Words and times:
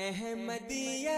احمدیہ 0.00 1.16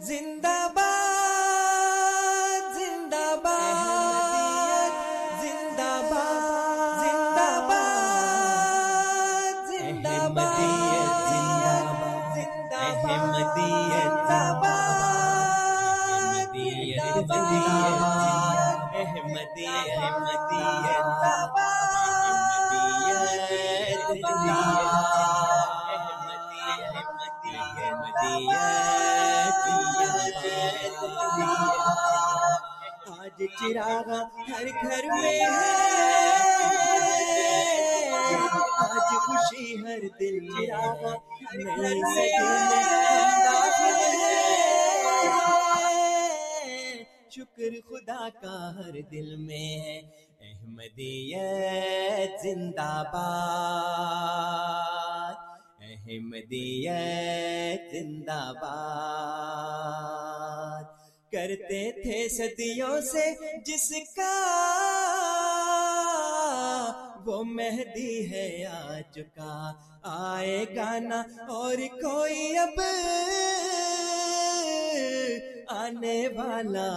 زندہ 0.00 0.58
باد 0.74 2.66
زندہ 2.74 3.24
باد 3.44 4.92
زندہ 5.40 5.88
باد 6.10 7.00
زندہ 7.00 7.48
باد 7.68 9.56
زندہ 9.70 10.18
باد 10.36 11.16
زندہ 12.34 12.84
احمدیت 12.84 13.58
زندہ 13.94 14.42
باد 14.62 15.26
احمدیت 16.54 17.50
احمدیت 19.00 19.90
احمدیت 19.98 20.90
آج 33.40 33.46
چراغ 33.46 34.08
ہر 34.50 34.66
گھر 34.82 35.04
میں 35.04 35.30
ہے۔ 35.30 35.38
آج 38.80 39.14
خوشی 39.26 39.66
ہر 39.82 40.00
دل 40.20 40.36
چراغ 40.48 41.02
نئی 41.54 42.00
میں 42.14 42.32
ہم 42.32 42.70
داخل 43.44 43.98
شکر 47.30 47.72
خدا 47.88 48.28
کا 48.42 48.56
ہر 48.76 48.94
دل 49.12 49.30
میں 49.36 49.70
ہے۔ 49.80 49.98
احمدیت 50.40 52.30
زندہ 52.42 52.92
باد۔ 53.12 55.34
احمدیت 55.80 57.80
زندہ 57.92 58.42
باد۔ 58.60 60.84
کرتے 61.32 62.02
تھے 62.02 62.28
صدیوں 62.28 63.00
سے 63.00 63.34
جس 63.66 63.92
کا 64.16 64.32
وہ 67.26 67.44
مہدی 67.44 68.30
ہے 68.30 68.64
آ 68.64 69.00
چکا 69.14 69.72
آئے 70.02 70.76
گانا 70.76 71.22
اور 71.48 71.76
کوئی 71.76 72.58
اب 72.58 72.80
آنے 75.68 76.28
والا 76.28 76.88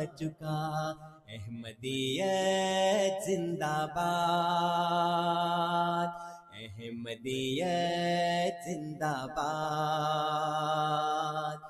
آ 0.00 0.04
چکا 0.04 0.92
احمدیت 1.28 3.24
زندہ 3.24 3.86
باد۔ 3.94 6.08
احمدیت 6.62 8.64
زندہ 8.64 9.26
باد۔ 9.36 11.69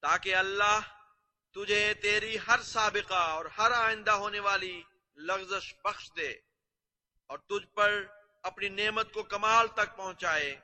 تاکہ 0.03 0.36
اللہ 0.36 0.80
تجھے 1.52 1.94
تیری 1.94 2.38
ہر 2.47 2.62
سابقہ 2.62 3.14
اور 3.14 3.46
ہر 3.46 3.72
آئندہ 3.72 4.12
ہونے 4.12 4.40
والی 4.40 4.84
لغزش 5.16 5.74
بخش 5.84 6.12
دے 6.16 6.36
اور 7.28 7.38
تجھ 7.38 7.68
پر 7.68 8.06
اپنی 8.44 8.69
نعمت 8.69 9.13
کو 9.13 9.24
کمال 9.24 9.68
تک 9.68 9.97
پہنچائے 9.97 10.59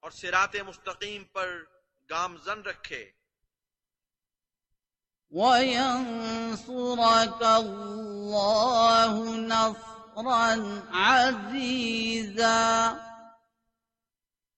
اور 0.00 0.10
سرات 0.10 0.56
مستقیم 0.56 1.24
پر 1.24 1.64
گامزن 2.10 2.62
رکھے۔ 2.62 3.12
وينصرك 5.30 7.42
الله 7.42 9.36
نصرا 9.36 10.54
عزيزا۔ 10.92 12.92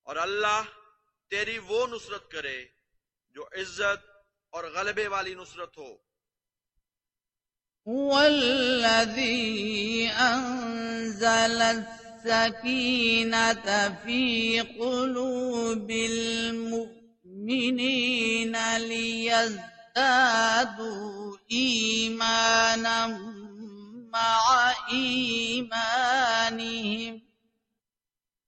اور 0.03 0.17
اللہ 0.17 0.63
تیری 1.31 1.59
وہ 1.59 1.87
نصرت 1.87 2.31
کرے 2.31 2.74
جو 3.35 3.43
عزت 3.43 4.01
اور 4.51 4.65
غلبے 4.65 5.09
والی 5.09 5.35
نصرت 5.35 5.79
ہو۔ 5.79 5.97
هو 7.87 8.19
الذي 8.19 10.09
أنزل 10.09 11.63
السكينة 11.63 13.65
في 14.05 14.61
قلوب 14.61 15.91
المؤمنين 15.91 16.79
ليزدادوا 18.79 21.37
إيمانا 21.53 23.07
مع 24.13 24.73
إيمانهم 24.93 27.21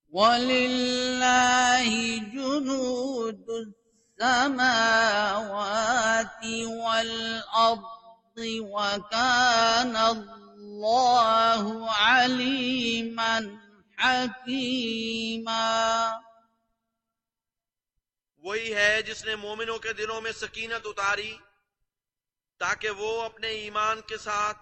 ولله 0.08 1.88
جنود 2.34 3.46
السماوات 4.20 6.66
والأرض 6.66 8.60
وكان 8.60 9.96
الله 9.96 11.90
عليما 11.90 13.40
حكيما 13.98 16.18
وہی 18.38 18.74
ہے 18.74 19.02
جس 19.02 19.24
نے 19.24 19.36
مومنوں 19.36 19.78
کے 19.78 19.92
دلوں 19.92 20.20
میں 20.20 20.32
سکینت 20.32 20.80
اتاری 20.84 21.38
تاکہ 22.58 22.90
وہ 22.90 23.22
اپنے 23.22 23.48
ایمان 23.48 24.00
کے 24.00 24.16
ساتھ 24.16 24.58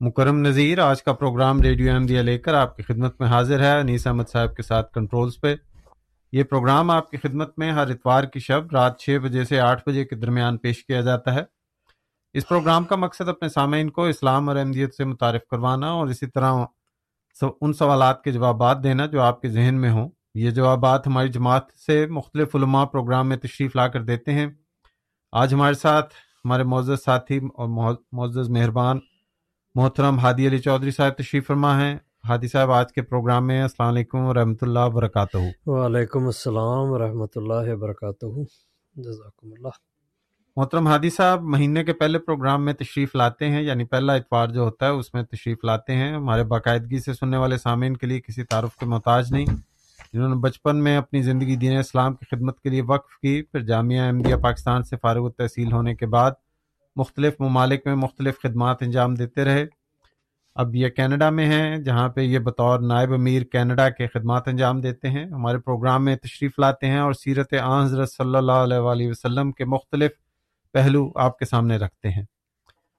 مکرم 0.00 0.38
نذیر، 0.38 0.78
آج 0.78 1.02
کا 1.02 1.12
پروگرام 1.12 1.60
ریڈیو 1.60 1.92
احمدیہ 1.92 2.20
لے 2.20 2.38
کر 2.38 2.54
آپ 2.54 2.76
کی 2.76 2.82
خدمت 2.82 3.20
میں 3.20 3.28
حاضر 3.28 3.60
ہے۔ 3.60 3.80
انیس 3.80 4.06
احمد 4.06 4.24
صاحب 4.28 4.56
کے 4.56 4.62
ساتھ 4.62 4.92
کنٹرولز 4.92 5.40
پہ۔ 5.40 5.54
یہ 6.34 6.42
پروگرام 6.42 6.90
آپ 6.90 7.10
کی 7.10 7.16
خدمت 7.16 7.58
میں 7.58 7.72
ہر 7.72 7.90
اتوار 7.90 8.24
کی 8.24 8.40
شب 8.40 8.70
رات 8.72 8.98
چھ 8.98 9.18
بجے 9.22 9.44
سے 9.44 9.60
آٹھ 9.60 9.82
بجے 9.86 10.04
کے 10.04 10.16
درمیان 10.16 10.56
پیش 10.56 10.86
کیا 10.86 11.00
جاتا 11.00 11.34
ہے۔ 11.34 11.42
اس 12.32 12.48
پروگرام 12.48 12.84
کا 12.84 12.96
مقصد 12.96 13.28
اپنے 13.28 13.48
سامعین 13.48 13.90
کو 13.90 14.04
اسلام 14.04 14.48
اور 14.48 14.56
احمدیت 14.56 14.94
سے 14.94 15.04
متعارف 15.04 15.40
کروانا 15.50 15.90
اور 15.90 16.06
اسی 16.06 16.26
طرح 16.26 16.52
ان 17.60 17.72
سوالات 17.72 18.22
کے 18.22 18.32
جوابات 18.32 18.82
دینا 18.84 19.06
جو 19.06 19.22
آپ 19.22 19.40
کے 19.42 19.48
ذہن 19.48 19.74
میں 19.74 19.90
ہوں۔ 19.90 20.08
یہ 20.34 20.50
جوابات 20.50 21.06
ہماری 21.06 21.28
جماعت 21.28 21.72
سے 21.86 22.06
مختلف 22.06 22.56
علماء 22.56 22.84
پروگرام 22.84 23.28
میں 23.28 23.36
تشریف 23.36 23.76
لا 23.76 23.88
کر 23.88 24.02
دیتے 24.02 24.32
ہیں۔ 24.32 24.46
آج 25.32 25.54
ہمارے 25.54 25.74
ساتھ 25.74 26.14
ہمارے 26.44 26.62
معزز 26.62 27.04
ساتھی 27.04 27.40
اور 27.54 27.68
معزز 28.12 28.50
مہربان 28.50 28.98
محترم 29.74 30.18
ہادی 30.18 30.48
علی 30.48 30.58
چودھری 30.58 30.90
صاحب 30.90 31.12
تشریف 31.12 31.46
فرما 31.46 31.80
ہیں۔ 31.80 31.96
ہادی 32.28 32.48
صاحب 32.48 32.72
آج 32.72 32.92
کے 32.92 33.02
پروگرام 33.02 33.46
میں 33.46 33.62
السلام 33.62 33.88
علیکم 33.88 34.18
ورحمۃ 34.18 34.54
اللہ 34.60 34.78
وبرکاتہ۔ 34.78 35.36
وعلیکم 35.66 36.26
السلام 36.26 36.90
ورحمۃ 36.90 37.32
اللہ 37.36 37.72
وبرکاتہ۔ 37.72 38.26
جزاکم 38.96 39.52
اللہ۔ 39.52 39.68
محترم 40.56 40.86
ہادی 40.86 41.10
صاحب 41.10 41.42
مہینے 41.42 41.84
کے 41.84 41.92
پہلے 41.92 42.18
پروگرام 42.18 42.64
میں 42.64 42.72
تشریف 42.72 43.14
لاتے 43.14 43.48
ہیں 43.48 43.62
یعنی 43.62 43.84
پہلا 43.84 44.14
اتوار 44.14 44.48
جو 44.48 44.60
ہوتا 44.60 44.86
ہے 44.86 44.90
اس 44.90 45.14
میں 45.14 45.22
تشریف 45.22 45.58
لاتے 45.64 45.94
ہیں۔ 45.94 46.14
ہمارے 46.14 46.44
باقاعدگی 46.44 46.98
سے 46.98 47.12
سننے 47.12 47.36
والے 47.36 47.58
سامعین 47.58 47.96
کے 47.96 48.06
لیے 48.06 48.20
کسی 48.20 48.44
تعارف 48.44 48.76
کے 48.76 48.86
محتاج 48.86 49.32
نہیں۔ 49.32 49.46
جنہوں 50.12 50.28
نے 50.28 50.34
بچپن 50.34 50.76
میں 50.76 50.96
اپنی 50.96 51.22
زندگی 51.22 51.56
دین 51.56 51.78
اسلام 51.78 52.14
کی 52.14 52.36
خدمت 52.36 52.60
کے 52.60 52.68
لیے 52.68 52.82
وقف 52.82 53.18
کی 53.18 53.42
پھر 53.42 53.60
جامعہ 53.60 54.06
احمدیہ 54.06 54.36
پاکستان 54.36 54.82
سے 54.82 54.96
فارغ 55.02 55.24
التحصیل 55.24 55.72
ہونے 55.72 55.94
کے 55.94 56.06
بعد 56.06 56.30
مختلف 56.96 57.40
ممالک 57.40 57.86
میں 57.86 57.94
مختلف 57.94 58.40
خدمات 58.42 58.82
انجام 58.82 59.14
دیتے 59.14 59.44
رہے۔ 59.44 59.66
اب 60.54 60.74
یہ 60.74 60.88
کینیڈا 60.88 61.30
میں 61.30 61.46
ہیں، 61.46 61.76
جہاں 61.76 62.08
پہ 62.08 62.20
یہ 62.20 62.38
بطور 62.38 62.80
نائب 62.80 63.12
امیر 63.12 63.42
کینیڈا 63.42 63.88
کے 63.88 64.06
خدمات 64.06 64.48
انجام 64.48 64.80
دیتے 64.80 65.08
ہیں۔ 65.08 65.24
ہمارے 65.24 65.58
پروگرام 65.58 66.04
میں 66.04 66.16
تشریف 66.16 66.58
لاتے 66.58 66.86
ہیں 66.86 66.98
اور 66.98 67.12
سیرت 67.12 67.54
آن 67.62 67.84
حضرت 67.84 68.12
صلی 68.12 68.36
اللہ 68.36 68.52
علیہ 68.52 68.78
وآلہ 68.78 69.08
وسلم 69.08 69.52
کے 69.52 69.64
مختلف 69.64 70.10
پہلو 70.72 71.12
آپ 71.14 71.38
کے 71.38 71.44
سامنے 71.44 71.76
رکھتے 71.76 72.10
ہیں۔ 72.10 72.22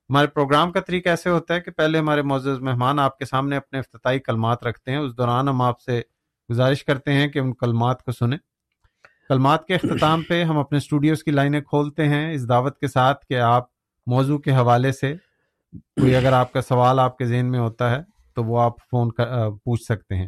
ہمارے 0.09 0.27
پروگرام 0.27 0.71
کا 0.71 0.79
طریقہ 0.79 1.09
ایسے 1.09 1.29
ہوتا 1.29 1.53
ہے 1.53 1.61
کہ 1.61 1.71
پہلے 1.71 1.99
ہمارے 1.99 2.21
معزز 2.21 2.59
مہمان 2.59 2.99
آپ 2.99 3.17
کے 3.17 3.25
سامنے 3.25 3.57
اپنے 3.57 3.79
افتتاحی 3.79 4.19
کلمات 4.19 4.63
رکھتے 4.63 4.91
ہیں۔ 4.91 4.97
اس 4.97 5.17
دوران 5.17 5.47
ہم 5.47 5.61
آپ 5.61 5.81
سے 5.81 6.01
گزارش 6.51 6.85
کرتے 6.85 7.13
ہیں 7.13 7.27
کہ 7.27 7.39
ان 7.39 7.53
کلمات 7.53 8.03
کو 8.03 8.11
سنیں۔ 8.11 8.37
کلمات 9.29 9.65
کے 9.65 9.75
اختتام 9.75 10.21
پہ 10.21 10.43
ہم 10.43 10.57
اپنے 10.57 10.77
اسٹوڈیوز 10.77 11.23
کی 11.23 11.31
لائنیں 11.31 11.61
کھولتے 11.61 12.07
ہیں۔ 12.07 12.33
اس 12.33 12.49
دعوت 12.49 12.79
کے 12.79 12.87
ساتھ 12.87 13.25
کہ 13.25 13.39
آپ 13.39 13.63
موضوع 14.07 14.37
کے 14.37 14.51
حوالے 14.51 14.91
سے 14.91 15.15
کوئی 15.79 16.15
اگر 16.15 16.33
آپ 16.33 16.53
کا 16.53 16.61
سوال 16.61 16.99
آپ 16.99 17.17
کے 17.17 17.25
ذہن 17.25 17.51
میں 17.51 17.59
ہوتا 17.59 17.91
ہے 17.91 18.01
تو 18.35 18.43
وہ 18.43 18.61
آپ 18.61 18.73
فون 18.91 19.11
کر 19.11 19.49
پوچھ 19.49 19.83
سکتے 19.83 20.15
ہیں۔ 20.15 20.27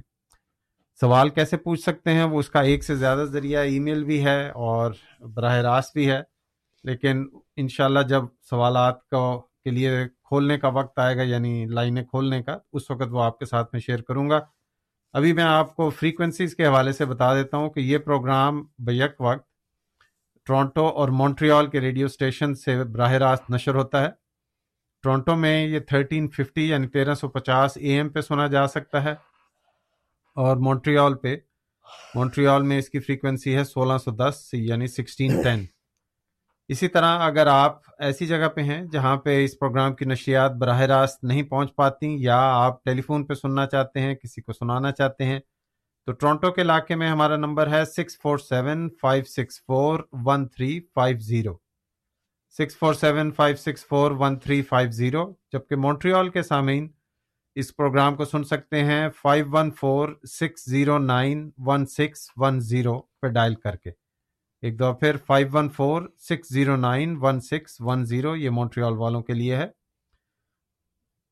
سوال 1.01 1.29
کیسے 1.29 1.57
پوچھ 1.57 1.81
سکتے 1.81 2.13
ہیں؟ 2.13 2.23
وہ 2.23 2.39
اس 2.39 2.49
کا 2.49 2.61
ایک 2.61 2.83
سے 2.83 2.95
زیادہ 2.95 3.19
ذریعہ 3.19 3.61
ای 3.61 3.79
میل 3.79 4.03
بھی 4.03 4.25
ہے 4.25 4.49
اور 4.49 4.91
براہ 5.19 5.55
راست 5.55 5.93
بھی 5.93 6.11
ہے۔ 6.11 6.21
لیکن 6.83 7.25
انشاءاللہ 7.55 7.99
جب 7.99 8.21
سوالات 8.49 9.09
کو 9.09 9.47
کے 9.63 9.71
لیے 9.71 10.05
کھولنے 10.23 10.59
کا 10.59 10.67
وقت 10.67 10.99
آئے 10.99 11.17
گا 11.17 11.21
یعنی 11.21 11.65
لائنیں 11.65 12.03
کھولنے 12.03 12.43
کا، 12.43 12.57
اس 12.73 12.91
وقت 12.91 13.07
وہ 13.09 13.23
آپ 13.23 13.39
کے 13.39 13.45
ساتھ 13.45 13.69
میں 13.73 13.81
شیئر 13.81 14.01
کروں 14.01 14.29
گا۔ 14.29 14.39
ابھی 15.13 15.33
میں 15.33 15.43
آپ 15.43 15.75
کو 15.75 15.89
فریکوینسیز 15.89 16.55
کے 16.55 16.65
حوالے 16.65 16.91
سے 16.91 17.05
بتا 17.05 17.35
دیتا 17.35 17.57
ہوں 17.57 17.69
کہ 17.69 17.79
یہ 17.79 17.97
پروگرام 17.97 18.63
بیک 18.79 19.21
وقت 19.21 19.47
ٹورانٹو 20.45 20.87
اور 20.87 21.09
مونٹریال 21.09 21.67
کے 21.67 21.79
ریڈیو 21.79 22.05
اسٹیشن 22.05 22.55
سے 22.55 22.83
براہ 22.83 23.11
راست 23.11 23.49
نشر 23.49 23.75
ہوتا 23.75 24.01
ہے۔ 24.01 24.26
ٹورنٹو 25.07 25.35
میں 25.35 25.67
یہ 25.67 25.79
تھرٹین 25.79 26.27
ففٹی 26.29 26.67
یعنی 26.69 26.87
تیرہ 26.87 27.13
سو 27.13 27.27
پچاس 27.27 27.77
اے 27.77 27.95
ایم 27.95 28.09
پہ 28.09 28.21
سنا 28.21 28.47
جا 28.47 28.65
سکتا 28.67 29.03
ہے 29.03 29.11
اور 30.37 30.57
مونٹریال 30.57 31.13
پہ، 31.15 31.35
مونٹریال 32.15 32.63
میں 32.63 32.77
اس 32.79 32.89
کی 32.89 32.99
فریکوینسی 32.99 33.55
ہے 33.55 33.63
سولہ 33.63 33.97
سو 33.97 34.11
دس 34.11 34.49
یعنی 34.53 34.87
سکسٹین 34.87 35.41
ٹین۔ 35.43 35.65
اسی 36.69 36.87
طرح 36.87 37.19
اگر 37.25 37.47
آپ 37.47 37.79
ایسی 37.99 38.25
جگہ 38.25 38.47
پہ 38.47 38.61
ہیں 38.61 38.81
جہاں 38.85 39.15
پہ 39.17 39.43
اس 39.43 39.57
پروگرام 39.59 39.95
کی 39.95 40.05
نشریات 40.05 40.51
براہ 40.51 40.81
راست 40.81 41.23
نہیں 41.23 41.43
پہنچ 41.43 41.75
پاتی 41.75 42.15
یا 42.23 42.39
آپ 42.55 42.83
ٹیلی 42.83 43.01
فون 43.01 43.25
پہ 43.25 43.33
سننا 43.33 43.65
چاہتے 43.65 43.99
ہیں، 43.99 44.15
کسی 44.15 44.41
کو 44.41 44.53
سنانا 44.53 44.91
چاہتے 44.91 45.25
ہیں، 45.25 45.39
تو 46.07 46.11
ٹورنٹو 46.11 46.51
کے 46.51 46.61
علاقے 46.61 46.95
میں 46.95 47.09
ہمارا 47.09 47.35
نمبر 47.35 47.71
ہے 47.71 47.83
six 47.85 48.19
four 48.21 48.37
seven 48.37 48.89
five 49.01 49.23
six 49.23 49.61
four 49.61 49.99
one 50.25 50.47
three 50.47 50.79
five 50.95 51.17
zero. 51.19 51.66
Six 52.57 52.77
four 52.77 52.93
seven 52.93 53.31
five 53.31 53.55
six 53.55 53.85
four 53.85 54.11
one 54.11 54.39
three 54.39 54.61
five 54.61 54.91
zero, 54.91 55.33
جبکہ 55.51 55.75
مونٹریال 55.75 56.29
کے 56.29 56.43
سامعین 56.43 56.91
اس 57.55 57.75
پروگرام 57.75 58.15
کو 58.15 58.25
سن 58.25 58.43
سکتے 58.43 58.83
ہیں 58.83 59.09
five 59.09 59.45
one 59.51 59.71
four 59.71 60.09
six 60.23 60.65
zero 60.65 60.97
nine 60.97 61.49
one 61.57 61.85
six 61.85 62.29
one 62.37 62.59
zero 62.59 62.99
پہ 62.99 63.27
dial 63.27 63.55
کر 63.55 63.75
کے۔ 63.75 63.89
ایک 64.61 64.79
دو 64.79 64.93
پھر 64.93 65.17
five 65.25 65.47
one 65.53 65.69
four 65.69 66.01
six 66.19 66.53
zero 66.53 66.75
nine 66.75 67.17
one 67.21 67.41
six 67.41 67.77
one 67.79 68.05
zero, 68.05 68.35
یہ 68.35 68.49
مونٹریال 68.49 68.93
والوں 68.93 69.21
کے 69.21 69.33
لیے 69.33 69.55
ہے۔ 69.55 69.67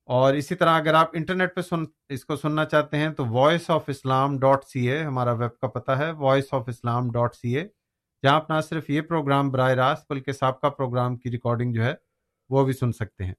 اور 0.05 0.33
اسی 0.33 0.55
طرح 0.55 0.77
اگر 0.77 0.93
آپ 0.93 1.09
انٹرنیٹ 1.13 1.55
پہ 1.55 1.61
سن، 1.61 1.83
اس 2.09 2.25
کو 2.25 2.35
سننا 2.35 2.65
چاہتے 2.65 2.97
ہیں 2.97 3.09
تو 3.09 3.25
voice 3.25 3.69
of 3.69 3.83
Islam 3.87 4.39
dot 4.39 4.63
C 4.63 4.89
A 4.89 5.03
ہمارا 5.03 5.31
ویب 5.31 5.59
کا 5.59 5.67
پتہ 5.67 5.91
ہے 5.91 6.11
voice 6.11 6.45
of 6.51 6.69
Islam 6.69 7.11
dot 7.11 7.35
C 7.35 7.57
A 7.57 7.67
جہاں 8.23 8.35
آپ 8.35 8.49
نہ 8.49 8.61
صرف 8.61 8.89
یہ 8.89 9.01
پروگرام 9.01 9.49
براہ 9.49 9.71
راست 9.71 10.05
بلکہ 10.09 10.31
سابقہ 10.31 10.67
پروگرام 10.67 11.17
کی 11.17 11.31
ریکارڈنگ 11.31 11.73
جو 11.73 11.83
ہے 11.83 11.93
وہ 12.49 12.65
بھی 12.65 12.73
سن 12.73 12.91
سکتے 12.91 13.23
ہیں۔ 13.23 13.33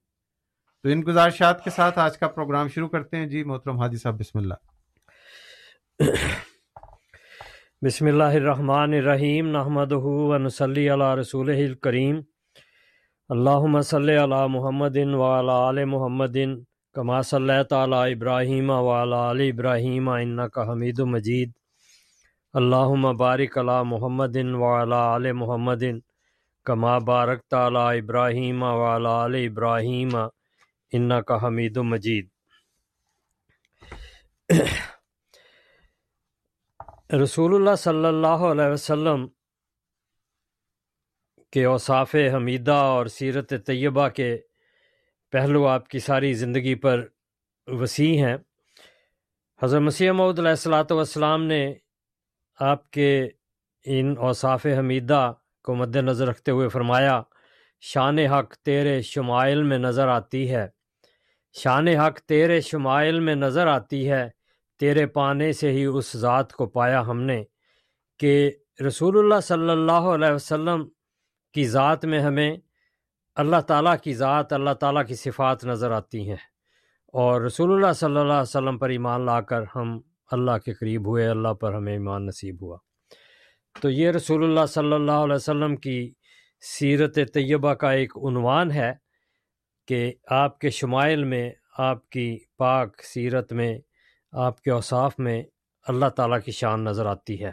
تو 0.83 0.89
ان 0.89 1.03
گزارشات 1.07 1.63
کے 1.63 1.69
ساتھ 1.69 1.99
آج 1.99 2.17
کا 2.17 2.27
پروگرام 2.27 2.67
شروع 2.67 2.87
کرتے 2.87 3.17
ہیں۔ 3.17 3.25
جی 3.25 3.43
محترم 3.43 3.79
حادی 3.79 3.97
صاحب 3.97 4.19
بسم 4.19 4.39
اللہ۔ 4.39 4.53
بسم 7.85 8.05
اللہ 8.05 8.23
الرحمن 8.23 8.93
الرحیم۔ 8.93 9.47
نحمد 9.47 9.91
ونسلی 9.91 10.89
علی 10.89 11.21
رسول 11.21 11.49
الکریم۔ 11.49 12.21
اللہم 13.29 13.81
صلی 13.81 14.17
علی 14.17 14.47
محمد 14.49 14.97
وعلی 14.97 15.49
آل 15.49 15.85
محمد 15.85 16.37
کما 16.93 17.21
صلی 17.21 17.63
تعالی 17.69 18.13
ابراہیم 18.13 18.69
وعلی 18.69 19.13
آل 19.13 19.41
ابراہیم، 19.53 20.09
انکا 20.09 20.71
حمید 20.71 20.99
مجید۔ 20.99 21.51
اللہ 22.57 22.93
مبارک 22.93 23.57
علی 23.57 23.81
محمد 23.85 24.35
وعلیٰ 24.35 25.15
علیہ 25.15 25.33
محمد 25.33 25.83
کما 26.65 26.97
بارک 26.97 27.43
تعلیٰ 27.43 27.85
ابراہیم 27.97 28.63
وعلیٰ 28.63 29.25
علیہ 29.25 29.49
ابراہیم 29.49 30.15
ان 30.91 31.11
کا 31.23 31.47
حمید 31.47 31.77
مجید. 31.77 32.27
رسول 37.23 37.55
اللہ 37.55 37.75
صلی 37.75 38.05
اللہ 38.05 38.49
علیہ 38.51 38.71
وسلم 38.73 39.27
کے 41.51 41.65
اوصاف 41.65 42.15
حمیدہ 42.33 42.81
اور 42.89 43.05
سیرت 43.05 43.53
طیبہ 43.65 44.09
کے 44.09 44.37
پہلو 45.31 45.67
آپ 45.67 45.87
کی 45.87 45.99
ساری 45.99 46.33
زندگی 46.33 46.75
پر 46.75 47.07
وسیع 47.67 48.25
ہیں۔ 48.25 48.37
حضرت 49.63 49.81
مسیح 49.81 50.11
محدود 50.11 50.39
علیہ 50.39 50.49
السلاۃ 50.49 50.91
والسلام 50.91 51.43
نے 51.43 51.73
آپ 52.59 52.91
کے 52.91 53.29
ان 53.85 54.15
اوصاف 54.17 54.65
حمیدہ 54.79 55.33
کو 55.63 55.75
مد 55.75 55.95
نظر 55.95 56.27
رکھتے 56.27 56.51
ہوئے 56.51 56.69
فرمایا، 56.69 57.21
شان 57.81 58.19
حق 58.19 58.53
تیرے 58.53 59.01
شمائل 59.01 59.63
میں 59.63 59.77
نظر 59.77 60.07
آتی 60.07 60.51
ہے۔ 60.51 60.67
شان 61.53 61.87
حق 61.87 62.19
تیرے 62.19 62.61
شمائل 62.61 63.19
میں 63.19 63.35
نظر 63.35 63.67
آتی 63.67 64.11
ہے۔ 64.11 64.29
تیرے 64.79 65.07
پانے 65.07 65.51
سے 65.51 65.71
ہی 65.71 65.85
اس 65.85 66.17
ذات 66.17 66.53
کو 66.53 66.65
پایا 66.65 67.01
ہم 67.01 67.21
نے 67.21 67.43
کہ 68.19 68.51
رسول 68.87 69.17
اللہ 69.17 69.39
صلی 69.43 69.69
اللہ 69.69 69.91
علیہ 69.91 70.33
وسلم 70.33 70.89
کی 71.53 71.67
ذات 71.67 72.05
میں 72.05 72.19
ہمیں 72.19 72.57
اللہ 73.35 73.61
تعالیٰ 73.67 73.95
کی 74.03 74.13
ذات، 74.13 74.53
اللہ 74.53 74.73
تعالیٰ 74.73 75.05
کی 75.05 75.15
صفات 75.15 75.65
نظر 75.65 75.91
آتی 75.91 76.29
ہیں۔ 76.29 76.37
اور 77.07 77.41
رسول 77.41 77.73
اللہ 77.73 77.93
صلی 77.93 78.17
اللہ 78.17 78.33
علیہ 78.33 78.41
وسلم 78.41 78.77
پر 78.77 78.89
ایمان 78.89 79.25
لا 79.25 79.41
کر 79.41 79.63
ہم 79.75 79.99
اللہ 80.31 80.57
کے 80.57 80.73
قریب 80.73 81.07
ہوئے، 81.07 81.27
اللہ 81.27 81.53
پر 81.53 81.73
ہمیں 81.73 81.93
ایمان 81.93 82.25
نصیب 82.25 82.61
ہوا۔ 82.61 82.77
تو 83.81 83.89
یہ 83.89 84.11
رسول 84.11 84.43
اللہ 84.43 84.65
صلی 84.65 84.93
اللہ 84.93 85.11
علیہ 85.11 85.35
وسلم 85.35 85.75
کی 85.75 86.13
سیرت 86.61 87.19
طیبہ 87.33 87.73
کا 87.73 87.91
ایک 87.91 88.17
عنوان 88.17 88.71
ہے 88.71 88.93
کہ 89.87 90.13
آپ 90.27 90.59
کے 90.59 90.69
شمائل 90.69 91.23
میں، 91.23 91.51
آپ 91.77 92.09
کی 92.09 92.37
پاک 92.57 93.03
سیرت 93.03 93.53
میں، 93.53 93.79
آپ 94.31 94.61
کے 94.61 94.71
اوصاف 94.71 95.19
میں 95.19 95.43
اللہ 95.87 96.05
تعالیٰ 96.05 96.39
کی 96.45 96.51
شان 96.51 96.83
نظر 96.83 97.05
آتی 97.05 97.43
ہے۔ 97.43 97.51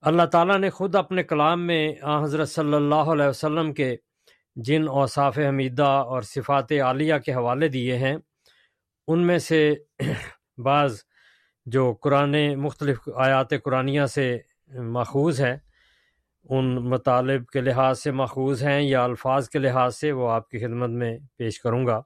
اللہ 0.00 0.22
تعالیٰ 0.22 0.58
نے 0.58 0.70
خود 0.70 0.94
اپنے 0.94 1.22
کلام 1.22 1.66
میں 1.66 1.94
آ 2.02 2.22
حضرت 2.22 2.48
صلی 2.48 2.74
اللہ 2.74 3.10
علیہ 3.12 3.26
وسلم 3.26 3.72
کے 3.72 3.96
جن 4.56 4.88
اوصاف 4.88 5.38
حمیدہ 5.38 5.82
اور 5.82 6.22
صفات 6.22 6.72
عالیہ 6.72 7.14
کے 7.24 7.32
حوالے 7.32 7.68
دیے 7.68 7.98
ہیں، 7.98 8.16
ان 9.08 9.26
میں 9.26 9.38
سے 9.38 9.74
بعض 10.64 11.00
جو 11.66 11.92
قرآن 11.92 12.54
مختلف 12.54 12.98
آیات 13.16 13.48
قرآنیہ 13.64 14.04
سے 14.04 14.38
ماخوذ 14.68 15.40
ہیں، 15.40 15.56
ان 16.44 16.74
مطالب 16.74 17.46
کے 17.46 17.60
لحاظ 17.60 17.98
سے 17.98 18.10
ماخوذ 18.10 18.62
ہیں 18.62 18.82
یا 18.82 19.04
الفاظ 19.04 19.48
کے 19.48 19.58
لحاظ 19.58 19.96
سے 19.96 20.12
وہ 20.12 20.30
آپ 20.30 20.48
کی 20.48 20.58
خدمت 20.58 20.90
میں 20.90 21.18
پیش 21.36 21.60
کروں 21.60 21.86
گا۔ 21.86 22.00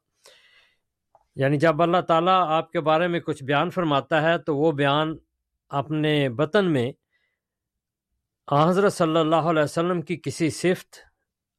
یعنی 1.36 1.56
جب 1.56 1.82
اللہ 1.82 2.00
تعالیٰ 2.00 2.44
آپ 2.48 2.72
کے 2.72 2.80
بارے 2.80 3.08
میں 3.08 3.20
کچھ 3.20 3.44
بیان 3.44 3.70
فرماتا 3.70 4.22
ہے 4.22 4.38
تو 4.38 4.56
وہ 4.56 4.72
بیان 4.72 5.16
اپنے 5.68 6.28
بطن 6.28 6.72
میں 6.72 6.92
حضرت 8.52 8.92
صلی 8.92 9.16
اللہ 9.16 9.36
علیہ 9.36 9.62
وسلم 9.62 10.02
کی 10.02 10.20
کسی 10.22 10.50
صفت، 10.50 10.96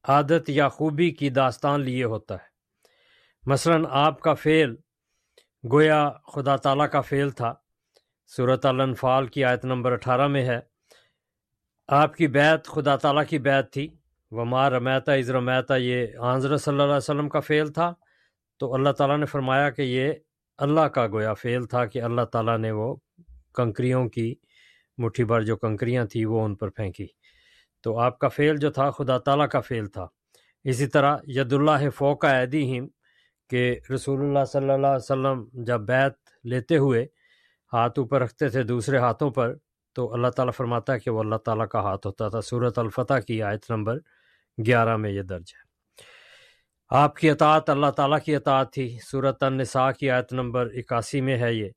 عادت 0.08 0.48
یا 0.48 0.68
خوبی 0.68 1.10
کی 1.10 1.30
داستان 1.30 1.80
لیے 1.80 2.04
ہوتا 2.04 2.34
ہے۔ 2.34 2.56
مثلا 3.46 3.78
آپ 3.90 4.20
کا 4.20 4.34
فعل 4.34 4.74
گویا 5.72 6.10
خدا 6.34 6.56
تعالیٰ 6.56 6.90
کا 6.90 7.00
فعل 7.00 7.30
تھا۔ 7.30 7.54
صورت 8.28 8.66
الانفال 8.66 9.26
کی 9.26 9.44
آیت 9.44 9.64
نمبر 9.64 9.92
اٹھارہ 9.92 10.26
میں 10.26 10.44
ہے۔ 10.46 10.60
آپ 11.88 12.16
کی 12.16 12.26
بیت 12.26 12.66
خدا 12.66 12.96
تعالیٰ 12.96 13.24
کی 13.28 13.38
بیت 13.38 13.72
تھی۔ 13.72 13.88
ومار 14.30 14.72
رمیتا 14.72 15.12
از 15.12 15.30
رمیتا 15.30 15.76
یہ 15.76 16.06
حضرت 16.34 16.60
صلی 16.60 16.72
اللہ 16.72 16.82
علیہ 16.82 16.96
وسلم 16.96 17.28
کا 17.28 17.40
فعل 17.40 17.68
تھا۔ 17.68 17.94
تو 18.58 18.74
اللہ 18.74 18.90
تعالیٰ 18.90 19.18
نے 19.18 19.26
فرمایا 19.26 19.70
کہ 19.70 19.82
یہ 19.82 20.12
اللہ 20.58 20.80
کا 20.80 21.06
گویا 21.06 21.34
فعل 21.34 21.64
تھا 21.64 21.86
کہ 21.86 22.02
اللہ 22.02 22.22
تعالیٰ 22.22 22.58
نے 22.58 22.70
وہ 22.70 22.96
کنکریوں 23.54 24.08
کی 24.08 24.34
مٹھی 24.98 25.24
بھر 25.24 25.42
جو 25.42 25.56
کنکریاں 25.56 26.04
تھیں 26.04 26.26
وہ 26.26 26.44
ان 26.44 26.54
پر 26.54 26.68
پھینکی۔ 26.68 27.06
تو 27.80 27.98
آپ 27.98 28.18
کا 28.18 28.28
فعل 28.28 28.56
جو 28.56 28.70
تھا، 28.70 28.90
خدا 28.90 29.18
تعالیٰ 29.18 29.48
کا 29.48 29.60
فعل 29.60 29.86
تھا۔ 29.86 30.06
اسی 30.64 30.86
طرح 30.86 31.16
ید 31.26 31.52
اللہ 31.52 31.90
فوقہ 31.90 32.26
عیدیم 32.26 32.88
کہ 33.50 33.78
رسول 33.94 34.20
اللہ 34.20 34.44
صلی 34.44 34.70
اللہ 34.70 34.86
علیہ 34.86 34.96
وسلم 34.96 35.48
جب 35.52 35.80
بیت 35.80 36.14
لیتے 36.44 36.76
ہوئے 36.76 37.06
ہاتھ 37.72 37.98
اوپر 37.98 38.22
رکھتے 38.22 38.48
تھے 38.48 38.62
دوسرے 38.62 38.98
ہاتھوں 38.98 39.30
پر، 39.30 39.54
تو 39.94 40.12
اللہ 40.12 40.28
تعالیٰ 40.28 40.52
فرماتا 40.52 40.92
ہے 40.92 40.98
کہ 40.98 41.10
وہ 41.10 41.20
اللہ 41.20 41.36
تعالیٰ 41.36 41.68
کا 41.68 41.80
ہاتھ 41.80 42.06
ہوتا 42.06 42.28
تھا۔ 42.28 42.40
صورت 42.40 42.78
الفتح 42.78 43.18
کی 43.26 43.42
آیت 43.42 43.70
نمبر 43.70 43.98
گیارہ 44.66 44.96
میں 44.96 45.10
یہ 45.10 45.22
درج 45.22 45.42
ہے۔ 45.42 45.66
آپ 46.90 47.16
کی 47.16 47.30
اطاعت 47.30 47.70
اللہ 47.70 47.90
تعالیٰ 47.90 48.18
کی 48.20 48.36
اطاعت 48.36 48.72
تھی۔ 48.72 48.98
صورت 49.10 49.42
النساء 49.42 49.90
کی 49.90 50.10
آیت 50.10 50.32
نمبر 50.32 50.66
اکاسی 50.66 51.20
میں 51.20 51.38
ہے 51.38 51.54
یہ۔ 51.54 51.70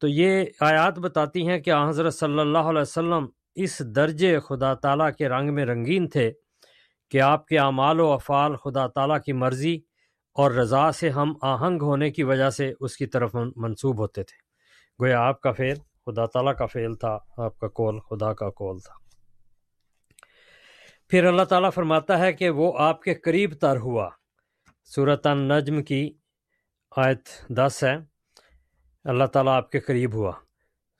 تو 0.00 0.08
یہ 0.08 0.44
آیات 0.60 0.98
بتاتی 0.98 1.48
ہیں 1.48 1.58
کہ 1.58 1.72
حضرت 1.88 2.14
صلی 2.14 2.38
اللہ 2.38 2.58
علیہ 2.58 2.80
وسلم 2.80 3.26
اس 3.54 3.78
درجے 3.78 4.38
خدا 4.38 4.74
تعالیٰ 4.74 5.12
کے 5.18 5.28
رنگ 5.28 5.54
میں 5.54 5.66
رنگین 5.66 6.08
تھے 6.08 6.32
کہ 7.10 7.20
آپ 7.20 7.46
کے 7.46 7.58
اعمال 7.58 8.00
و 8.00 8.12
افعال 8.12 8.56
خدا 8.56 8.86
تعالیٰ 8.86 9.20
کی 9.20 9.32
مرضی 9.32 9.76
اور 10.34 10.50
رضا 10.50 10.92
سے 10.92 11.10
ہم 11.10 11.34
آہنگ 11.42 11.82
ہونے 11.82 12.10
کی 12.10 12.22
وجہ 12.22 12.50
سے 12.50 12.72
اس 12.80 12.96
کی 12.96 13.06
طرف 13.06 13.36
منسوب 13.56 13.98
ہوتے 13.98 14.22
تھے۔ 14.22 14.43
گویا 15.02 15.20
آپ 15.20 15.40
کا 15.40 15.52
فعل 15.52 15.74
خدا 15.74 16.26
تعالیٰ 16.26 16.56
کا 16.56 16.66
فعل 16.66 16.94
تھا، 16.94 17.18
آپ 17.36 17.58
کا 17.58 17.68
کول 17.68 18.00
خدا 18.00 18.32
کا 18.32 18.50
کول 18.50 18.78
تھا۔ 18.78 18.94
پھر 21.08 21.24
اللہ 21.24 21.42
تعالیٰ 21.42 21.70
فرماتا 21.74 22.18
ہے 22.18 22.32
کہ 22.32 22.50
وہ 22.50 22.72
آپ 22.78 23.02
کے 23.02 23.14
قریب 23.14 23.54
تر 23.60 23.76
ہوا۔ 23.76 24.10
صورت 24.84 25.26
النجم 25.26 25.82
کی 25.82 26.12
آیت 26.96 27.28
دس 27.48 27.84
ہے، 27.84 27.96
اللہ 29.04 29.24
تعالیٰ 29.24 29.56
آپ 29.56 29.70
کے 29.70 29.80
قریب 29.80 30.14
ہوا۔ 30.14 30.32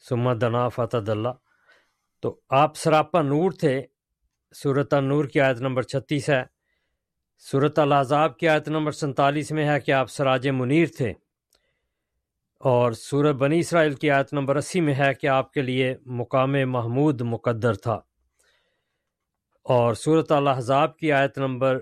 سمت 0.08 0.40
دنا 0.40 0.68
فتح 0.68 0.96
اللہ 1.08 1.28
تو 2.20 2.40
آپ 2.48 2.76
سراپا 2.76 3.22
نور 3.22 3.50
تھے 3.50 3.82
صورت 4.62 4.94
النور 4.94 5.24
کی 5.24 5.40
آیت 5.40 5.60
نمبر 5.60 5.82
چھتیس 5.82 6.30
ہے۔ 6.30 6.42
صورت 7.38 7.78
العذاب 7.78 8.38
کی 8.38 8.48
آیت 8.48 8.68
نمبر 8.68 8.92
سنتالیس 8.92 9.52
میں 9.52 9.68
ہے 9.68 9.80
کہ 9.80 9.92
آپ 9.92 10.10
سراج 10.10 10.48
منیر 10.48 10.88
تھے۔ 10.96 11.12
اور 12.64 12.92
سورت 12.92 13.36
بنی 13.36 13.58
اسرائیل 13.58 13.94
کی 13.94 14.10
آیت 14.10 14.32
نمبر 14.32 14.56
اسی 14.56 14.80
میں 14.80 14.94
ہے 14.94 15.14
کہ 15.14 15.26
آپ 15.26 15.52
کے 15.52 15.62
لیے 15.62 15.96
مقام 16.06 16.52
محمود 16.52 17.20
مقدر 17.20 17.74
تھا۔ 17.74 18.00
اور 19.64 19.94
صورت 19.94 20.32
الحضاب 20.32 20.96
کی 20.96 21.12
آیت 21.12 21.38
نمبر 21.38 21.78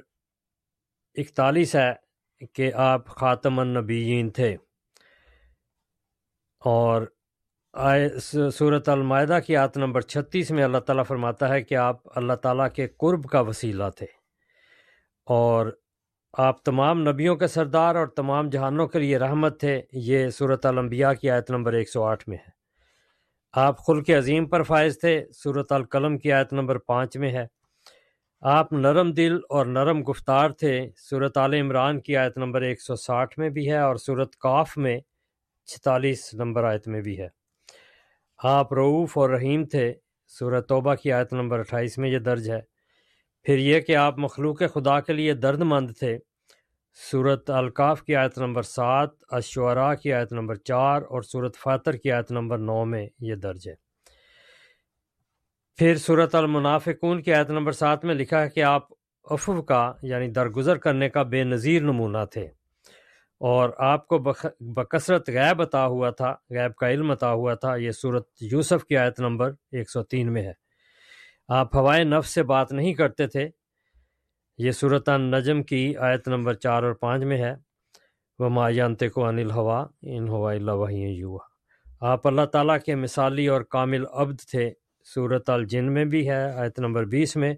اکتالیس 1.14 1.76
ہے 1.76 1.92
کہ 2.52 2.72
آپ 2.74 3.06
خاتم 3.06 3.58
النبیین 3.58 4.30
تھے۔ 4.30 4.56
اور 6.64 7.02
صورت 8.52 8.88
المائدہ 8.88 9.38
کی 9.46 9.56
آت 9.56 9.76
نمبر 9.76 10.00
چھتیس 10.00 10.50
میں 10.50 10.64
اللہ 10.64 10.78
تعالیٰ 10.78 11.04
فرماتا 11.08 11.48
ہے 11.48 11.62
کہ 11.62 11.74
آپ 11.74 12.18
اللہ 12.18 12.32
تعالیٰ 12.32 12.68
کے 12.74 12.88
قرب 12.88 13.24
کا 13.24 13.40
وسیلہ 13.40 13.84
تھے۔ 13.96 14.06
اور 15.26 15.81
آپ 16.38 16.62
تمام 16.64 17.08
نبیوں 17.08 17.36
کے 17.36 17.46
سردار 17.46 17.94
اور 17.94 18.06
تمام 18.06 18.48
جہانوں 18.48 18.88
کے 18.88 18.98
لیے 18.98 19.18
رحمت 19.18 19.60
تھے 19.60 19.82
یہ 19.92 20.28
صورت 20.28 20.66
الانبیاء 20.66 21.12
کی 21.12 21.30
آیت 21.30 21.50
نمبر 21.50 21.72
ایک 21.72 21.90
سو 21.90 22.04
آٹھ 22.04 22.28
میں 22.28 22.36
ہے۔ 22.36 22.50
آپ 23.52 23.78
خلق 23.78 24.10
عظیم 24.10 24.46
پر 24.46 24.62
فائز 24.62 24.98
تھے 24.98 25.26
صورت 25.34 25.72
القلم 25.72 26.18
کی 26.18 26.32
آیت 26.32 26.52
نمبر 26.52 26.78
پانچ 26.78 27.16
میں 27.16 27.32
ہے۔ 27.32 27.46
آپ 28.40 28.72
نرم 28.72 29.12
دل 29.12 29.36
اور 29.48 29.66
نرم 29.66 30.02
گفتار 30.02 30.50
تھے 30.50 30.90
صورت 30.96 31.38
عال 31.38 31.54
عمران 31.54 32.00
کی 32.00 32.16
آیت 32.16 32.38
نمبر 32.38 32.62
ایک 32.62 32.82
سو 32.82 32.96
ساٹھ 32.96 33.38
میں 33.38 33.48
بھی 33.48 33.70
ہے 33.70 33.78
اور 33.78 33.96
صورت 33.96 34.36
کاف 34.36 34.76
میں 34.76 35.00
چھتالیس 35.66 36.34
نمبر 36.34 36.64
آیت 36.64 36.88
میں 36.88 37.00
بھی 37.00 37.20
ہے۔ 37.20 37.28
آپ 38.38 38.72
رعوف 38.72 39.18
اور 39.18 39.30
رحیم 39.30 39.64
تھے 39.64 39.94
صورت 40.28 40.68
توبہ 40.68 40.94
کی 40.94 41.12
آیت 41.12 41.32
نمبر 41.32 41.58
اٹھائیس 41.58 41.98
میں 41.98 42.10
یہ 42.10 42.18
درج 42.18 42.50
ہے۔ 42.50 42.71
پھر 43.42 43.58
یہ 43.58 43.80
کہ 43.80 43.96
آپ 43.96 44.18
مخلوق 44.18 44.62
خدا 44.74 45.00
کے 45.00 45.12
لیے 45.12 45.34
درد 45.34 45.62
مند 45.62 45.90
تھے۔ 45.98 46.18
صورت 47.10 47.50
الکاف 47.50 48.02
کی 48.02 48.16
آیت 48.16 48.38
نمبر 48.38 48.62
سات 48.62 49.10
اشعراء 49.28 49.94
کی 49.94 50.12
آیت 50.12 50.32
نمبر 50.32 50.54
چار 50.54 51.02
اور 51.02 51.22
صورت 51.22 51.56
فاتر 51.56 51.96
کی 51.96 52.12
آیت 52.12 52.32
نمبر 52.32 52.58
نو 52.58 52.84
میں 52.84 53.08
یہ 53.20 53.34
درج 53.34 53.68
ہے۔ 53.68 53.74
پھر 55.76 55.96
صورت 55.96 56.34
المنافقون 56.34 57.22
کی 57.22 57.34
آیت 57.34 57.50
نمبر 57.50 57.72
سات 57.72 58.04
میں 58.04 58.14
لکھا 58.14 58.42
ہے 58.42 58.50
کہ 58.50 58.62
آپ 58.62 58.82
افو 59.24 59.62
کا 59.62 59.92
یعنی 60.02 60.28
درگزر 60.28 60.76
کرنے 60.76 61.08
کا 61.08 61.22
بے 61.22 61.44
نظیر 61.44 61.82
نمونہ 61.82 62.24
تھے 62.30 62.44
اور 63.38 63.70
آپ 63.78 64.08
کو 64.08 64.18
بکثرت 64.60 65.28
غیب 65.28 65.62
عطا 65.62 65.86
ہوا 65.86 66.10
تھا، 66.10 66.34
غیب 66.50 66.74
کا 66.74 66.90
علم 66.90 67.10
عطا 67.10 67.32
ہوا 67.32 67.54
تھا۔ 67.54 67.76
یہ 67.76 67.90
صورت 67.90 68.28
یوسف 68.40 68.84
کی 68.84 68.96
آیت 68.96 69.20
نمبر 69.20 69.50
ایک 69.50 69.90
سو 69.90 70.02
تین 70.02 70.32
میں 70.32 70.42
ہے۔ 70.42 70.52
آپ 71.54 71.76
ہوائے 71.76 72.04
نفس 72.04 72.30
سے 72.30 72.42
بات 72.42 72.72
نہیں 72.72 72.94
کرتے 72.94 73.26
تھے۔ 73.26 73.48
یہ 74.58 74.70
صورت 74.70 75.08
نجم 75.08 75.62
کی 75.62 75.96
آیت 75.96 76.28
نمبر 76.28 76.54
چار 76.54 76.82
اور 76.82 76.92
پانچ 76.92 77.22
میں 77.22 77.38
ہے۔ 77.38 77.54
وہ 78.38 78.48
مایانتے 78.48 79.08
کو 79.08 79.24
انل 79.24 79.50
ہوا 79.50 79.86
ان 80.02 80.28
ہوا 80.28 80.52
اللہ 80.52 80.72
وحی 80.72 81.02
یو 81.02 81.36
آپ 82.00 82.26
اللہ 82.26 82.44
تعالیٰ 82.44 82.78
کے 82.78 82.94
مثالی 82.94 83.46
اور 83.46 83.60
کامل 83.60 84.04
عبد 84.12 84.40
تھے۔ 84.50 84.70
صورت 85.14 85.50
الجن 85.50 85.92
میں 85.92 86.04
بھی 86.04 86.28
ہے 86.28 86.52
آیت 86.52 86.78
نمبر 86.78 87.04
بیس 87.04 87.36
میں 87.36 87.52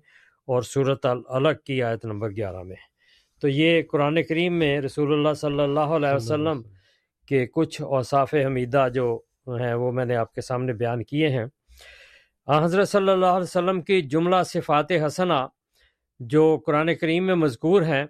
اور 0.47 0.63
صورت 0.63 1.07
الگ 1.29 1.63
کی 1.67 1.83
آیت 1.83 2.05
نمبر 2.05 2.31
گیارہ 2.31 2.63
میں۔ 2.63 2.77
تو 3.41 3.49
یہ 3.49 3.83
قرآن 3.91 4.23
کریم 4.23 4.53
میں 4.53 4.81
رسول 4.81 5.13
اللہ 5.13 5.35
صلی 5.35 5.61
اللہ 5.61 5.81
علیہ 5.81 6.15
وسلم 6.15 6.63
کے 7.29 7.47
کچھ 7.47 7.83
اوصاف 7.83 8.35
حمیدہ 8.35 8.89
جو 8.95 9.21
ہیں 9.47 9.75
وہ 9.75 9.93
میں 9.93 10.05
نے 10.05 10.17
آپ 10.17 10.33
کے 10.33 10.41
سامنے 10.41 10.73
بیان 10.73 11.05
کیے 11.05 11.29
ہیں۔ 11.29 11.47
حضرت 12.49 12.89
صلی 12.89 13.09
اللہ 13.09 13.27
علیہ 13.27 13.43
وسلم 13.43 13.81
کی 13.83 14.01
جملہ 14.03 14.37
صفات 14.47 14.93
حسنہ 15.07 15.47
جو 16.21 16.59
قرآن 16.67 16.95
کریم 16.95 17.27
میں 17.27 17.35
مذکور 17.35 17.83
ہیں، 17.83 18.05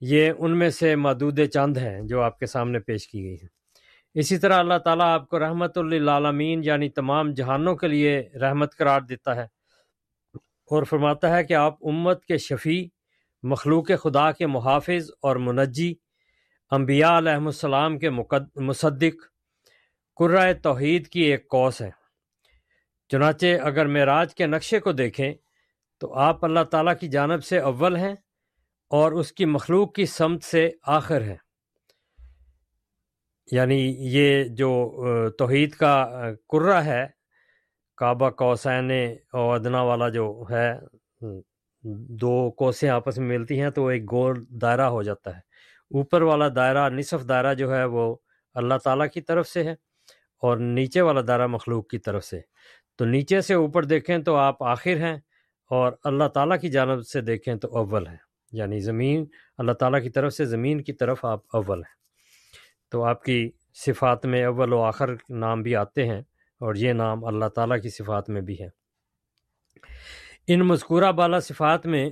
یہ 0.00 0.32
ان 0.38 0.58
میں 0.58 0.70
سے 0.70 0.96
مدود 0.96 1.40
چند 1.54 1.76
ہیں 1.76 2.00
جو 2.02 2.22
آپ 2.22 2.38
کے 2.38 2.46
سامنے 2.46 2.78
پیش 2.78 3.08
کی 3.08 3.22
گئی 3.22 3.34
ہیں۔ 3.34 3.48
اسی 4.14 4.38
طرح 4.38 4.58
اللہ 4.58 4.78
تعالیٰ 4.84 5.06
آپ 5.06 5.28
کو 5.28 5.38
رحمت 5.38 5.78
للعالمین 5.78 6.60
یعنی 6.64 6.88
تمام 6.88 7.32
جہانوں 7.32 7.76
کے 7.76 7.88
لیے 7.88 8.22
رحمت 8.40 8.76
قرار 8.76 9.00
دیتا 9.00 9.36
ہے 9.36 9.44
اور 10.70 10.82
فرماتا 10.82 11.36
ہے 11.36 11.44
کہ 11.44 11.54
آپ 11.54 11.86
امت 11.86 12.24
کے 12.24 12.38
شفیع، 12.38 12.84
مخلوق 13.42 13.90
خدا 14.02 14.32
کے 14.32 14.46
محافظ 14.46 15.10
اور 15.22 15.36
منجی، 15.36 15.94
انبیاء 16.70 17.16
علیہ 17.18 17.32
السلام 17.32 17.98
کے 17.98 18.10
مصدق، 18.10 19.24
قرۂ 20.16 20.52
توحید 20.62 21.08
کی 21.08 21.20
ایک 21.20 21.48
کوس 21.48 21.80
ہے 21.80 21.99
چنانچہ 23.10 23.46
اگر 23.62 23.86
معراج 23.86 24.34
کے 24.34 24.46
نقشے 24.46 24.80
کو 24.80 24.92
دیکھیں 24.92 25.34
تو 25.98 26.14
آپ 26.14 26.44
اللہ 26.44 26.64
تعالیٰ 26.70 26.94
کی 27.00 27.08
جانب 27.08 27.44
سے 27.44 27.58
اول 27.58 27.96
ہیں 27.96 28.14
اور 28.90 29.12
اس 29.12 29.32
کی 29.32 29.44
مخلوق 29.44 29.94
کی 29.94 30.06
سمت 30.06 30.42
سے 30.42 30.68
آخر 30.82 31.20
ہیں۔ 31.22 31.36
یعنی 33.52 33.94
یہ 33.98 34.44
جو 34.44 34.90
توحید 35.30 35.72
کا 35.72 36.08
قرہ 36.48 36.74
ہے، 36.74 37.06
کعبہ 37.96 38.30
کوسین 38.30 38.90
اور 39.32 39.58
ادنا 39.58 39.82
والا 39.82 40.08
جو 40.08 40.44
ہے، 40.50 40.72
دو 42.20 42.50
کوسیں 42.50 42.88
آپس 42.88 43.18
میں 43.18 43.38
ملتی 43.38 43.60
ہیں 43.60 43.70
تو 43.70 43.86
ایک 43.86 44.12
گول 44.12 44.44
دائرہ 44.48 44.88
ہو 44.88 45.02
جاتا 45.02 45.30
ہے۔ 45.30 45.40
اوپر 45.94 46.22
والا 46.22 46.48
دائرہ، 46.56 46.88
نصف 46.88 47.28
دائرہ 47.28 47.54
جو 47.54 47.76
ہے 47.76 47.84
وہ 47.84 48.16
اللہ 48.54 48.74
تعالیٰ 48.84 49.08
کی 49.08 49.20
طرف 49.20 49.48
سے 49.48 49.64
ہے 49.64 49.72
اور 50.38 50.56
نیچے 50.56 51.00
والا 51.00 51.20
دائرہ 51.28 51.46
مخلوق 51.46 51.88
کی 51.88 51.98
طرف 51.98 52.24
سے۔ 52.24 52.40
تو 53.00 53.06
نیچے 53.06 53.40
سے 53.40 53.54
اوپر 53.54 53.84
دیکھیں 53.84 54.18
تو 54.18 54.36
آپ 54.36 54.62
آخر 54.62 54.96
ہیں 54.96 55.16
اور 55.70 55.92
اللہ 56.04 56.28
تعالیٰ 56.28 56.60
کی 56.60 56.68
جانب 56.68 57.06
سے 57.06 57.20
دیکھیں 57.20 57.54
تو 57.54 57.76
اول 57.76 58.06
ہیں۔ 58.06 58.16
یعنی 58.52 58.80
زمین، 58.80 59.24
اللہ 59.58 59.72
تعالیٰ 59.72 60.02
کی 60.02 60.10
طرف 60.10 60.32
سے 60.32 60.44
زمین 60.44 60.82
کی 60.82 60.92
طرف 60.92 61.24
آپ 61.24 61.40
اول 61.56 61.78
ہیں۔ 61.78 61.94
تو 62.90 63.04
آپ 63.04 63.24
کی 63.24 63.50
صفات 63.74 64.26
میں 64.26 64.44
اول 64.44 64.72
و 64.72 64.80
آخر 64.80 65.10
نام 65.30 65.62
بھی 65.62 65.76
آتے 65.76 66.06
ہیں 66.08 66.20
اور 66.60 66.74
یہ 66.74 66.92
نام 66.92 67.24
اللہ 67.24 67.44
تعالیٰ 67.44 67.82
کی 67.82 67.88
صفات 67.88 68.30
میں 68.30 68.40
بھی 68.40 68.56
ہے۔ 68.60 68.68
ان 70.46 70.60
مذکورہ 70.60 71.12
بالا 71.12 71.40
صفات 71.40 71.86
میں 71.86 72.10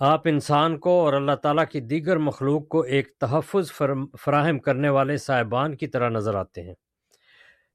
آپ 0.00 0.20
انسان 0.24 0.78
کو 0.78 1.04
اور 1.04 1.12
اللہ 1.12 1.34
تعالیٰ 1.34 1.64
کی 1.66 1.80
دیگر 1.80 2.16
مخلوق 2.16 2.68
کو 2.68 2.80
ایک 2.80 3.08
تحفظ 3.20 3.72
فراہم 4.20 4.58
کرنے 4.58 4.88
والے 4.88 5.16
صاحبان 5.16 5.76
کی 5.76 5.86
طرح 5.86 6.08
نظر 6.08 6.34
آتے 6.34 6.62
ہیں۔ 6.62 6.74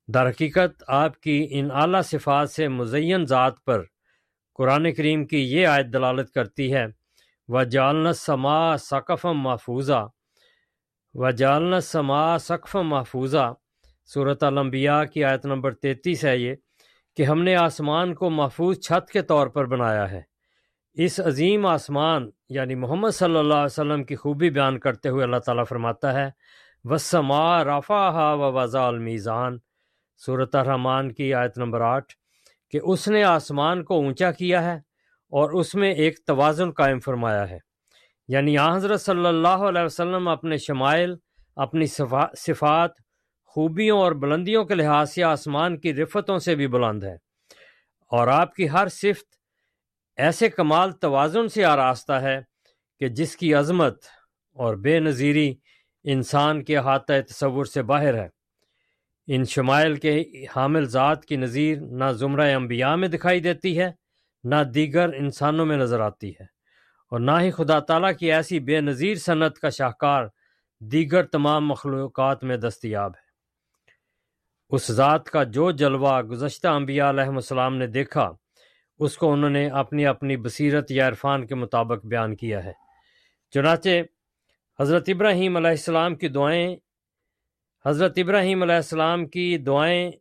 در 0.07 0.29
حقیقت 0.29 0.83
آپ 0.87 1.19
کی 1.19 1.47
ان 1.51 1.71
اعلیٰ 1.71 2.01
صفات 2.01 2.51
سے 2.51 2.67
مزین 2.67 3.25
ذات 3.25 3.63
پر 3.65 3.83
قرآن 4.53 4.93
کریم 4.93 5.25
کی 5.25 5.37
یہ 5.37 5.67
آیت 5.67 5.85
دلالت 5.93 6.31
کرتی 6.31 6.73
ہے 6.73 6.85
و 7.47 7.63
جالن 7.63 8.13
سما 8.13 8.75
ثقف 8.75 9.25
محفوظہ 9.25 10.07
و 11.13 11.31
جالن 11.31 11.79
سما 11.81 12.37
ثقف 12.37 12.75
محفوظہ 12.75 13.53
صورت 14.13 14.43
الانبیاء 14.43 15.03
کی 15.03 15.23
آیت 15.23 15.45
نمبر 15.45 15.73
تینتیس 15.73 16.25
ہے 16.25 16.37
یہ 16.37 16.55
کہ 17.15 17.23
ہم 17.23 17.43
نے 17.43 17.55
آسمان 17.55 18.13
کو 18.13 18.29
محفوظ 18.29 18.79
چھت 18.79 19.11
کے 19.11 19.21
طور 19.21 19.47
پر 19.47 19.65
بنایا 19.65 20.11
ہے۔ 20.11 20.21
اس 20.93 21.19
عظیم 21.19 21.65
آسمان 21.65 22.29
یعنی 22.49 22.75
محمد 22.75 23.09
صلی 23.09 23.37
اللہ 23.37 23.53
علیہ 23.53 23.65
وسلم 23.65 24.03
کی 24.03 24.15
خوبی 24.15 24.49
بیان 24.49 24.79
کرتے 24.79 25.09
ہوئے 25.09 25.23
اللہ 25.23 25.37
تعالیٰ 25.37 25.63
فرماتا 25.69 26.13
ہے 26.13 26.29
وسما 26.83 27.63
رافا 27.63 28.33
و 28.33 28.53
وضا 28.53 28.87
المیزان 28.87 29.57
صورت 30.17 30.55
الرحمان 30.55 31.13
کی 31.13 31.33
آیت 31.33 31.57
نمبر 31.57 31.81
آٹھ، 31.81 32.13
کہ 32.69 32.79
اس 32.83 33.07
نے 33.07 33.23
آسمان 33.23 33.83
کو 33.83 33.95
اونچا 33.95 34.31
کیا 34.31 34.63
ہے 34.63 34.75
اور 35.29 35.49
اس 35.49 35.75
میں 35.75 35.91
ایک 35.91 36.19
توازن 36.27 36.71
قائم 36.71 36.99
فرمایا 36.99 37.49
ہے۔ 37.49 37.57
یعنی 38.27 38.57
آ 38.57 38.75
حضرت 38.75 39.01
صلی 39.01 39.25
اللہ 39.25 39.47
علیہ 39.47 39.81
وسلم 39.81 40.27
اپنے 40.27 40.57
شمائل، 40.57 41.15
اپنی 41.55 41.85
صفات، 42.37 42.91
خوبیوں 43.45 43.99
اور 43.99 44.11
بلندیوں 44.11 44.65
کے 44.65 44.75
لحاظ 44.75 45.13
سے 45.13 45.23
آسمان 45.23 45.79
کی 45.79 45.93
رفتوں 45.93 46.39
سے 46.39 46.55
بھی 46.55 46.67
بلند 46.67 47.03
ہے۔ 47.03 47.13
اور 48.09 48.27
آپ 48.27 48.55
کی 48.55 48.69
ہر 48.69 48.87
صفت 48.87 49.35
ایسے 50.17 50.49
کمال 50.49 50.91
توازن 50.91 51.47
سے 51.47 51.65
آراستہ 51.65 52.13
ہے 52.13 52.39
کہ 52.99 53.07
جس 53.07 53.37
کی 53.37 53.53
عظمت 53.53 54.03
اور 54.53 54.75
بے 54.75 54.99
نظیری 54.99 55.55
انسان 56.03 56.63
کے 56.63 56.77
احاطۂ 56.77 57.13
تصور 57.29 57.65
سے 57.65 57.81
باہر 57.81 58.13
ہے۔ 58.13 58.34
ان 59.27 59.45
شمائل 59.45 59.95
کے 59.95 60.23
حامل 60.55 60.85
ذات 60.85 61.25
کی 61.25 61.35
نظیر 61.35 61.77
نہ 61.81 62.11
زمرہ 62.11 62.55
انبیاء 62.55 62.95
میں 62.95 63.07
دکھائی 63.07 63.39
دیتی 63.39 63.79
ہے، 63.79 63.91
نہ 64.43 64.55
دیگر 64.55 65.13
انسانوں 65.13 65.65
میں 65.65 65.77
نظر 65.77 65.99
آتی 65.99 66.29
ہے۔ 66.29 66.43
اور 67.11 67.19
نہ 67.19 67.31
ہی 67.41 67.51
خدا 67.51 67.79
تعالیٰ 67.79 68.11
کی 68.19 68.31
ایسی 68.31 68.59
بے 68.59 68.81
نظیر 68.81 69.15
صنعت 69.15 69.59
کا 69.59 69.69
شاہکار 69.69 70.25
دیگر 70.79 71.23
تمام 71.23 71.67
مخلوقات 71.67 72.43
میں 72.43 72.57
دستیاب 72.57 73.11
ہے۔ 73.11 73.25
اس 74.69 74.91
ذات 74.91 75.25
کا 75.25 75.43
جو 75.43 75.71
جلوہ 75.71 76.21
گزشتہ 76.21 76.67
انبیاء 76.67 77.09
علیہ 77.09 77.23
السلام 77.23 77.77
نے 77.77 77.87
دیکھا، 77.87 78.31
اس 78.99 79.17
کو 79.17 79.33
انہوں 79.33 79.49
نے 79.49 79.69
اپنی 79.69 80.05
اپنی 80.05 80.37
بصیرت 80.37 80.91
یا 80.91 81.07
عرفان 81.07 81.47
کے 81.47 81.55
مطابق 81.55 82.05
بیان 82.05 82.35
کیا 82.35 82.63
ہے۔ 82.63 82.71
چنانچہ 83.51 83.89
حضرت 84.79 85.03
ابراہیم 85.07 85.57
علیہ 85.57 85.69
السلام 85.69 86.15
کی 86.15 86.27
دعائیں 86.27 86.75
حضرت 87.85 88.13
ابراہیم 88.17 88.61
علیہ 88.61 88.75
السلام 88.75 89.25
کی 89.25 89.57
دعائیں 89.57 90.11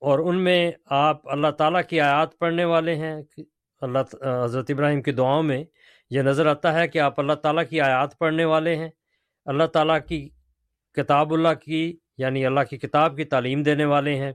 اور 0.00 0.18
ان 0.18 0.44
میں 0.44 0.72
آپ 0.84 1.28
اللہ 1.28 1.48
تعالیٰ 1.48 1.80
کی 1.88 2.00
آیات 2.00 2.38
پڑھنے 2.38 2.64
والے 2.64 2.94
ہیں 2.94 3.22
اللہ 3.80 3.98
حضرت 4.44 4.70
ابراہیم 4.70 5.02
کی 5.02 5.12
دعاؤں 5.12 5.42
میں 5.42 5.64
یہ 6.10 6.22
نظر 6.22 6.46
آتا 6.46 6.74
ہے 6.74 6.88
کہ 6.88 6.98
آپ 6.98 7.20
اللہ 7.20 7.32
تعالیٰ 7.32 7.64
کی 7.70 7.80
آیات 7.80 8.18
پڑھنے 8.18 8.44
والے 8.44 8.76
ہیں۔ 8.76 8.88
اللہ 9.46 9.64
تعالیٰ 9.64 9.98
کی 10.08 10.28
کتاب 10.92 11.32
اللہ 11.32 11.54
کی 11.64 11.96
یعنی 12.18 12.46
اللہ 12.46 12.60
کی 12.70 12.78
کتاب 12.78 13.16
کی 13.16 13.24
تعلیم 13.24 13.62
دینے 13.62 13.84
والے 13.84 14.14
ہیں۔ 14.14 14.32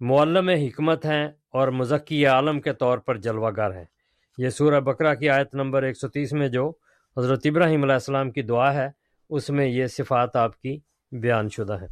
معلم 0.00 0.48
حکمت 0.48 1.04
ہیں 1.04 1.28
اور 1.52 1.68
مزکی 1.68 2.26
عالم 2.26 2.60
کے 2.60 2.72
طور 2.72 2.98
پر 2.98 3.16
جلوہ 3.16 3.50
گر 3.56 3.76
ہیں۔ 3.76 3.84
یہ 4.38 4.48
سورہ 4.48 4.80
بکرا 4.80 5.14
کی 5.14 5.30
آیت 5.30 5.54
نمبر 5.54 5.82
ایک 5.82 5.96
سو 5.96 6.08
تیس 6.08 6.32
میں 6.32 6.48
جو 6.48 6.72
حضرت 7.16 7.40
ابراہیم 7.44 7.82
علیہ 7.82 7.94
السلام 7.94 8.30
کی 8.30 8.42
دعا 8.42 8.74
ہے، 8.74 8.88
اس 9.30 9.50
میں 9.50 9.66
یہ 9.66 9.86
صفات 9.86 10.36
آپ 10.36 10.60
کی 10.60 10.78
بیان 11.20 11.48
شدہ 11.48 11.80
ہیں 11.80 11.88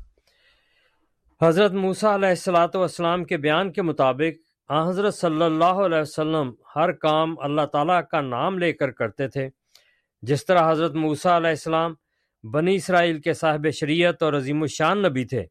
حضرت 1.44 1.72
موسیٰ 1.72 2.14
علیہ 2.14 2.28
السلاۃ 2.28 2.74
والسلام 2.74 3.24
کے 3.24 3.36
بیان 3.36 3.72
کے 3.72 3.82
مطابق 3.82 4.70
حضرت 4.70 5.14
صلی 5.14 5.42
اللہ 5.42 5.64
علیہ 5.64 5.98
وسلم 5.98 6.52
ہر 6.76 6.92
کام 6.92 7.34
اللہ 7.38 7.66
تعالیٰ 7.72 8.00
کا 8.10 8.20
نام 8.20 8.58
لے 8.58 8.72
کر 8.72 8.90
کرتے 8.90 9.28
تھے۔ 9.28 9.48
جس 10.22 10.46
طرح 10.46 10.70
حضرت 10.70 10.94
موسیٰ 10.94 11.32
علیہ 11.32 11.50
السلام 11.50 11.94
بنی 12.52 12.74
اسرائیل 12.74 13.20
کے 13.20 13.32
صاحب 13.32 13.66
شریعت 13.70 14.22
اور 14.22 14.32
عظیم 14.32 14.62
الشان 14.62 15.02
نبی 15.02 15.24
تھے۔ 15.24 15.44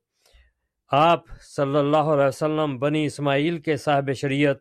آپ 0.91 1.19
صلی 1.41 1.77
اللہ 1.77 1.97
علیہ 1.97 2.25
وسلم 2.25 2.77
بنی 2.77 3.05
اسماعیل 3.05 3.59
کے 3.61 3.77
صاحب 3.77 4.09
شریعت 4.13 4.57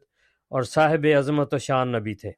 اور 0.49 0.62
صاحب 0.62 1.07
عظمت 1.18 1.55
و 1.55 1.59
شان 1.59 1.92
نبی 1.92 2.14
تھے۔ 2.14 2.31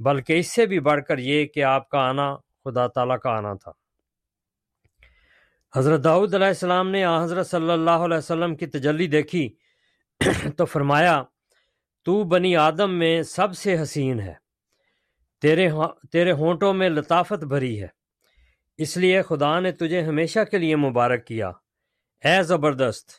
بلکہ 0.00 0.38
اس 0.38 0.54
سے 0.54 0.66
بھی 0.66 0.80
بڑھ 0.80 1.04
کر 1.04 1.18
یہ 1.18 1.46
کہ 1.46 1.64
آپ 1.64 1.88
کا 1.88 1.98
آنا 1.98 2.36
خدا 2.36 2.86
تعالیٰ 2.86 3.18
کا 3.18 3.30
آنا 3.30 3.54
تھا۔ 3.54 3.87
حضرت 5.76 6.04
داؤد 6.04 6.34
علیہ 6.34 6.46
السلام 6.46 6.90
نے 6.90 7.04
آ 7.04 7.24
حضرت 7.24 7.46
صلی 7.46 7.70
اللہ 7.70 8.04
علیہ 8.04 8.16
وسلم 8.16 8.54
کی 8.56 8.66
تجلی 8.66 9.06
دیکھی 9.06 9.48
تو 10.56 10.64
فرمایا، 10.64 11.22
تو 12.04 12.22
بنی 12.24 12.56
آدم 12.56 12.94
میں 12.98 13.22
سب 13.22 13.56
سے 13.56 13.82
حسین 13.82 14.20
ہے، 14.20 14.34
تیرے 15.42 15.68
ہاں، 15.68 15.88
تیرے 16.12 16.32
ہونٹوں 16.32 16.72
میں 16.74 16.88
لطافت 16.88 17.44
بھری 17.44 17.82
ہے، 17.82 17.88
اس 18.78 18.96
لیے 18.96 19.22
خدا 19.22 19.60
نے 19.60 19.72
تجھے 19.72 20.00
ہمیشہ 20.02 20.44
کے 20.50 20.58
لیے 20.58 20.76
مبارک 20.76 21.26
کیا۔ 21.26 21.48
اے 22.24 22.42
زبردست، 22.42 23.10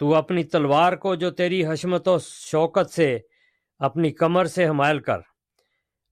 تو 0.00 0.14
اپنی 0.14 0.44
تلوار 0.44 0.92
کو 0.92 1.14
جو 1.14 1.30
تیری 1.30 1.66
حشمت 1.66 2.08
و 2.08 2.18
شوکت 2.18 2.90
سے، 2.90 3.18
اپنی 3.80 4.10
کمر 4.10 4.44
سے 4.44 4.68
حمائل 4.68 4.98
کر۔ 4.98 5.20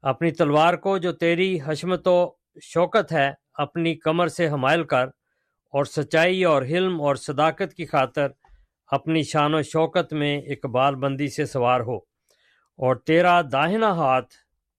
اپنی 0.03 0.31
تلوار 0.31 0.75
کو 0.75 0.99
جو 0.99 1.13
تیری 1.13 1.59
حشمت 1.65 2.09
و 2.09 2.19
شوکت 2.63 3.13
ہے، 3.13 3.33
اپنی 3.55 3.95
کمر 3.95 4.29
سے 4.29 4.49
حمائل 4.49 4.85
کر۔ 4.85 5.07
اور 5.69 5.85
سچائی 5.85 6.45
اور 6.45 6.63
حلم 6.63 7.01
اور 7.01 7.15
صداقت 7.15 7.75
کی 7.75 7.87
خاطر 7.87 8.27
اپنی 8.87 9.23
شان 9.23 9.55
و 9.55 9.63
شوکت 9.63 10.13
میں 10.13 10.41
اقبال 10.41 10.95
بندی 10.95 11.29
سے 11.29 11.47
سوار 11.47 11.81
ہو 11.81 11.97
اور 12.77 12.97
تیرا 12.97 13.43
داہنا 13.53 13.91
ہاتھ 13.91 14.35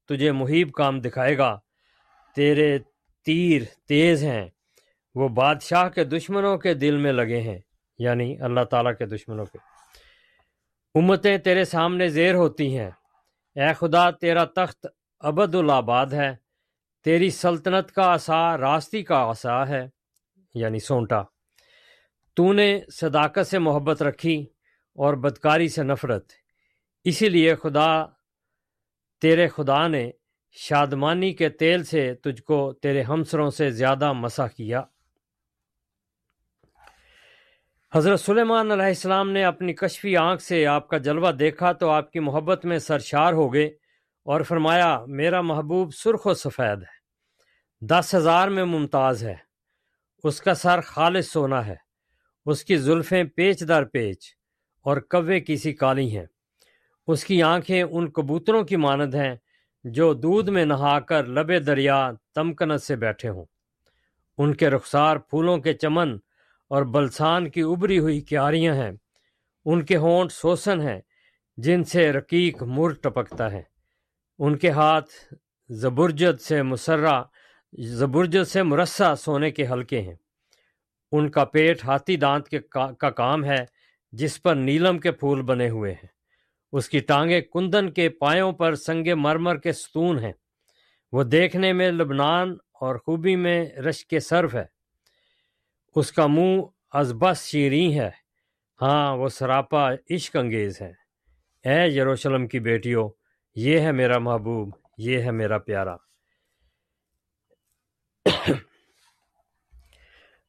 تجھے 0.07 0.31
محیب 0.31 0.71
کام 0.71 1.01
دکھائے 1.01 1.37
گا۔ 1.37 1.59
تیرے 2.35 2.77
تیر 3.25 3.61
تیز 3.87 4.23
ہیں، 4.23 4.49
وہ 5.15 5.29
بادشاہ 5.29 5.89
کے 5.89 6.03
دشمنوں 6.03 6.57
کے 6.57 6.73
دل 6.73 6.97
میں 6.97 7.11
لگے 7.11 7.41
ہیں 7.41 7.59
یعنی 7.99 8.39
اللہ 8.39 8.63
تعالیٰ 8.63 8.91
کے 8.97 9.05
دشمنوں 9.05 9.45
کے۔ 9.45 9.57
امتیں 10.95 11.37
تیرے 11.37 11.65
سامنے 11.65 12.07
زیر 12.07 12.35
ہوتی 12.35 12.77
ہیں۔ 12.77 12.91
اے 13.55 13.73
خدا، 13.73 14.11
تیرا 14.11 14.45
تخت 14.45 14.87
ابد 15.19 15.55
الآباد 15.55 16.05
ہے۔ 16.05 16.35
تیری 17.03 17.29
سلطنت 17.29 17.91
کا 17.91 18.03
آسا، 18.03 18.57
راستی 18.57 19.03
کا 19.03 19.17
آسا 19.17 19.67
ہے۔ 19.67 19.98
یعنی 20.53 20.79
سونٹا۔ 20.79 21.21
تو 22.35 22.53
نے 22.53 22.79
صداقت 22.93 23.47
سے 23.47 23.59
محبت 23.59 24.03
رکھی 24.03 24.41
اور 24.95 25.13
بدکاری 25.13 25.67
سے 25.67 25.83
نفرت۔ 25.83 26.31
اسی 27.03 27.29
لیے 27.29 27.55
خدا، 27.55 28.05
تیرے 29.21 29.47
خدا 29.47 29.87
نے 29.87 30.11
شادمانی 30.51 31.33
کے 31.33 31.49
تیل 31.49 31.83
سے 31.83 32.13
تجھ 32.13 32.41
کو 32.41 32.73
تیرے 32.73 33.01
ہمسروں 33.01 33.49
سے 33.49 33.71
زیادہ 33.71 34.13
مسا 34.13 34.47
کیا۔ 34.47 34.81
حضرت 37.93 38.19
سلیمان 38.19 38.71
علیہ 38.71 38.85
السلام 38.85 39.31
نے 39.31 39.43
اپنی 39.43 39.73
کشفی 39.73 40.17
آنکھ 40.17 40.43
سے 40.43 40.67
آپ 40.67 40.87
کا 40.87 40.97
جلوہ 40.97 41.31
دیکھا 41.31 41.71
تو 41.71 41.89
آپ 41.89 42.11
کی 42.11 42.19
محبت 42.19 42.65
میں 42.65 42.79
سرشار 42.79 43.33
ہو 43.33 43.53
گئے 43.53 43.65
اور 44.25 44.41
فرمایا، 44.41 45.05
میرا 45.07 45.41
محبوب 45.41 45.93
سرخ 45.93 46.25
و 46.25 46.33
سفید 46.33 46.81
ہے، 46.81 46.99
دس 47.81 48.15
ہزار 48.15 48.47
میں 48.47 48.65
ممتاز 48.65 49.23
ہے۔ 49.23 49.48
اس 50.23 50.41
کا 50.41 50.53
سر 50.53 50.81
خالص 50.81 51.31
سونا 51.31 51.67
ہے۔ 51.67 51.75
اس 52.45 52.63
کی 52.63 52.77
زلفیں 52.77 53.23
پیچ 53.23 53.63
در 53.67 53.83
پیچ 53.83 54.25
اور 54.81 54.97
کوے 54.97 55.39
کسی 55.39 55.73
کالی 55.73 56.17
ہیں۔ 56.17 56.25
اس 57.07 57.25
کی 57.25 57.43
آنکھیں 57.43 57.83
ان 57.83 58.11
کبوتروں 58.11 58.63
کی 58.63 58.75
مانند 58.75 59.15
ہیں 59.15 59.35
جو 59.83 60.13
دودھ 60.13 60.49
میں 60.49 60.65
نہا 60.65 60.99
کر 60.99 61.25
لبے 61.25 61.59
دریا 61.59 62.11
تمکنت 62.35 62.81
سے 62.81 62.95
بیٹھے 62.95 63.29
ہوں۔ 63.29 63.45
ان 64.37 64.55
کے 64.55 64.69
رخسار 64.69 65.17
پھولوں 65.17 65.57
کے 65.57 65.73
چمن 65.73 66.17
اور 66.67 66.83
بلسان 66.83 67.49
کی 67.49 67.61
ابری 67.61 67.99
ہوئی 67.99 68.21
کیاریاں 68.21 68.75
ہیں۔ 68.75 68.91
ان 69.65 69.85
کے 69.85 69.95
ہونٹ 69.95 70.31
سوسن 70.31 70.81
ہیں 70.81 71.01
جن 71.57 71.83
سے 71.83 72.11
رقیق 72.11 72.63
مر 72.63 72.89
ٹپکتا 72.89 73.51
ہے۔ 73.51 73.61
ان 74.39 74.57
کے 74.57 74.69
ہاتھ 74.69 75.33
زبرجد 75.69 76.41
سے 76.41 76.63
مسرہ 76.63 77.23
زبرجد 77.77 78.47
سے 78.47 78.63
مرسہ 78.63 79.15
سونے 79.15 79.51
کے 79.51 79.67
ہلکے 79.67 80.01
ہیں۔ 80.01 80.15
ان 81.11 81.29
کا 81.29 81.45
پیٹ 81.45 81.85
ہاتھی 81.85 82.15
دانت 82.15 82.47
کے 82.47 82.59
کا 82.99 83.09
کام 83.09 83.45
ہے، 83.45 83.65
جس 84.11 84.41
پر 84.41 84.55
نیلم 84.55 84.99
کے 84.99 85.11
پھول 85.11 85.41
بنے 85.41 85.69
ہوئے 85.69 85.91
ہیں۔ 85.91 86.07
اس 86.71 86.89
کی 86.89 86.99
ٹانگیں 86.99 87.41
کندن 87.41 87.91
کے 87.91 88.09
پایوں 88.09 88.51
پر 88.51 88.75
سنگ 88.75 89.07
مرمر 89.15 89.57
کے 89.57 89.71
ستون 89.71 90.19
ہیں۔ 90.19 90.31
وہ 91.11 91.23
دیکھنے 91.23 91.73
میں 91.73 91.91
لبنان 91.91 92.51
اور 92.81 92.95
خوبی 92.95 93.35
میں 93.35 93.65
رش 93.65 94.05
کے 94.05 94.19
صرف 94.19 94.55
ہے۔ 94.55 94.65
اس 95.95 96.11
کا 96.11 96.27
منہ 96.27 96.61
ازبس 96.91 97.45
شیریں 97.45 97.93
ہے 97.93 98.09
ہاں 98.81 99.17
وہ 99.17 99.27
سراپا 99.27 99.93
عشق 100.09 100.35
انگیز 100.35 100.81
ہے 100.81 100.91
اے 101.65 101.87
یروشلم 101.87 102.47
کی 102.47 102.59
بیٹیوں 102.59 103.09
یہ 103.55 103.79
ہے 103.79 103.91
میرا 103.91 104.17
محبوب، 104.17 104.75
یہ 104.97 105.19
ہے 105.19 105.31
میرا 105.31 105.57
پیارا۔ 105.57 105.95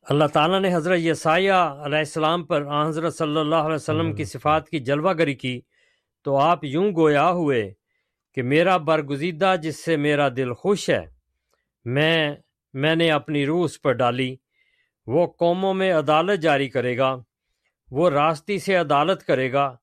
اللہ 0.03 0.25
تعالیٰ 0.33 0.61
نے 0.61 0.75
حضرت 0.75 0.99
یسایہ 0.99 1.53
علیہ 1.53 1.99
السلام 1.99 2.45
پر 2.45 2.67
حضرت 2.89 3.15
صلی 3.15 3.37
اللہ 3.37 3.57
علیہ 3.57 3.75
وسلم 3.75 4.13
کی 4.13 4.25
صفات 4.25 4.69
کی 4.69 4.79
جلوہ 4.79 5.13
گری 5.13 5.35
کی 5.35 5.61
تو 6.25 6.37
آپ 6.37 6.65
یوں 6.65 6.93
گویا 6.97 7.31
ہوئے 7.31 7.73
کہ 8.35 8.43
میرا 8.43 8.77
برگزیدہ 8.77 9.55
جس 9.63 9.85
سے 9.85 9.97
میرا 9.97 10.29
دل 10.29 10.53
خوش 10.53 10.91
ہے 10.91 11.07
میں 11.85 12.37
میں 12.73 12.97
نے 12.97 13.11
اپنی 13.11 13.47
روح 13.47 13.65
اس 13.65 13.83
پر 13.83 13.93
ڈالی 13.93 14.37
وہ 15.07 15.27
قوموں 15.27 15.75
میں 15.75 15.93
عدالت 15.93 16.41
جاری 16.41 16.69
کرے 16.69 16.99
گا 16.99 17.17
وہ 17.91 18.11
راستی 18.11 18.59
سے 18.59 18.77
عدالت 18.77 19.23
کرے 19.23 19.53
گا 19.53 19.77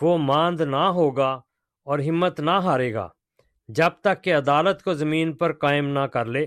وہ 0.00 0.18
ماند 0.18 0.60
نہ 0.60 0.76
ہوگا 0.76 1.40
اور 1.84 1.98
ہمت 1.98 2.40
نہ 2.40 2.50
ہارے 2.50 2.94
گا 2.94 3.08
جب 3.68 3.90
تک 4.00 4.24
کہ 4.24 4.34
عدالت 4.34 4.82
کو 4.82 4.94
زمین 4.94 5.32
پر 5.32 5.52
قائم 5.52 5.88
نہ 5.88 6.06
کر 6.06 6.24
لے۔ 6.24 6.46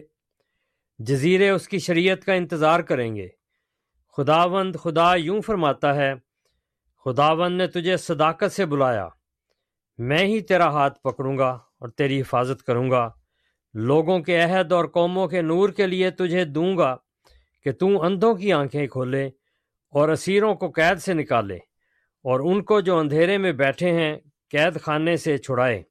جزیرے 0.98 1.50
اس 1.50 1.68
کی 1.68 1.80
شریعت 1.80 2.26
کا 2.26 2.34
انتظار 2.34 2.80
کریں 2.80 3.16
گے۔ 3.16 3.28
خداوند 4.18 4.76
خدا 4.76 5.16
یوں 5.16 5.42
فرماتا 5.42 5.96
ہے، 5.96 6.14
خداوند 7.06 7.58
نے 7.58 7.68
تجھے 7.68 7.98
صداقت 7.98 8.52
سے 8.52 8.66
بلایا۔ 8.66 9.08
میں 9.98 10.26
ہی 10.26 10.42
تیرا 10.42 10.68
ہاتھ 10.68 11.02
پکڑوں 11.02 11.38
گا 11.38 11.50
اور 11.50 11.90
تیری 11.90 12.22
حفاظت 12.22 12.64
کروں 12.64 12.92
گا۔ 12.92 13.10
لوگوں 13.74 14.20
کے 14.20 14.40
عہد 14.40 14.72
اور 14.72 14.86
قوموں 14.86 15.28
کے 15.28 15.42
نور 15.42 15.70
کے 15.70 15.88
لیے 15.88 16.12
تجھے 16.12 16.46
دوں 16.46 16.78
گا 16.78 16.96
کہ 17.64 17.72
تو 17.72 18.04
اندھوں 18.04 18.36
کی 18.36 18.54
آنکھیں 18.54 18.88
کھولے 18.88 19.26
اور 19.90 20.10
اسیروں 20.10 20.56
کو 20.56 20.70
قید 20.70 20.98
سے 20.98 21.14
نکالے 21.14 21.56
اور 22.24 22.40
ان 22.40 22.64
کو 22.64 22.82
جو 22.82 22.98
اندھیرے 22.98 23.38
میں 23.38 23.52
بیٹھے 23.52 23.92
ہیں 23.92 24.18
قید 24.52 24.82
خانے 24.82 25.18
سے 25.18 25.38
چھڑائے۔ 25.38 25.84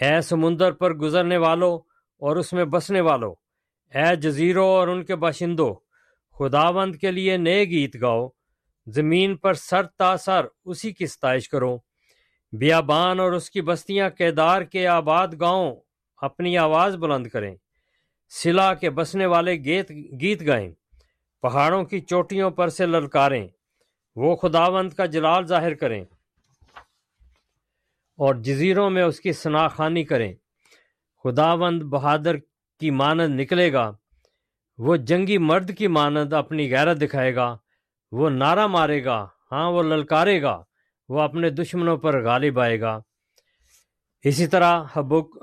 اے 0.00 0.20
سمندر 0.20 0.72
پر 0.72 0.94
گزرنے 0.94 1.36
والوں 1.36 1.78
اور 2.18 2.36
اس 2.36 2.52
میں 2.52 2.64
بسنے 2.64 3.00
والوں 3.00 3.34
اے 3.96 4.16
جزیروں 4.16 4.68
اور 4.68 4.88
ان 4.88 5.04
کے 5.04 5.16
باشندوں، 5.16 5.74
خداوند 6.38 6.96
کے 6.96 7.10
لیے 7.10 7.36
نئے 7.36 7.64
گیت 7.64 7.96
گاؤ، 8.00 8.28
زمین 8.86 9.36
پر 9.36 9.54
سر 9.54 9.82
تا 9.82 10.16
سر 10.16 10.46
اسی 10.64 10.92
کی 10.92 11.06
ستائش 11.06 11.48
کرو۔ 11.48 11.78
بیابان 12.52 13.20
اور 13.20 13.32
اس 13.32 13.50
کی 13.50 13.62
بستیاں 13.62 14.10
کیدار 14.10 14.62
کے 14.62 14.86
آباد 14.86 15.28
گاؤں 15.40 15.76
اپنی 16.16 16.58
آواز 16.58 16.96
بلند 16.96 17.26
کریں۔ 17.26 17.56
سلا 18.28 18.74
کے 18.74 18.90
بسنے 18.90 19.26
والے 19.26 19.52
گیت 19.52 19.90
گیت 19.90 20.46
گائیں۔ 20.46 20.72
پہاڑوں 21.42 21.84
کی 21.84 22.00
چوٹیوں 22.00 22.50
پر 22.50 22.68
سے 22.68 22.86
للکاریں۔ 22.86 23.48
وہ 24.16 24.36
خداوند 24.36 24.92
کا 24.92 25.06
جلال 25.06 25.46
ظاہر 25.46 25.74
کریں۔ 25.74 26.04
اور 28.16 28.34
جزیروں 28.34 28.90
میں 28.90 29.02
اس 29.02 29.20
کی 29.20 29.32
خانی 29.72 30.04
کریں۔ 30.04 30.32
خداوند 31.24 31.82
بہادر 31.82 32.36
کی 32.80 32.90
مانند 32.90 33.40
نکلے 33.40 33.72
گا۔ 33.72 33.92
وہ 34.78 34.96
جنگی 34.96 35.38
مرد 35.38 35.76
کی 35.78 35.86
مانند 35.86 36.32
اپنی 36.32 36.70
غیرت 36.70 37.00
دکھائے 37.00 37.34
گا۔ 37.34 37.56
وہ 38.12 38.30
نعرہ 38.30 38.66
مارے 38.66 39.04
گا۔ 39.04 39.26
ہاں 39.52 39.72
وہ 39.72 39.82
للکارے 39.82 40.42
گا۔ 40.42 40.62
وہ 41.08 41.20
اپنے 41.20 41.50
دشمنوں 41.50 41.96
پر 41.96 42.24
غالب 42.24 42.60
آئے 42.60 42.80
گا۔ 42.80 43.00
اسی 44.24 44.46
طرح 44.46 44.82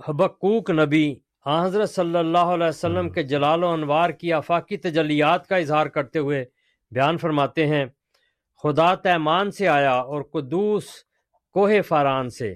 حبکوک 0.07 0.69
نبی 0.69 1.15
حضرت 1.45 1.89
صلی 1.89 2.17
اللہ 2.17 2.37
علیہ 2.37 2.67
وسلم 2.67 3.09
کے 3.09 3.23
جلال 3.23 3.63
و 3.63 3.67
انوار 3.67 4.09
کی 4.09 4.33
آفاقی 4.33 4.77
تجلیات 4.77 5.47
کا 5.47 5.55
اظہار 5.55 5.85
کرتے 5.85 6.19
ہوئے 6.19 6.45
بیان 6.91 7.17
فرماتے 7.17 7.67
ہیں، 7.67 7.85
خدا 8.63 8.95
تیمان 8.95 9.51
سے 9.51 9.67
آیا 9.67 9.93
اور 9.93 10.21
قدوس 10.21 10.83
کوہ 11.53 11.71
فاران 11.87 12.29
سے، 12.29 12.55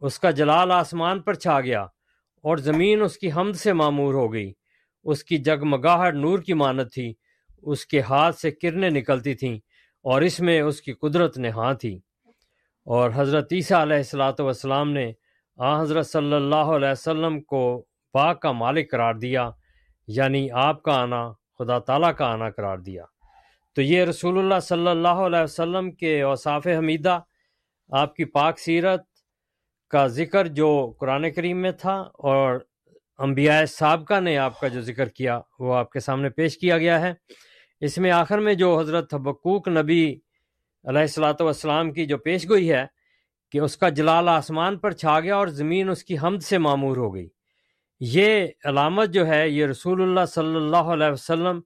اس 0.00 0.18
کا 0.18 0.30
جلال 0.30 0.72
آسمان 0.72 1.22
پر 1.22 1.34
چھا 1.34 1.60
گیا۔ 1.60 1.86
اور 2.42 2.56
زمین 2.56 3.02
اس 3.02 3.18
کی 3.18 3.32
حمد 3.32 3.52
سے 3.52 3.72
معمور 3.72 4.14
ہو 4.14 4.32
گئی۔ 4.32 4.52
اس 5.04 5.24
کی 5.24 5.38
جگمگاہٹ 5.38 6.14
نور 6.14 6.38
کی 6.38 6.52
مانت 6.52 6.92
تھی، 6.92 7.14
اس 7.62 7.86
کے 7.86 8.00
ہاتھ 8.00 8.36
سے 8.36 8.50
کرنیں 8.50 8.90
نکلتی 8.90 9.34
تھیں 9.34 9.56
اور 10.02 10.22
اس 10.22 10.40
میں 10.40 10.60
اس 10.60 10.80
کی 10.80 10.92
قدرت 10.92 11.38
نے 11.38 11.48
ہاں 11.48 11.74
تھی۔ 11.74 11.98
اور 12.84 13.10
حضرت 13.14 13.52
عیسیٰ 13.52 13.78
علیہ 13.78 13.96
السلاۃ 13.96 14.40
والسلام 14.40 14.90
نے 14.90 15.12
آ 15.56 15.82
حضرت 15.82 16.06
صلی 16.06 16.32
اللہ 16.32 16.54
علیہ 16.54 16.88
وسلم 16.88 17.40
کو 17.40 17.84
پاک 18.12 18.42
کا 18.42 18.52
مالک 18.52 18.90
قرار 18.90 19.14
دیا 19.14 19.50
یعنی 20.06 20.50
آپ 20.50 20.82
کا 20.82 20.92
آنا، 20.92 21.32
خدا 21.32 21.78
تعالیٰ 21.78 22.14
کا 22.14 22.26
آنا 22.26 22.50
قرار 22.50 22.78
دیا۔ 22.78 23.04
تو 23.74 23.82
یہ 23.82 24.04
رسول 24.04 24.38
اللہ 24.38 24.60
صلی 24.62 24.88
اللہ 24.88 25.08
علیہ 25.08 25.42
وسلم 25.42 25.90
کے 25.90 26.22
اوصاف 26.22 26.66
حمیدہ، 26.66 27.20
آپ 27.90 28.16
کی 28.16 28.24
پاک 28.24 28.58
سیرت 28.58 29.02
کا 29.90 30.06
ذکر 30.06 30.46
جو 30.46 30.94
قرآن 31.00 31.30
کریم 31.30 31.58
میں 31.58 31.70
تھا 31.70 31.94
اور 32.14 32.60
انبیاء 33.18 33.64
سابقہ 33.64 34.20
نے 34.20 34.38
آپ 34.38 34.60
کا 34.60 34.68
جو 34.68 34.80
ذکر 34.80 35.08
کیا 35.08 35.40
وہ 35.58 35.74
آپ 35.74 35.90
کے 35.90 36.00
سامنے 36.00 36.30
پیش 36.30 36.58
کیا 36.58 36.78
گیا 36.78 37.00
ہے۔ 37.00 37.12
اس 37.80 37.98
میں 37.98 38.10
آخر 38.10 38.38
میں 38.38 38.54
جو 38.54 38.78
حضرت 38.80 39.14
حبقوق 39.14 39.68
نبی 39.68 40.18
علیہ 40.84 41.00
السلاۃ 41.00 41.40
والسلام 41.40 41.92
کی 41.92 42.06
جو 42.06 42.18
پیش 42.18 42.48
گوئی 42.48 42.72
ہے 42.72 42.86
کہ 43.50 43.58
اس 43.58 43.76
کا 43.76 43.88
جلال 43.88 44.28
آسمان 44.28 44.78
پر 44.78 44.90
چھا 44.90 45.20
گیا 45.20 45.36
اور 45.36 45.48
زمین 45.48 45.88
اس 45.88 46.04
کی 46.04 46.18
حمد 46.18 46.40
سے 46.40 46.58
معمور 46.58 46.96
ہو 46.96 47.14
گئی۔ 47.14 47.28
یہ 48.00 48.46
علامت 48.64 49.08
جو 49.08 49.26
ہے 49.26 49.48
یہ 49.48 49.66
رسول 49.66 50.02
اللہ 50.02 50.24
صلی 50.24 50.56
اللہ 50.56 50.76
علیہ 50.76 51.12
وسلم 51.12 51.60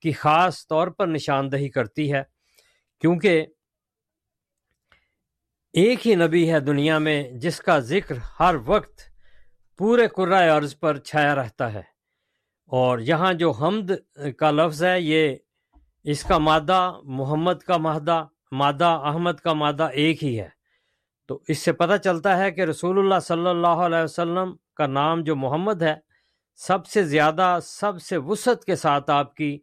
کی 0.00 0.12
خاص 0.12 0.66
طور 0.66 0.88
پر 0.88 1.06
نشاندہی 1.06 1.68
کرتی 1.68 2.12
ہے۔ 2.12 2.22
کیونکہ 3.00 3.46
ایک 5.74 6.06
ہی 6.06 6.14
نبی 6.14 6.52
ہے 6.52 6.60
دنیا 6.60 6.98
میں 6.98 7.30
جس 7.30 7.60
کا 7.60 7.78
ذکر 7.78 8.14
ہر 8.40 8.54
وقت 8.66 9.00
پورے 9.78 10.08
قرۂۂ 10.08 10.48
عرض 10.48 10.78
پر 10.78 10.96
چھایا 10.96 11.34
رہتا 11.34 11.72
ہے۔ 11.72 11.82
اور 12.66 12.98
یہاں 12.98 13.32
جو 13.32 13.50
حمد 13.50 13.90
کا 14.36 14.50
لفظ 14.50 14.84
ہے، 14.84 15.00
یہ 15.00 15.36
اس 16.04 16.22
کا 16.22 16.38
مادہ 16.38 16.92
محمد 17.02 17.62
کا 17.66 17.76
مادہ 17.76 18.24
مادہ 18.52 18.84
احمد 18.84 19.32
کا 19.32 19.52
مادہ 19.52 19.82
ایک 19.82 20.24
ہی 20.24 20.40
ہے۔ 20.40 20.48
تو 21.26 21.40
اس 21.48 21.58
سے 21.58 21.72
پتہ 21.72 21.96
چلتا 22.04 22.38
ہے 22.38 22.50
کہ 22.50 22.60
رسول 22.60 22.98
اللہ 22.98 23.20
صلی 23.22 23.48
اللہ 23.48 23.66
علیہ 23.66 24.04
وسلم 24.04 24.56
کا 24.76 24.86
نام 24.86 25.22
جو 25.22 25.36
محمد 25.36 25.82
ہے، 25.82 25.94
سب 26.56 26.86
سے 26.86 27.02
زیادہ، 27.02 27.58
سب 27.62 28.02
سے 28.02 28.16
وسعت 28.16 28.64
کے 28.64 28.76
ساتھ 28.76 29.10
آپ 29.10 29.34
کی 29.34 29.58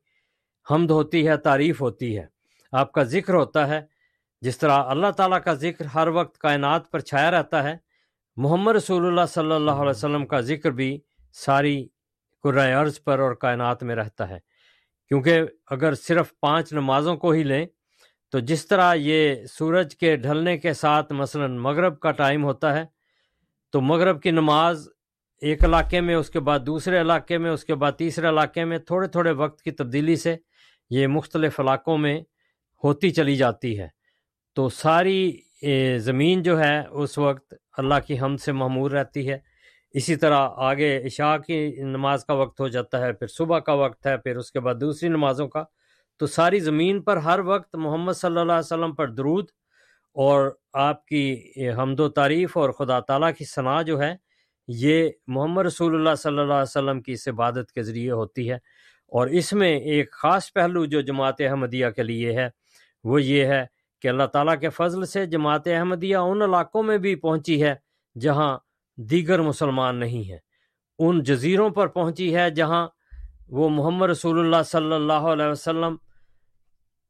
حمد 0.71 0.91
ہوتی 0.91 1.28
ہے، 1.28 1.38
تعریف 1.38 1.82
ہوتی 1.82 2.17
ہے۔ 2.17 2.26
آپ 2.71 2.91
کا 2.91 3.04
ذکر 3.04 3.34
ہوتا 3.34 3.67
ہے 3.67 3.90
جس 4.41 4.58
طرح 4.58 4.84
اللہ 4.84 5.12
تعالیٰ 5.12 5.41
کا 5.43 5.54
ذکر 5.54 5.86
ہر 5.86 6.08
وقت 6.08 6.38
کائنات 6.38 6.91
پر 6.91 6.99
چھایا 6.99 7.32
رہتا 7.32 7.63
ہے، 7.63 7.77
محمد 8.36 8.75
رسول 8.75 9.06
اللہ 9.06 9.21
صلی 9.30 9.51
اللہ 9.51 9.71
علیہ 9.71 9.89
وسلم 9.89 10.25
کا 10.25 10.39
ذکر 10.39 10.71
بھی 10.71 10.99
ساری 11.34 11.88
قرۂۂ 12.43 12.73
عرض 12.73 13.04
پر 13.04 13.19
اور 13.19 13.32
کائنات 13.32 13.84
میں 13.84 13.95
رہتا 13.95 14.30
ہے۔ 14.30 14.39
کیونکہ 15.08 15.41
اگر 15.67 15.93
صرف 15.93 16.39
پانچ 16.39 16.73
نمازوں 16.73 17.15
کو 17.15 17.32
ہی 17.32 17.43
لیں، 17.43 17.65
تو 18.30 18.39
جس 18.39 18.67
طرح 18.67 18.93
یہ 18.93 19.36
سورج 19.45 19.95
کے 19.95 20.15
ڈھلنے 20.15 20.58
کے 20.58 20.73
ساتھ 20.73 21.13
مثلا 21.13 21.47
مغرب 21.47 21.99
کا 21.99 22.12
ٹائم 22.12 22.43
ہوتا 22.43 22.73
ہے، 22.73 22.86
تو 23.71 23.82
مغرب 23.82 24.21
کی 24.21 24.32
نماز 24.32 24.89
ایک 25.41 25.63
علاقے 25.63 26.01
میں، 26.01 26.15
اس 26.15 26.30
کے 26.30 26.39
بعد 26.39 26.60
دوسرے 26.60 27.01
علاقے 27.01 27.38
میں، 27.38 27.51
اس 27.51 27.65
کے 27.65 27.75
بعد 27.75 27.91
تیسرے 27.91 28.30
علاقے 28.30 28.65
میں، 28.65 28.77
تھوڑے 28.77 29.08
تھوڑے 29.08 29.32
وقت 29.32 29.62
کی 29.62 29.71
تبدیلی 29.71 30.15
سے 30.15 30.36
یہ 30.89 31.08
مختلف 31.08 31.60
علاقوں 31.60 31.97
میں 31.97 32.21
ہوتی 32.84 33.10
چلی 33.10 33.36
جاتی 33.36 33.80
ہے۔ 33.80 34.01
تو 34.54 34.70
ساری 34.70 35.32
زمین 35.98 36.44
جو 36.44 36.60
ہے، 36.60 36.82
اس 36.92 37.18
وقت 37.18 37.54
اللہ 37.78 37.94
کی 38.08 38.20
حمد 38.20 38.38
سے 38.38 38.52
معمور 38.52 38.92
رہتی 38.92 39.30
ہے۔ 39.30 39.38
اسی 39.94 40.16
طرح 40.16 40.50
آگے 40.56 41.06
عشاء 41.06 41.38
کی 41.38 41.76
نماز 41.84 42.26
کا 42.26 42.34
وقت 42.34 42.60
ہو 42.60 42.68
جاتا 42.68 43.02
ہے، 43.02 43.14
پھر 43.14 43.28
صبح 43.28 43.60
کا 43.60 43.74
وقت 43.74 44.06
ہے، 44.06 44.18
پھر 44.18 44.36
اس 44.36 44.52
کے 44.52 44.60
بعد 44.60 44.76
دوسری 44.82 45.10
نمازوں 45.10 45.48
کا۔ 45.48 45.64
تو 46.20 46.28
ساری 46.28 46.60
زمین 46.60 47.02
پر 47.02 47.18
ہر 47.18 47.40
وقت 47.40 47.76
محمد 47.76 48.14
صلی 48.14 48.40
اللہ 48.40 48.52
علیہ 48.52 48.74
وسلم 48.74 48.96
پر 48.96 49.08
درود 49.08 49.46
اور 50.14 50.52
آپ 50.74 51.06
کی 51.06 51.42
حمد 51.78 52.00
و 52.00 52.10
تعریف 52.10 52.58
اور 52.58 52.70
خدا 52.70 53.00
تعالیٰ 53.00 53.32
کی 53.38 53.46
ثناء 53.46 53.82
جو 53.82 54.02
ہے، 54.02 54.16
یہ 54.68 55.10
محمد 55.28 55.66
رسول 55.66 55.96
اللہ 55.96 56.16
صلی 56.16 56.38
اللہ 56.40 56.54
علیہ 56.54 56.62
وسلم 56.62 57.02
کی 57.02 57.12
اس 57.12 57.28
عبادت 57.28 57.72
کے 57.72 57.84
ذریعے 57.84 58.12
ہوتی 58.12 58.50
ہے۔ 58.50 58.56
اور 59.08 59.28
اس 59.28 59.54
میں 59.54 59.80
ایک 59.80 60.12
خاص 60.12 60.54
پہلو 60.54 60.86
جو 60.86 61.02
جماعت 61.02 61.42
احمدیہ 61.42 61.88
کے 61.88 62.04
لیے 62.04 62.34
ہے، 62.34 62.50
وہ 63.04 63.24
یہ 63.24 63.46
ہے 63.46 63.66
کہ 64.02 64.08
اللہ 64.08 64.24
تعالیٰ 64.24 64.60
کے 64.60 64.70
فضل 64.70 65.06
سے 65.06 65.26
جماعت 65.26 65.68
احمدیہ 65.68 66.18
ان 66.18 66.42
علاقوں 66.42 66.84
میں 66.84 66.98
بھی 66.98 67.16
پہنچی 67.16 67.64
ہے 67.64 67.76
جہاں 68.20 68.58
دیگر 68.96 69.42
مسلمان 69.42 69.96
نہیں 69.96 70.30
ہیں۔ 70.32 70.38
ان 71.00 71.24
جزیروں 71.24 71.70
پر 71.70 71.88
پہنچی 71.88 72.36
ہے 72.36 72.50
جہاں 72.50 72.88
وہ 73.48 73.70
محمد 73.70 74.10
رسول 74.10 74.40
اللہ 74.40 74.64
صلی 74.66 74.94
اللہ 74.94 75.14
علیہ 75.14 75.46
وسلم 75.46 75.96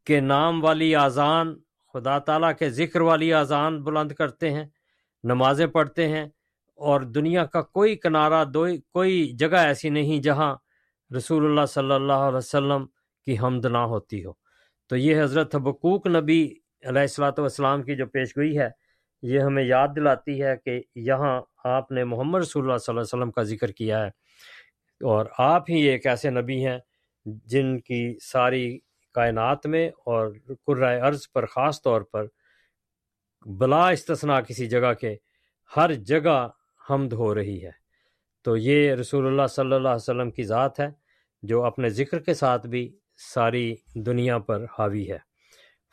کے 0.05 0.19
نام 0.19 0.63
والی 0.63 0.95
اذان 0.95 1.55
خدا 1.93 2.19
تعالیٰ 2.19 2.51
کے 2.59 2.69
ذکر 2.69 3.01
والی 3.01 3.33
اذان 3.33 3.83
بلند 3.83 4.11
کرتے 4.11 4.51
ہیں، 4.51 4.65
نمازیں 5.23 5.67
پڑھتے 5.67 6.07
ہیں 6.07 6.25
اور 6.75 7.01
دنیا 7.01 7.45
کا 7.45 7.61
کوئی 7.61 7.95
کنارہ 7.95 8.45
دو 8.45 8.65
کوئی 8.93 9.31
جگہ 9.31 9.55
ایسی 9.55 9.89
نہیں 9.89 10.21
جہاں 10.21 10.55
رسول 11.17 11.45
اللہ 11.45 11.65
صلی 11.65 11.91
اللہ 11.91 12.13
علیہ 12.13 12.37
وسلم 12.37 12.85
کی 13.25 13.37
حمد 13.39 13.65
نہ 13.65 13.77
ہوتی 13.77 14.25
ہو۔ 14.25 14.31
تو 14.87 14.95
یہ 14.97 15.21
حضرت 15.21 15.55
حبقوق 15.55 16.07
نبی 16.07 16.53
علیہ 16.83 17.01
السلاۃ 17.01 17.31
والسلام 17.37 17.83
کی 17.83 17.95
جو 17.95 18.05
پیش 18.05 18.37
گوئی 18.37 18.59
ہے، 18.59 18.69
یہ 19.21 19.39
ہمیں 19.39 19.63
یاد 19.63 19.87
دلاتی 19.95 20.43
ہے 20.43 20.57
کہ 20.65 20.81
یہاں 20.95 21.41
آپ 21.63 21.91
نے 21.91 22.03
محمد 22.03 22.39
رسول 22.39 22.63
اللہ 22.63 22.77
صلی 22.77 22.91
اللہ 22.91 23.01
علیہ 23.01 23.17
وسلم 23.17 23.31
کا 23.31 23.43
ذکر 23.43 23.71
کیا 23.71 24.03
ہے۔ 24.03 24.07
اور 25.01 25.25
آپ 25.37 25.69
ہی 25.69 25.81
ایک 25.81 26.07
ایسے 26.07 26.29
نبی 26.29 26.65
ہیں 26.65 26.79
جن 27.25 27.79
کی 27.79 28.17
ساری 28.23 28.79
کائنات 29.13 29.65
میں 29.65 29.89
اور 30.05 30.27
قرائے 30.65 31.01
ارض 31.01 31.31
پر 31.33 31.45
خاص 31.45 31.81
طور 31.81 32.01
پر 32.01 32.25
بلا 33.45 33.89
استثناء 33.89 34.39
کسی 34.39 34.67
جگہ 34.67 34.93
کے 34.93 35.15
ہر 35.77 35.93
جگہ 35.93 36.49
حمد 36.89 37.13
ہو 37.13 37.35
رہی 37.35 37.65
ہے۔ 37.65 37.71
تو 38.43 38.57
یہ 38.57 38.93
رسول 38.93 39.27
اللہ 39.27 39.47
صلی 39.47 39.73
اللہ 39.73 39.87
علیہ 39.87 39.95
وسلم 39.95 40.31
کی 40.31 40.43
ذات 40.43 40.79
ہے 40.79 40.87
جو 41.43 41.63
اپنے 41.63 41.89
ذکر 41.89 42.19
کے 42.19 42.33
ساتھ 42.33 42.67
بھی 42.67 42.97
ساری 43.33 43.75
دنیا 43.95 44.37
پر 44.37 44.65
حاوی 44.79 45.11
ہے۔ 45.11 45.30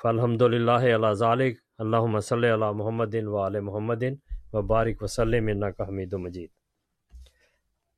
فالحمد 0.02 0.42
للہ 0.42 0.70
اللہ 0.70 1.12
ذالق 1.12 1.56
اللہ 1.78 2.20
صلی 2.20 2.48
اللہ 2.48 2.72
محمد 2.72 3.14
و 3.14 3.46
علیہ 3.46 3.60
محمد 3.60 4.04
و 4.52 4.62
بارک 4.62 5.02
وسلم 5.02 5.64
کا 5.78 5.88
حمید 5.88 6.14
و 6.14 6.18
مجید۔ 6.18 6.50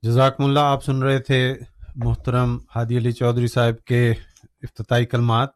جزاکم 0.03 0.45
اللہ، 0.45 0.61
آپ 0.61 0.85
سن 0.85 1.03
رہے 1.03 1.19
تھے 1.19 1.55
محترم 1.97 2.59
ہادی 2.77 2.99
علی 2.99 3.13
چودھری 3.13 3.47
صاحب 3.47 3.85
کے 3.85 4.11
افتتاحی 4.63 5.07
کلمات۔ 5.07 5.49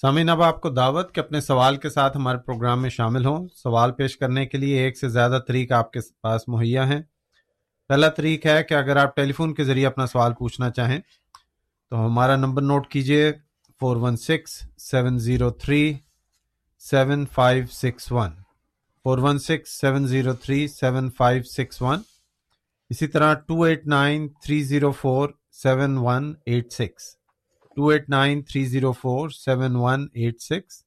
سامعین، 0.00 0.28
اب 0.28 0.42
آپ 0.42 0.60
کو 0.60 0.70
دعوت 0.70 1.14
کہ 1.14 1.20
اپنے 1.20 1.40
سوال 1.40 1.76
کے 1.76 1.90
ساتھ 1.90 2.16
ہمارے 2.16 2.38
پروگرام 2.38 2.82
میں 2.82 2.90
شامل 2.90 3.26
ہوں۔ 3.26 3.48
سوال 3.54 3.92
پیش 3.92 4.18
کرنے 4.18 4.46
کے 4.46 4.58
لیے 4.58 4.78
ایک 4.78 4.98
سے 4.98 5.08
زیادہ 5.08 5.38
طریق 5.48 5.72
آپ 5.72 5.92
کے 5.92 6.00
پاس 6.22 6.48
مہیا 6.48 6.88
ہیں۔ 6.88 7.02
پہلا 7.88 8.08
طریق 8.08 8.46
ہے 8.46 8.64
کہ 8.64 8.74
اگر 8.74 8.96
آپ 8.96 9.16
ٹیلی 9.16 9.32
فون 9.32 9.54
کے 9.54 9.64
ذریعے 9.64 9.86
اپنا 9.86 10.06
سوال 10.06 10.32
پوچھنا 10.38 10.70
چاہیں 10.70 11.00
تو 11.90 12.06
ہمارا 12.06 12.36
نمبر 12.36 12.62
نوٹ 12.62 12.88
کیجیے۔ 12.88 13.32
Four 13.80 13.96
one 13.96 14.16
six 14.16 14.52
seven 14.80 15.18
zero 15.18 15.50
three 15.50 15.82
seven 16.82 17.24
five 17.26 17.64
six 17.72 18.10
one 18.12 18.30
four 19.04 19.18
one 19.18 19.38
six 19.38 19.80
seven 19.80 20.06
zero 20.06 20.32
three 20.34 20.66
seven 20.68 21.10
five 21.10 21.42
six 21.42 21.82
one 21.82 22.00
اسی 22.90 23.06
طرح 23.06 23.34
two 23.48 23.62
eight 23.62 23.86
nine 23.86 24.28
three 24.42 24.62
zero 24.62 24.90
four 24.92 25.28
seven 25.52 25.96
one 25.98 26.32
eight 26.46 26.72
six 26.72 27.04
two 27.76 27.88
eight 27.88 28.08
nine 28.10 28.42
three 28.42 28.64
zero 28.64 28.92
four 28.92 29.28
seven 29.28 29.76
one 29.76 30.06
eight 30.14 30.40
six 30.42 30.82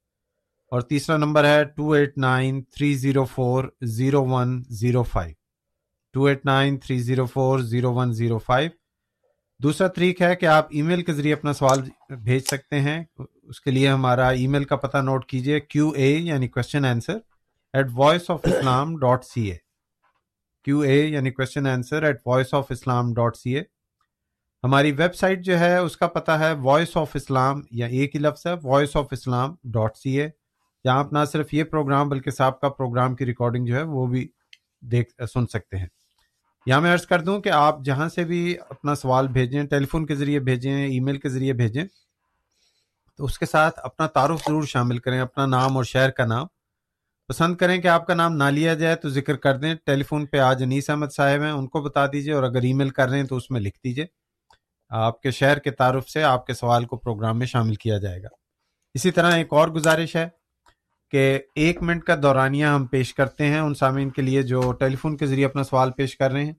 اور 0.71 0.81
تیسرا 0.81 1.17
number 1.17 1.45
ہے 1.45 1.63
two 1.77 1.91
eight 1.91 2.17
nine 2.17 2.61
three 2.63 2.93
zero 2.95 3.25
four 3.25 3.69
zero 3.89 4.25
one 4.25 4.61
zero 4.69 5.03
five 5.03 5.33
two 6.13 6.25
eight 6.25 6.45
nine 6.45 6.77
three 6.77 6.99
zero 6.99 7.25
four 7.25 7.59
zero 7.59 7.93
one 7.93 8.13
zero 8.13 8.37
five 8.37 8.80
دوسرا 9.63 9.87
طریق 9.87 10.21
ہے 10.21 10.35
کہ 10.35 10.45
آپ 10.45 10.67
ای 10.69 10.81
میل 10.81 11.01
کے 11.01 11.13
ذریعے 11.13 11.33
اپنا 11.33 11.53
سوال 11.53 11.79
بھیج 12.15 12.43
سکتے 12.43 12.79
ہیں۔ 12.79 13.03
اس 13.43 13.61
کے 13.61 13.71
لیے 13.71 13.87
ہمارا 13.89 14.27
ای 14.29 14.47
میل 14.47 14.63
کا 14.63 14.75
پتہ 14.75 14.97
نوٹ 14.97 15.25
کیجیے 15.25 15.59
کیو 15.59 15.89
اے 15.89 16.07
یعنی 16.07 16.47
question 16.47 16.85
answer 16.85 17.17
at 17.73 17.85
voice 17.93 18.29
of 18.29 18.39
Islam 18.43 18.97
dot 18.97 19.25
C 19.25 19.41
A 19.51 19.57
Q 20.65 20.79
A 20.79 21.05
یعنی 21.05 21.31
question 21.31 21.67
answer 21.67 22.03
at 22.03 22.21
voice 22.25 22.53
of 22.53 22.65
Islam 22.69 23.13
dot 23.13 23.35
C 23.37 23.55
A 23.55 23.63
ہماری 24.63 24.91
ویب 24.91 25.15
سائٹ 25.15 25.45
جو 25.45 25.59
ہے، 25.59 25.77
اس 25.77 25.97
کا 25.97 26.07
پتہ 26.07 26.31
ہے 26.31 26.53
وائس 26.53 26.97
آف 26.97 27.11
اسلام 27.13 27.61
یا 27.71 27.87
ایک 27.87 28.15
ہی 28.15 28.19
لفظ 28.19 28.47
ہے 28.47 28.53
voice 28.63 28.95
of 28.95 29.07
Islam 29.11 29.55
dot 29.63 29.97
C 29.97 30.21
A 30.21 30.27
جہاں 30.83 30.99
آپ 30.99 31.13
نہ 31.13 31.19
صرف 31.31 31.53
یہ 31.53 31.63
پروگرام 31.63 32.09
بلکہ 32.09 32.31
صاحب 32.31 32.59
کا 32.59 32.69
پروگرام 32.69 33.15
کی 33.15 33.25
ریکارڈنگ 33.25 33.65
جو 33.65 33.75
ہے، 33.75 33.83
وہ 33.83 34.07
بھی 34.07 34.27
دیکھ، 34.81 35.23
سن 35.33 35.47
سکتے 35.47 35.77
ہیں۔ 35.77 35.87
یہاں 36.65 36.81
میں 36.81 36.93
عرض 36.93 37.05
کر 37.05 37.21
دوں 37.21 37.41
کہ 37.41 37.49
آپ 37.49 37.83
جہاں 37.83 38.09
سے 38.09 38.23
بھی 38.23 38.55
اپنا 38.69 38.95
سوال 38.95 39.27
بھیجیں 39.27 39.63
ٹیلی 39.63 39.85
فون 39.85 40.05
کے 40.05 40.15
ذریعے 40.15 40.39
بھیجیں، 40.39 40.85
ای 40.85 40.99
میل 40.99 41.17
کے 41.17 41.29
ذریعے 41.29 41.53
بھیجیں، 41.53 41.83
تو 43.17 43.25
اس 43.25 43.39
کے 43.39 43.45
ساتھ 43.45 43.79
اپنا 43.83 44.07
تعارف 44.07 44.39
ضرور 44.39 44.63
شامل 44.63 44.97
کریں، 44.97 45.19
اپنا 45.19 45.45
نام 45.45 45.75
اور 45.75 45.83
شہر 45.83 46.09
کا 46.09 46.25
نام۔ 46.25 46.47
پسند 47.27 47.55
کریں 47.55 47.81
کہ 47.81 47.87
آپ 47.87 48.07
کا 48.07 48.13
نام 48.13 48.35
نہ 48.35 48.43
لیا 48.43 48.73
جائے 48.73 48.95
تو 48.95 49.09
ذکر 49.09 49.35
کر 49.35 49.57
دیں۔ 49.57 49.75
ٹیلی 49.85 50.03
فون 50.03 50.25
پہ 50.25 50.37
آج 50.37 50.63
انیس 50.63 50.89
احمد 50.89 51.13
صاحب 51.15 51.41
ہیں، 51.41 51.51
ان 51.51 51.67
کو 51.67 51.81
بتا 51.81 52.05
دیجیے 52.05 52.33
اور 52.33 52.43
اگر 52.43 52.61
ای 52.61 52.73
میل 52.73 52.89
کر 52.89 53.09
رہے 53.09 53.19
ہیں 53.19 53.27
تو 53.27 53.35
اس 53.35 53.51
میں 53.51 53.61
لکھ 53.61 53.77
دیجیے 53.77 54.05
آپ 54.89 55.21
کے 55.21 55.31
شہر 55.31 55.59
کے 55.59 55.71
تعارف 55.71 56.09
سے 56.09 56.23
آپ 56.23 56.45
کے 56.45 56.53
سوال 56.53 56.85
کو 56.85 56.97
پروگرام 56.97 57.39
میں 57.39 57.47
شامل 57.47 57.75
کیا 57.75 57.97
جائے 57.97 58.23
گا۔ 58.23 58.27
اسی 58.93 59.11
طرح 59.11 59.31
ایک 59.31 59.47
اور 59.51 59.67
گزارش 59.67 60.15
ہے۔ 60.15 60.29
کہ 61.11 61.39
ایک 61.55 61.81
منٹ 61.81 62.03
کا 62.03 62.15
دورانیہ 62.23 62.65
ہم 62.65 62.85
پیش 62.85 63.13
کرتے 63.13 63.45
ہیں 63.45 63.59
ان 63.59 63.73
سامعین 63.73 64.09
کے 64.09 64.21
لیے 64.21 64.43
جو 64.43 64.71
ٹیلی 64.71 64.95
فون 64.95 65.17
کے 65.17 65.25
ذریعے 65.25 65.45
اپنا 65.45 65.63
سوال 65.63 65.91
پیش 65.91 66.17
کر 66.17 66.31
رہے 66.31 66.45
ہیں۔ 66.45 66.53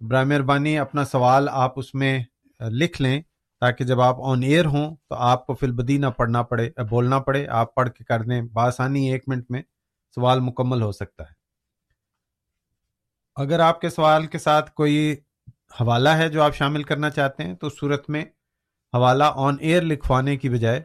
برائے 0.00 0.24
مہربانی، 0.24 0.78
اپنا 0.78 1.04
سوال 1.04 1.48
آپ 1.52 1.78
اس 1.78 1.94
میں 1.94 2.18
لکھ 2.60 3.02
لیں 3.02 3.22
تاکہ 3.60 3.84
جب 3.84 4.00
آپ 4.00 4.16
آن 4.22 4.42
ایئر 4.42 4.64
ہوں 4.64 4.96
تو 5.08 5.14
آپ 5.14 5.46
کو 5.46 5.54
فی 5.54 5.66
البدی 5.66 5.98
نہ 5.98 6.06
پڑھنا 6.06 6.42
پڑے، 6.42 6.70
بولنا 6.90 7.18
پڑے۔ 7.18 7.46
آپ 7.48 7.74
پڑھ 7.74 7.90
کے 7.90 8.04
کر 8.04 8.22
دیں 8.22 8.42
بآسانی 8.42 9.12
ایک 9.12 9.24
منٹ 9.26 9.50
میں، 9.50 9.62
سوال 10.14 10.40
مکمل 10.40 10.82
ہو 10.82 10.92
سکتا 10.92 11.24
ہے۔ 11.24 11.32
اگر 13.36 13.60
آپ 13.60 13.80
کے 13.80 13.88
سوال 13.88 14.26
کے 14.26 14.38
ساتھ 14.38 14.72
کوئی 14.72 15.16
حوالہ 15.80 16.08
ہے 16.08 16.28
جو 16.28 16.42
آپ 16.42 16.54
شامل 16.54 16.82
کرنا 16.82 17.10
چاہتے 17.10 17.42
ہیں 17.42 17.54
تو 17.54 17.68
صورت 17.68 18.10
میں 18.10 18.24
حوالہ 18.94 19.24
آن 19.34 19.56
ایئر 19.60 19.82
لکھوانے 19.82 20.36
کی 20.36 20.48
بجائے 20.48 20.82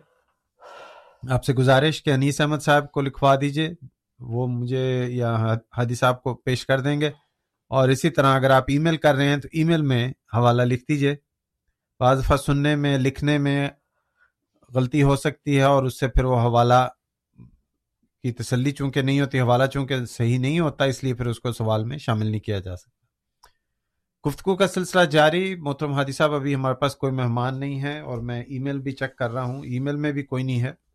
آپ 1.29 1.45
سے 1.45 1.53
گزارش 1.53 2.03
کہ 2.03 2.13
انیس 2.13 2.41
احمد 2.41 2.57
صاحب 2.57 2.91
کو 2.91 3.01
لکھوا 3.01 3.35
دیجیے، 3.41 3.69
وہ 4.19 4.47
مجھے 4.47 5.05
یا 5.09 5.35
حادی 5.77 5.95
صاحب 5.95 6.23
کو 6.23 6.35
پیش 6.35 6.65
کر 6.65 6.79
دیں 6.79 7.01
گے۔ 7.01 7.11
اور 7.69 7.89
اسی 7.89 8.09
طرح 8.09 8.35
اگر 8.35 8.49
آپ 8.49 8.63
ای 8.67 8.77
میل 8.77 8.97
کر 8.97 9.15
رہے 9.15 9.27
ہیں 9.27 9.37
تو 9.37 9.47
ای 9.51 9.63
میل 9.63 9.81
میں 9.81 10.09
حوالہ 10.09 10.61
لکھ 10.61 10.83
دیجیے۔ 10.89 11.15
بعض 11.99 12.23
دفعہ 12.23 12.37
سننے 12.37 12.75
میں، 12.75 12.97
لکھنے 12.97 13.37
میں 13.37 13.69
غلطی 14.75 15.03
ہو 15.03 15.15
سکتی 15.15 15.57
ہے 15.57 15.63
اور 15.63 15.83
اس 15.83 15.99
سے 15.99 16.07
پھر 16.07 16.23
وہ 16.23 16.39
حوالہ 16.39 16.87
کی 18.23 18.31
تسلی 18.31 18.71
چونکہ 18.71 19.01
نہیں 19.01 19.21
ہوتی، 19.21 19.39
حوالہ 19.39 19.65
چونکہ 19.65 20.05
صحیح 20.05 20.39
نہیں 20.39 20.59
ہوتا، 20.59 20.83
اس 20.83 21.03
لیے 21.03 21.13
پھر 21.13 21.25
اس 21.25 21.39
کو 21.39 21.51
سوال 21.51 21.83
میں 21.83 21.97
شامل 21.97 22.25
نہیں 22.25 22.39
کیا 22.39 22.59
جا 22.59 22.75
سکتا۔ 22.75 22.99
گفتگو 24.29 24.55
کا 24.55 24.67
سلسلہ 24.67 25.05
جاری۔ 25.05 25.55
محترم 25.55 25.91
حادی 25.91 26.11
صاحب، 26.11 26.33
ابھی 26.33 26.55
ہمارے 26.55 26.75
پاس 26.75 26.95
کوئی 26.95 27.13
مہمان 27.13 27.59
نہیں 27.59 27.81
ہے 27.81 27.99
اور 27.99 28.17
میں 28.17 28.43
ای 28.43 28.59
میل 28.59 28.79
بھی 28.79 28.91
چیک 28.91 29.15
کر 29.15 29.31
رہا 29.31 29.43
ہوں۔ 29.43 29.65
ای 29.65 29.79
میل 29.79 29.95
میں 29.95 30.11
بھی 30.11 30.23
کوئی 30.23 30.43
نہیں 30.43 30.61
ہے۔ 30.61 30.88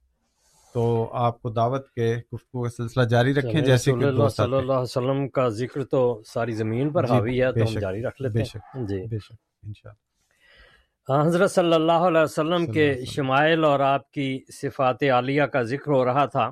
تو 0.74 1.10
آپ 1.12 1.42
کو 1.42 1.50
دعوت 1.50 1.90
کے 1.90 2.16
گفتگو 2.34 2.62
کا 2.62 2.68
سلسلہ 2.68 3.02
جاری 3.02 3.34
رکھیں 3.34 3.60
جیسے 3.60 3.92
کہ 3.92 4.04
اللہ 4.04 4.28
صلی 4.28 4.44
اللہ 4.44 4.56
علیہ 4.56 4.82
وسلم 4.82 5.28
کا 5.28 5.48
ذکر 5.48 5.84
تو 5.84 6.22
ساری 6.26 6.52
زمین 6.52 6.90
پر 6.90 7.06
جی، 7.06 7.12
حاوی 7.12 7.42
ہے 7.42 7.52
تو 7.52 7.60
ہم 7.60 7.78
جاری 7.78 8.02
رکھ 8.02 8.22
لیتے 8.22 8.42
ہیں۔ 8.42 8.86
جی۔ 8.86 9.06
بے 9.06 9.18
شک 9.18 9.32
انشاءاللہ۔ 9.62 11.12
ہاں، 11.12 11.26
حضرت 11.26 11.50
صلی 11.50 11.74
اللہ 11.74 11.92
علیہ 11.92 12.20
وسلم 12.20 12.66
کے۔ 12.72 13.04
شمائل 13.04 13.64
اور 13.64 13.80
آپ 13.80 14.10
کی 14.10 14.40
صفات 14.52 15.02
عالیہ 15.02 15.42
کا 15.42 15.62
ذکر 15.62 15.92
ہو 15.92 16.04
رہا 16.04 16.24
تھا۔ 16.26 16.50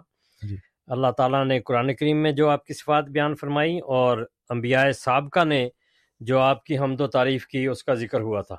جی۔ 0.49 0.57
اللہ 0.87 1.07
تعالیٰ 1.17 1.45
نے 1.45 1.61
قرآن 1.61 1.95
کریم 1.95 2.23
میں 2.23 2.33
جو 2.33 2.49
آپ 2.49 2.65
کی 2.65 2.75
صفات 2.75 3.05
بیان 3.05 3.35
فرمائی 3.35 3.79
اور 3.79 4.19
انبیاء 4.51 4.91
سابقہ 4.91 5.45
نے 5.45 5.69
جو 6.21 6.39
آپ 6.39 6.65
کی 6.65 6.79
حمد 6.79 7.01
و 7.01 7.07
تعریف 7.07 7.47
کی 7.47 7.67
اس 7.67 7.85
کا 7.85 7.95
ذکر 7.95 8.21
ہوا 8.21 8.43
تھا۔ 8.43 8.57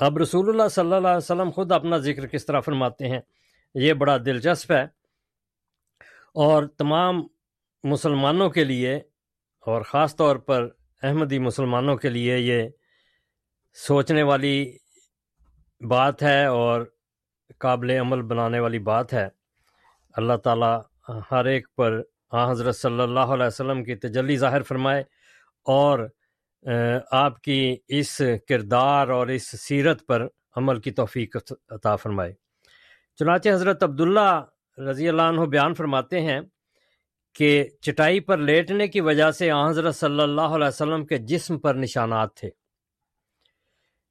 اب 0.00 0.18
رسول 0.18 0.48
اللہ 0.48 0.68
صلی 0.70 0.94
اللہ 0.94 1.08
علیہ 1.08 1.16
وسلم 1.16 1.50
خود 1.50 1.72
اپنا 1.72 1.98
ذکر 1.98 2.26
کس 2.26 2.46
طرح 2.46 2.60
فرماتے 2.60 3.08
ہیں؟ 3.08 3.20
یہ 3.74 3.92
بڑا 3.92 4.16
دلچسپ 4.16 4.72
ہے۔ 4.72 4.82
اور 6.34 6.64
تمام 6.66 7.22
مسلمانوں 7.84 8.50
کے 8.50 8.64
لیے 8.64 8.96
اور 9.60 9.82
خاص 9.82 10.16
طور 10.16 10.36
پر 10.36 10.68
احمدی 11.02 11.38
مسلمانوں 11.38 11.96
کے 11.96 12.08
لیے 12.08 12.38
یہ 12.38 12.68
سوچنے 13.74 14.22
والی 14.22 14.76
بات 15.88 16.22
ہے 16.22 16.46
اور 16.46 16.82
قابل 17.58 17.90
عمل 17.90 18.22
بنانے 18.22 18.60
والی 18.60 18.78
بات 18.78 19.12
ہے۔ 19.12 19.28
اللہ 20.16 20.36
تعالیٰ 20.36 20.82
ہر 21.30 21.44
ایک 21.44 21.74
پر 21.76 22.02
آ 22.30 22.50
حضرت 22.50 22.76
صلی 22.76 23.00
اللہ 23.00 23.20
علیہ 23.20 23.46
وسلم 23.46 23.84
کی 23.84 23.94
تجلی 23.94 24.36
ظاہر 24.36 24.62
فرمائے 24.62 25.00
اور 25.64 26.08
آپ 27.10 27.40
کی 27.40 27.76
اس 27.88 28.22
کردار 28.48 29.08
اور 29.08 29.26
اس 29.26 29.60
سیرت 29.60 30.06
پر 30.06 30.26
عمل 30.56 30.80
کی 30.80 30.90
توفیق 30.90 31.36
عطا 31.68 31.96
فرمائے۔ 31.96 32.41
چنانچہ 33.16 33.48
حضرت 33.48 33.82
عبداللہ 33.82 34.44
رضی 34.78 35.08
اللہ 35.08 35.22
عنہ 35.22 35.40
بیان 35.40 35.74
فرماتے 35.74 36.20
ہیں 36.20 36.40
کہ 37.34 37.68
چٹائی 37.80 38.20
پر 38.20 38.38
لیٹنے 38.38 38.88
کی 38.88 39.00
وجہ 39.00 39.30
سے 39.30 39.50
حضرت 39.50 39.96
صلی 39.96 40.20
اللہ 40.20 40.40
علیہ 40.40 40.66
وسلم 40.66 41.06
کے 41.06 41.18
جسم 41.18 41.58
پر 41.58 41.74
نشانات 41.74 42.36
تھے۔ 42.36 42.50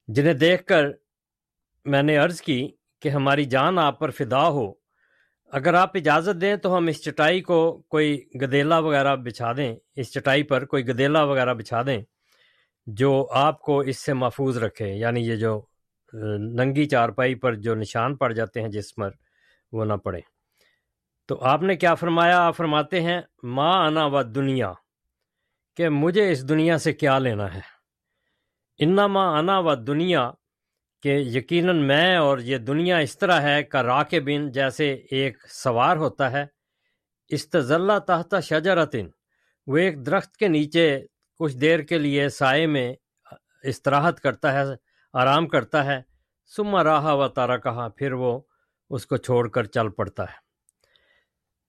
جنہیں 0.08 0.34
دیکھ 0.34 0.66
کر 0.66 0.86
میں 1.86 2.04
نے 2.04 2.18
عرض 2.18 2.42
کی 2.42 2.72
کہ 3.02 3.10
ہماری 3.10 3.46
جان 3.46 3.80
آپ 3.80 4.00
پر 4.00 4.10
فدا 4.10 4.48
ہو۔ 4.48 4.74
اگر 5.52 5.74
آپ 5.74 5.92
اجازت 5.96 6.42
دیں 6.42 6.56
تو 6.56 6.78
ہم 6.78 6.88
اس 6.88 7.04
چٹائی 7.04 7.42
کو 7.42 7.82
کوئی 7.82 8.30
گدیلا 8.42 8.80
وغیرہ 8.80 9.16
بچھا 9.16 9.52
دیں۔ 9.58 9.76
اس 9.96 10.12
چٹائی 10.12 10.44
پر 10.44 10.66
کوئی 10.66 10.88
گدیلا 10.88 11.24
وغیرہ 11.24 11.54
بچھا 11.54 11.82
دیں 11.82 12.02
جو 12.88 13.28
آپ 13.32 13.62
کو 13.62 13.80
اس 13.80 13.98
سے 13.98 14.14
محفوظ 14.14 14.58
رکھے۔ 14.58 14.94
یعنی 14.94 15.28
یہ 15.28 15.36
جو 15.36 15.62
ننگی 16.14 16.86
چارپائی 16.86 17.36
پر 17.36 17.56
جو 17.56 17.76
نشان 17.76 18.16
پڑ 18.16 18.32
جاتے 18.34 18.62
ہیں 18.62 18.70
جس 18.70 18.96
پر 18.96 19.10
وہ 19.72 19.86
نہ 19.86 19.94
پڑے 19.94 20.20
تو 21.30 21.40
آپ 21.42 21.62
نے 21.64 21.76
کیا 21.76 21.94
فرمایا؟ 21.96 22.40
آپ 22.40 22.56
فرماتے 22.56 23.02
ہیں 23.02 23.22
ماں 23.44 23.74
آنا 23.86 24.06
و 24.06 24.24
دنیا، 24.24 24.72
کہ 25.78 25.90
مجھے 25.90 26.32
اس 26.32 26.50
دنیا 26.50 26.78
سے 26.78 26.94
کیا 26.94 27.20
لینا 27.20 27.54
ہے؟ 27.54 27.62
انا 28.80 29.08
ماں 29.08 29.38
آنا 29.38 29.60
و 29.60 29.76
دنیا، 29.76 30.32
کہ 31.04 31.08
یقیناً 31.08 31.88
میں 31.88 32.16
اور 32.18 32.38
یہ 32.38 32.58
دنیا 32.58 32.98
اس 32.98 33.18
طرح 33.18 33.42
ہے، 33.42 33.64
کا 33.64 33.84
راک 33.84 34.14
بن 34.26 34.52
جیسے 34.52 34.94
ایک 35.12 35.38
سوار 35.48 35.98
ہوتا 35.98 36.32
ہے۔ 36.32 36.46
استضلہ 37.30 38.00
تحت 38.00 38.36
شجرتن، 38.44 39.08
وہ 39.68 39.78
ایک 39.78 40.06
درخت 40.06 40.38
کے 40.38 40.48
نیچے 40.48 41.06
کچھ 41.40 41.58
دیر 41.58 41.80
کے 41.80 41.98
لیے 41.98 42.30
سائے 42.30 42.66
میں 42.68 42.94
استراحت 43.64 44.20
کرتا 44.20 44.54
ہے۔ 44.54 44.64
آرام 45.14 45.48
کرتا 45.48 45.86
ہے۔ 45.86 46.02
سما 46.56 46.84
راہا 46.84 47.14
و 47.14 47.28
تارا 47.28 47.58
کہا 47.58 47.88
پھر 47.90 48.14
وہ 48.14 48.40
اس 48.90 49.06
کو 49.06 49.18
چھوڑ 49.18 49.50
کر 49.50 49.64
چل 49.64 49.90
پڑتا 49.90 50.24
ہے۔ 50.24 50.52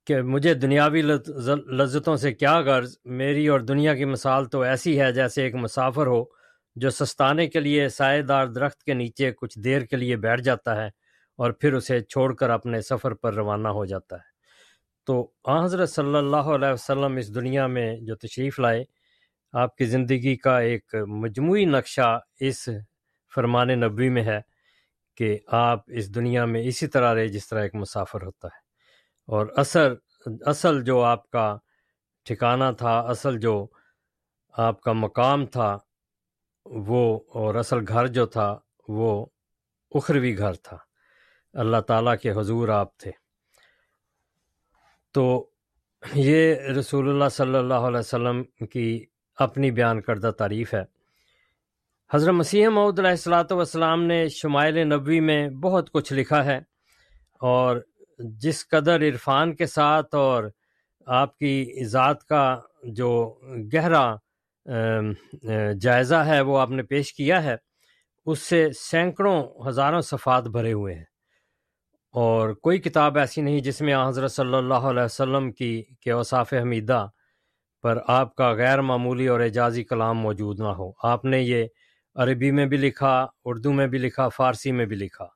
کہ 0.07 0.23
مجھے 0.23 0.55
دنیاوی 0.55 1.03
لذتوں 1.67 2.17
سے 2.17 2.33
کیا 2.33 2.61
غرض؟ 2.61 2.97
میری 3.05 3.49
اور 3.49 3.61
دنیا 3.61 3.95
کی 3.95 4.05
مثال 4.05 4.45
تو 4.45 4.61
ایسی 4.61 5.01
ہے 5.01 5.13
جیسے 5.13 5.43
ایک 5.43 5.55
مسافر 5.55 6.07
ہو 6.07 6.25
جو 6.77 6.91
سستانے 6.91 7.47
کے 7.47 7.61
لیے 7.61 7.89
سائے 7.89 8.23
دار 8.23 8.47
درخت 8.47 8.83
کے 8.83 8.95
نیچے 8.95 9.33
کچھ 9.33 9.59
دیر 9.59 9.83
کے 9.83 9.97
لیے 9.97 10.17
بیٹھ 10.17 10.43
جاتا 10.43 10.77
ہے 10.77 10.87
اور 11.37 11.51
پھر 11.51 11.73
اسے 11.73 12.01
چھوڑ 12.01 12.35
کر 12.35 12.51
اپنے 12.51 12.81
سفر 12.81 13.15
پر 13.15 13.35
روانہ 13.35 13.69
ہو 13.69 13.85
جاتا 13.85 14.17
ہے۔ 14.17 14.33
تو 15.07 15.31
آ 15.45 15.65
حضرت 15.65 15.91
صلی 15.91 16.17
اللہ 16.17 16.37
علیہ 16.37 16.73
وسلم 16.73 17.17
اس 17.17 17.35
دنیا 17.35 17.67
میں 17.67 17.97
جو 17.97 18.17
تشریف 18.17 18.61
لائے، 18.61 18.85
آپ 19.53 19.77
کی 19.77 19.85
زندگی 19.85 20.37
کا 20.37 20.59
ایک 20.59 20.95
مجموعی 21.09 21.65
نقشہ 21.65 22.19
اس 22.41 22.69
فرمان 23.35 23.69
نبوی 23.69 24.09
میں 24.09 24.25
ہے 24.25 24.41
کہ 25.17 25.39
آپ 25.47 25.81
اس 25.87 26.15
دنیا 26.15 26.45
میں 26.45 26.63
اسی 26.63 26.87
طرح 26.87 27.15
رہے 27.15 27.29
جس 27.29 27.49
طرح 27.49 27.63
ایک 27.63 27.75
مسافر 27.75 28.23
ہوتا 28.23 28.49
ہے۔ 28.49 28.59
اور 29.27 29.47
اثر، 29.57 29.95
اصل 30.47 30.85
جو 30.85 31.03
آپ 31.03 31.31
کا 31.31 31.57
ٹھکانہ 32.25 32.65
تھا، 32.79 33.01
اصل 33.01 33.39
جو 33.39 33.67
آپ 34.49 34.81
کا 34.81 34.93
مقام 34.93 35.47
تھا، 35.47 35.79
وہ 36.65 37.21
اور 37.29 37.55
اصل 37.55 37.77
گھر 37.89 38.07
جو 38.07 38.27
تھا، 38.27 38.59
وہ 38.89 39.27
اخروی 39.91 40.39
گھر 40.39 40.53
تھا۔ 40.53 40.77
اللہ 41.53 41.81
تعالیٰ 41.81 42.15
کے 42.23 42.31
حضور 42.31 42.69
آپ 42.69 42.97
تھے۔ 42.97 43.11
تو 45.13 45.51
یہ 46.15 46.55
رسول 46.55 47.09
اللہ 47.09 47.29
صلی 47.29 47.55
اللہ 47.55 47.75
علیہ 47.75 47.99
وسلم 47.99 48.67
کی 48.67 49.07
اپنی 49.35 49.71
بیان 49.71 50.01
کردہ 50.01 50.31
تعریف 50.39 50.75
ہے۔ 50.75 50.85
حضرت 52.15 52.35
مسیح 52.35 52.69
محدود 52.69 52.99
علیہ 52.99 53.11
السلاۃ 53.11 53.45
والسلام 53.51 54.03
نے 54.05 54.29
شمائل 54.29 54.79
نبوی 54.87 55.21
میں 55.21 55.49
بہت 55.49 55.91
کچھ 55.93 56.13
لکھا 56.13 56.45
ہے 56.45 56.59
اور 57.41 57.77
جس 58.19 58.69
قدر 58.69 59.01
عرفان 59.01 59.55
کے 59.55 59.67
ساتھ 59.67 60.15
اور 60.15 60.45
آپ 61.07 61.39
کی 61.39 61.85
ذات 61.85 62.25
کا 62.25 62.61
جو 62.83 63.39
گہرا 63.75 64.15
جائزہ 65.81 66.15
ہے، 66.15 66.41
وہ 66.41 66.59
آپ 66.59 66.71
نے 66.71 66.83
پیش 66.83 67.15
کیا 67.15 67.43
ہے، 67.45 67.57
اس 68.27 68.39
سے 68.39 68.73
سینکڑوں 68.73 69.69
ہزاروں 69.69 70.01
صفات 70.01 70.49
بھرے 70.49 70.73
ہوئے 70.73 70.95
ہیں۔ 70.95 71.05
اور 72.15 72.53
کوئی 72.55 72.79
کتاب 72.79 73.19
ایسی 73.19 73.41
نہیں 73.41 73.61
جس 73.61 73.81
میں 73.81 73.95
حضرت 74.09 74.33
صلی 74.33 74.55
اللہ 74.55 74.91
علیہ 74.91 75.03
وسلم 75.03 75.53
کی 75.53 75.83
کہ 76.01 76.11
اوصاف 76.11 76.53
حمیدہ 76.53 77.07
پر 77.83 77.99
آپ 78.07 78.35
کا 78.35 78.51
غیر 78.53 78.81
معمولی 78.81 79.27
اور 79.27 79.41
اعجازی 79.41 79.85
کلام 79.85 80.19
موجود 80.19 80.61
نہ 80.61 80.75
ہو۔ 80.79 80.91
آپ 81.03 81.25
نے 81.25 81.41
یہ 81.41 81.65
عربی 82.15 82.51
میں 82.51 82.67
بھی 82.67 82.77
لکھا، 82.77 83.27
اردو 83.45 83.73
میں 83.73 83.87
بھی 83.87 83.99
لکھا، 83.99 84.29
فارسی 84.29 84.73
میں 84.73 84.87
بھی 84.87 84.97
لکھا۔ 84.97 85.27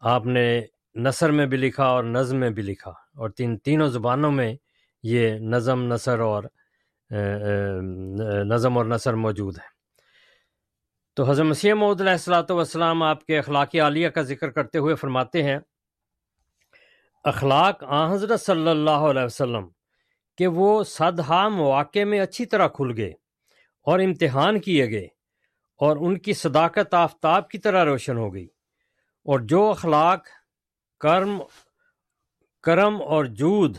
آپ 0.00 0.26
نے 0.26 0.62
نثر 0.94 1.30
میں 1.30 1.46
بھی 1.46 1.58
لکھا 1.58 1.84
اور 1.84 2.04
نظم 2.04 2.36
میں 2.36 2.50
بھی 2.50 2.62
لکھا۔ 2.62 2.90
اور 2.90 3.30
تین، 3.30 3.58
تینوں 3.58 3.88
زبانوں 3.88 4.30
میں 4.30 4.54
یہ 5.02 5.30
نظم، 5.30 5.92
نثر 5.92 6.18
اور 6.18 6.44
نظم 8.44 8.76
اور 8.76 8.84
نثر 8.84 9.14
موجود 9.14 9.58
ہے 9.58 9.72
تو 11.14 11.30
حضرت 11.30 11.46
مسیح 11.46 11.74
محدود 11.74 12.00
علیہ 12.00 12.12
السلاۃ 12.12 12.50
والسلام 12.50 13.02
آپ 13.02 13.24
کے 13.26 13.38
اخلاق 13.38 13.74
عالیہ 13.74 14.08
کا 14.08 14.22
ذکر 14.22 14.50
کرتے 14.50 14.78
ہوئے 14.78 14.94
فرماتے 14.94 15.42
ہیں، 15.42 15.58
اخلاق 17.24 17.84
آ 17.86 18.12
حضرت 18.12 18.40
صلی 18.40 18.68
اللہ 18.68 19.04
علیہ 19.10 19.24
وسلم 19.24 19.68
کہ 20.38 20.46
وہ 20.46 20.84
صدہا 20.84 21.48
مواقع 21.48 22.04
میں 22.04 22.20
اچھی 22.20 22.46
طرح 22.46 22.68
کھل 22.68 22.92
گئے 22.96 23.12
اور 23.86 23.98
امتحان 23.98 24.60
کیے 24.60 24.90
گئے۔ 24.90 25.08
اور 25.80 25.96
ان 25.96 26.18
کی 26.18 26.32
صداقت 26.32 26.94
آفتاب 26.94 27.48
کی 27.50 27.58
طرح 27.58 27.84
روشن 27.84 28.16
ہو 28.16 28.34
گئی۔ 28.34 28.46
اور 29.26 29.40
جو 29.40 29.62
اخلاق، 29.70 30.26
کرم 31.00 31.40
کرم 32.62 33.02
اور 33.02 33.24
جود 33.24 33.76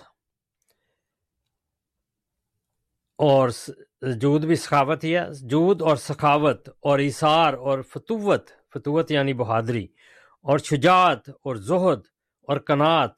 اور 3.19 3.49
جود 4.21 4.45
بھی 4.45 4.55
سخاوت 4.55 5.03
ہی 5.03 5.15
ہے۔ 5.17 5.25
جود 5.41 5.81
اور 5.81 5.95
سخاوت 5.95 6.69
اور 6.79 6.99
اثار 6.99 7.53
اور 7.53 7.81
فتوت 7.81 8.49
فتوت 8.73 9.11
یعنی 9.11 9.33
بہادری، 9.33 9.87
اور 10.43 10.57
شجاعت 10.59 11.29
اور 11.29 11.55
زہد 11.55 12.01
اور 12.47 12.57
کنات 12.57 13.11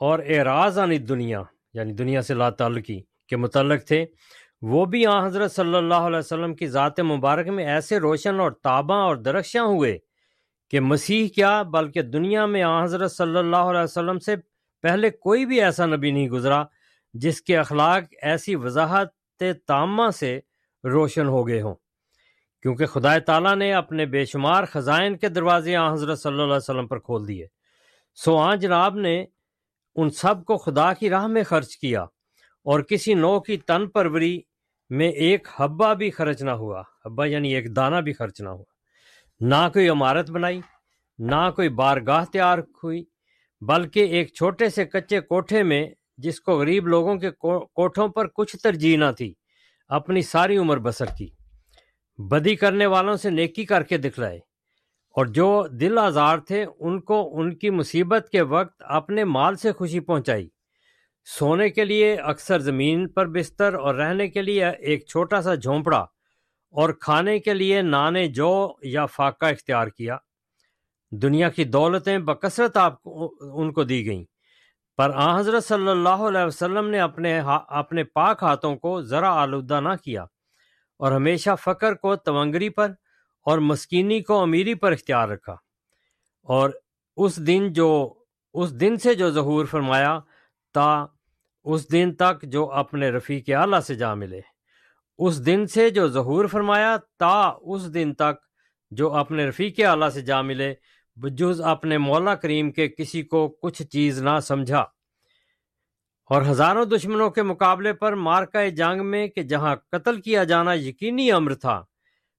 اور 0.00 0.18
اعراض 0.26 0.78
عن 0.78 0.92
دنیا 1.08 1.42
یعنی 1.74 1.92
دنیا 1.92 2.22
سے 2.22 2.34
لا 2.34 2.50
تعلقی 2.50 3.00
کے 3.28 3.36
متعلق 3.36 3.84
تھے۔ 3.84 4.04
وہ 4.66 4.84
بھی 4.84 5.06
آ 5.06 5.26
حضرت 5.26 5.52
صلی 5.52 5.74
اللہ 5.74 6.08
علیہ 6.08 6.18
وسلم 6.18 6.54
کی 6.54 6.66
ذات 6.66 7.00
مبارک 7.00 7.48
میں 7.48 7.66
ایسے 7.66 7.98
روشن 8.00 8.40
اور 8.40 8.50
تاباں 8.50 9.02
اور 9.04 9.16
درخشاں 9.16 9.64
ہوئے 9.64 9.98
کہ 10.70 10.80
مسیح 10.80 11.28
کیا، 11.28 11.62
بلکہ 11.62 12.02
دنیا 12.02 12.46
میں 12.46 12.62
آ 12.62 12.84
حضرت 12.84 13.12
صلی 13.12 13.36
اللہ 13.38 13.56
علیہ 13.56 13.80
وسلم 13.80 14.18
سے 14.18 14.36
پہلے 14.82 15.10
کوئی 15.10 15.46
بھی 15.46 15.60
ایسا 15.60 15.86
نبی 15.86 16.10
نہیں 16.10 16.28
گزرا، 16.28 16.64
جس 17.14 17.42
کے 17.42 17.56
اخلاق 17.56 18.04
ایسی 18.22 18.54
وضاحت 18.56 19.42
تامہ 19.66 20.10
سے 20.10 20.40
روشن 20.84 21.26
ہو 21.26 21.46
گئے 21.48 21.60
ہوں۔ 21.62 21.74
کیونکہ 22.62 22.86
خدا 22.86 23.18
تعالیٰ 23.18 23.54
نے 23.56 23.72
اپنے 23.72 24.06
بے 24.06 24.24
شمار 24.24 24.64
خزائن 24.64 25.16
کے 25.16 25.28
دروازے 25.28 25.76
آ 25.76 25.92
حضرت 25.92 26.18
صلی 26.18 26.32
اللہ 26.32 26.42
علیہ 26.42 26.56
وسلم 26.56 26.86
پر 26.86 26.98
کھول 26.98 27.28
دیے۔ 27.28 27.46
سو 28.14 28.38
آ 28.38 28.54
جناب 28.54 28.96
نے 28.96 29.24
ان 29.96 30.10
سب 30.10 30.44
کو 30.44 30.56
خدا 30.56 30.92
کی 30.92 31.10
راہ 31.10 31.26
میں 31.26 31.42
خرچ 31.42 31.76
کیا 31.76 32.02
اور 32.66 32.80
کسی 32.80 33.14
نو 33.14 33.40
کی 33.40 33.56
تن 33.56 33.88
پروری 33.88 34.40
میں 34.90 35.08
ایک 35.08 35.48
حبا 35.60 35.92
بھی 35.92 36.10
خرچ 36.10 36.42
نہ 36.42 36.50
ہوا۔ 36.50 36.82
حبا 37.04 37.24
یعنی 37.24 37.54
ایک 37.54 37.76
دانہ 37.76 37.96
بھی 37.96 38.12
خرچ 38.12 38.40
نہ 38.40 38.48
ہوا۔ 38.48 38.64
نہ 39.40 39.68
کوئی 39.72 39.88
عمارت 39.88 40.30
بنائی، 40.30 40.60
نہ 41.18 41.50
کوئی 41.56 41.68
بارگاہ 41.68 42.24
تیار 42.24 42.58
ہوئی، 42.58 43.04
بلکہ 43.60 44.00
ایک 44.00 44.32
چھوٹے 44.32 44.68
سے 44.68 44.84
کچے 44.84 45.20
کوٹھے 45.20 45.62
میں، 45.62 45.88
جس 46.16 46.40
کو 46.40 46.58
غریب 46.58 46.86
لوگوں 46.86 47.16
کے 47.16 47.30
کوٹھوں 47.30 48.08
پر 48.08 48.26
کچھ 48.26 48.56
ترجیح 48.56 48.98
نہ 48.98 49.04
تھی، 49.16 49.34
اپنی 49.88 50.22
ساری 50.22 50.56
عمر 50.56 50.76
بسر 50.76 51.04
کی۔ 51.18 51.30
بدی 52.18 52.56
کرنے 52.56 52.86
والوں 52.86 53.16
سے 53.16 53.30
نیکی 53.30 53.64
کر 53.64 53.82
کے 53.82 53.96
دکھلائے۔ 53.96 54.38
اور 55.10 55.26
جو 55.26 55.66
دل 55.80 55.98
آزار 55.98 56.38
تھے، 56.38 56.64
ان 56.78 57.00
کو 57.00 57.40
ان 57.40 57.56
کی 57.56 57.70
مصیبت 57.70 58.28
کے 58.32 58.42
وقت 58.42 58.82
اپنے 58.84 59.24
مال 59.24 59.56
سے 59.56 59.72
خوشی 59.72 60.00
پہنچائی۔ 60.00 60.48
سونے 61.24 61.70
کے 61.70 61.84
لیے 61.84 62.14
اکثر 62.14 62.58
زمین 62.58 63.08
پر 63.08 63.26
بستر 63.26 63.74
اور 63.74 63.94
رہنے 63.94 64.28
کے 64.28 64.42
لیے 64.42 64.66
ایک 64.66 65.06
چھوٹا 65.06 65.42
سا 65.42 65.54
جھونپڑا 65.54 66.06
اور 66.70 66.90
کھانے 66.90 67.38
کے 67.38 67.54
لیے 67.54 67.82
نانے 67.82 68.28
جو 68.28 68.74
یا 68.82 69.06
فاقہ 69.06 69.46
اختیار 69.46 69.86
کیا۔ 69.86 70.16
دنیا 71.10 71.48
کی 71.48 71.64
دولتیں 71.64 72.18
بکثرت 72.18 72.76
آپ 72.76 73.02
کو، 73.02 73.34
ان 73.40 73.72
کو 73.72 73.84
دی 73.84 74.06
گئیں۔ 74.06 74.24
پر 74.96 75.10
آ 75.14 75.38
حضرت 75.38 75.64
صلی 75.64 75.88
اللہ 75.88 76.08
علیہ 76.08 76.44
وسلم 76.44 76.90
نے 76.90 77.00
اپنے 77.00 77.40
اپنے 77.68 78.04
پاک 78.04 78.38
ہاتھوں 78.42 78.76
کو 78.76 79.02
ذرا 79.02 79.30
آلودہ 79.30 79.80
نہ 79.80 79.88
کیا 80.04 80.22
اور 80.98 81.12
ہمیشہ 81.12 81.50
فقر 81.60 81.94
کو 81.94 82.16
تونگری 82.16 82.68
پر 82.68 82.92
اور 83.42 83.58
مسکینی 83.58 84.20
کو 84.20 84.42
امیری 84.42 84.74
پر 84.74 84.92
اختیار 84.92 85.28
رکھا۔ 85.28 85.52
اور 86.42 86.70
اس 87.16 87.46
دن 87.46 87.72
جو، 87.72 88.14
اس 88.52 88.80
دن 88.80 88.96
سے 88.96 89.14
جو 89.14 89.30
ظہور 89.30 89.66
فرمایا، 89.66 90.20
تا 90.74 91.06
اس 91.64 91.92
دن 91.92 92.14
تک 92.14 92.42
جو 92.42 92.72
اپنے 92.72 93.10
رفیق 93.10 93.50
اعلیٰ 93.56 93.80
سے 93.80 93.94
جا 93.94 94.14
ملے۔ 94.14 94.40
اس 95.18 95.46
دن 95.46 95.66
سے 95.66 95.90
جو 95.90 96.08
ظہور 96.08 96.46
فرمایا، 96.46 96.96
تا 97.18 97.52
اس 97.62 97.94
دن 97.94 98.14
تک 98.14 98.44
جو 98.90 99.12
اپنے 99.12 99.48
رفیق 99.48 99.80
اعلیٰ 99.84 100.10
سے 100.10 100.20
جا 100.20 100.42
ملے، 100.42 100.74
بجز 101.16 101.60
اپنے 101.60 101.98
مولا 101.98 102.34
کریم 102.34 102.72
کے 102.72 102.88
کسی 102.88 103.22
کو 103.22 103.48
کچھ 103.48 103.82
چیز 103.82 104.22
نہ 104.22 104.40
سمجھا۔ 104.42 104.84
اور 106.24 106.42
ہزاروں 106.42 106.84
دشمنوں 106.84 107.30
کے 107.30 107.42
مقابلے 107.42 107.92
پر 107.92 108.12
مارکا 108.12 108.68
جنگ 108.68 109.06
میں 109.06 109.28
کہ 109.28 109.42
جہاں 109.42 109.76
قتل 109.76 110.20
کیا 110.20 110.44
جانا 110.44 110.72
یقینی 110.74 111.32
امر 111.32 111.54
تھا، 111.54 111.82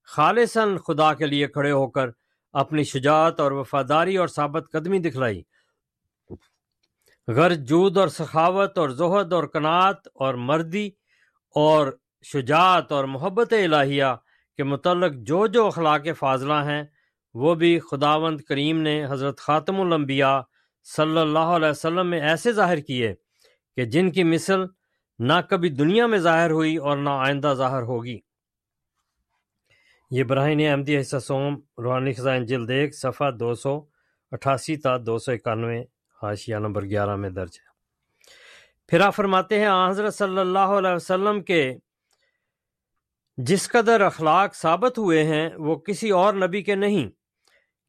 خالصاً 0.03 0.77
خدا 0.77 1.13
کے 1.13 1.25
لیے 1.25 1.47
کھڑے 1.47 1.71
ہو 1.71 1.87
کر 1.87 2.09
اپنی 2.53 2.83
شجاعت 2.83 3.39
اور 3.39 3.51
وفاداری 3.51 4.17
اور 4.17 4.27
ثابت 4.27 4.71
قدمی 4.71 4.99
دکھلائی۔ 4.99 5.43
غرض 7.27 7.57
جود 7.57 7.97
اور 7.97 8.07
سخاوت 8.07 8.77
اور 8.77 8.89
زہد 8.89 9.33
اور 9.33 9.43
کنات 9.43 10.07
اور 10.15 10.33
مردی 10.33 10.87
اور 11.55 11.91
شجاعت 12.33 12.91
اور 12.91 13.05
محبت 13.05 13.53
الہیہ 13.53 14.13
کے 14.55 14.63
متعلق 14.63 15.13
جو 15.27 15.47
جو 15.47 15.65
اخلاق 15.67 16.07
فاضلہ 16.19 16.53
ہیں، 16.53 16.83
وہ 17.33 17.55
بھی 17.55 17.79
خداوند 17.79 18.41
کریم 18.41 18.81
نے 18.81 19.05
حضرت 19.05 19.39
خاتم 19.39 19.81
الانبیاء 19.81 20.39
صلی 20.95 21.17
اللہ 21.17 21.55
علیہ 21.55 21.69
وسلم 21.69 22.09
میں 22.09 22.21
ایسے 22.21 22.51
ظاہر 22.51 22.79
کیے 22.79 23.13
کہ 23.77 23.85
جن 23.85 24.11
کی 24.11 24.23
مثل 24.23 24.65
نہ 25.19 25.33
کبھی 25.49 25.69
دنیا 25.69 26.05
میں 26.07 26.19
ظاہر 26.19 26.51
ہوئی 26.51 26.75
اور 26.77 26.97
نہ 26.97 27.09
آئندہ 27.09 27.53
ظاہر 27.57 27.81
ہوگی۔ 27.81 28.19
یہ 30.11 30.23
براہین 30.23 30.61
احمدی 30.67 30.99
حصہ 31.01 31.19
سوم، 31.19 31.55
روحانی 31.77 32.13
خزائن 32.13 32.45
جلد 32.45 32.69
ایک، 32.69 32.95
صفحہ 32.95 33.31
دو 33.31 33.53
سو 33.53 33.79
اٹھاسی 34.31 34.75
تا 34.77 34.97
دو 34.97 35.17
سو 35.17 35.31
اکانوے۔ 35.31 35.83
حاشیہ 36.23 36.55
نمبر 36.55 36.85
گیارہ 36.85 37.15
میں 37.15 37.29
درج 37.29 37.49
ہے۔ 37.53 37.75
پھر 38.87 38.99
آپ 38.99 39.15
فرماتے 39.15 39.59
ہیں 39.59 39.89
حضرت 39.89 40.15
صلی 40.15 40.37
اللہ 40.37 40.59
علیہ 40.59 40.95
وسلم 40.95 41.43
کے 41.43 41.77
جس 43.37 43.69
قدر 43.69 44.01
اخلاق 44.01 44.55
ثابت 44.55 44.97
ہوئے 44.97 45.23
ہیں، 45.23 45.49
وہ 45.57 45.75
کسی 45.75 46.09
اور 46.09 46.33
نبی 46.33 46.63
کے 46.63 46.75
نہیں۔ 46.75 47.09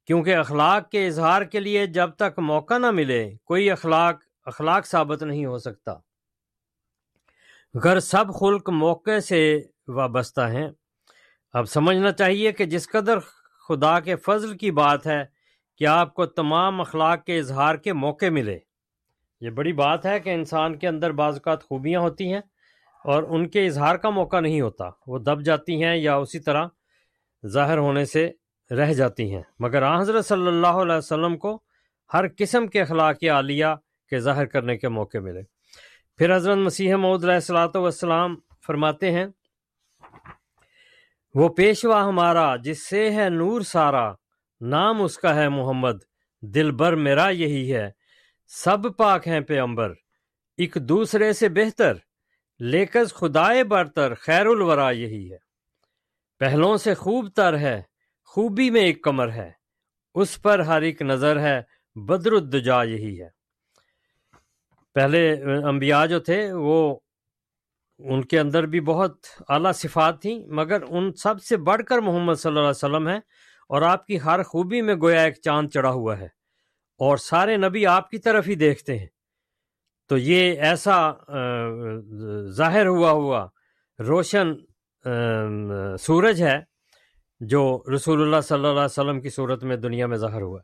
کیونکہ 0.07 0.37
اخلاق 0.37 0.91
کے 0.91 1.07
اظہار 1.07 1.43
کے 1.43 1.61
لیے 1.61 1.87
جب 1.87 2.11
تک 2.11 2.39
موقع 2.39 2.79
نہ 2.79 2.91
ملے، 2.91 3.35
کوئی 3.45 3.71
اخلاق 3.71 4.17
اخلاق 4.45 4.87
ثابت 4.87 5.23
نہیں 5.23 5.47
ہو 5.47 5.59
سکتا۔ 5.59 5.95
غر 7.85 8.01
سب 8.01 8.25
خلق 8.41 8.71
موقع 8.71 9.19
سے 9.19 9.63
وابستہ 9.89 10.41
ہیں، 10.41 10.71
اب 11.53 11.65
سمجھنا 11.65 12.13
چاہیے 12.13 12.53
کہ 12.53 12.65
جس 12.65 12.89
قدر 12.89 13.19
خدا 13.69 14.01
کے 14.01 14.17
فضل 14.17 14.57
کی 14.57 14.71
بات 14.71 15.07
ہے 15.07 15.36
کہ 15.79 15.87
آپ 15.87 16.15
کو 16.15 16.27
تمام 16.27 16.81
اخلاق 16.81 17.25
کے 17.25 17.39
اظہار 17.39 17.75
کے 17.75 17.93
موقع 17.93 18.27
ملے؟ 18.31 18.59
یہ 19.41 19.51
بڑی 19.51 19.73
بات 19.73 20.07
ہے 20.07 20.21
کہ 20.21 20.31
انسان 20.31 20.79
کے 20.79 20.89
اندر 20.89 21.13
بعض 21.13 21.35
اوقات 21.35 21.63
خوبیاں 21.63 22.01
ہوتی 22.01 22.33
ہیں 22.33 22.41
اور 23.05 23.23
ان 23.23 23.49
کے 23.49 23.67
اظہار 23.67 23.97
کا 23.97 24.11
موقع 24.11 24.41
نہیں 24.41 24.61
ہوتا۔ 24.61 24.85
وہ 25.07 25.19
دب 25.19 25.43
جاتی 25.43 25.85
ہیں 25.85 25.97
یا 25.97 26.17
اسی 26.17 26.39
طرح 26.39 26.67
ظاہر 27.47 27.79
ہونے 27.79 28.05
سے 28.05 28.31
رہ 28.71 28.93
جاتی 28.93 29.35
ہیں۔ 29.35 29.43
مگر 29.59 29.83
آ 29.83 30.01
حضرت 30.01 30.27
صلی 30.27 30.47
اللہ 30.47 30.83
علیہ 30.83 30.97
وسلم 30.97 31.37
کو 31.37 31.63
ہر 32.15 32.25
قسم 32.39 32.67
کے 32.67 32.81
اخلاق 32.81 33.25
عالیہ 33.31 33.67
کے 34.11 34.19
ظاہر 34.19 34.45
کرنے 34.45 34.77
کے 34.77 34.89
موقع 34.89 35.19
ملے۔ 35.19 35.43
پھر 36.17 36.37
حضرت 36.37 36.59
مسیح 36.59 36.95
محدود 36.95 37.25
علیہ 37.25 37.35
السلاۃ 37.35 37.75
والسلام 37.75 38.37
فرماتے 38.67 39.11
ہیں، 39.11 39.27
وہ 41.35 41.49
پیشوا 41.49 42.05
ہمارا 42.05 42.57
جس 42.57 42.89
سے 42.89 43.11
ہے 43.11 43.29
نور 43.29 43.61
سارا 43.61 44.13
نام 44.61 45.03
اس 45.03 45.19
کا 45.19 45.35
ہے 45.35 45.49
محمد، 45.49 45.97
دل 46.41 46.71
بر 46.71 46.97
میرا 46.97 47.29
یہی 47.29 47.75
ہے۔ 47.75 47.91
سب 48.47 48.97
پاک 48.97 49.29
ہیں 49.29 49.41
پہ 49.41 49.61
امبر 49.61 49.95
ایک 50.57 50.75
دوسرے 50.75 51.33
سے 51.33 51.49
بہتر، 51.49 51.93
لیکز 52.59 53.15
خدائے 53.15 53.65
برتر، 53.65 54.15
خیر 54.15 54.47
الورا 54.47 54.91
یہی 54.91 55.33
ہے۔ 55.33 55.39
پہلوں 56.39 56.77
سے 56.77 56.95
خوب 56.95 57.29
تر 57.29 57.59
ہے، 57.59 57.83
خوبی 58.25 58.71
میں 58.71 58.81
ایک 58.81 59.03
کمر 59.03 59.33
ہے۔ 59.33 59.53
اس 60.15 60.43
پر 60.43 60.59
ہر 60.59 60.83
ایک 60.83 61.03
نظر 61.03 61.41
ہے، 61.41 61.63
بدر 61.95 62.33
الدجا 62.33 62.83
یہی 62.83 63.21
ہے۔ 63.23 63.29
پہلے 64.95 65.43
انبیاء 65.65 66.07
جو 66.07 66.21
تھے، 66.21 66.53
وہ 66.53 66.99
ان 67.99 68.25
کے 68.25 68.41
اندر 68.41 68.67
بھی 68.67 68.81
بہت 68.81 69.17
اعلیٰ 69.49 69.73
صفات 69.73 70.23
تھیں، 70.23 70.47
مگر 70.47 70.83
ان 70.89 71.13
سب 71.13 71.43
سے 71.43 71.57
بڑھ 71.57 71.83
کر 71.85 71.99
محمد 71.99 72.35
صلی 72.35 72.49
اللہ 72.49 72.61
علیہ 72.61 72.71
وسلم 72.71 73.09
ہے 73.09 73.19
اور 73.71 73.83
آپ 73.83 74.07
کی 74.07 74.19
ہر 74.25 74.43
خوبی 74.43 74.81
میں 74.83 74.95
گویا 74.95 75.23
ایک 75.23 75.41
چاند 75.45 75.69
چڑھا 75.69 75.91
ہوا 75.91 76.19
ہے 76.19 76.29
اور 77.01 77.17
سارے 77.17 77.57
نبی 77.57 77.87
آپ 77.87 78.11
کی 78.11 78.19
طرف 78.19 78.49
ہی 78.49 78.55
دیکھتے 78.55 78.99
ہیں۔ 78.99 79.07
تو 80.11 80.17
یہ 80.19 80.61
ایسا 80.61 80.97
ظاہر 82.57 82.87
ہوا 82.87 83.11
ہوا 83.11 83.47
روشن 83.99 84.53
سورج 86.01 86.43
ہے 86.43 86.59
جو 87.41 87.63
رسول 87.95 88.23
اللہ 88.23 88.41
صلی 88.43 88.57
اللہ 88.57 88.69
علیہ 88.69 88.85
وسلم 88.85 89.21
کی 89.21 89.31
صورت 89.31 89.65
میں 89.65 89.77
دنیا 89.77 90.07
میں 90.07 90.17
ظاہر 90.17 90.43
ہوا۔ 90.43 90.61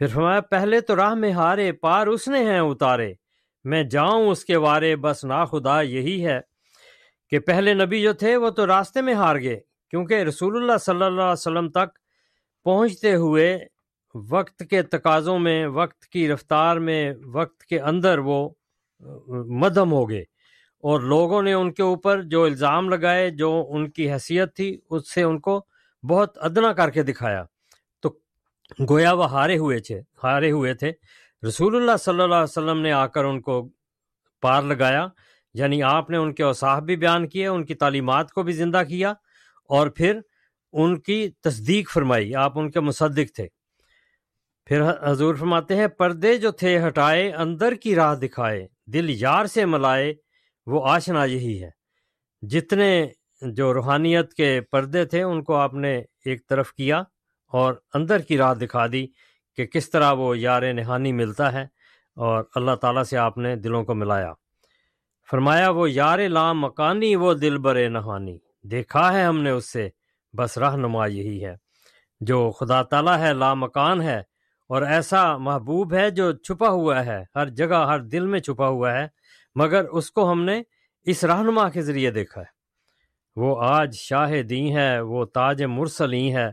پھر 0.00 0.06
فرمایا، 0.06 0.40
پہلے 0.40 0.80
تو 0.80 0.96
راہ 0.96 1.14
میں 1.14 1.32
ہارے، 1.32 1.70
پار 1.72 2.06
اس 2.06 2.26
نے 2.28 2.44
ہیں 2.44 2.58
اتارے۔ 2.60 3.12
میں 3.64 3.82
جاؤں 3.84 4.28
اس 4.30 4.44
کے 4.44 4.56
وارے، 4.56 4.94
بس 4.96 5.24
نا 5.24 5.44
خدا 5.44 5.80
یہی 5.80 6.24
ہے 6.26 6.38
کہ 7.32 7.38
پہلے 7.38 7.74
نبی 7.74 8.02
جو 8.02 8.12
تھے 8.12 8.36
وہ 8.36 8.50
تو 8.50 8.66
راستے 8.66 9.02
میں 9.02 9.14
ہار 9.14 9.36
گئے، 9.36 9.58
کیونکہ 9.92 10.22
رسول 10.22 10.56
اللہ 10.56 10.78
صلی 10.80 11.04
اللہ 11.04 11.22
علیہ 11.22 11.32
وسلم 11.32 11.68
تک 11.70 11.98
پہنچتے 12.64 13.14
ہوئے 13.14 13.58
وقت 14.30 14.62
کے 14.70 14.82
تقاضوں 14.82 15.38
میں، 15.38 15.66
وقت 15.66 16.06
کی 16.06 16.28
رفتار 16.28 16.76
میں، 16.76 17.12
وقت 17.32 17.64
کے 17.64 17.80
اندر 17.80 18.18
وہ 18.18 18.48
مدھم 19.60 19.92
ہو 19.92 20.08
گئے 20.10 20.22
اور 20.84 21.00
لوگوں 21.00 21.42
نے 21.42 21.52
ان 21.52 21.72
کے 21.72 21.82
اوپر 21.82 22.22
جو 22.22 22.44
الزام 22.44 22.88
لگائے، 22.88 23.30
جو 23.30 23.66
ان 23.70 23.90
کی 23.90 24.10
حیثیت 24.12 24.54
تھی، 24.56 24.78
اس 24.90 25.14
سے 25.14 25.22
ان 25.22 25.38
کو 25.40 25.60
بہت 26.02 26.38
ادنا 26.40 26.72
کر 26.72 26.90
کے 26.90 27.02
دکھایا۔ 27.02 27.44
تو 28.00 28.08
گویا 28.90 29.12
وہ 29.12 29.30
ہارے 29.30 29.58
ہوئے 29.58 29.78
تھے، 29.78 30.00
ہارے 30.24 30.50
ہوئے 30.50 30.74
تھے۔ 30.74 30.92
رسول 31.48 31.76
اللہ 31.76 31.96
صلی 32.00 32.20
اللہ 32.22 32.34
علیہ 32.34 32.42
وسلم 32.42 32.80
نے 32.80 32.92
آ 32.92 33.06
کر 33.06 33.24
ان 33.24 33.40
کو 33.40 33.68
پار 34.42 34.62
لگایا 34.62 35.06
یعنی 35.54 35.82
آپ 35.82 36.10
نے 36.10 36.16
ان 36.16 36.34
کے 36.34 36.42
اوصاف 36.42 36.82
بھی 36.82 36.96
بیان 36.96 37.28
کیے، 37.28 37.46
ان 37.46 37.64
کی 37.64 37.74
تعلیمات 37.74 38.32
کو 38.32 38.42
بھی 38.42 38.52
زندہ 38.52 38.82
کیا 38.88 39.10
اور 39.68 39.88
پھر 39.88 40.20
ان 40.72 41.00
کی 41.00 41.30
تصدیق 41.40 41.90
فرمائی۔ 41.90 42.34
آپ 42.34 42.58
ان 42.58 42.70
کے 42.70 42.80
مصدق 42.80 43.34
تھے۔ 43.34 43.48
پھر 44.66 44.82
حضور 45.02 45.34
فرماتے 45.34 45.76
ہیں، 45.76 45.86
پردے 45.86 46.36
جو 46.36 46.50
تھے 46.50 46.86
ہٹائے، 46.86 47.32
اندر 47.32 47.74
کی 47.74 47.94
راہ 47.94 48.14
دکھائے، 48.14 48.68
دل 48.86 49.06
یار 49.08 49.46
سے 49.46 49.64
ملائے، 49.64 50.14
وہ 50.66 50.88
آشنا 50.88 51.24
یہی 51.24 51.62
ہے۔ 51.62 51.70
جتنے 52.42 53.08
جو 53.40 53.74
روحانیت 53.74 54.34
کے 54.34 54.60
پردے 54.60 55.04
تھے، 55.04 55.22
ان 55.22 55.42
کو 55.42 55.54
آپ 55.54 55.74
نے 55.74 56.02
ایک 56.24 56.48
طرف 56.48 56.72
کیا 56.72 57.02
اور 57.46 57.74
اندر 57.94 58.18
کی 58.18 58.38
راہ 58.38 58.54
دکھا 58.54 58.86
دی 58.86 59.06
کہ 59.56 59.66
کس 59.66 59.90
طرح 59.90 60.12
وہ 60.12 60.38
یار 60.38 60.72
نہانی 60.72 61.12
ملتا 61.12 61.52
ہے 61.52 61.62
اور 62.16 62.44
اللہ 62.54 62.74
تعالیٰ 62.74 63.02
سے 63.02 63.16
آپ 63.16 63.38
نے 63.38 63.56
دلوں 63.56 63.84
کو 63.84 63.94
ملایا۔ 63.94 64.32
فرمایا، 65.30 65.70
وہ 65.70 65.90
یار 65.90 66.18
لام 66.18 66.60
مکانی 66.60 67.16
وہ 67.16 67.34
دل 67.34 67.58
بر 67.58 67.88
نہانی۔ 67.88 68.38
دیکھا 68.62 69.12
ہے 69.12 69.22
ہم 69.22 69.40
نے 69.40 69.50
اس 69.50 69.72
سے 69.72 69.88
بس 70.36 70.58
راہ 70.58 70.76
نما 70.76 71.06
یہی 71.06 71.44
ہے۔ 71.44 71.56
جو 72.20 72.50
خدا 72.50 72.82
تعالیٰ 72.82 73.18
ہے 73.18 73.32
لا 73.32 73.54
مکان 73.54 74.02
ہے 74.02 74.18
اور 74.68 74.82
ایسا 74.82 75.36
محبوب 75.36 75.94
ہے 75.94 76.10
جو 76.10 76.32
چھپا 76.32 76.68
ہوا 76.68 77.06
ہے، 77.06 77.24
ہر 77.34 77.48
جگہ، 77.48 77.86
ہر 77.86 77.98
دل 77.98 78.26
میں 78.26 78.40
چھپا 78.40 78.68
ہوا 78.68 78.92
ہے، 78.92 79.06
مگر 79.54 79.84
اس 79.84 80.10
کو 80.10 80.30
ہم 80.30 80.44
نے 80.44 80.62
اس 81.02 81.24
رہنما 81.24 81.68
کے 81.68 81.82
ذریعے 81.82 82.10
دیکھا 82.10 82.40
ہے۔ 82.40 82.58
وہ 83.36 83.62
آج 83.62 83.94
شاہ 83.94 84.42
دی 84.42 84.76
ہے، 84.76 85.00
وہ 85.00 85.24
تاج 85.24 85.62
مرسلی 85.62 86.34
ہے، 86.34 86.50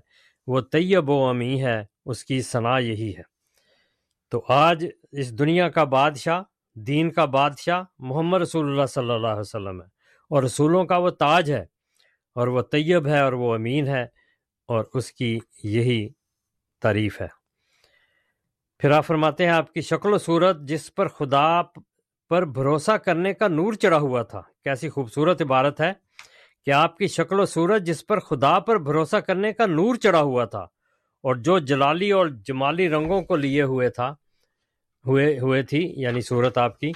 وہ 0.47 0.61
طیب 0.61 1.09
و 1.09 1.27
امی 1.27 1.63
ہے، 1.63 1.83
اس 2.05 2.25
کی 2.25 2.41
ثنا 2.41 2.77
یہی 2.77 3.17
ہے۔ 3.17 3.21
تو 4.31 4.45
آج 4.47 4.87
اس 5.11 5.39
دنیا 5.39 5.69
کا 5.69 5.83
بادشاہ، 5.83 6.41
دین 6.75 7.11
کا 7.11 7.25
بادشاہ 7.25 7.83
محمد 7.99 8.41
رسول 8.41 8.69
اللہ 8.69 8.85
صلی 8.85 9.11
اللہ 9.11 9.27
علیہ 9.27 9.39
وسلم 9.39 9.81
ہے 9.81 9.87
اور 10.29 10.43
رسولوں 10.43 10.85
کا 10.85 10.97
وہ 10.97 11.09
تاج 11.09 11.51
ہے۔ 11.51 11.65
اور 12.35 12.47
وہ 12.47 12.61
طیب 12.61 13.07
ہے 13.07 13.19
اور 13.19 13.33
وہ 13.33 13.53
امین 13.53 13.87
ہے 13.87 14.03
اور 14.69 14.83
اس 14.93 15.11
کی 15.11 15.39
یہی 15.63 16.07
تعریف 16.81 17.21
ہے۔ 17.21 17.27
پھر 18.79 18.91
آپ 18.91 19.05
فرماتے 19.05 19.45
ہیں، 19.45 19.51
آپ 19.51 19.73
کی 19.73 19.81
شکل 19.81 20.13
و 20.13 20.17
صورت 20.17 20.57
جس 20.61 20.93
پر 20.95 21.07
خدا 21.07 21.61
پر 22.29 22.45
بھروسہ 22.45 22.91
کرنے 22.91 23.33
کا 23.33 23.47
نور 23.47 23.73
چڑھا 23.73 23.97
ہوا 23.97 24.21
تھا، 24.21 24.41
کیسی 24.63 24.89
خوبصورت 24.89 25.41
عبارت 25.41 25.81
ہے 25.81 25.91
کہ 26.65 26.71
آپ 26.71 26.97
کی 26.97 27.07
شکل 27.07 27.39
و 27.39 27.45
صورت 27.45 27.81
جس 27.81 28.05
پر 28.07 28.19
خدا 28.19 28.59
پر 28.59 28.77
بھروسہ 28.77 29.15
کرنے 29.15 29.53
کا 29.53 29.65
نور 29.65 29.95
چڑھا 29.95 30.21
ہوا 30.21 30.45
تھا 30.45 30.63
اور 31.23 31.35
جو 31.35 31.59
جلالی 31.59 32.11
اور 32.11 32.27
جمالی 32.27 32.89
رنگوں 32.89 33.21
کو 33.21 33.35
لیے 33.35 33.61
ہوئے 33.61 33.89
تھا، 33.89 34.09
ہوئے 35.05 35.39
ہوئے 35.39 35.63
تھی 35.63 35.93
یعنی 35.97 36.21
صورت 36.21 36.57
آپ 36.57 36.79
کی، 36.79 36.91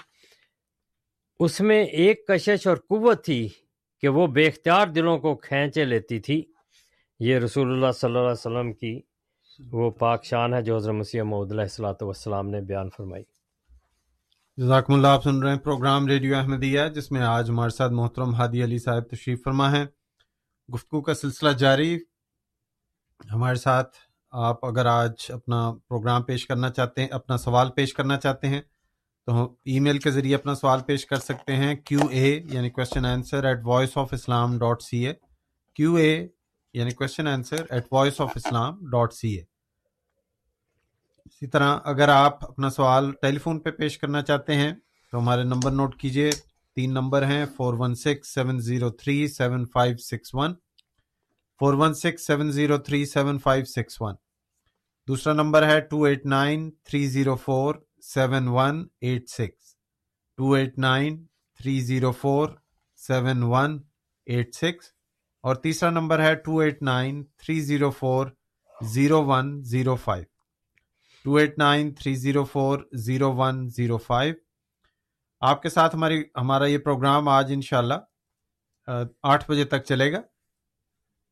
اس 1.39 1.61
میں 1.61 1.83
ایک 1.83 2.27
کشش 2.27 2.67
اور 2.67 2.77
قوت 2.77 3.25
تھی۔ 3.25 3.47
کہ 4.01 4.07
وہ 4.07 4.27
بے 4.27 4.45
اختیار 4.47 4.87
دلوں 4.87 5.17
کو 5.17 5.35
کھینچے 5.35 5.85
لیتی 5.85 6.19
تھی۔ 6.19 6.41
یہ 7.19 7.39
رسول 7.39 7.71
اللہ 7.71 7.91
صلی 7.91 8.07
اللہ 8.07 8.19
علیہ 8.19 8.31
وسلم 8.31 8.73
کی 8.73 8.99
وہ 9.59 9.89
پاک 9.91 10.25
شان 10.25 10.53
ہے 10.53 10.61
جو 10.61 10.75
حضرت 10.75 10.93
مسیح 10.93 11.21
محدود 11.21 11.51
علیہ 11.51 11.61
السلاۃ 11.61 12.01
والسلام 12.01 12.49
نے 12.49 12.61
بیان 12.61 12.89
فرمائی۔ 12.89 13.23
جزاکم 14.57 14.93
اللہ، 14.93 15.07
آپ 15.07 15.23
سن 15.23 15.43
رہے 15.43 15.51
ہیں 15.51 15.59
پروگرام 15.59 16.07
ریڈیو 16.07 16.35
احمدیہ، 16.37 16.81
جس 16.95 17.11
میں 17.11 17.21
آج 17.21 17.49
ہمارے 17.49 17.69
ساتھ 17.69 17.91
محترم 17.91 18.33
ہادی 18.33 18.63
علی 18.63 18.77
صاحب 18.77 19.09
تشریف 19.11 19.43
فرما 19.43 19.71
ہے 19.71 19.85
گفتگو 20.69 21.01
کا 21.01 21.13
سلسلہ 21.13 21.49
جاری۔ 21.49 21.97
ہمارے 23.33 23.55
ساتھ 23.55 23.97
آپ 24.31 24.65
اگر 24.65 24.85
آج 24.85 25.11
اپنا 25.29 25.71
پروگرام 25.87 26.23
پیش 26.23 26.45
کرنا 26.47 26.69
چاہتے 26.69 27.01
ہیں، 27.01 27.09
اپنا 27.11 27.37
سوال 27.37 27.71
پیش 27.71 27.93
کرنا 27.93 28.17
چاہتے 28.17 28.47
ہیں 28.47 28.61
تو 29.25 29.55
ای 29.65 29.79
میل 29.79 29.99
کے 29.99 30.11
ذریعے 30.11 30.35
اپنا 30.35 30.55
سوال 30.55 30.81
پیش 30.87 31.05
کر 31.05 31.19
سکتے 31.19 31.55
ہیں۔ 31.55 31.75
کیو 31.75 31.99
اے 32.11 32.39
یعنی 32.43 32.69
question 32.69 33.05
answer 33.05 33.43
at 33.43 33.57
voice 33.65 33.97
of 33.97 34.13
Islam 34.13 34.57
dot 34.59 34.81
C 34.81 35.07
A 35.07 35.13
Q 35.75 35.95
A 35.95 36.27
یعنی 36.73 36.91
question 36.91 37.27
answer 37.27 37.65
at 37.69 37.87
voice 37.91 38.21
of 38.21 38.31
Islam 38.35 38.77
dot 38.91 39.13
C 39.13 39.29
A 39.29 39.43
اسی 41.25 41.47
طرح 41.47 41.77
اگر 41.83 42.09
آپ 42.09 42.45
اپنا 42.45 42.69
سوال 42.69 43.11
ٹیلی 43.21 43.37
فون 43.37 43.59
پہ 43.59 43.71
پیش 43.71 43.97
کرنا 43.97 44.21
چاہتے 44.21 44.55
ہیں 44.55 44.73
تو 45.11 45.19
ہمارے 45.19 45.43
نمبر 45.43 45.71
نوٹ 45.71 45.95
کیجیے۔ 45.95 46.31
تین 46.75 46.93
نمبر 46.93 47.25
ہیں 47.25 47.45
four 47.57 47.73
one 47.73 47.95
six 47.95 48.33
seven 48.33 48.59
zero 48.59 48.89
three 48.89 49.27
seven 49.27 49.65
five 49.65 49.97
six 49.97 50.35
one 50.35 50.53
four 51.59 51.73
one 51.73 51.93
six 51.93 52.27
seven 52.27 52.51
zero 52.51 52.77
three 52.77 53.05
seven 53.05 53.39
five 53.39 53.65
six 53.65 54.01
one 54.01 54.15
دوسرا 55.07 55.33
نمبر 55.33 55.67
ہے 55.67 55.79
two 55.79 56.03
eight 56.03 56.25
nine 56.25 56.69
three 56.83 57.05
zero 57.07 57.35
four 57.35 57.75
seven 58.03 58.47
one 58.47 58.87
eight 59.01 59.29
six 59.29 59.75
two 60.37 60.51
eight 60.51 60.77
nine 60.77 61.25
three 61.59 61.79
zero 61.79 62.11
four 62.11 62.49
seven 62.95 63.43
one 63.43 63.81
eight 64.25 64.55
six 64.55 64.85
اور 65.41 65.55
تیسرا 65.55 65.89
number 65.89 66.21
ہے 66.21 66.35
two 66.35 66.57
eight 66.57 66.81
nine 66.81 67.23
three 67.23 67.61
zero 67.61 67.89
four 67.89 68.27
zero 68.81 69.25
one 69.25 69.63
zero 69.63 69.95
five 69.95 70.25
two 71.23 71.35
eight 71.35 71.57
nine 71.57 71.93
three 71.93 72.15
zero 72.15 72.43
four 72.43 72.79
zero 72.93 73.33
one 73.33 73.67
zero 73.67 73.97
five 73.97 74.35
آپ 75.41 75.61
کے 75.61 75.69
ساتھ 75.69 75.95
ہماری 75.95 76.23
ہمارا 76.37 76.65
یہ 76.65 76.77
programme 76.77 77.27
آج 77.27 77.51
انشاءاللہ 77.53 77.93
آٹھ 79.23 79.51
بجے 79.51 79.65
تک 79.65 79.83
چلے 79.83 80.11
گا۔ 80.11 80.17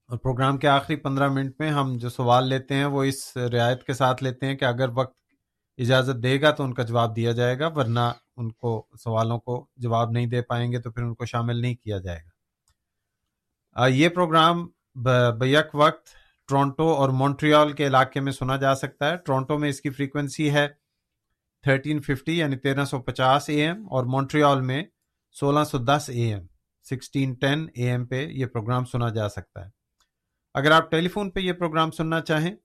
اور 0.10 0.18
پروگرام 0.18 0.58
کے 0.58 0.68
آخری 0.68 0.96
پندرہ 0.96 1.30
منٹ 1.30 1.56
میں 1.60 1.70
ہم 1.70 1.98
جو 1.98 2.10
سوال 2.10 2.50
لیتے 2.50 2.76
ہیں 2.76 2.86
وہ 2.86 3.04
اس 3.04 3.38
رعایت 3.38 3.84
کے 3.84 3.94
ساتھ 3.94 4.24
لیتے 4.24 4.46
ہیں 4.46 4.56
کہ 4.56 4.66
اگر 4.66 4.90
وقت 4.96 5.18
اجازت 5.78 6.22
دے 6.24 6.40
گا 6.42 6.52
تو 6.52 6.64
ان 6.64 6.74
کا 6.74 6.84
جواب 6.84 7.16
دیا 7.16 7.32
جائے 7.32 7.58
گا، 7.60 7.68
ورنہ 7.68 8.00
ان 8.38 8.52
کو 8.52 8.72
سوالوں 9.04 9.40
کو 9.40 9.66
جواب 9.76 10.12
نہیں 10.12 10.26
دے 10.26 10.42
پائیں 10.42 10.72
گے 10.72 10.80
تو 10.82 10.92
پھر 10.92 11.04
ان 11.04 11.14
کو 11.16 11.26
شامل 11.26 11.62
نہیں 11.62 11.76
کیا 11.76 11.98
جائے 11.98 12.20
گا۔ 12.20 13.88
یہ 13.88 14.10
پروگرام 14.10 14.66
بیک 15.40 15.76
وقت 15.76 16.10
ٹورانٹو 16.50 16.88
اور 16.94 17.10
مونٹریال 17.20 17.72
کے 17.74 17.88
علاقے 17.88 18.20
میں 18.20 18.32
سنا 18.32 18.56
جا 18.58 18.74
سکتا 18.76 19.10
ہے۔ 19.12 19.18
ٹورانٹو 19.18 19.58
میں 19.58 19.70
اس 19.70 19.82
کی 19.82 19.90
فریکوینسی 19.90 20.50
ہے 20.54 20.68
1350 21.64 22.38
یعنی 22.38 22.56
1350 22.58 23.50
اے 23.50 23.62
ایم، 23.62 23.86
اور 23.92 24.06
مونٹریال 24.06 24.62
میں 24.62 24.84
1610 25.36 26.10
اے 26.10 26.24
ایم 26.24 26.46
1610 26.86 27.68
اے 27.76 27.90
ایم 27.92 28.06
پہ 28.06 28.26
یہ 28.32 28.46
پروگرام 28.46 28.86
سنا 28.86 29.10
جا 29.10 29.28
سکتا 29.30 29.66
ہے۔ 29.66 29.70
اگر 30.56 30.72
آپ 30.72 30.90
ٹیلی 30.92 31.10
فون 31.10 31.30
پہ 31.32 31.40
یہ 31.40 31.54
پروگرام 31.54 31.92
سننا 31.92 32.22
چاہیں 32.22 32.56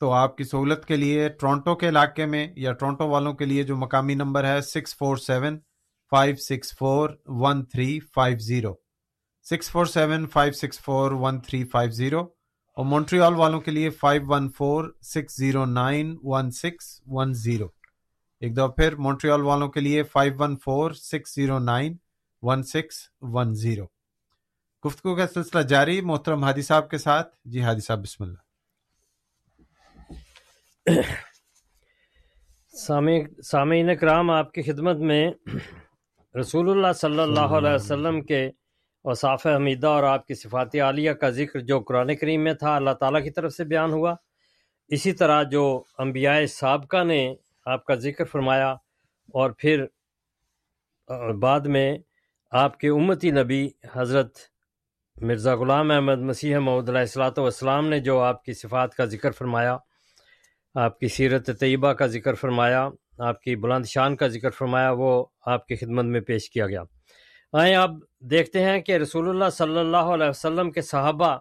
تو 0.00 0.10
آپ 0.12 0.36
کی 0.36 0.44
سہولت 0.44 0.84
کے 0.84 0.96
لیے 0.96 1.28
ٹورانٹو 1.28 1.74
کے 1.74 1.88
علاقے 1.88 2.26
میں 2.26 2.46
یا 2.56 2.72
ٹورانٹو 2.72 3.08
والوں 3.08 3.32
کے 3.34 3.44
لیے 3.44 3.62
جو 3.62 3.76
مقامی 3.76 4.14
نمبر 4.14 4.44
ہے 4.44 4.60
six 4.60 4.96
four 4.96 5.16
seven 5.16 5.58
five 6.10 6.34
six 6.36 6.76
four 6.78 7.10
one 7.26 7.64
three 7.64 8.00
five 8.14 8.38
zero, 8.38 8.74
six 9.50 9.70
four 9.70 9.86
seven 9.86 10.26
five 10.26 10.52
six 10.52 10.80
four 10.80 11.12
one 11.12 11.40
three 11.40 11.64
five 11.64 11.90
zero 11.90 12.20
اور 12.76 12.84
مونٹریال 12.84 13.34
والوں 13.34 13.60
کے 13.60 13.70
لیے 13.70 13.90
five 13.90 14.22
one 14.26 14.50
four 14.50 14.84
six 15.02 15.36
zero 15.36 15.64
nine 15.64 16.16
one 16.22 16.50
six 16.50 17.00
one 17.06 17.32
zero. 17.34 17.68
ایک 18.40 18.54
دفعہ 18.54 18.68
پھر 18.68 18.96
Montreal 18.96 19.40
والوں 19.40 19.68
کے 19.68 19.80
لیے 19.80 20.02
five 20.02 20.32
one 20.38 20.56
four 20.64 20.90
six 20.90 21.34
zero 21.34 21.58
nine 21.58 21.96
one 22.42 22.62
six 22.62 22.96
one 23.20 23.54
zero. 23.54 23.84
گفتگو 24.86 25.16
کا 25.16 25.26
سلسلہ 25.26 25.62
جاری، 25.62 26.00
محترم 26.00 26.44
ہادی 26.44 26.62
صاحب 26.62 26.90
کے 26.90 26.98
ساتھ۔ 26.98 27.36
جی 27.44 27.62
ہادی 27.62 27.80
صاحب، 27.80 28.02
بسم 28.02 28.24
اللہ۔ 28.24 28.45
سامعین 32.74 33.94
کرام 33.96 34.30
آپ 34.30 34.52
کی 34.52 34.62
خدمت 34.62 34.96
میں 34.96 35.30
رسول 36.34 36.70
اللہ 36.70 36.92
صلی 36.96 37.20
اللہ 37.20 37.54
علیہ 37.58 37.74
وسلم 37.74 38.20
کے 38.20 38.44
اوصاف 39.04 39.46
حمیدہ 39.46 39.86
اور 39.86 40.02
آپ 40.02 40.26
کی 40.26 40.34
صفات 40.34 40.74
عالیہ 40.82 41.12
کا 41.12 41.30
ذکر 41.30 41.60
جو 41.60 41.80
قرآن 41.80 42.14
کریم 42.16 42.44
میں 42.44 42.52
تھا، 42.54 42.74
اللہ 42.76 42.90
تعالیٰ 43.00 43.22
کی 43.22 43.30
طرف 43.30 43.52
سے 43.52 43.64
بیان 43.64 43.92
ہوا۔ 43.92 44.14
اسی 44.90 45.12
طرح 45.12 45.42
جو 45.42 45.82
انبیاء 45.98 46.38
سابقہ 46.50 47.02
نے 47.04 47.34
آپ 47.66 47.84
کا 47.84 47.94
ذکر 47.94 48.24
فرمایا 48.24 48.70
اور 49.34 49.50
پھر 49.50 49.84
بعد 51.40 51.60
میں 51.60 51.98
آپ 52.52 52.78
کے 52.78 52.88
امتی 52.88 53.30
نبی 53.30 53.68
حضرت 53.94 54.38
مرزا 55.16 55.54
غلام 55.54 55.90
احمد 55.90 56.20
مسیح 56.20 56.58
محمد 56.58 56.88
علیہ 56.88 57.00
السلاۃ 57.00 57.38
والسلام 57.38 57.88
نے 57.88 58.00
جو 58.00 58.20
آپ 58.20 58.44
کی 58.44 58.52
صفات 58.52 58.94
کا 58.94 59.04
ذکر 59.04 59.30
فرمایا۔ 59.30 59.76
آپ 60.80 60.98
کی 60.98 61.08
سیرت 61.08 61.50
طیبہ 61.60 61.92
کا 61.92 62.06
ذکر 62.06 62.34
فرمایا، 62.34 62.88
آپ 63.18 63.42
کی 63.42 63.56
بلند 63.56 63.84
شان 63.84 64.16
کا 64.16 64.28
ذکر 64.28 64.50
فرمایا، 64.50 64.90
وہ 64.90 65.26
آپ 65.46 65.66
کی 65.66 65.76
خدمت 65.76 66.04
میں 66.04 66.20
پیش 66.20 66.50
کیا 66.50 66.66
گیا۔ 66.66 66.82
آئیں 67.52 67.74
آپ 67.74 67.90
دیکھتے 68.18 68.62
ہیں 68.62 68.80
کہ 68.80 68.96
رسول 68.96 69.28
اللہ 69.28 69.50
صلی 69.52 69.78
اللہ 69.78 69.96
علیہ 69.96 70.28
وسلم 70.28 70.70
کے 70.70 70.82
صحابہ 70.82 71.38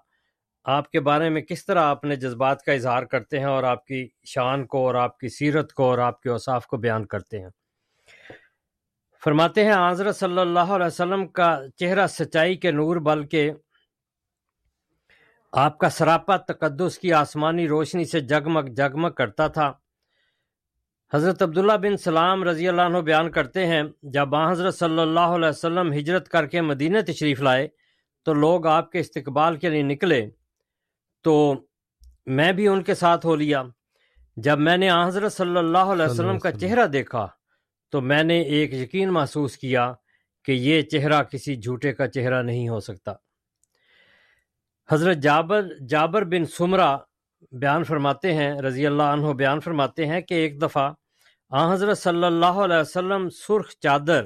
آپ 0.63 0.91
کے 0.91 0.99
بارے 0.99 1.29
میں 1.29 1.41
کس 1.41 1.65
طرح 1.65 1.81
اپنے 1.81 2.15
جذبات 2.15 2.61
کا 2.61 2.71
اظہار 2.71 3.03
کرتے 3.03 3.39
ہیں 3.39 3.45
اور 3.45 3.63
آپ 3.63 3.85
کی 3.85 4.07
شان 4.23 4.65
کو 4.65 4.85
اور 4.87 4.95
آپ 4.95 5.17
کی 5.17 5.29
سیرت 5.29 5.73
کو 5.73 5.83
اور 5.83 5.97
آپ 5.97 6.21
کے 6.21 6.29
اوصاف 6.29 6.67
کو 6.67 6.77
بیان 6.77 7.05
کرتے 7.05 7.39
ہیں۔ 7.39 7.49
فرماتے 9.23 9.65
ہیں، 9.65 9.91
حضرت 9.91 10.15
صلی 10.15 10.39
اللہ 10.39 10.59
علیہ 10.59 10.85
وسلم 10.85 11.27
کا 11.27 11.59
چہرہ 11.75 12.07
سچائی 12.07 12.55
کے 12.55 12.71
نور 12.71 12.95
بلکہ 12.95 13.51
آپ 15.57 15.77
کا 15.77 15.89
سراپا 15.89 16.37
تقدس 16.37 16.99
کی 16.99 17.13
آسمانی 17.13 17.67
روشنی 17.67 18.05
سے 18.05 18.19
جگمگ 18.19 18.73
جگمگ 18.73 19.09
کرتا 19.09 19.47
تھا۔ 19.47 19.73
حضرت 21.13 21.41
عبداللہ 21.41 21.73
بن 21.73 21.97
سلام 21.97 22.43
رضی 22.43 22.67
اللہ 22.67 22.81
عنہ 22.81 22.97
بیان 22.97 23.31
کرتے 23.31 23.67
ہیں 23.67 23.83
جب 24.01 24.35
آن 24.35 24.51
حضرت 24.51 24.75
صلی 24.75 24.99
اللہ 24.99 25.19
علیہ 25.19 25.49
وسلم 25.49 25.93
ہجرت 25.93 26.29
کر 26.29 26.45
کے 26.45 26.61
مدینہ 26.61 26.97
تشریف 27.07 27.41
لائے 27.41 27.67
تو 28.23 28.33
لوگ 28.33 28.67
آپ 28.67 28.91
کے 28.91 28.99
استقبال 28.99 29.55
کے 29.55 29.69
لیے 29.69 29.81
نکلے۔ 29.81 30.29
تو 31.23 31.55
میں 32.25 32.51
بھی 32.51 32.67
ان 32.67 32.83
کے 32.83 32.95
ساتھ 32.95 33.25
ہو 33.25 33.35
لیا۔ 33.35 33.63
جب 34.37 34.59
میں 34.59 34.77
نے 34.77 34.89
آن 34.89 35.07
حضرت 35.07 35.33
صلی 35.33 35.57
اللہ 35.57 35.77
علیہ 35.77 36.05
وسلم 36.05 36.39
کا 36.39 36.51
چہرہ 36.51 36.87
دیکھا 36.87 37.27
تو 37.91 38.01
میں 38.01 38.23
نے 38.23 38.41
ایک 38.41 38.73
یقین 38.73 39.13
محسوس 39.13 39.57
کیا 39.57 39.93
کہ 40.43 40.51
یہ 40.51 40.81
چہرہ 40.81 41.23
کسی 41.23 41.55
جھوٹے 41.55 41.93
کا 41.93 42.07
چہرہ 42.07 42.41
نہیں 42.41 42.69
ہو 42.69 42.79
سکتا۔ 42.79 43.13
حضرت 44.91 45.17
جابر 45.17 45.61
جابر 45.89 46.23
بن 46.23 46.45
سمرہ 46.45 46.97
بیان 47.51 47.83
فرماتے 47.83 48.33
ہیں، 48.33 48.53
رضی 48.53 48.87
اللہ 48.87 49.03
عنہ 49.03 49.33
بیان 49.33 49.59
فرماتے 49.59 50.05
ہیں 50.05 50.21
کہ 50.21 50.33
ایک 50.33 50.61
دفعہ 50.61 50.93
آ 51.49 51.73
حضرت 51.73 51.97
صلی 51.97 52.23
اللہ 52.23 52.45
علیہ 52.45 52.77
وسلم 52.77 53.29
سرخ 53.29 53.69
چادر 53.79 54.25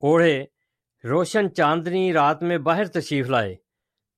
اوڑھے، 0.00 0.44
روشن 1.04 1.54
چاندنی 1.54 2.12
رات 2.12 2.42
میں 2.42 2.58
باہر 2.58 2.86
تشریف 2.86 3.28
لائے۔ 3.28 3.56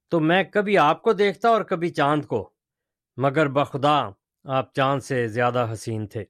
تو 0.08 0.20
میں 0.20 0.42
کبھی 0.42 0.78
آپ 0.78 1.02
کو 1.02 1.12
دیکھتا 1.12 1.48
اور 1.48 1.62
کبھی 1.62 1.88
چاند 1.88 2.24
کو، 2.24 2.50
مگر 3.16 3.48
بخدا 3.48 4.10
آپ 4.44 4.74
چاند 4.74 5.00
سے 5.00 5.28
زیادہ 5.28 5.66
حسین 5.72 6.06
تھے۔ 6.06 6.24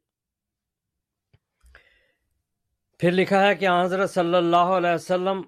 پھر 2.99 3.11
لکھا 3.11 3.47
ہے 3.47 3.55
کہ 3.55 3.69
حضرت 3.83 4.11
صلی 4.11 4.35
اللہ 4.35 4.71
علیہ 4.79 4.95
وسلم 4.95 5.43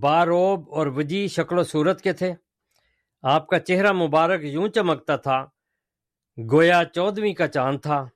باروب 0.00 0.74
اور 0.74 0.86
وجی 0.86 1.28
شکل 1.28 1.58
و 1.58 1.62
صورت 1.62 2.00
کے 2.00 2.12
تھے۔ 2.12 2.34
آپ 3.26 3.46
کا 3.46 3.58
چہرہ 3.58 3.92
مبارک 3.92 4.40
یوں 4.42 4.68
چمکتا 4.68 5.16
تھا، 5.16 5.46
گویا 6.52 6.82
چودویں 6.94 7.34
کا 7.34 7.48
چاند 7.48 7.78
تھا۔ 7.80 8.06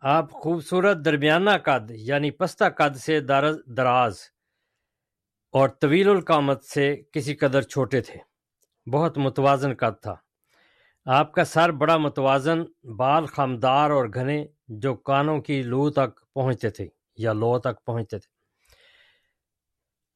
آپ 0.00 0.30
خوبصورت 0.30 0.96
درمیانہ 0.96 1.50
قد 1.64 1.90
یعنی 1.90 2.30
پستہ 2.30 2.64
قد 2.76 2.96
سے 2.96 3.20
دراز 3.66 4.18
اور 5.52 5.68
طویل 5.68 6.08
القامت 6.08 6.64
سے 6.64 7.02
کسی 7.12 7.34
قدر 7.34 7.62
چھوٹے 7.62 8.00
تھے۔ 8.00 8.18
بہت 8.90 9.18
متوازن 9.18 9.74
قد 9.74 10.02
تھا۔ 10.02 10.14
آپ 11.04 11.32
کا 11.32 11.44
سر 11.44 11.72
بڑا 11.72 11.96
متوازن، 11.96 12.62
بال 12.96 13.26
خمدار 13.26 13.90
اور 13.90 14.04
گھنے 14.14 14.46
جو 14.68 14.94
کانوں 14.94 15.40
کی 15.40 15.62
لو 15.62 15.90
تک 15.90 16.32
پہنچتے 16.34 16.70
تھے 16.70 16.88
یا 17.16 17.32
لو 17.32 17.58
تک 17.58 17.84
پہنچتے 17.84 18.18
تھے۔ 18.18 18.30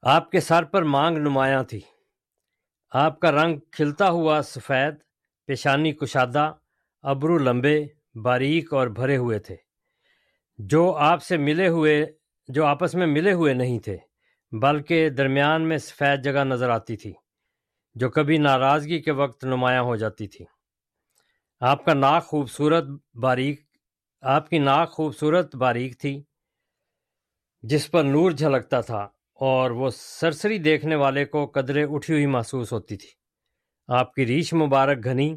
آپ 0.02 0.30
کے 0.30 0.40
سر 0.40 0.64
پر 0.64 0.82
مانگ 0.82 1.18
نمایاں 1.18 1.62
تھی۔ 1.62 1.80
آپ 2.98 3.20
کا 3.20 3.32
رنگ 3.32 3.58
کھلتا 3.72 4.10
ہوا 4.10 4.40
سفید، 4.44 4.94
پیشانی 5.46 5.92
کشادہ، 5.92 6.52
ابرو 7.02 7.38
لمبے، 7.38 7.86
باریک 8.14 8.72
اور 8.72 8.86
بھرے 8.86 9.16
ہوئے 9.16 9.38
تھے۔ 9.38 9.56
جو 10.58 10.96
آپ 10.96 11.22
سے 11.22 11.36
ملے 11.36 11.68
ہوئے، 11.68 12.12
جو 12.48 12.64
آپس 12.64 12.94
میں 12.94 13.06
ملے 13.06 13.32
ہوئے 13.32 13.54
نہیں 13.54 13.78
تھے، 13.78 13.96
بلکہ 14.52 15.08
درمیان 15.08 15.68
میں 15.68 15.78
سفید 15.78 16.24
جگہ 16.24 16.44
نظر 16.44 16.70
آتی 16.70 16.96
تھی، 16.96 17.12
جو 17.94 18.10
کبھی 18.10 18.38
ناراضگی 18.38 19.02
کے 19.02 19.10
وقت 19.10 19.44
نمایاں 19.44 19.82
ہو 19.82 19.96
جاتی 19.96 20.26
تھی۔ 20.26 20.44
آپ 21.60 21.84
کا 21.84 21.94
ناک 21.94 22.24
خوبصورت، 22.24 22.84
باریک، 23.14 23.60
آپ 24.20 24.50
کی 24.50 24.58
ناک 24.58 24.92
خوبصورت، 24.92 25.56
باریک 25.56 26.00
تھی، 26.00 26.22
جس 27.62 27.90
پر 27.90 28.04
نور 28.04 28.30
جھلکتا 28.30 28.80
تھا۔ 28.80 29.08
اور 29.40 29.70
وہ 29.70 29.90
سرسری 29.90 30.58
دیکھنے 30.58 30.94
والے 30.94 31.24
کو 31.24 31.46
قدرے 31.46 31.84
اٹھی 31.84 32.14
ہوئی 32.14 32.26
محسوس 32.26 32.72
ہوتی 32.72 32.96
تھی۔ 32.96 33.08
آپ 33.88 34.14
کی 34.14 34.26
ریش 34.26 34.54
مبارک 34.54 35.04
گھنی 35.04 35.36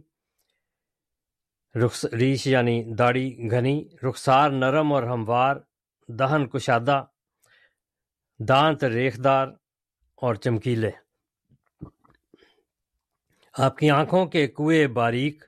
رخ 1.85 2.05
ریش 2.05 2.47
یعنی 2.47 2.93
داڑھی 2.93 3.37
گھنی، 3.51 3.85
رخسار 4.09 4.49
نرم 4.49 4.93
اور 4.93 5.03
ہموار، 5.03 5.55
دہن 6.07 6.47
کشادہ، 6.47 7.05
دانت 8.39 8.83
ریخدار 8.83 9.47
اور 10.15 10.35
چمکیلے۔ 10.35 10.91
آپ 13.57 13.77
کی 13.77 13.89
آنکھوں 13.89 14.25
کے 14.25 14.47
کوئے 14.47 14.87
باریک، 14.87 15.43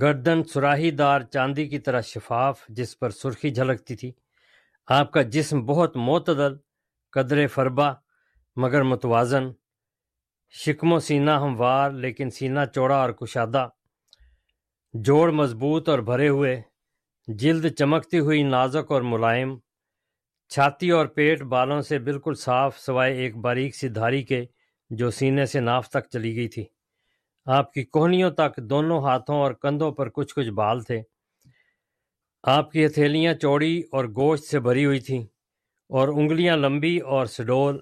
گردن 0.00 0.44
سراہی 0.44 0.90
دار 0.90 1.20
چاندی 1.20 1.68
کی 1.68 1.78
طرح 1.78 2.00
شفاف، 2.00 2.64
جس 2.68 2.98
پر 2.98 3.10
سرخی 3.10 3.50
جھلکتی 3.50 3.96
تھی۔ 3.96 4.12
آپ 4.86 5.12
کا 5.12 5.22
جسم 5.22 5.64
بہت 5.64 5.96
معتدل 5.96 6.56
قدر 7.14 7.46
فربا 7.46 7.92
مگر 8.56 8.82
متوازن۔ 8.82 9.44
شکم 10.50 10.92
و 10.92 11.00
سینہ 11.00 11.30
ہموار، 11.30 11.90
لیکن 11.90 12.30
سینہ 12.30 12.60
چوڑا 12.74 12.96
اور 12.96 13.10
کشادہ۔ 13.10 13.68
جوڑ 14.92 15.30
مضبوط 15.30 15.88
اور 15.88 15.98
بھرے 15.98 16.28
ہوئے۔ 16.28 16.62
جلد 17.28 17.66
چمکتی 17.78 18.18
ہوئی 18.18 18.42
نازک 18.42 18.92
اور 18.92 19.02
ملائم۔ 19.02 19.58
چھاتی 20.48 20.90
اور 20.90 21.06
پیٹ 21.06 21.42
بالوں 21.42 21.80
سے 21.80 21.98
بالکل 21.98 22.34
صاف، 22.34 22.78
سوائے 22.78 23.14
ایک 23.14 23.36
باریک 23.36 23.76
سی 23.76 23.88
دھاری 23.88 24.22
کے، 24.22 24.44
جو 24.90 25.10
سینے 25.10 25.46
سے 25.46 25.60
ناف 25.60 25.88
تک 25.88 26.10
چلی 26.12 26.36
گئی 26.36 26.48
تھی۔ 26.48 26.64
آپ 27.44 27.72
کی 27.72 27.84
کوہنیوں 27.84 28.30
تک 28.30 28.56
دونوں 28.56 29.02
ہاتھوں 29.02 29.36
اور 29.36 29.52
کندھوں 29.52 29.92
پر 29.92 30.08
کچھ 30.08 30.34
کچھ 30.34 30.50
بال 30.50 30.82
تھے۔ 30.82 31.02
آپ 32.42 32.70
کی 32.70 32.86
ہتھیلیاں 32.86 33.34
چوڑی 33.34 33.82
اور 33.92 34.04
گوشت 34.04 34.44
سے 34.44 34.60
بھری 34.60 34.84
ہوئی 34.84 35.00
تھیں۔ 35.00 35.33
اور 35.94 36.08
انگلیاں 36.08 36.56
لمبی 36.56 36.98
اور 36.98 37.26
سڈول، 37.26 37.78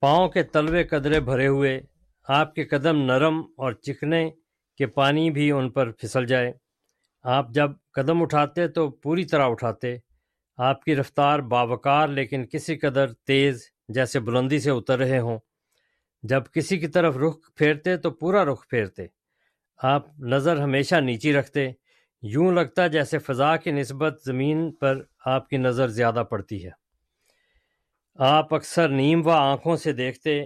پاؤں 0.00 0.28
کے 0.28 0.42
تلوے 0.42 0.84
قدرے 0.84 1.20
بھرے 1.20 1.46
ہوئے، 1.46 1.80
آپ 2.28 2.54
کے 2.54 2.64
قدم 2.64 3.02
نرم 3.02 3.40
اور 3.56 3.72
چکنے 3.72 4.30
کہ 4.76 4.86
پانی 4.86 5.30
بھی 5.30 5.50
ان 5.50 5.70
پر 5.70 5.90
پھسل 5.90 6.26
جائے۔ 6.26 6.52
آپ 7.22 7.50
جب 7.50 7.70
قدم 7.92 8.22
اٹھاتے 8.22 8.68
تو 8.68 8.90
پوری 8.90 9.24
طرح 9.24 9.48
اٹھاتے۔ 9.48 9.96
آپ 10.56 10.84
کی 10.84 10.96
رفتار 10.96 11.38
باوقار 11.38 12.08
لیکن 12.08 12.46
کسی 12.46 12.76
قدر 12.76 13.12
تیز 13.12 13.62
جیسے 13.88 14.20
بلندی 14.20 14.58
سے 14.58 14.70
اتر 14.70 14.98
رہے 14.98 15.18
ہوں۔ 15.18 15.38
جب 16.22 16.42
کسی 16.54 16.78
کی 16.78 16.86
طرف 16.86 17.16
رخ 17.16 17.36
پھیرتے 17.54 17.96
تو 17.96 18.10
پورا 18.10 18.44
رخ 18.44 18.68
پھیرتے۔ 18.68 19.06
آپ 19.76 20.06
نظر 20.18 20.56
ہمیشہ 20.56 20.94
نیچی 20.94 21.32
رکھتے۔ 21.32 21.72
یوں 22.28 22.52
لگتا 22.52 22.86
جیسے 22.86 23.18
فضا 23.18 23.56
کی 23.56 23.70
نسبت 23.70 24.22
زمین 24.24 24.72
پر 24.72 25.02
آپ 25.24 25.48
کی 25.48 25.56
نظر 25.56 25.88
زیادہ 25.88 26.22
پڑتی 26.30 26.66
ہے۔ 26.66 26.70
آپ 28.14 28.54
اکثر 28.54 28.88
نیم 28.88 29.26
و 29.26 29.30
آنکھوں 29.30 29.76
سے 29.76 29.92
دیکھتے، 29.92 30.44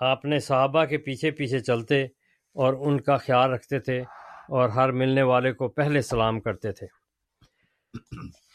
آپ 0.00 0.24
نے 0.24 0.38
صحابہ 0.38 0.84
کے 0.84 0.98
پیچھے 0.98 1.30
پیچھے 1.30 1.58
چلتے 1.58 2.04
اور 2.54 2.74
ان 2.80 3.00
کا 3.00 3.16
خیال 3.16 3.50
رکھتے 3.50 3.78
تھے 3.78 4.00
اور 4.48 4.68
ہر 4.68 4.92
ملنے 4.92 5.22
والے 5.22 5.52
کو 5.52 5.68
پہلے 5.68 6.00
سلام 6.00 6.40
کرتے 6.40 6.72
تھے۔ 6.72 6.86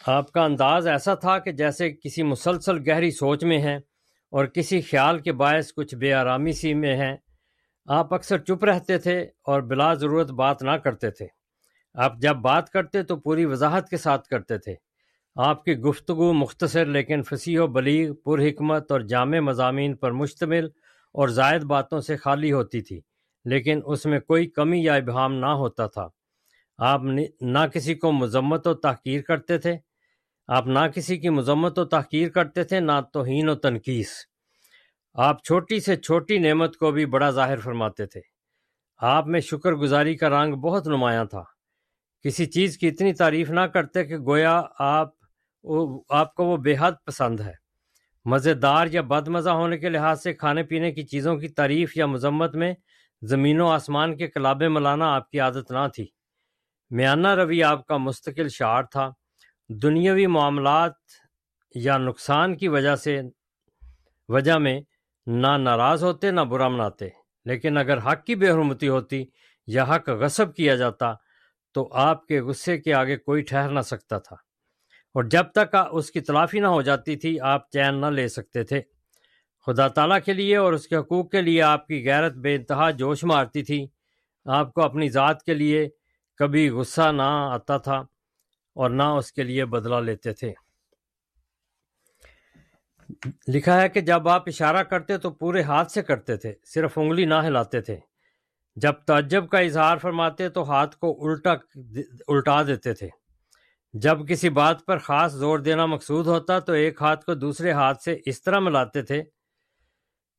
آپ 0.08 0.32
کا 0.32 0.44
انداز 0.44 0.88
ایسا 0.88 1.16
تھا 1.16 1.40
کہ 1.40 1.52
جیسے 1.52 1.92
کسی 1.92 2.24
مسلسل 2.24 2.90
گہری 2.90 3.12
سوچ 3.12 3.44
میں 3.44 3.60
ہیں 3.60 3.78
اور 4.32 4.46
کسی 4.46 4.82
خیال 4.82 5.20
کے 5.20 5.34
باعث 5.34 5.74
کچھ 5.74 5.96
بے 5.96 6.14
آرامی 6.14 6.52
سی 6.52 6.74
میں 6.74 6.96
ہیں۔ 6.96 7.18
آپ 7.86 8.14
اکثر 8.14 8.38
چپ 8.38 8.64
رہتے 8.64 8.98
تھے 8.98 9.22
اور 9.22 9.62
بلا 9.62 9.94
ضرورت 9.94 10.32
بات 10.32 10.64
نہ 10.64 10.72
کرتے 10.72 11.12
تھے۔ 11.12 11.45
آپ 11.96 12.18
جب 12.18 12.36
بات 12.36 12.70
کرتے 12.70 13.04
تو 13.04 13.16
پوری 13.16 13.46
وضاحت 13.46 13.90
کے 13.90 13.98
ساتھ 13.98 14.28
کرتے 14.28 14.58
تھے۔ 14.58 14.76
آپ 15.36 15.64
کی 15.64 15.78
گفتگو 15.78 16.34
مختصر 16.34 16.86
لیکن 16.86 17.24
فصیح 17.24 17.60
و 17.60 17.68
بلیغ 17.68 18.14
پر 18.14 18.40
حکمت 18.40 18.92
اور 18.92 19.02
جامع 19.02 19.40
مضامین 19.40 19.96
پر 19.96 20.12
مشتمل 20.12 20.66
اور 21.14 21.28
زائد 21.28 21.64
باتوں 21.64 22.00
سے 22.02 22.16
خالی 22.16 22.52
ہوتی 22.52 22.82
تھی، 22.82 23.02
لیکن 23.46 23.80
اس 23.86 24.06
میں 24.06 24.20
کوئی 24.20 24.48
کمی 24.48 24.84
یا 24.84 24.94
ابہام 24.94 25.34
نہ 25.34 25.46
ہوتا 25.46 25.88
تھا۔ 25.88 26.08
آپ 26.78 27.02
نہ 27.42 27.60
کسی 27.74 27.96
کو 27.96 28.12
مذمت 28.12 28.68
و 28.68 28.74
تحقیر 28.74 29.22
کرتے 29.22 29.58
تھے۔ 29.58 29.76
آپ 30.48 30.68
نہ 30.68 30.80
کسی 30.96 31.18
کی 31.18 31.30
مذمت 31.30 31.80
و 31.80 31.86
تحقیر 31.86 32.30
کرتے 32.30 32.64
تھے، 32.64 32.80
نہ 32.80 32.92
توہین 33.14 33.50
و 33.50 33.56
تنقیس۔ 33.56 34.12
آپ 35.14 35.44
چھوٹی 35.44 35.80
سے 35.80 35.96
چھوٹی 35.96 36.38
نعمت 36.38 36.78
کو 36.78 36.92
بھی 36.92 37.06
بڑا 37.06 37.30
ظاہر 37.30 37.58
فرماتے 37.58 38.06
تھے۔ 38.06 38.22
آپ 38.98 39.28
میں 39.28 39.40
شکر 39.40 39.74
گزاری 39.74 40.18
کا 40.18 40.30
رنگ 40.30 40.54
بہت 40.54 40.88
نمایاں 40.88 41.26
تھا۔ 41.26 41.55
کسی 42.26 42.46
چیز 42.46 42.78
کی 42.78 42.88
اتنی 42.88 43.14
تعریف 43.14 43.50
نہ 43.50 43.60
کرتے 43.60 44.04
کہ 44.04 44.18
گویا 44.18 44.64
آپ 44.80 45.10
آپ 46.10 46.36
کو 46.36 46.46
وہ 46.46 46.58
بے 46.58 46.76
حد 46.80 46.92
پسند 47.06 47.40
ہے۔ 47.40 47.52
مزیدار 48.26 48.88
یا 48.92 49.02
بد 49.02 49.28
مزہ 49.28 49.50
ہونے 49.50 49.78
کے 49.78 49.90
لحاظ 49.90 50.24
سے 50.24 50.34
کھانے 50.34 50.64
پینے 50.64 50.92
کی 50.92 51.04
چیزوں 51.04 51.36
کی 51.36 51.48
تعریف 51.48 51.98
یا 51.98 52.06
مذمت 52.06 52.56
میں 52.56 52.74
زمین 53.22 53.62
و 53.62 53.68
آسمان 53.68 54.18
کے 54.18 54.28
کلابے 54.28 54.68
ملانا 54.68 55.16
آپ 55.16 55.30
کی 55.32 55.40
عادت 55.40 55.72
نہ 55.72 55.88
تھی۔ 55.96 56.08
میانہ 56.90 57.28
روی 57.28 57.64
آپ 57.64 57.86
کا 57.86 57.98
مستقل 57.98 58.50
شعار 58.50 58.84
تھا۔ 58.84 59.12
دنیاوی 59.70 60.28
معاملات 60.28 60.94
یا 61.76 61.98
نقصان 61.98 62.58
کی 62.58 62.68
وجہ 62.68 62.96
سے، 62.96 63.22
وجہ 64.30 64.54
میں 64.54 64.82
نہ 65.28 65.58
ناراض 65.58 66.04
ہوتے 66.04 66.32
نہ 66.32 66.42
برا 66.42 66.68
مناتے 66.68 67.10
لیکن 67.46 67.78
اگر 67.78 67.98
حق 67.98 68.26
کی 68.26 68.36
بے 68.36 68.50
حرمتی 68.50 68.88
ہوتی 68.88 69.26
یا 69.68 69.84
حق 69.84 70.10
غصب 70.10 70.56
کیا 70.56 70.76
جاتا 70.76 71.14
تو 71.76 71.90
آپ 71.92 72.28
کے 72.28 72.42
غصے 72.42 72.78
کے 72.78 72.94
آگے 72.94 73.18
کوئی 73.18 73.42
ٹھہر 73.42 73.70
نہ 73.70 73.80
سکتا 73.80 74.18
تھا۔ 74.18 74.36
اور 75.14 75.24
جب 75.24 75.44
تک 75.44 75.76
اس 75.92 76.12
کی 76.12 76.22
تلافی 76.22 76.60
نہ 76.60 76.68
ہو 76.68 76.82
جاتی 76.82 77.16
تھی، 77.16 77.40
آپ 77.40 77.72
چین 77.72 78.02
نہ 78.02 78.06
لے 78.06 78.28
سکتے 78.28 78.64
تھے۔ 78.64 78.82
خدا 79.66 79.88
تعالیٰ 79.88 80.18
کے 80.26 80.34
لیے 80.34 80.58
اور 80.58 80.74
اس 80.74 80.88
کے 80.88 80.96
حقوق 80.96 81.32
کے 81.32 81.42
لیے 81.42 81.62
آپ 81.62 81.88
کی 81.88 82.06
غیرت 82.08 82.34
بے 82.34 82.56
انتہا 82.56 82.92
جوش 82.92 83.24
مارتی 83.24 83.64
تھی۔ 83.64 83.88
آپ 84.46 84.74
کو 84.74 84.82
اپنی 84.82 85.10
ذات 85.10 85.44
کے 85.44 85.54
لیے 85.54 85.90
کبھی 86.38 86.70
غصہ 86.70 87.12
نہ 87.12 87.50
آتا 87.52 87.78
تھا 87.78 87.96
اور 88.76 88.90
نہ 88.90 89.04
اس 89.04 89.32
کے 89.32 89.44
لیے 89.44 89.66
بدلہ 89.66 89.96
لیتے 89.96 90.34
تھے۔ 90.34 90.54
لکھا 93.48 93.82
ہے 93.82 93.90
کہ 93.90 94.02
جب 94.02 94.28
آپ 94.28 94.44
اشارہ 94.48 94.84
کرتے 94.84 95.18
تو 95.18 95.32
پورے 95.32 95.62
ہاتھ 95.62 95.92
سے 95.92 96.02
کرتے 96.02 96.38
تھے، 96.38 96.54
صرف 96.66 96.98
انگلی 96.98 97.26
نہ 97.26 97.36
ہلاتے 97.48 97.82
تھے۔ 97.82 98.15
جب 98.76 98.94
تعجب 98.94 99.50
کا 99.50 99.60
اظہار 99.60 99.98
فرماتے 99.98 100.50
تو 100.50 100.72
ہاتھ 100.72 100.98
کو 100.98 101.28
الٹا 101.28 101.54
الٹا 102.28 102.64
دیتے 102.64 102.94
تھے۔ 102.94 103.10
جب 103.94 104.28
کسی 104.28 104.50
بات 104.50 104.86
پر 104.86 104.98
خاص 104.98 105.34
زور 105.34 105.60
دینا 105.60 105.86
مقصود 105.86 106.28
ہوتا 106.28 106.60
تو 106.60 106.74
ایک 106.74 107.02
ہاتھ 107.02 107.26
کو 107.26 107.34
دوسرے 107.34 107.72
ہاتھ 107.72 108.02
سے 108.04 108.18
اس 108.26 108.42
طرح 108.44 108.60
ملاتے 108.60 109.02
تھے 109.02 109.24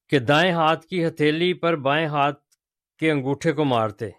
کہ 0.09 0.19
دائیں 0.19 0.53
ہاتھ 0.53 0.87
کی 0.87 1.07
ہتھیلی 1.07 1.55
پر 1.55 1.77
بائیں 1.77 2.07
ہاتھ 2.07 2.41
کے 2.99 3.11
انگوٹھے 3.11 3.53
کو 3.53 3.65
مارتے۔ 3.65 4.11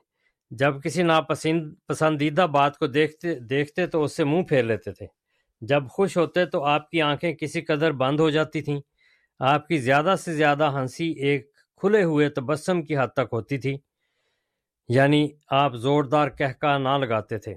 جب 0.51 0.83
کسی 0.83 1.03
ناپسند 1.03 1.73
پسندیدہ 1.87 2.41
بات 2.41 2.77
کو 2.77 2.87
دیکھتے 2.87 3.39
دیکھتے 3.39 3.87
تو 3.87 4.03
اس 4.03 4.15
سے 4.17 4.23
منہ 4.23 4.43
پھیر 4.43 4.63
لیتے 4.63 4.91
تھے۔ 4.91 5.05
جب 5.61 5.83
خوش 5.89 6.17
ہوتے 6.17 6.45
تو 6.45 6.63
آپ 6.63 6.89
کی 6.89 7.01
آنکھیں 7.01 7.33
کسی 7.33 7.61
قدر 7.61 7.91
بند 7.91 8.19
ہو 8.19 8.29
جاتی 8.29 8.61
تھیں۔ 8.61 8.79
آپ 9.39 9.67
کی 9.67 9.77
زیادہ 9.77 10.15
سے 10.19 10.33
زیادہ 10.33 10.71
ہنسی 10.75 11.11
ایک 11.11 11.51
کھلے 11.77 12.03
ہوئے 12.03 12.29
تبسم 12.29 12.81
کی 12.81 12.97
حد 12.97 13.07
تک 13.07 13.29
ہوتی 13.33 13.57
تھی۔ 13.57 13.77
یعنی 14.89 15.29
آپ 15.49 15.73
زوردار 15.73 16.27
کہکا 16.27 16.77
نہ 16.77 16.89
لگاتے 16.89 17.37
تھے۔ 17.37 17.55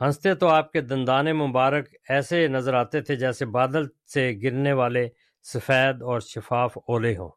ہنستے 0.00 0.34
تو 0.34 0.48
آپ 0.48 0.72
کے 0.72 0.80
دندانے 0.80 1.32
مبارک 1.32 1.88
ایسے 2.08 2.48
نظر 2.48 2.74
آتے 2.74 3.00
تھے 3.00 3.16
جیسے 3.16 3.46
بادل 3.46 3.84
سے 4.14 4.32
گرنے 4.42 4.72
والے 4.72 5.08
سفید 5.42 6.02
اور 6.02 6.20
شفاف 6.20 6.78
اولے 6.86 7.16
ہوں۔ 7.16 7.30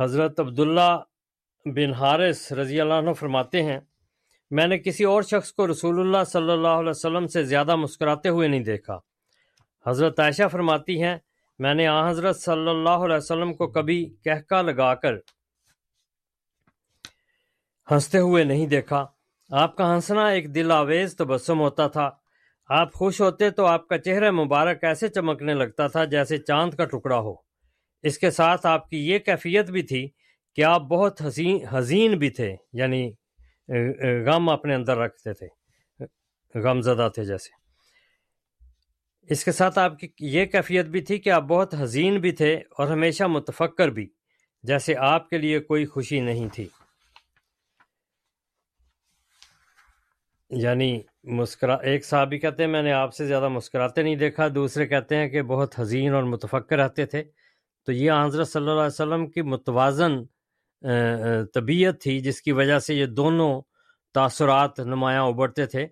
حضرت 0.00 0.40
عبداللہ 0.40 0.98
بن 1.64 1.92
حارث 1.92 2.52
رضی 2.52 2.80
اللہ 2.80 2.94
عنہ 2.94 3.12
فرماتے 3.12 3.62
ہیں، 3.62 3.80
میں 4.50 4.66
نے 4.66 4.78
کسی 4.78 5.04
اور 5.04 5.22
شخص 5.22 5.52
کو 5.52 5.70
رسول 5.70 6.00
اللہ 6.00 6.24
صلی 6.24 6.52
اللہ 6.52 6.68
علیہ 6.68 6.90
وسلم 6.90 7.26
سے 7.26 7.44
زیادہ 7.44 7.76
مسکراتے 7.76 8.28
ہوئے 8.28 8.48
نہیں 8.48 8.64
دیکھا۔ 8.64 8.98
حضرت 9.86 10.20
عائشہ 10.20 10.48
فرماتی 10.52 11.02
ہیں، 11.02 11.16
میں 11.58 11.74
نے 11.74 11.86
آ 11.86 12.10
حضرت 12.10 12.36
صلی 12.36 12.68
اللہ 12.68 13.04
علیہ 13.04 13.16
وسلم 13.16 13.54
کو 13.54 13.66
کبھی 13.66 14.14
کہکا 14.24 14.62
لگا 14.62 14.94
کر 14.94 15.16
ہنستے 17.90 18.18
ہوئے 18.18 18.44
نہیں 18.44 18.66
دیکھا۔ 18.66 19.06
آپ 19.50 19.76
کا 19.76 19.94
ہنسنا 19.94 20.28
ایک 20.28 20.54
دل 20.54 20.72
آویز 20.72 21.16
تبسم 21.16 21.60
ہوتا 21.60 21.88
تھا۔ 21.88 22.10
آپ 22.68 22.92
خوش 22.92 23.20
ہوتے 23.20 23.50
تو 23.50 23.66
آپ 23.66 23.88
کا 23.88 23.98
چہرہ 23.98 24.30
مبارک 24.30 24.84
ایسے 24.84 25.08
چمکنے 25.08 25.54
لگتا 25.54 25.86
تھا 25.86 26.04
جیسے 26.04 26.38
چاند 26.38 26.74
کا 26.74 26.84
ٹکڑا 26.84 27.18
ہو۔ 27.18 27.34
اس 28.02 28.18
کے 28.18 28.30
ساتھ 28.30 28.66
آپ 28.66 28.90
کی 28.90 29.08
یہ 29.08 29.18
کیفیت 29.18 29.70
بھی 29.70 29.82
تھی 29.82 30.08
کہ 30.56 30.64
آپ 30.64 30.80
بہت 30.80 31.22
حسین، 31.22 31.58
حزین 31.70 32.18
بھی 32.18 32.30
تھے 32.30 32.56
یعنی 32.72 33.12
غم 34.26 34.48
اپنے 34.48 34.74
اندر 34.74 34.96
رکھتے 34.96 35.32
تھے۔ 35.32 35.46
غم 36.54 36.80
زدہ 36.80 37.08
تھے 37.14 37.24
جیسے۔ 37.24 37.50
اس 39.22 39.44
کے 39.44 39.52
ساتھ 39.52 39.78
آپ 39.78 39.98
کی 39.98 40.08
یہ 40.20 40.44
کیفیت 40.44 40.86
بھی 40.86 41.00
تھی 41.00 41.18
کہ 41.18 41.30
آپ 41.30 41.42
بہت 41.42 41.74
حزین 41.74 42.20
بھی 42.20 42.32
تھے 42.32 42.54
اور 42.54 42.86
ہمیشہ 42.86 43.24
متفکر 43.24 43.88
بھی، 43.88 44.08
جیسے 44.62 44.94
آپ 44.96 45.28
کے 45.28 45.38
لیے 45.38 45.58
کوئی 45.58 45.86
خوشی 45.86 46.20
نہیں 46.20 46.48
تھی۔ 46.52 46.68
یعنی 50.50 51.00
مسکرا، 51.24 51.74
ایک 51.74 52.04
صحابی 52.04 52.38
کہتے 52.38 52.64
ہیں، 52.64 52.70
میں 52.70 52.82
نے 52.82 52.92
آپ 52.92 53.14
سے 53.14 53.26
زیادہ 53.26 53.48
مسکراتے 53.48 54.02
نہیں 54.02 54.16
دیکھا۔ 54.16 54.48
دوسرے 54.54 54.86
کہتے 54.86 55.16
ہیں 55.16 55.28
کہ 55.28 55.42
بہت 55.42 55.80
حزین 55.80 56.14
اور 56.14 56.22
متفکر 56.22 56.78
رہتے 56.78 57.06
تھے۔ 57.06 57.24
تو 57.86 57.92
یہ 57.92 58.12
حضرت 58.24 58.48
صلی 58.48 58.62
اللہ 58.62 58.80
علیہ 58.80 58.86
وسلم 58.86 59.26
کی 59.26 59.42
متوازن 59.42 60.24
طبیعت 61.54 62.00
تھی، 62.00 62.20
جس 62.20 62.42
کی 62.42 62.52
وجہ 62.52 62.78
سے 62.78 62.94
یہ 62.94 63.06
دونوں 63.06 63.62
تاثرات 64.14 64.80
نمایاں 64.80 65.22
ابھرتے 65.22 65.66
تھے۔ 65.66 65.86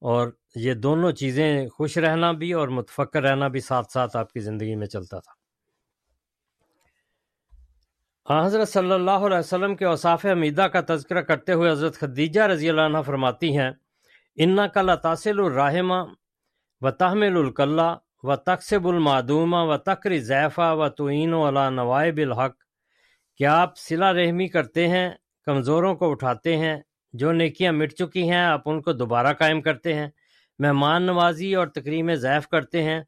اور 0.00 0.28
یہ 0.54 0.74
دونوں 0.74 1.12
چیزیں 1.12 1.68
خوش 1.68 1.98
رہنا 1.98 2.32
بھی 2.32 2.52
اور 2.52 2.68
متفکر 2.68 3.22
رہنا 3.22 3.48
بھی 3.48 3.60
ساتھ 3.60 3.92
ساتھ 3.92 4.16
آپ 4.16 4.32
کی 4.32 4.40
زندگی 4.40 4.74
میں 4.74 4.86
چلتا 4.86 5.18
تھا۔ 5.18 5.32
حضرت 8.44 8.68
صلی 8.68 8.92
اللہ 8.92 9.10
علیہ 9.10 9.38
وسلم 9.38 9.76
کے 9.76 9.84
اوصاف 9.84 10.26
حمیدہ 10.26 10.62
کا 10.62 10.80
تذکرہ 10.88 11.20
کرتے 11.20 11.52
ہوئے 11.52 11.70
حضرت 11.70 11.94
خدیجہ 11.94 12.40
رضی 12.40 12.70
اللہ 12.70 12.80
عنہ 12.80 12.98
فرماتی 13.06 13.58
ہیں 13.58 13.70
انا 14.36 14.66
کل 14.66 14.90
تاثل 15.02 15.40
الرحمہ 15.40 15.94
و 16.80 16.90
تحمل 16.90 17.36
القلّہ 17.36 17.96
و 18.22 18.36
تقسب 18.36 18.86
المعدومہ 18.86 19.56
و 19.56 19.76
تقری 19.76 20.18
ضیفہ 20.18 20.74
و 20.74 20.88
تعین 20.88 21.34
و 21.34 21.48
علا 21.48 21.70
نوائب 21.70 22.16
الحق 22.16 22.54
کیا 23.36 23.60
آپ 23.60 23.78
صلہ 23.78 24.04
رحمی 24.04 24.48
کرتے 24.48 24.88
ہیں، 24.88 25.10
کمزوروں 25.44 25.94
کو 25.94 26.10
اٹھاتے 26.10 26.56
ہیں، 26.56 26.76
جو 27.12 27.32
نیکیاں 27.32 27.72
مٹ 27.72 27.92
چکی 27.92 28.30
ہیں، 28.30 28.44
آپ 28.44 28.68
ان 28.68 28.82
کو 28.82 28.92
دوبارہ 28.92 29.32
قائم 29.32 29.60
کرتے 29.60 29.94
ہیں، 29.94 30.08
مہمان 30.58 31.02
نوازی 31.02 31.54
اور 31.54 31.66
تقریم 31.66 32.14
ضعف 32.14 32.48
کرتے 32.48 32.82
ہیں 32.82 33.00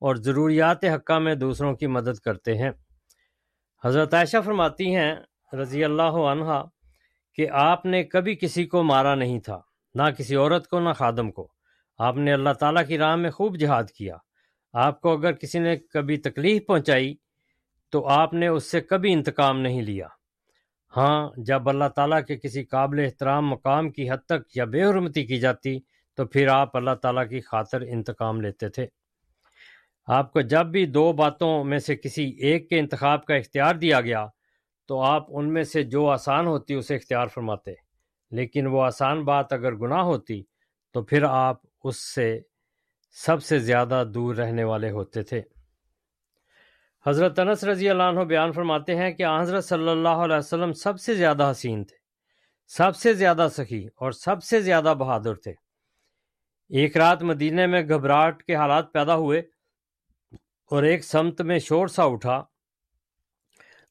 اور 0.00 0.16
ضروریات 0.16 0.84
حقہ 0.84 1.18
میں 1.18 1.34
دوسروں 1.34 1.74
کی 1.76 1.86
مدد 1.86 2.18
کرتے 2.18 2.58
ہیں۔ 2.58 2.70
حضرت 3.84 4.14
عائشہ 4.14 4.36
فرماتی 4.44 4.94
ہیں 4.94 5.14
رضی 5.52 5.84
اللہ 5.84 6.16
عنہ 6.32 6.62
کہ 7.34 7.48
آپ 7.50 7.86
نے 7.86 8.04
کبھی 8.04 8.34
کسی 8.34 8.66
کو 8.66 8.82
مارا 8.82 9.14
نہیں 9.14 9.40
تھا۔ 9.40 9.60
نہ 9.94 10.02
کسی 10.18 10.36
عورت 10.36 10.68
کو، 10.68 10.80
نہ 10.80 10.92
خادم 10.92 11.30
کو۔ 11.30 11.48
آپ 11.98 12.16
نے 12.16 12.32
اللہ 12.32 12.50
تعالیٰ 12.50 12.86
کی 12.86 12.98
راہ 12.98 13.16
میں 13.16 13.30
خوب 13.30 13.56
جہاد 13.56 13.84
کیا۔ 13.84 14.16
آپ 14.72 15.00
کو 15.00 15.12
اگر 15.12 15.32
کسی 15.32 15.58
نے 15.58 15.76
کبھی 15.76 16.16
تکلیف 16.16 16.66
پہنچائی، 16.66 17.14
تو 17.90 18.08
آپ 18.08 18.34
نے 18.34 18.46
اس 18.46 18.70
سے 18.70 18.80
کبھی 18.80 19.12
انتقام 19.12 19.60
نہیں 19.60 19.82
لیا۔ 19.82 20.08
ہاں 20.96 21.30
جب 21.36 21.68
اللہ 21.68 21.84
تعالیٰ 21.96 22.24
کے 22.24 22.36
کسی 22.36 22.64
قابل 22.64 23.00
احترام 23.00 23.48
مقام 23.48 23.90
کی 23.90 24.10
حد 24.10 24.26
تک 24.26 24.56
یا 24.56 24.64
بے 24.64 24.84
حرمتی 24.84 25.26
کی 25.26 25.38
جاتی، 25.38 25.78
تو 26.14 26.26
پھر 26.26 26.48
آپ 26.48 26.76
اللہ 26.76 26.94
تعالیٰ 27.02 27.28
کی 27.28 27.40
خاطر 27.40 27.80
انتقام 27.80 28.40
لیتے 28.40 28.68
تھے۔ 28.68 28.86
آپ 30.06 30.32
کو 30.32 30.40
جب 30.40 30.66
بھی 30.66 30.86
دو 30.86 31.12
باتوں 31.12 31.64
میں 31.64 31.78
سے 31.78 31.96
کسی 31.96 32.30
ایک 32.30 32.68
کے 32.68 32.78
انتخاب 32.78 33.24
کا 33.24 33.34
اختیار 33.34 33.74
دیا 33.74 34.00
گیا، 34.00 34.26
تو 34.86 35.00
آپ 35.00 35.26
ان 35.28 35.52
میں 35.52 35.62
سے 35.62 35.82
جو 35.82 36.08
آسان 36.08 36.46
ہوتی، 36.46 36.74
اسے 36.74 36.96
اختیار 36.96 37.26
فرماتے۔ 37.26 37.74
لیکن 38.32 38.66
وہ 38.66 38.82
آسان 38.82 39.24
بات 39.24 39.52
اگر 39.52 39.74
گناہ 39.74 40.02
ہوتی 40.02 40.42
تو 40.92 41.02
پھر 41.02 41.22
آپ 41.22 41.56
اس 41.84 42.14
سے 42.14 42.40
سب 43.10 43.42
سے 43.42 43.58
زیادہ 43.58 44.04
دور 44.14 44.34
رہنے 44.34 44.64
والے 44.64 44.90
ہوتے 44.90 45.22
تھے۔ 45.22 45.42
حضرت 47.06 47.38
انس 47.38 47.64
رضی 47.64 47.90
اللہ 47.90 48.02
عنہ 48.02 48.20
بیان 48.20 48.52
فرماتے 48.52 48.96
ہیں 48.96 49.10
کہ 49.10 49.24
حضرت 49.40 49.64
صلی 49.64 49.88
اللہ 49.88 50.08
علیہ 50.08 50.36
وسلم 50.36 50.72
سب 50.72 51.00
سے 51.00 51.14
زیادہ 51.14 51.48
حسین 51.50 51.84
تھے، 51.84 51.96
سب 52.66 52.96
سے 52.96 53.14
زیادہ 53.14 53.48
سخی 53.50 53.86
اور 53.96 54.12
سب 54.12 54.42
سے 54.42 54.60
زیادہ 54.60 54.94
بہادر 54.98 55.34
تھے۔ 55.34 55.52
ایک 56.68 56.96
رات 56.96 57.22
مدینہ 57.22 57.66
میں 57.66 57.82
گھبراہٹ 57.82 58.42
کے 58.42 58.54
حالات 58.54 58.92
پیدا 58.92 59.16
ہوئے 59.16 59.40
اور 60.70 60.82
ایک 60.82 61.04
سمت 61.04 61.40
میں 61.40 61.58
شور 61.58 61.86
سا 61.86 62.04
اٹھا۔ 62.04 62.44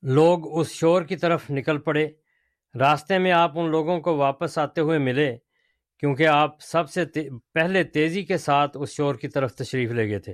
لوگ 0.02 0.60
اس 0.60 0.72
شور 0.72 1.02
کی 1.02 1.16
طرف 1.16 1.52
نکل 1.52 1.78
پڑے۔ 1.78 2.08
راستے 2.80 3.18
میں 3.18 3.32
آپ 3.32 3.60
ان 3.60 3.72
لوگوں 3.72 4.00
کو 4.00 4.18
واپس 4.18 4.58
آتے 4.58 4.82
ہوئے 4.82 5.00
ملے، 5.00 5.38
کیونکہ 6.00 6.28
آپ 6.28 6.62
سب 6.62 6.90
سے 6.90 7.06
پہلے 7.54 7.84
تیزی 7.84 8.26
کے 8.26 8.38
ساتھ 8.38 8.78
اس 8.80 8.92
شور 8.92 9.16
کی 9.16 9.28
طرف 9.28 9.56
تشریف 9.56 9.92
لے 9.92 10.10
گئے 10.10 10.20
تھے۔ 10.20 10.34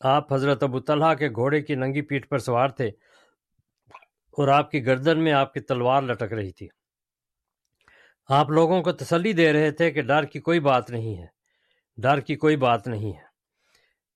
آپ 0.00 0.32
حضرت 0.32 0.62
ابو 0.62 0.80
طلحہ 0.80 1.14
کے 1.14 1.28
گھوڑے 1.28 1.62
کی 1.62 1.74
ننگی 1.74 2.02
پیٹھ 2.02 2.28
پر 2.28 2.38
سوار 2.38 2.68
تھے 2.68 2.88
اور 4.32 4.48
آپ 4.48 4.70
کی 4.70 4.86
گردن 4.86 5.24
میں 5.24 5.32
آپ 5.32 5.52
کی 5.52 5.60
تلوار 5.60 6.02
لٹک 6.02 6.32
رہی 6.32 6.52
تھی۔ 6.52 6.68
آپ 8.28 8.50
لوگوں 8.50 8.82
کو 8.82 8.92
تسلی 8.92 9.32
دے 9.32 9.52
رہے 9.52 9.70
تھے 9.70 9.90
کہ 9.90 10.02
ڈر 10.02 10.24
کی 10.24 10.40
کوئی 10.40 10.60
بات 10.60 10.90
نہیں 10.90 11.18
ہے۔ 11.18 11.26
ڈر 11.96 12.20
کی 12.20 12.36
کوئی 12.36 12.56
بات 12.56 12.88
نہیں 12.88 13.12
ہے۔ 13.12 13.30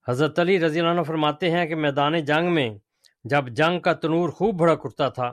حضرت 0.09 0.39
علی 0.39 0.61
رضی 0.61 0.81
اللہ 0.81 0.91
عنہ 0.91 1.03
فرماتے 1.03 1.51
ہیں 1.51 1.67
کہ 1.67 1.75
میدان 1.75 2.25
جنگ 2.25 2.55
میں 2.55 2.71
جب 3.25 3.49
جنگ 3.49 3.81
کا 3.81 3.93
تنور 3.93 4.29
خوب 4.29 4.59
بھڑک 4.59 4.81
اٹھتا 4.85 5.09
تھا 5.09 5.33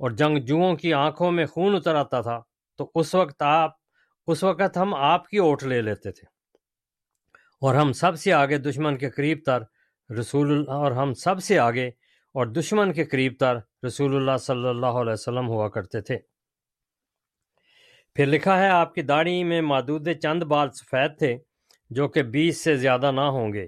اور 0.00 0.10
جنگجوؤں 0.10 0.76
کی 0.76 0.94
آنکھوں 0.94 1.32
میں 1.32 1.46
خون 1.46 1.74
اتر 1.74 1.94
آتا 1.94 2.20
تھا، 2.20 2.40
تو 2.76 2.90
اس 2.94 3.14
وقت 3.14 3.42
آپ، 3.42 3.70
اس 4.26 4.44
وقت 4.44 4.76
ہم 4.76 4.94
آپ 4.94 5.28
کی 5.28 5.38
اوٹ 5.38 5.62
لے 5.62 5.82
لیتے 5.82 6.12
تھے۔ 6.12 6.26
اور 7.60 7.74
ہم 7.74 7.92
سب 7.92 8.18
سے 8.18 8.32
آگے 8.32 8.58
دشمن 8.58 8.96
کے 8.96 9.10
قریب 9.10 9.38
تر 9.46 9.62
رسول 10.20 10.52
اللہ، 10.52 10.70
اور 10.70 10.92
ہم 10.92 11.14
سب 11.14 11.42
سے 11.42 11.58
آگے 11.58 11.88
اور 12.34 12.46
دشمن 12.46 12.92
کے 12.92 13.04
قریب 13.04 13.32
تر 13.40 13.56
رسول 13.86 14.16
اللہ 14.16 14.36
صلی 14.36 14.68
اللہ 14.68 14.86
علیہ 14.86 15.12
وسلم 15.12 15.48
ہوا 15.48 15.68
کرتے 15.68 16.00
تھے۔ 16.00 16.18
پھر 18.14 18.26
لکھا 18.26 18.58
ہے، 18.62 18.68
آپ 18.68 18.94
کی 18.94 19.02
داڑھی 19.02 19.44
میں 19.44 19.60
مادود 19.60 20.08
چند 20.22 20.42
بال 20.42 20.70
سفید 20.70 21.18
تھے 21.18 21.36
جو 21.90 22.08
کہ 22.08 22.22
بیس 22.22 22.64
سے 22.64 22.76
زیادہ 22.76 23.10
نہ 23.12 23.20
ہوں 23.20 23.52
گے۔ 23.52 23.66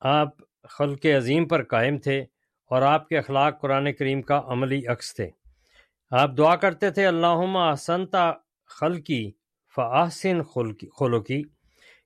آپ 0.00 0.28
خلق 0.68 1.06
عظیم 1.06 1.48
پر 1.48 1.64
قائم 1.64 1.98
تھے 1.98 2.20
اور 2.70 2.82
آپ 2.82 3.08
کے 3.08 3.18
اخلاق 3.18 3.60
قرآن 3.60 3.92
کریم 3.92 4.22
کا 4.22 4.42
عملی 4.46 4.86
عکس 4.86 5.14
تھے۔ 5.14 5.30
آپ 6.12 6.30
دعا 6.38 6.56
کرتے 6.56 6.90
تھے 6.90 7.06
اللہ 7.06 7.26
احسنتا 7.26 8.32
خلقی 8.66 9.30
فاحسن 9.74 10.42
خلقی۔ 10.98 11.42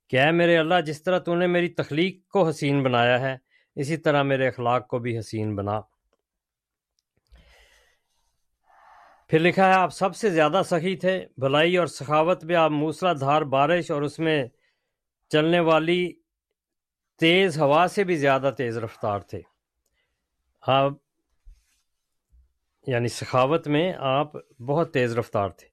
کہ 0.09 0.21
اے 0.21 0.31
میرے 0.31 0.59
اللہ، 0.59 0.75
جس 0.87 1.03
طرح 1.03 1.19
تو 1.19 1.35
نے 1.35 1.47
میری 1.47 1.69
تخلیق 1.69 2.29
کو 2.29 2.49
حسین 2.49 2.83
بنایا 2.83 3.21
ہے، 3.21 3.37
اسی 3.75 3.97
طرح 3.97 4.23
میرے 4.23 4.49
اخلاق 4.49 4.89
کو 4.89 4.99
بھی 4.99 5.19
حسین 5.19 5.57
بنا۔ 5.57 5.81
پھر 9.29 9.39
لکھا 9.39 9.69
ہے، 9.69 9.73
آپ 9.73 9.93
سب 9.93 10.17
سے 10.17 10.31
زیادہ 10.31 10.63
سخی 10.65 10.97
تھے، 10.97 11.27
بھلائی 11.37 11.77
اور 11.77 11.87
سخاوت 11.87 12.45
میں 12.45 12.57
آپ 12.57 12.71
موسلا 12.71 13.13
دھار، 13.13 13.43
بارش 13.43 13.91
اور 13.91 14.03
اس 14.03 14.19
میں 14.19 14.45
چلنے 15.29 15.61
والی 15.61 16.13
تیز 17.19 17.61
ہوا 17.61 17.87
سے 17.91 18.05
بھی 18.05 18.17
زیادہ 18.17 18.51
تیز 18.59 18.79
رفتار 18.79 19.21
تھے۔ 19.21 19.41
آپ 20.67 20.93
یعنی 22.87 23.09
سخاوت 23.09 23.69
میں 23.69 23.93
آپ 23.99 24.33
بہت 24.67 24.93
تیز 24.93 25.19
رفتار 25.19 25.49
تھے۔ 25.49 25.69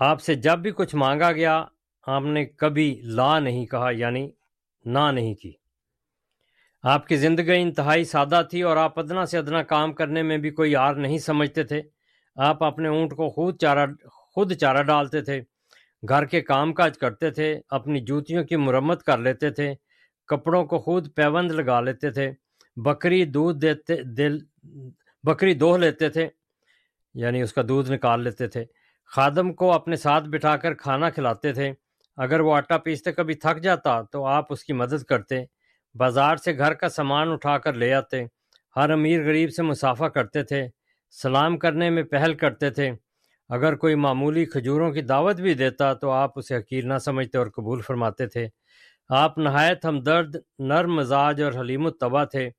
آپ 0.00 0.20
سے 0.20 0.34
جب 0.34 0.58
بھی 0.58 0.70
کچھ 0.70 0.96
مانگا 0.96 1.32
گیا، 1.32 1.64
آپ 2.06 2.22
نے 2.22 2.44
کبھی 2.44 3.00
لا 3.04 3.38
نہیں 3.38 3.66
کہا 3.66 3.90
یعنی 3.90 4.30
نہ 4.84 5.10
نہیں 5.12 5.34
کی۔ 5.34 5.52
آپ 6.82 7.06
کی 7.06 7.16
زندگی 7.16 7.62
انتہائی 7.62 8.04
سادہ 8.04 8.42
تھی 8.50 8.62
اور 8.62 8.76
آپ 8.76 8.98
ادنا 8.98 9.26
سے 9.26 9.38
ادنا 9.38 9.62
کام 9.62 9.92
کرنے 9.92 10.22
میں 10.22 10.38
بھی 10.38 10.50
کوئی 10.50 10.76
آر 10.76 10.94
نہیں 10.94 11.18
سمجھتے 11.18 11.62
تھے۔ 11.62 11.82
آپ 12.36 12.64
اپنے 12.64 12.88
اونٹ 12.88 13.16
کو 13.16 13.30
خود 13.30 13.58
چارہ 13.58 13.86
خود 14.08 14.52
چارہ 14.52 14.82
ڈالتے 14.82 15.20
تھے، 15.20 15.40
گھر 16.08 16.24
کے 16.24 16.40
کام 16.40 16.72
کاج 16.72 16.98
کرتے 16.98 17.30
تھے، 17.30 17.60
اپنی 17.70 18.00
جوتیوں 18.00 18.44
کی 18.44 18.56
مرمت 18.56 19.02
کر 19.02 19.18
لیتے 19.18 19.50
تھے، 19.50 19.74
کپڑوں 20.26 20.64
کو 20.64 20.78
خود 20.78 21.14
پیوند 21.14 21.50
لگا 21.50 21.80
لیتے 21.80 22.10
تھے، 22.10 22.32
بکری 22.76 23.24
دودھ 23.24 23.58
دیتے، 23.58 23.96
دل، 24.02 24.38
بکری 25.22 25.54
دوہ 25.54 25.78
لیتے 25.78 26.08
تھے۔ 26.08 26.28
یعنی 27.14 27.42
اس 27.42 27.52
کا 27.52 27.62
دودھ 27.68 27.92
نکال 27.92 28.22
لیتے 28.22 28.46
تھے۔ 28.46 28.64
خادم 29.06 29.52
کو 29.52 29.72
اپنے 29.72 29.96
ساتھ 29.96 30.28
بٹھا 30.28 30.56
کر 30.56 30.74
کھانا 30.74 31.10
کھلاتے 31.10 31.52
تھے۔ 31.52 31.72
اگر 32.16 32.40
وہ 32.40 32.54
آٹا 32.54 32.78
پیستے 32.78 33.12
کبھی 33.12 33.34
تھک 33.34 33.62
جاتا 33.62 34.02
تو 34.02 34.26
آپ 34.26 34.52
اس 34.52 34.64
کی 34.64 34.72
مدد 34.72 35.02
کرتے۔ 35.02 35.44
بازار 35.94 36.36
سے 36.36 36.58
گھر 36.58 36.74
کا 36.74 36.88
سامان 36.88 37.28
اٹھا 37.28 37.58
کر 37.58 37.72
لے 37.72 37.94
آتے۔ 37.94 38.24
ہر 38.76 38.90
امیر 38.90 39.26
غریب 39.26 39.52
سے 39.52 39.62
مسافہ 39.62 40.04
کرتے 40.04 40.42
تھے۔ 40.42 40.68
سلام 41.10 41.58
کرنے 41.58 41.90
میں 41.90 42.02
پہل 42.02 42.34
کرتے 42.34 42.70
تھے۔ 42.70 42.90
اگر 43.48 43.74
کوئی 43.74 43.94
معمولی 43.94 44.44
کھجوروں 44.44 44.92
کی 44.92 45.00
دعوت 45.00 45.36
بھی 45.36 45.54
دیتا 45.54 45.94
تو 45.94 46.10
آپ 46.10 46.38
اسے 46.38 46.56
حقیر 46.56 46.84
نہ 46.84 46.98
سمجھتے 46.98 47.38
اور 47.38 47.46
قبول 47.46 47.80
فرماتے 47.80 48.26
تھے۔ 48.26 48.48
آپ 49.08 49.38
نہایت 49.38 49.84
ہمدرد، 49.84 50.36
نرم 50.58 50.94
مزاج 50.94 51.42
اور 51.42 51.52
حلیم 51.52 51.86
الطبع 51.86 52.24
تھے۔ 52.24 52.50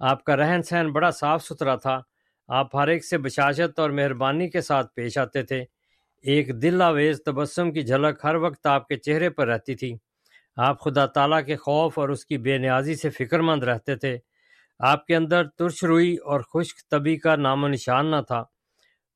آپ 0.00 0.24
کا 0.24 0.36
رہن 0.36 0.62
سہن 0.62 0.92
بڑا 0.92 1.10
صاف 1.10 1.44
ستھرا 1.44 1.76
تھا۔ 1.76 2.00
آپ 2.48 2.76
ہر 2.76 2.88
ایک 2.88 3.04
سے 3.04 3.18
بشاشت 3.18 3.78
اور 3.78 3.90
مہربانی 3.90 4.50
کے 4.50 4.60
ساتھ 4.60 4.94
پیش 4.94 5.18
آتے 5.18 5.42
تھے۔ 5.42 5.64
ایک 6.22 6.62
دل 6.62 6.82
آویز 6.82 7.22
تبسم 7.26 7.72
کی 7.72 7.82
جھلک 7.82 8.20
ہر 8.24 8.34
وقت 8.34 8.66
آپ 8.66 8.88
کے 8.88 8.96
چہرے 8.96 9.30
پر 9.30 9.48
رہتی 9.48 9.74
تھی۔ 9.74 9.96
آپ 10.56 10.80
خدا 10.80 11.06
تعالیٰ 11.06 11.44
کے 11.46 11.56
خوف 11.56 11.98
اور 11.98 12.08
اس 12.08 12.26
کی 12.26 12.38
بے 12.38 12.58
نیازی 12.58 12.94
سے 12.94 13.10
فکر 13.10 13.40
مند 13.40 13.62
رہتے 13.62 13.96
تھے۔ 13.96 14.18
آپ 14.78 15.06
کے 15.06 15.16
اندر 15.16 15.48
ترش 15.48 15.84
روئی 15.84 16.16
اور 16.16 16.40
خشک 16.40 16.90
طبی 16.90 17.16
کا 17.16 17.36
نام 17.36 17.64
و 17.64 17.68
نشان 17.68 18.10
نہ 18.10 18.16
تھا۔ 18.26 18.44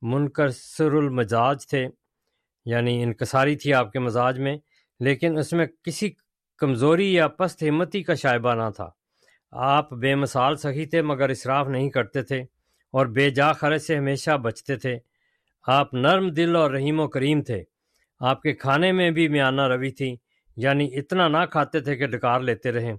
منکسر 0.01 0.91
المزاج 0.91 1.67
تھے۔ 1.67 1.87
یعنی 2.65 3.03
انکساری 3.03 3.55
تھی 3.55 3.73
آپ 3.73 3.91
کے 3.91 3.99
مزاج 3.99 4.39
میں، 4.39 4.57
لیکن 4.99 5.37
اس 5.37 5.53
میں 5.53 5.65
کسی 5.83 6.11
کمزوری 6.57 7.13
یا 7.13 7.27
پست 7.27 7.63
ہمتی 7.63 8.03
کا 8.03 8.13
شائبہ 8.13 8.55
نہ 8.55 8.69
تھا۔ 8.75 8.89
آپ 9.51 9.93
بے 9.93 10.15
مثال 10.15 10.55
سخی 10.55 10.85
تھے 10.85 11.01
مگر 11.01 11.29
اصراف 11.29 11.67
نہیں 11.67 11.89
کرتے 11.89 12.21
تھے۔ 12.21 12.43
اور 12.91 13.05
بے 13.05 13.29
جا 13.29 13.51
خرچ 13.51 13.81
سے 13.81 13.97
ہمیشہ 13.97 14.37
بچتے 14.37 14.75
تھے۔ 14.75 14.97
آپ 15.67 15.93
نرم 15.93 16.29
دل 16.29 16.55
اور 16.55 16.71
رحیم 16.71 16.99
و 16.99 17.07
کریم 17.07 17.41
تھے۔ 17.41 17.63
آپ 18.19 18.41
کے 18.41 18.53
کھانے 18.53 18.91
میں 18.91 19.11
بھی 19.11 19.27
میانہ 19.27 19.61
روی 19.61 19.91
تھی 19.91 20.15
یعنی 20.55 20.89
اتنا 20.93 21.27
نہ 21.27 21.45
کھاتے 21.51 21.79
تھے 21.79 21.95
کہ 21.95 22.07
ڈکار 22.07 22.39
لیتے 22.39 22.71
رہیں 22.71 22.93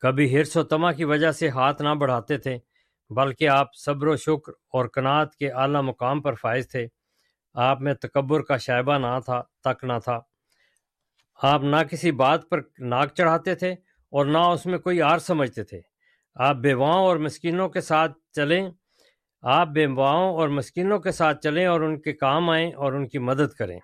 کبھی 0.00 0.36
ہرس 0.36 0.56
و 0.56 0.62
تما 0.62 0.92
کی 0.92 1.04
وجہ 1.04 1.32
سے 1.32 1.48
ہاتھ 1.48 1.82
نہ 1.82 1.88
بڑھاتے 1.88 2.38
تھے، 2.38 2.58
بلکہ 3.10 3.48
آپ 3.48 3.74
صبر 3.74 4.06
و 4.06 4.16
شکر 4.16 4.52
اور 4.68 4.84
کنات 4.84 5.36
کے 5.36 5.50
اعلیٰ 5.50 5.82
مقام 5.82 6.22
پر 6.22 6.34
فائز 6.34 6.68
تھے۔ 6.68 6.86
آپ 7.54 7.80
میں 7.80 7.94
تکبر 7.94 8.42
کا 8.42 8.56
شائبہ 8.56 8.98
نہ 8.98 9.18
تھا، 9.24 9.42
تک 9.64 9.84
نہ 9.84 9.92
تھا۔ 10.04 10.20
آپ 11.42 11.62
نہ 11.62 11.76
کسی 11.90 12.10
بات 12.12 12.48
پر 12.48 12.60
ناک 12.78 13.14
چڑھاتے 13.14 13.54
تھے 13.54 13.72
اور 14.12 14.26
نہ 14.26 14.38
اس 14.38 14.66
میں 14.66 14.78
کوئی 14.78 15.02
آر 15.02 15.18
سمجھتے 15.18 15.64
تھے۔ 15.64 15.80
آپ 16.34 16.56
بیواؤں 16.56 17.04
اور 17.04 17.16
مسکینوں 17.16 17.68
کے 17.68 17.80
ساتھ 17.80 18.12
چلیں 18.32 18.70
آپ 19.42 19.68
بیواؤں 19.68 20.34
اور 20.34 20.48
مسکینوں 20.48 20.98
کے 20.98 21.12
ساتھ 21.12 21.40
چلیں 21.40 21.66
اور 21.66 21.80
ان 21.80 22.00
کے 22.00 22.12
کام 22.12 22.50
آئیں 22.50 22.72
اور 22.72 22.92
ان 22.92 23.08
کی 23.08 23.18
مدد 23.18 23.54
کریں۔ 23.54 23.80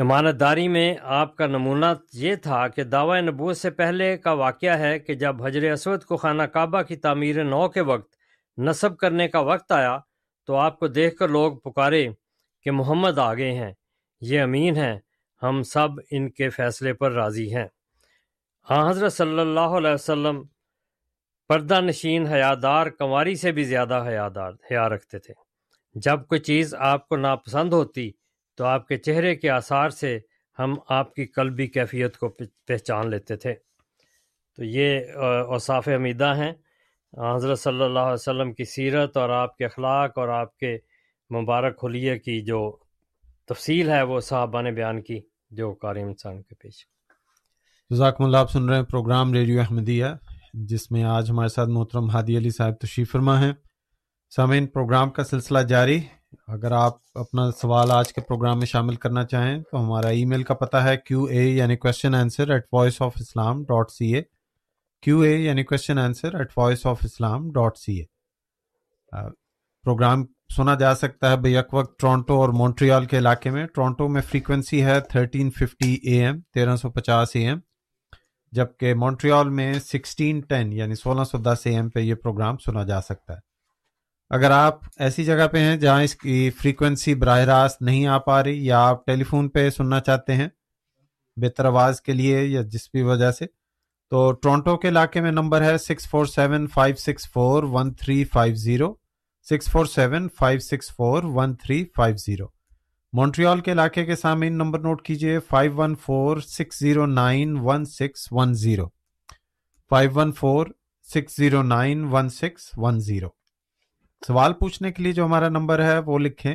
امانت 0.00 0.40
داری 0.40 0.68
میں 0.68 0.94
آپ 1.02 1.36
کا 1.36 1.46
نمونہ 1.46 1.86
یہ 2.12 2.34
تھا 2.34 2.68
کہ 2.68 2.84
دعوی 2.84 3.20
نبوت 3.20 3.56
سے 3.56 3.70
پہلے 3.70 4.16
کا 4.16 4.32
واقعہ 4.32 4.78
ہے 4.78 4.98
کہ 4.98 5.14
جب 5.14 5.42
حجر 5.42 5.72
اسود 5.72 6.04
کو 6.04 6.16
خانہ 6.16 6.42
کعبہ 6.42 6.82
کی 6.82 6.96
تعمیر 6.96 7.44
نو 7.44 7.68
کے 7.68 7.80
وقت 7.80 8.14
نصب 8.58 8.96
کرنے 8.96 9.28
کا 9.28 9.40
وقت 9.40 9.72
آیا 9.72 9.98
تو 10.46 10.56
آپ 10.56 10.78
کو 10.78 10.86
دیکھ 10.86 11.16
کر 11.16 11.28
لوگ 11.28 11.56
پکارے 11.56 12.08
کہ 12.62 12.70
محمد 12.70 13.18
آگے 13.18 13.52
ہیں۔ 13.52 13.72
یہ 14.20 14.40
امین 14.40 14.76
ہیں۔ 14.76 14.98
ہم 15.42 15.62
سب 15.62 15.88
ان 16.10 16.30
کے 16.30 16.48
فیصلے 16.48 16.92
پر 16.92 17.12
راضی 17.12 17.56
ہیں۔ 17.56 17.66
ہاں 18.70 18.90
حضرت 18.90 19.12
صلی 19.12 19.38
اللہ 19.38 19.60
علیہ 19.60 19.90
وسلم 19.90 20.42
پردہ 21.48 21.80
نشین 21.80 22.26
حیادار 22.26 22.86
کنواری 22.86 23.34
سے 23.34 23.52
بھی 23.52 23.64
زیادہ 23.64 24.04
حیادار 24.08 24.52
حیا 24.70 24.88
رکھتے 24.88 25.18
تھے۔ 25.18 25.34
جب 25.94 26.26
کوئی 26.26 26.40
چیز 26.40 26.74
آپ 26.78 27.08
کو 27.08 27.16
ناپسند 27.16 27.72
ہوتی 27.72 28.10
تو 28.54 28.64
آپ 28.64 28.88
کے 28.88 28.96
چہرے 28.96 29.36
کے 29.36 29.50
آثار 29.50 29.90
سے 29.90 30.18
ہم 30.58 30.74
آپ 30.88 31.14
کی 31.14 31.26
قلبی 31.26 31.66
کیفیت 31.66 32.16
کو 32.16 32.28
پہچان 32.66 33.10
لیتے 33.10 33.36
تھے۔ 33.36 33.54
تو 34.56 34.64
یہ 34.64 35.00
اوصاف 35.46 35.88
حمیدہ 35.88 36.34
ہیں۔ 36.36 36.52
حضرت 37.36 37.58
صلی 37.58 37.82
اللہ 37.82 37.98
علیہ 37.98 38.12
وسلم 38.12 38.52
کی 38.52 38.64
سیرت 38.64 39.16
اور 39.16 39.28
آپ 39.28 39.56
کے 39.56 39.64
اخلاق 39.64 40.18
اور 40.18 40.28
آپ 40.28 40.58
کے 40.58 40.78
مبارک 41.34 41.84
حلیے 41.84 42.18
کی 42.18 42.40
جو 42.40 42.76
تفصیل 43.44 43.88
ہے 43.88 44.02
وہ 44.02 44.20
صحابہ 44.20 44.62
نے 44.62 44.72
بیان 44.72 45.02
کی 45.02 45.20
جو 45.50 45.72
قاری 45.72 46.02
انسان 46.02 46.42
کے 46.42 46.54
پیش۔ 46.54 46.86
جزاکم 47.90 48.24
اللہ، 48.24 48.36
آپ 48.36 48.50
سن 48.50 48.68
رہے 48.68 48.76
ہیں 48.76 48.84
پروگرام 48.84 49.32
ریڈیو 49.32 49.60
احمدیہ۔ 49.60 50.06
جس 50.56 50.90
میں 50.90 51.04
آج 51.04 51.30
ہمارے 51.30 51.48
ساتھ 51.48 51.68
محترم 51.68 52.10
ہادی 52.10 52.38
علی 52.38 52.50
صاحب 52.50 52.74
تشریف 52.74 53.12
فرما 53.12 53.40
ہیں۔ 53.40 53.52
سامعین، 54.36 54.66
پروگرام 54.66 55.10
کا 55.10 55.24
سلسلہ 55.24 55.58
جاری۔ 55.58 56.00
اگر 56.48 56.72
آپ 56.72 56.92
اپنا 57.14 57.50
سوال 57.50 57.90
آج 57.90 58.12
کے 58.12 58.20
پروگرام 58.20 58.58
میں 58.58 58.66
شامل 58.66 58.94
کرنا 58.94 59.24
چاہیں 59.24 59.58
تو 59.58 59.84
ہمارا 59.84 60.08
ای 60.08 60.24
میل 60.24 60.42
کا 60.42 60.54
پتہ 60.54 60.76
ہے 60.76 60.96
کیو 60.96 61.24
اے 61.24 61.44
یعنی 61.44 61.76
question 61.76 62.14
answer 62.14 62.50
at 62.50 62.62
voice 62.72 63.02
of 63.02 63.12
Islam 63.20 63.62
dot 63.62 63.90
C 63.90 64.14
A 64.14 64.22
Q 65.02 65.20
A 65.20 65.36
یعنی 65.36 65.64
question 65.64 65.98
answer 65.98 66.34
at 66.34 66.52
voice 66.56 66.86
of 66.86 66.98
Islam 67.04 67.50
dot 67.50 67.78
C 67.78 68.00
A 68.00 68.04
program 69.84 70.24
سنا 70.56 70.74
جا 70.74 70.94
سکتا 70.94 71.30
ہے 71.30 71.36
بے 71.36 71.50
یک 71.50 71.74
وقت 71.74 72.00
ٹورانٹو 72.00 72.40
اور 72.40 72.48
مونٹریال 72.48 73.04
کے 73.04 73.18
علاقے 73.18 73.50
میں۔ 73.50 73.66
ٹورانٹو 73.66 74.08
میں 74.08 74.22
فریکوینسی 74.22 74.84
ہے 74.84 75.00
تھرٹین 75.00 75.50
ففٹی 75.50 75.94
اے 75.94 76.24
ایم، 76.26 76.40
تیرہ 76.54 76.76
سو 76.76 76.90
پچاس 76.90 77.28
اے 77.34 77.48
ایم۔ 77.48 77.58
جبکہ 78.54 78.94
مونٹریال 78.94 79.48
میں 79.48 79.72
سکسٹین 79.82 80.40
ٹین 80.40 80.72
یعنی 80.72 80.94
سولہ 80.94 81.24
سو 81.24 81.38
دس 81.38 81.66
اے 81.66 81.74
ایم 81.74 81.88
پہ 81.90 82.00
یہ 82.00 82.14
پروگرام 82.14 82.56
سنا 82.58 82.84
جا 82.84 83.00
سکتا 83.00 83.34
ہے۔ 83.34 83.38
اگر 84.30 84.50
آپ 84.50 84.78
ایسی 84.96 85.24
جگہ 85.24 85.46
پہ 85.52 85.58
ہیں 85.58 85.76
جہاں 85.76 86.02
اس 86.02 86.14
کی 86.16 86.50
فریکوینسی 86.50 87.14
براہ 87.14 87.40
راست 87.44 87.82
نہیں 87.82 88.06
آ 88.06 88.18
پا 88.18 88.42
رہی 88.44 88.64
یا 88.66 88.80
آپ 88.88 89.04
ٹیلی 89.06 89.24
فون 89.24 89.48
پہ 89.48 89.68
سننا 89.70 90.00
چاہتے 90.00 90.34
ہیں 90.34 90.48
بہتر 91.36 91.64
آواز 91.64 92.00
کے 92.00 92.12
لیے 92.12 92.42
یا 92.42 92.62
جس 92.62 92.88
بھی 92.92 93.02
وجہ 93.02 93.30
سے، 93.30 93.46
تو 94.12 94.32
ٹورانٹو 94.32 94.76
کے 94.76 94.88
علاقے 94.88 95.20
میں 95.20 95.32
نمبر 95.32 95.62
ہے 95.62 95.76
six 95.78 96.08
four 96.08 96.26
seven 96.26 96.66
five 96.66 96.96
six 96.96 97.30
four 97.32 97.64
one 97.64 97.92
three 97.94 98.24
five 98.24 98.54
zero 98.54 98.92
six 99.46 99.70
four 99.70 99.86
seven 99.86 100.28
five 100.38 100.58
six 100.60 100.90
four 100.96 101.22
one 101.24 101.54
three 101.56 101.84
five 101.96 102.16
zero 102.16 102.46
Montreal 103.14 103.60
کے 103.60 103.72
علاقے 103.72 104.04
کے 104.04 104.16
سامعین 104.16 104.54
نمبر 104.54 104.78
نوٹ 104.78 105.02
کیجیے 105.02 105.40
five 105.40 105.76
one 105.76 105.94
four 105.94 106.36
six 106.36 106.78
zero 106.78 107.06
nine 107.06 107.56
one 107.60 107.84
six 107.84 108.28
one 108.30 108.54
zero 108.54 108.88
five 109.88 110.10
one 110.14 110.32
four 110.32 110.66
six 111.02 111.36
zero 111.36 111.62
nine 111.62 112.04
one 112.04 112.28
six 112.28 112.70
one 112.76 113.00
zero 113.00 113.28
سوال 114.26 114.52
پوچھنے 114.52 114.92
کے 114.92 115.02
لیے 115.02 115.12
جو 115.12 115.24
ہمارا 115.24 115.48
نمبر 115.48 115.84
ہے 115.84 115.98
وہ 115.98 116.18
لکھیں۔ 116.18 116.54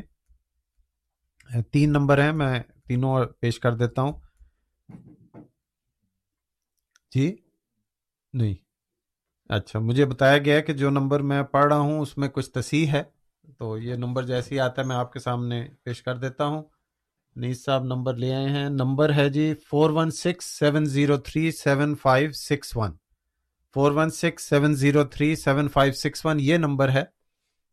تین 1.72 1.90
نمبر 1.90 2.22
ہیں، 2.22 2.32
میں 2.32 2.60
تینوں 2.88 3.26
پیش 3.40 3.60
کر 3.60 3.76
دیتا 3.76 4.02
ہوں۔ 4.02 4.14
جی؟ 7.16 7.36
نہیں۔ 8.34 8.56
اچھا 9.50 9.80
مجھے 9.80 10.06
بتایا 10.06 10.38
گیا 10.38 10.60
کہ 10.60 10.74
جو 10.74 10.90
نمبر 10.90 11.20
میں 11.20 11.44
پڑھ 11.44 11.66
رہا 11.66 11.80
ہوں، 11.80 12.00
اس 12.00 12.18
میں 12.18 12.30
کچھ 12.30 12.52
تصحیح 12.52 12.88
ہے۔ 12.88 13.19
تو 13.58 13.78
یہ 13.78 13.96
نمبر 13.96 14.24
جیسے 14.24 14.56
ہی 14.56 14.60
آتا 14.60 14.82
ہے 14.82 14.88
میں 14.88 14.96
آپ 14.96 15.14
کے 15.14 15.20
سامنے 15.20 15.68
پیش 15.84 16.04
کر 16.04 16.18
دیتا 16.18 16.46
ہوں۔ 16.46 16.64
نیز 17.36 17.66
صاحب 17.66 17.84
نمبر 17.84 18.14
لے 18.14 18.34
آئے 18.34 18.50
ہیں۔ 18.50 18.70
نمبر 18.70 19.14
ہے 19.14 19.30
جی 19.30 19.54
four 19.70 19.90
one 19.90 20.12
six 20.12 20.46
seven 20.46 20.86
zero 20.86 21.18
three 21.18 21.52
seven 21.52 21.96
five 21.96 22.32
six 22.32 22.78
one 22.78 22.92
four 23.74 23.92
one 23.92 24.10
six 24.10 24.50
seven 24.50 24.74
zero 24.74 25.04
three 25.04 25.36
seven 25.36 25.68
five 25.68 25.94
six 25.94 26.26
one 26.26 26.40
یہ 26.40 26.58
نمبر 26.58 26.90
ہے 26.90 27.04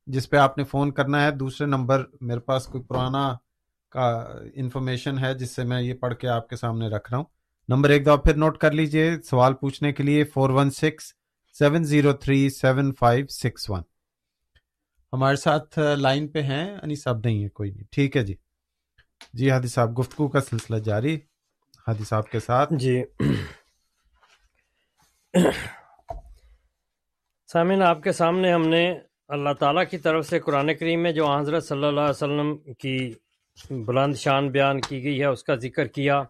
جس 0.07 0.31
پہ 0.31 0.37
آپ 0.37 0.59
نے 0.59 0.65
فون 0.65 0.91
کرنا 0.91 1.25
ہے۔ 1.25 1.31
دوسرے 1.31 1.67
نمبر 1.67 2.05
میرے 2.21 2.41
پاس 2.41 2.67
کوئی 2.67 2.85
پرانا 2.85 3.35
کا 3.91 4.09
انفارمیشن 4.55 5.19
ہے 5.19 5.35
جس 5.35 5.51
سے 5.57 5.65
میں 5.65 5.83
یہ 5.83 5.95
پڑھ 5.95 6.15
کے 6.15 6.29
آپ 6.29 6.49
کے 6.49 6.57
سامنے 6.57 6.89
رکھ 6.89 7.11
رہا 7.11 7.19
ہوں۔ 7.19 7.25
نمبر 7.69 7.91
ایک 7.91 8.07
دو 8.07 8.17
پھر 8.17 8.37
نوٹ 8.37 8.59
کر 8.59 8.73
لیجیے، 8.73 9.17
سوال 9.25 9.55
پوچھنے 9.55 9.93
کے 9.93 10.03
لیے 10.03 10.25
four 10.25 10.51
one 10.51 10.71
six 10.71 11.13
seven 11.59 11.85
zero 11.85 12.13
three 12.13 12.51
seven 12.51 12.93
five 12.99 13.27
six 13.27 13.71
one 13.71 13.83
ہمارے 15.13 15.37
ساتھ 15.37 15.79
لائن 15.79 16.29
پہ 16.29 16.43
ہیں 16.43 16.77
انی 16.83 16.95
صاحب 16.95 17.19
نہیں 17.25 17.45
ہے 17.45 17.49
کوئی 17.49 17.71
نہیں۔ 17.71 17.83
ٹھیک 17.91 18.17
ہے 18.17 18.23
جی۔ 18.23 18.35
جی 19.33 19.51
ہادی 19.51 19.69
صاحب، 19.69 19.99
گفتگو 19.99 20.29
کا 20.29 20.41
سلسلہ 20.41 20.77
جاری۔ 20.77 21.19
ہادی 21.89 22.05
صاحب 22.05 22.31
کے 22.31 22.41
ساتھ۔ 22.41 22.75
جی۔ 22.75 23.03
سامعین، 27.53 27.83
آپ 27.83 28.03
کے 28.03 28.13
سامنے 28.13 28.53
ہم 28.53 28.69
نے 28.69 28.99
اللہ 29.29 29.53
تعالیٰ 29.59 29.85
کی 29.91 29.99
طرف 29.99 30.27
سے 30.27 30.39
قرآن 30.39 30.75
کریم 30.75 31.03
میں 31.03 31.13
جو 31.13 31.37
حضرت 31.39 31.65
صلی 31.65 31.85
اللہ 31.85 32.01
علیہ 32.01 32.11
وسلم 32.11 32.59
کی 32.75 33.13
بلند 33.71 34.15
شان 34.15 34.51
بیان 34.51 34.81
کی 34.81 35.03
گئی 35.05 35.21
ہے، 35.21 35.27
اس 35.27 35.45
کا 35.45 35.55
ذکر 35.55 35.87
کیا۔ 35.87 36.23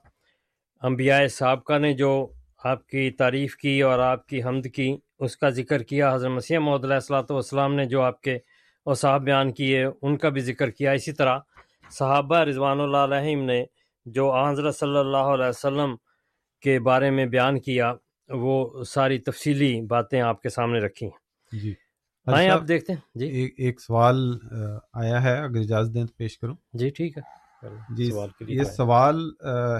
انبیاء 0.82 1.26
سابقہ 1.26 1.78
نے 1.78 1.92
جو 1.92 2.32
آپ 2.64 2.86
کی 2.86 3.10
تعریف 3.10 3.56
کی 3.56 3.82
اور 3.82 3.98
آپ 3.98 4.26
کی 4.26 4.42
حمد 4.42 4.66
کی، 4.74 4.96
اس 5.18 5.36
کا 5.36 5.48
ذکر 5.48 5.82
کیا۔ 5.82 6.14
حضرت 6.14 6.30
مسیح 6.30 6.58
محدود 6.58 6.84
علیہ 6.84 6.94
السلاۃ 6.94 7.30
والسلام 7.30 7.74
نے 7.74 7.84
جو 7.84 8.02
آپ 8.02 8.20
کے 8.20 8.38
اوصاف 8.86 9.20
بیان 9.20 9.52
کیے 9.52 9.84
ان 9.84 10.16
کا 10.16 10.28
بھی 10.28 10.40
ذکر 10.40 10.70
کیا۔ 10.70 10.92
اسی 10.92 11.12
طرح 11.12 11.38
صحابہ 11.90 12.38
رضوان 12.38 12.80
اللہ 12.80 12.96
علیہم 12.96 13.44
نے 13.44 13.64
جو 14.06 14.30
حضرت 14.34 14.76
صلی 14.76 14.98
اللہ 14.98 15.26
علیہ 15.34 15.48
وسلم 15.48 15.94
کے 16.62 16.78
بارے 16.80 17.10
میں 17.10 17.26
بیان 17.26 17.60
کیا 17.60 17.92
وہ 18.28 18.84
ساری 18.84 19.18
تفصیلی 19.18 19.80
باتیں 19.86 20.20
آپ 20.20 20.42
کے 20.42 20.48
سامنے 20.48 20.78
رکھی 20.78 21.08
جی۔ 21.52 21.74
آئیں 22.26 22.48
آپ 22.50 22.62
دیکھتے 22.68 22.92
ہیں۔ 22.92 23.00
جی۔ 23.14 23.26
ایک 23.26 23.54
ایک 23.58 23.80
سوال 23.80 24.16
آیا 24.92 25.22
ہے 25.22 25.36
اگر 25.38 25.58
اجازت 25.58 25.94
دیں 25.94 26.04
تو 26.04 26.12
پیش 26.16 26.38
کروں۔ 26.38 26.54
جی 26.72 26.90
ٹھیک 26.90 27.18
ہے۔ 27.18 27.22
جی 27.90 28.10
یہ 28.48 28.62
سوال 28.64 29.20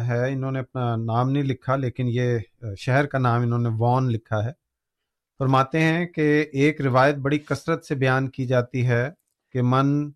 ہے 0.08 0.32
انہوں 0.32 0.52
نے 0.52 0.58
اپنا 0.58 0.96
نام 0.96 1.30
نہیں 1.30 1.42
لکھا 1.42 1.76
لیکن 1.76 2.06
یہ 2.08 2.38
شہر 2.78 3.06
کا 3.06 3.18
نام 3.18 3.42
انہوں 3.42 3.58
نے 3.58 3.68
وان 3.78 4.08
لکھا 4.08 4.44
ہے۔ 4.44 4.65
فرماتے 5.40 5.80
ہیں 5.80 6.06
کہ 6.06 6.44
ایک 6.52 6.80
روایت 6.80 7.16
بڑی 7.16 7.38
کثرت 7.38 7.84
سے 7.84 7.94
بیان 7.94 8.30
کی 8.30 8.46
جاتی 8.46 8.86
ہے 8.86 9.08
کہ 9.54 9.62
من 9.62 10.10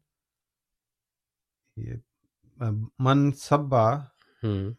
من 2.99 3.31
سبا 3.33 3.89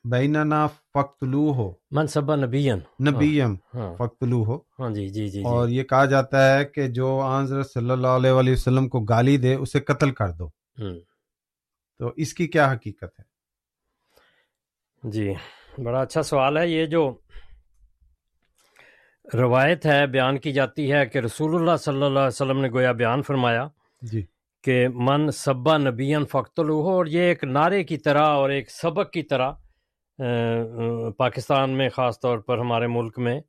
بیننا 0.04 0.66
فقتلو 0.68 1.52
ہو 1.54 1.72
منصبہ 1.92 2.36
نبین 2.36 2.80
نبیم 3.00 3.56
فقتلو 3.98 4.44
ہو 4.46 4.58
ہاں 4.80 4.90
جی 4.90 5.08
جی 5.10 5.28
جی 5.30 5.42
اور 5.42 5.70
یہ 5.70 5.84
کہا 5.84 6.06
جاتا 6.06 6.44
ہے 6.50 6.66
کہ 6.66 6.88
جو 6.88 7.10
حضرت 7.24 7.72
صلی 7.72 7.92
اللہ 7.92 8.16
علیہ 8.20 8.32
وآلہ 8.32 8.52
وسلم 8.52 8.90
کو 8.90 9.00
گالی 9.00 9.38
دے 9.38 9.54
اسے 9.56 9.80
قتل 9.80 10.12
کر 10.12 10.32
دو۔ 10.32 10.50
تو 12.00 12.12
اس 12.16 12.34
کی 12.34 12.48
کیا 12.48 12.72
حقیقت 12.72 13.20
ہے؟ 13.20 13.24
جی 15.04 15.34
بڑا 15.84 16.02
اچھا 16.02 16.22
سوال 16.24 16.58
ہے۔ 16.58 16.68
یہ 16.68 16.86
جو 16.86 17.10
روایت 19.34 19.86
ہے 19.86 20.08
بیان 20.08 20.38
کی 20.38 20.52
جاتی 20.52 20.94
ہے 20.94 21.06
کہ 21.06 21.18
رسول 21.18 21.56
اللہ 21.56 21.78
صلی 21.78 22.04
اللہ 22.04 22.20
علیہ 22.20 22.28
وسلم 22.28 22.62
نے 22.62 22.70
گویا 22.70 22.92
بیان 22.92 23.22
فرمایا 23.22 23.68
جی۔ 24.02 24.22
کہ 24.64 24.88
من 24.94 25.32
سبا 25.32 25.78
نبین 25.78 26.26
فخت 26.26 26.60
الح 26.60 26.72
اور 26.72 27.06
یہ 27.06 27.22
ایک 27.22 27.44
نعرے 27.44 27.84
کی 27.84 27.98
طرح 27.98 28.28
اور 28.28 28.50
ایک 28.50 28.72
سبق 28.72 29.12
کی 29.12 29.24
طرح 29.24 29.52
پاکستان 31.18 31.70
میں 31.70 31.90
خاص 31.90 32.20
طور 32.20 32.38
پر 32.38 32.58
ہمارے 32.58 32.88
ملک 32.88 33.20
میں 33.20 33.42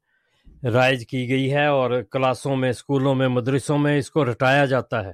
رائج 0.65 1.07
کی 1.07 1.29
گئی 1.29 1.53
ہے 1.53 1.67
اور 1.67 2.03
کلاسوں 2.11 2.57
میں 2.57 2.71
اسکولوں 2.71 3.15
میں 3.15 3.29
مدرسوں 3.29 3.79
میں 3.79 3.99
اس 3.99 4.11
کو 4.11 4.25
رٹایا 4.25 4.65
جاتا 4.65 5.05
ہے۔ 5.05 5.13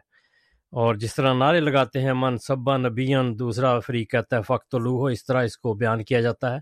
اور 0.73 0.95
جس 0.95 1.15
طرح 1.15 1.35
نعرے 1.35 1.61
لگاتے 1.61 2.01
ہیں 2.01 2.13
من 2.13 2.37
صبا 2.37 2.77
نبین 2.77 3.39
دوسرا 3.39 3.79
فریق 3.81 4.11
کہتا 4.11 4.37
ہے 4.37 4.43
فخت 4.43 4.75
لو 4.75 4.91
ہو 4.91 5.07
اس 5.07 5.25
طرح 5.27 5.43
اس 5.43 5.59
کو 5.59 5.75
بیان 5.75 6.05
کیا 6.05 6.21
جاتا 6.21 6.55
ہے۔ 6.55 6.59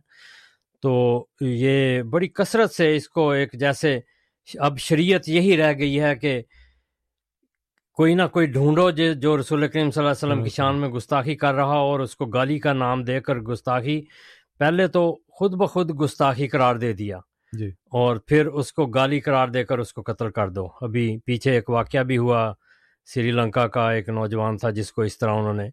تو 0.83 1.27
یہ 1.41 2.03
بڑی 2.03 2.29
کثرت 2.29 2.70
سے 2.70 2.97
اس 2.97 3.09
کو 3.09 3.31
ایک 3.31 3.53
جیسے 3.53 4.01
اب 4.59 4.79
شریعت 4.79 5.29
یہی 5.29 5.57
رہ 5.57 5.72
گئی 5.79 6.01
ہے 6.01 6.16
کہ 6.16 6.43
کوئی 7.95 8.14
نہ 8.14 8.22
کوئی 8.33 8.47
ڈھونڈو 8.47 8.91
جو 8.91 9.41
رسول 9.41 9.68
کریم 9.68 9.91
صلی 9.91 10.05
اللہ 10.05 10.12
علیہ 10.12 10.29
وسلم 10.29 10.43
کی 10.43 10.51
شان 10.51 10.81
میں 10.81 10.89
گستاخی 10.89 11.35
کر 11.37 11.55
رہا 11.55 11.77
اور 11.77 12.01
اس 12.01 12.16
کو 12.16 12.27
گالی 12.27 12.59
کا 12.59 12.72
نام 12.72 13.05
دے 13.05 13.20
کر 13.20 13.37
گستاخی 13.37 14.01
پہلے 14.59 14.87
تو 14.87 15.18
خود 15.29 15.55
بخود 15.55 16.01
گستاخی 16.01 16.49
قرار 16.49 16.74
دے 16.74 16.93
دیا۔ 16.93 17.18
جی۔ 17.59 17.68
اور 17.68 18.16
پھر 18.16 18.47
اس 18.47 18.72
کو 18.72 18.87
گالی 18.87 19.20
قرار 19.20 19.49
دے 19.49 19.64
کر 19.64 19.79
اس 19.79 19.93
کو 19.93 20.03
قتل 20.03 20.31
کر 20.31 20.49
دو۔ 20.49 20.68
ابھی 20.81 21.18
پیچھے 21.27 21.53
ایک 21.53 21.70
واقعہ 21.70 22.03
بھی 22.03 22.18
ہوا 22.18 22.53
سری 23.05 23.31
لنکا 23.31 23.66
کا 23.66 23.91
ایک 23.93 24.09
نوجوان 24.09 24.57
تھا 24.57 24.70
جس 24.70 24.93
کو 24.93 25.03
اس 25.03 25.18
طرح 25.18 25.31
انہوں 25.31 25.55
نے 25.55 25.68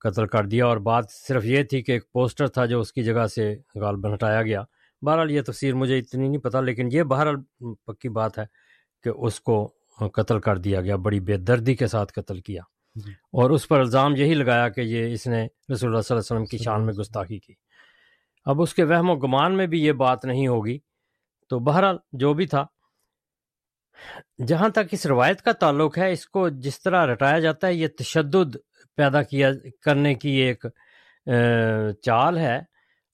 قتل 0.00 0.26
کر 0.26 0.44
دیا 0.44 0.66
اور 0.66 0.76
بات 0.76 1.04
صرف 1.10 1.44
یہ 1.44 1.62
تھی 1.62 1.82
کہ 1.82 1.92
ایک 1.92 2.12
پوسٹر 2.12 2.46
تھا 2.46 2.66
جو 2.66 2.80
اس 2.80 2.92
کی 2.92 3.02
جگہ 3.02 3.26
سے 3.26 3.56
غالب 3.74 4.14
ہٹایا 4.14 4.42
گیا۔ 4.42 4.62
بہرحال 5.02 5.30
یہ 5.30 5.42
تفسیر 5.42 5.74
مجھے 5.74 5.98
اتنی 5.98 6.28
نہیں 6.28 6.40
پتہ 6.40 6.58
لیکن 6.58 6.88
یہ 6.92 7.02
بہرحال 7.02 7.36
پکی 7.86 8.08
بات 8.08 8.38
ہے 8.38 8.44
کہ 9.02 9.08
اس 9.08 9.40
کو 9.40 9.72
قتل 10.14 10.40
کر 10.40 10.58
دیا 10.58 10.80
گیا 10.80 10.96
بڑی 10.96 11.20
بے 11.20 11.36
دردی 11.36 11.74
کے 11.74 11.86
ساتھ 11.86 12.12
قتل 12.12 12.40
کیا۔ 12.40 12.62
جی۔ 12.94 13.12
اور 13.12 13.50
اس 13.50 13.68
پر 13.68 13.80
الزام 13.80 14.16
یہی 14.16 14.34
لگایا 14.34 14.68
کہ 14.68 14.80
یہ 14.80 15.12
اس 15.12 15.26
نے 15.26 15.44
رسول 15.44 15.66
اللہ 15.68 15.76
صلی 15.76 15.88
اللہ 15.90 16.06
علیہ 16.08 16.18
وسلم 16.18 16.44
کی 16.44 16.58
شان 16.58 16.86
میں 16.86 16.94
گستاخی 16.94 17.38
کی۔ 17.38 17.52
اب 18.44 18.62
اس 18.62 18.74
کے 18.74 18.84
وہم 18.84 19.10
و 19.10 19.16
گمان 19.16 19.56
میں 19.56 19.66
بھی 19.66 19.84
یہ 19.84 19.92
بات 19.92 20.24
نہیں 20.24 20.48
ہوگی۔ 20.48 20.78
تو 21.48 21.58
بہرحال 21.58 21.96
جو 22.12 22.34
بھی 22.34 22.46
تھا 22.46 22.64
جہاں 24.46 24.68
تک 24.68 24.80
اس 24.92 25.06
روایت 25.06 25.42
کا 25.42 25.52
تعلق 25.52 25.98
ہے 25.98 26.12
اس 26.12 26.26
کو 26.26 26.48
جس 26.48 26.82
طرح 26.82 27.06
رٹایا 27.06 27.38
جاتا 27.38 27.66
ہے 27.66 27.74
یہ 27.74 27.88
تشدد 27.98 28.56
پیدا 28.96 29.22
کیا 29.22 29.50
کرنے 29.84 30.14
کی 30.14 30.30
ایک 30.42 30.64
چال 32.04 32.38
ہے 32.38 32.56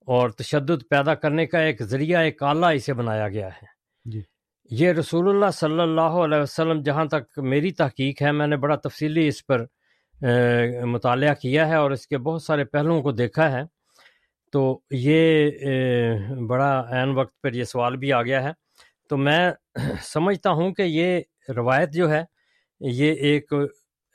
اور 0.08 0.30
تشدد 0.30 0.82
پیدا 0.90 1.14
کرنے 1.14 1.46
کا 1.46 1.58
ایک 1.58 1.82
ذریعہ 1.82 2.20
ایک 2.20 2.42
آلہ 2.42 2.66
اسے 2.66 2.92
بنایا 2.94 3.28
گیا 3.28 3.48
ہے۔ 3.48 3.66
جی۔ 4.04 4.20
یہ 4.70 4.92
رسول 4.92 5.28
اللہ 5.28 5.50
صلی 5.54 5.80
اللہ 5.80 6.14
علیہ 6.24 6.38
وسلم 6.38 6.80
جہاں 6.82 7.04
تک 7.04 7.38
میری 7.42 7.70
تحقیق 7.72 8.22
ہے 8.22 8.32
میں 8.32 8.46
نے 8.46 8.56
بڑا 8.56 8.76
تفصیلی 8.76 9.26
اس 9.28 9.46
پر 9.46 9.64
مطالعہ 10.86 11.34
کیا 11.34 11.68
ہے 11.68 11.76
اور 11.76 11.90
اس 11.90 12.06
کے 12.06 12.18
بہت 12.18 12.42
سارے 12.42 12.64
پہلوؤں 12.64 13.02
کو 13.02 13.12
دیکھا 13.12 13.50
ہے۔ 13.52 13.62
تو 14.52 14.62
یہ 14.90 15.48
بڑا 16.48 16.72
عین 16.90 17.10
وقت 17.16 17.40
پر 17.42 17.52
یہ 17.52 17.64
سوال 17.64 17.96
بھی 17.96 18.12
آ 18.12 18.22
گیا 18.22 18.42
ہے۔ 18.42 18.52
تو 19.10 19.16
میں 19.16 19.50
سمجھتا 20.02 20.50
ہوں 20.50 20.72
کہ 20.74 20.82
یہ 20.82 21.20
روایت 21.56 21.92
جو 21.92 22.10
ہے 22.10 22.22
یہ 22.80 23.12
ایک 23.12 23.52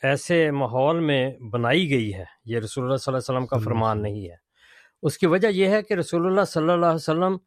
ایسے 0.04 0.52
ماحول 0.52 1.00
میں 1.00 1.32
بنائی 1.52 1.90
گئی 1.90 2.14
ہے۔ 2.14 2.24
یہ 2.46 2.60
رسول 2.60 2.84
اللہ 2.84 2.96
صلی 2.96 3.14
اللہ 3.14 3.18
علیہ 3.18 3.38
وسلم 3.38 3.48
کا 3.48 3.58
فرمان 3.58 4.02
نہیں 4.02 4.30
ہے۔ 4.30 4.36
اس 5.02 5.18
کی 5.18 5.28
وجہ 5.28 5.48
یہ 5.48 5.68
ہے 5.68 5.82
کہ 5.82 5.94
رسول 5.94 6.26
اللہ 6.26 6.44
صلی 6.44 6.70
اللہ 6.70 6.86
علیہ 6.86 6.96
وسلم 6.96 7.38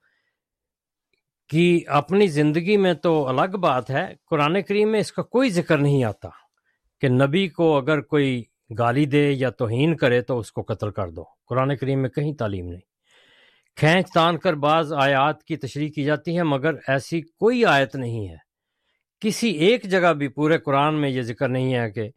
کی 1.49 1.81
اپنی 1.87 2.27
زندگی 2.27 2.77
میں 2.77 2.95
تو 2.95 3.29
الگ 3.29 3.57
بات 3.57 3.91
ہے 3.91 4.15
قرآن 4.31 4.63
کریم 4.63 4.93
میں 4.93 5.01
اس 5.01 5.13
کا 5.13 5.23
کوئی 5.23 5.51
ذکر 5.51 5.79
نہیں 5.79 6.05
آتا 6.05 6.29
کہ 7.01 7.09
نبی 7.09 7.49
کو 7.49 7.77
اگر 7.77 8.01
کوئی 8.01 8.43
گالی 8.79 9.07
دے 9.07 9.31
یا 9.31 9.51
توہین 9.51 9.97
کرے 9.97 10.21
تو 10.21 10.39
اس 10.39 10.53
کو 10.53 10.63
قتل 10.63 10.91
کر 10.91 11.09
دو۔ 11.09 11.25
قرآن 11.49 11.77
کریم 11.77 12.03
میں 12.03 12.11
کہیں 12.11 12.35
تعلیم 12.35 12.67
نہیں۔ 12.69 12.81
کھینچ 13.77 14.07
تان 14.15 14.39
کر 14.39 14.55
بعض 14.55 14.93
آیات 14.93 15.45
کی 15.45 15.57
تشریح 15.57 15.91
کی 15.93 16.05
جاتی 16.05 16.37
ہے 16.37 16.43
مگر 16.43 16.75
ایسی 16.89 17.21
کوئی 17.21 17.65
آیت 17.65 17.97
نہیں 17.97 18.29
ہے۔ 18.29 18.37
کسی 19.21 19.51
ایک 19.51 19.85
جگہ 19.85 20.13
بھی 20.13 20.29
پورے 20.29 20.59
قرآن 20.59 21.01
میں 21.01 21.11
یہ 21.11 21.23
ذکر 21.23 21.49
نہیں 21.49 21.75
ہے 21.75 21.91
کہ 21.91 22.11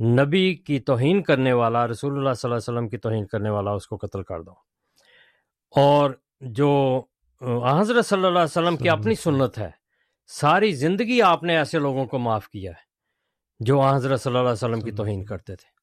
نبی 0.00 0.54
کی 0.54 0.80
توہین 0.80 1.22
کرنے 1.22 1.52
والا 1.52 1.86
رسول 1.86 2.10
اللہ 2.10 2.32
صلی 2.32 2.50
اللہ 2.50 2.54
علیہ 2.54 2.74
وسلم 2.74 2.88
کی 2.88 2.98
توہین 2.98 3.26
کرنے 3.26 3.50
والا 3.50 3.70
اس 3.70 3.86
کو 3.86 3.96
قتل 3.96 4.22
کر 4.22 4.42
دو۔ 4.42 4.52
اور 5.76 6.10
جو 6.40 7.02
حضرت 7.70 8.06
صلی 8.06 8.18
اللہ 8.18 8.38
علیہ 8.38 8.58
وسلم 8.58 8.76
کی 8.76 8.88
اپنی 8.88 9.14
سنت 9.14 9.58
ہے 9.58 9.70
ساری 10.26 10.72
زندگی 10.72 11.22
آپ 11.22 11.42
نے 11.42 11.56
ایسے 11.56 11.78
لوگوں 11.78 12.06
کو 12.06 12.18
معاف 12.18 12.48
کیا 12.48 12.70
ہے 12.70 12.94
جو 13.60 13.80
حضرت 13.80 14.20
صلی 14.20 14.30
اللہ 14.30 14.40
علیہ 14.40 14.52
وسلم 14.52 14.80
کی 14.80 14.90
توہین 14.90 15.24
کرتے 15.24 15.56
تھے۔ 15.56 15.74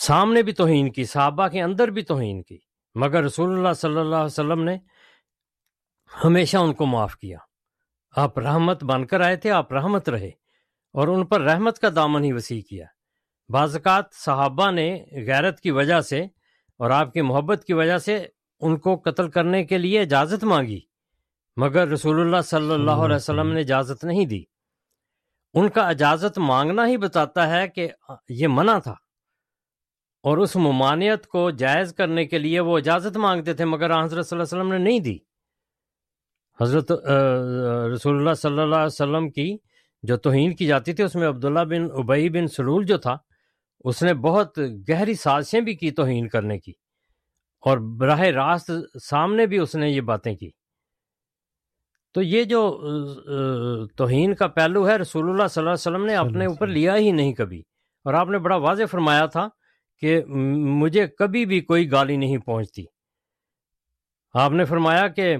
سامنے 0.00 0.42
بھی 0.42 0.52
توہین 0.52 0.92
کی 0.92 1.04
صحابہ 1.04 1.48
کے 1.48 1.62
اندر 1.62 1.88
بھی 1.88 2.02
توہین 2.02 2.42
کی 2.42 2.58
مگر 2.94 3.22
رسول 3.22 3.52
اللہ 3.52 3.72
صلی 3.72 3.98
اللہ 3.98 4.16
علیہ 4.16 4.24
وسلم 4.24 4.64
نے 4.64 4.76
ہمیشہ 6.24 6.56
ان 6.56 6.74
کو 6.74 6.86
معاف 6.86 7.16
کیا۔ 7.16 7.38
آپ 8.16 8.38
رحمت 8.38 8.84
بن 8.84 9.06
کر 9.06 9.20
آئے 9.20 9.36
تھے 9.36 9.50
آپ 9.50 9.72
رحمت 9.72 10.08
رہے۔ 10.08 10.41
اور 10.92 11.08
ان 11.08 11.24
پر 11.26 11.40
رحمت 11.40 11.78
کا 11.78 11.88
دامن 11.96 12.24
ہی 12.24 12.32
وسیع 12.32 12.60
کیا۔ 12.60 12.86
بعض 13.48 13.76
اوقات 13.76 14.04
صحابہ 14.14 14.70
نے 14.70 15.04
غیرت 15.26 15.60
کی 15.60 15.70
وجہ 15.70 16.00
سے 16.00 16.20
اور 16.80 16.90
آپ 16.90 17.12
کی 17.12 17.20
محبت 17.20 17.64
کی 17.64 17.72
وجہ 17.72 17.98
سے 17.98 18.26
ان 18.60 18.76
کو 18.78 18.96
قتل 18.96 19.30
کرنے 19.30 19.64
کے 19.64 19.78
لیے 19.78 20.00
اجازت 20.00 20.44
مانگی، 20.44 20.80
مگر 21.56 21.88
رسول 21.88 22.20
اللہ 22.20 22.40
صلی 22.44 22.72
اللہ 22.72 23.04
علیہ 23.04 23.16
وسلم 23.16 23.52
نے 23.52 23.60
اجازت 23.60 24.04
نہیں 24.04 24.26
دی۔ 24.26 24.42
ان 25.54 25.68
کا 25.68 25.88
اجازت 25.88 26.38
مانگنا 26.38 26.86
ہی 26.86 26.96
بتاتا 26.96 27.48
ہے 27.50 27.68
کہ 27.68 27.88
یہ 28.28 28.48
منع 28.48 28.78
تھا۔ 28.78 28.94
اور 30.22 30.38
اس 30.38 30.56
ممانعت 30.56 31.26
کو 31.26 31.50
جائز 31.50 31.94
کرنے 31.94 32.24
کے 32.24 32.38
لیے 32.38 32.60
وہ 32.60 32.78
اجازت 32.78 33.16
مانگتے 33.16 33.54
تھے، 33.54 33.64
مگر 33.64 33.90
حضرت 34.04 34.26
صلی 34.28 34.38
اللہ 34.38 34.48
علیہ 34.48 34.60
وسلم 34.60 34.72
نے 34.72 34.90
نہیں 34.90 35.00
دی۔ 35.00 35.16
حضرت 36.60 36.92
رسول 37.94 38.16
اللہ 38.16 38.34
صلی 38.34 38.58
اللہ 38.58 38.76
علیہ 38.76 38.86
وسلم 38.86 39.30
کی 39.30 39.56
جو 40.02 40.16
توہین 40.16 40.54
کی 40.54 40.66
جاتی 40.66 40.92
تھی، 40.92 41.04
اس 41.04 41.14
میں 41.14 41.28
عبداللہ 41.28 41.60
بن 41.60 41.86
ابئی 41.92 42.28
بن 42.30 42.46
سلول 42.46 42.84
جو 42.84 42.98
تھا، 42.98 43.16
اس 43.80 44.02
نے 44.02 44.14
بہت 44.14 44.58
گہری 44.88 45.14
سازشیں 45.14 45.60
بھی 45.60 45.74
کی 45.74 45.90
توہین 45.90 46.28
کرنے 46.28 46.58
کی 46.58 46.72
اور 47.60 47.78
براہ 47.78 48.20
راست 48.20 48.70
سامنے 49.02 49.46
بھی 49.46 49.58
اس 49.58 49.74
نے 49.74 49.90
یہ 49.90 50.00
باتیں 50.00 50.34
کی۔ 50.34 50.50
تو 52.14 52.22
یہ 52.22 52.44
جو 52.44 52.60
توہین 53.96 54.34
کا 54.34 54.46
پہلو 54.46 54.88
ہے، 54.88 54.96
رسول 54.96 55.30
اللہ 55.30 55.46
صلی 55.46 55.60
اللہ 55.60 55.70
علیہ 55.70 55.90
وسلم 55.90 56.06
نے 56.06 56.14
اپنے 56.14 56.46
اوپر 56.46 56.66
لیا 56.66 56.96
ہی 56.96 57.12
نہیں 57.12 57.32
کبھی۔ 57.32 57.60
اور 58.04 58.14
آپ 58.14 58.28
نے 58.28 58.38
بڑا 58.38 58.56
واضح 58.56 58.82
فرمایا 58.90 59.26
تھا 59.26 59.48
کہ 59.98 60.24
مجھے 60.24 61.06
کبھی 61.06 61.46
بھی 61.46 61.60
کوئی 61.60 61.90
گالی 61.90 62.16
نہیں 62.16 62.38
پہنچتی۔ 62.38 62.84
آپ 64.34 64.52
نے 64.52 64.64
فرمایا 64.64 65.08
کہ 65.08 65.36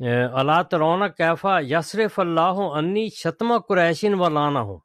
اللہ 0.00 0.62
ترونا 0.70 1.08
کیفا، 1.08 1.58
یسرف 1.60 2.18
اللہ 2.20 2.58
انی 2.76 3.08
شتم 3.14 3.58
قریشن 3.58 4.14
و 4.14 4.28
لانا 4.28 4.60
ہو 4.60 4.76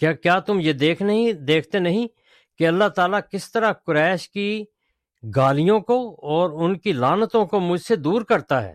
کیا 0.00 0.12
کیا 0.12 0.38
تم 0.38 0.60
یہ 0.60 0.72
دیکھ 0.72 1.02
نہیں، 1.02 1.32
دیکھتے 1.32 1.78
نہیں 1.78 2.06
کہ 2.58 2.66
اللہ 2.68 2.88
تعالیٰ 2.88 3.20
کس 3.30 3.50
طرح 3.52 3.72
قریش 3.86 4.28
کی 4.30 4.64
گالیوں 5.22 5.80
کو 5.80 5.98
اور 6.22 6.50
ان 6.64 6.78
کی 6.78 6.92
لانتوں 6.92 7.44
کو 7.46 7.60
مجھ 7.60 7.80
سے 7.80 7.96
دور 7.96 8.22
کرتا 8.22 8.62
ہے؟ 8.64 8.74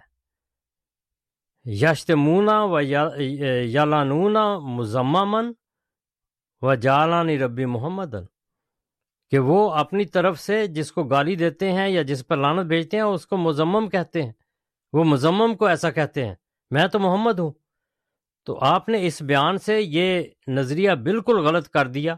یشتمونا 1.66 2.64
و 2.64 2.82
یالانونا 2.82 4.60
مزمن 4.60 5.52
و 6.62 6.76
جالانی 6.76 7.38
ربی 7.40 7.66
محمد 7.66 8.16
کہ 9.32 9.40
وہ 9.40 9.60
اپنی 9.74 10.06
طرف 10.06 10.40
سے 10.40 10.66
جس 10.68 10.92
کو 10.92 11.04
گالی 11.04 11.36
دیتے 11.36 11.72
ہیں 11.72 11.88
یا 11.90 12.02
جس 12.02 12.28
پر 12.28 12.38
لانت 12.38 12.66
بھیجتے 12.66 12.98
ہیں، 12.98 13.04
اس 13.04 13.26
کو 13.28 13.38
مزمم 13.38 13.90
کہتے 13.90 14.24
ہیں۔ 14.24 14.32
وہ 14.94 15.04
مزمم 15.04 15.56
کو 15.56 15.66
ایسا 15.66 15.92
کہتے 15.92 16.26
ہیں۔ 16.26 16.36
میں 16.72 16.88
تو 16.88 17.00
محمد 17.00 17.40
ہوں۔ 17.40 17.52
تو 18.46 18.60
آپ 18.62 18.90
نے 18.90 19.06
اس 19.06 19.22
بیان 19.22 19.58
سے 19.58 19.82
یہ 19.82 20.24
نظریہ 20.48 20.92
بالکل 20.92 21.40
غلط 21.40 21.70
کر 21.70 21.88
دیا 21.88 22.14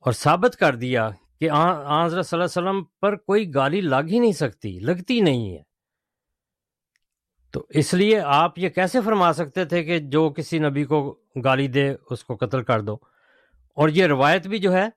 اور 0.00 0.12
ثابت 0.12 0.56
کر 0.56 0.74
دیا 0.74 1.10
کہ 1.40 1.50
حضرت 1.50 2.26
صلی 2.26 2.40
اللہ 2.40 2.60
علیہ 2.60 2.70
وسلم 2.70 2.84
پر 3.00 3.16
کوئی 3.16 3.54
گالی 3.54 3.80
لگ 3.80 4.06
ہی 4.08 4.18
نہیں 4.18 4.32
سکتی، 4.32 4.78
لگتی 4.78 5.20
نہیں 5.20 5.56
ہے۔ 5.56 5.62
تو 7.50 7.66
اس 7.68 7.94
لیے 7.94 8.20
آپ 8.20 8.58
یہ 8.58 8.68
کیسے 8.68 9.00
فرما 9.00 9.32
سکتے 9.32 9.64
تھے 9.64 9.84
کہ 9.84 9.98
جو 9.98 10.30
کسی 10.30 10.58
نبی 10.58 10.84
کو 10.84 11.20
گالی 11.44 11.68
دے 11.68 11.94
اس 12.10 12.24
کو 12.24 12.36
قتل 12.36 12.62
کر 12.62 12.80
دو؟ 12.80 12.94
اور 13.74 13.88
یہ 13.88 14.06
روایت 14.06 14.46
بھی 14.46 14.58
جو 14.58 14.72
ہے 14.72 14.88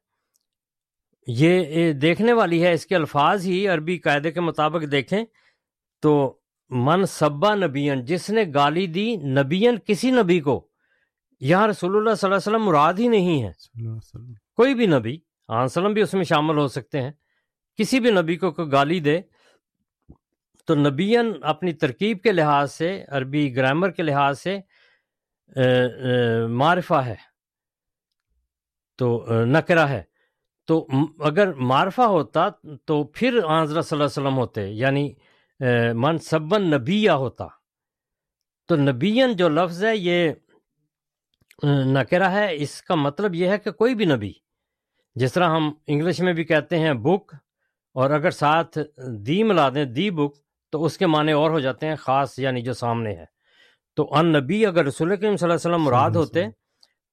یہ 1.27 1.93
دیکھنے 1.93 2.33
والی 2.33 2.63
ہے، 2.63 2.73
اس 2.73 2.85
کے 2.85 2.95
الفاظ 2.95 3.45
ہی 3.45 3.67
عربی 3.67 3.97
قاعدے 3.97 4.31
کے 4.31 4.41
مطابق 4.41 4.91
دیکھیں۔ 4.91 5.25
تو 6.01 6.37
من 6.69 7.05
سبا 7.05 7.55
نبین 7.55 8.05
جس 8.05 8.29
نے 8.29 8.43
گالی 8.53 8.87
دی 8.87 9.15
نبین 9.15 9.77
کسی 9.85 10.11
نبی 10.11 10.39
کو 10.39 10.67
یہاں 11.39 11.67
رسول 11.67 11.97
اللہ 11.97 12.13
صلی 12.13 12.27
اللہ 12.27 12.35
علیہ 12.35 12.55
وسلم 12.55 12.65
مراد 12.65 12.93
ہی 12.99 13.07
نہیں 13.07 13.43
ہے 13.43 13.51
کوئی 14.55 14.75
بھی 14.75 14.85
نبی 14.85 15.17
وسلم 15.47 15.93
بھی 15.93 16.01
اس 16.01 16.13
میں 16.13 16.23
شامل 16.23 16.57
ہو 16.57 16.67
سکتے 16.67 17.01
ہیں۔ 17.01 17.11
کسی 17.75 17.99
بھی 17.99 18.11
نبی 18.11 18.35
کو 18.35 18.51
کوئی 18.51 18.71
گالی 18.71 18.99
دے 18.99 19.21
تو 20.65 20.75
نبین 20.75 21.33
اپنی 21.41 21.73
ترکیب 21.73 22.21
کے 22.21 22.31
لحاظ 22.31 22.71
سے 22.73 23.05
عربی 23.07 23.55
گرامر 23.55 23.89
کے 23.89 24.03
لحاظ 24.03 24.41
سے 24.41 24.59
معرفہ 26.47 26.93
ہے۔ 26.93 27.15
تو 28.97 29.25
نکرا 29.45 29.89
ہے۔ 29.89 30.03
تو 30.67 30.87
اگر 31.19 31.53
معرفہ 31.53 32.01
ہوتا 32.01 32.49
تو 32.85 33.03
پھر 33.03 33.39
حضرت 33.61 33.85
صلی 33.85 33.99
اللہ 33.99 34.03
علیہ 34.03 34.27
وسلم 34.27 34.37
ہوتے۔ 34.37 34.67
یعنی 34.67 35.13
منصبن 35.93 36.69
نبیہ 36.71 37.11
ہوتا۔ 37.11 37.45
تو 38.67 38.75
نبین 38.75 39.35
جو 39.35 39.49
لفظ 39.49 39.83
ہے 39.83 39.97
یہ 39.97 40.31
نکرہ 41.63 42.29
ہے 42.29 42.55
اس 42.55 42.81
کا 42.81 42.95
مطلب 42.95 43.35
یہ 43.35 43.47
ہے 43.47 43.57
کہ 43.57 43.71
کوئی 43.71 43.95
بھی 43.95 44.05
نبی 44.05 44.31
جس 45.15 45.33
طرح 45.33 45.49
ہم 45.49 45.73
انگلش 45.87 46.19
میں 46.19 46.33
بھی 46.33 46.43
کہتے 46.43 46.79
ہیں 46.79 46.93
بک 46.93 47.35
اور 47.93 48.11
اگر 48.11 48.31
ساتھ 48.31 48.77
دی 49.25 49.43
ملا 49.43 49.69
دیں 49.69 49.85
دی 49.85 50.11
بک 50.11 50.35
تو 50.71 50.85
اس 50.85 50.97
کے 50.97 51.07
معنی 51.07 51.31
اور 51.31 51.51
ہو 51.51 51.59
جاتے 51.59 51.87
ہیں 51.87 51.95
خاص 51.95 52.39
یعنی 52.39 52.61
جو 52.61 52.73
سامنے 52.73 53.15
ہے۔ 53.15 53.25
تو 53.95 54.13
ان 54.13 54.33
نبی 54.33 54.65
اگر 54.65 54.85
رسول 54.85 55.09
کریم 55.09 55.37
صلی 55.37 55.49
اللہ 55.49 55.53
علیہ 55.53 55.75
وسلم 55.75 55.83
مراد 55.83 56.11
ہوتے 56.11 56.45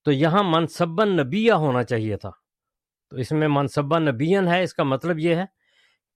تو 0.05 0.12
یہاں 0.12 0.42
منصبا 0.47 1.05
نبیہ 1.05 1.53
ہونا 1.53 1.82
چاہیے 1.82 2.16
تھا۔ 2.16 2.30
تو 3.11 3.16
اس 3.16 3.32
میں 3.32 3.49
منصبہ 3.49 3.99
نبین 3.99 4.49
ہے 4.49 4.62
اس 4.62 4.74
کا 4.74 4.82
مطلب 4.82 5.18
یہ 5.18 5.34
ہے 5.34 5.45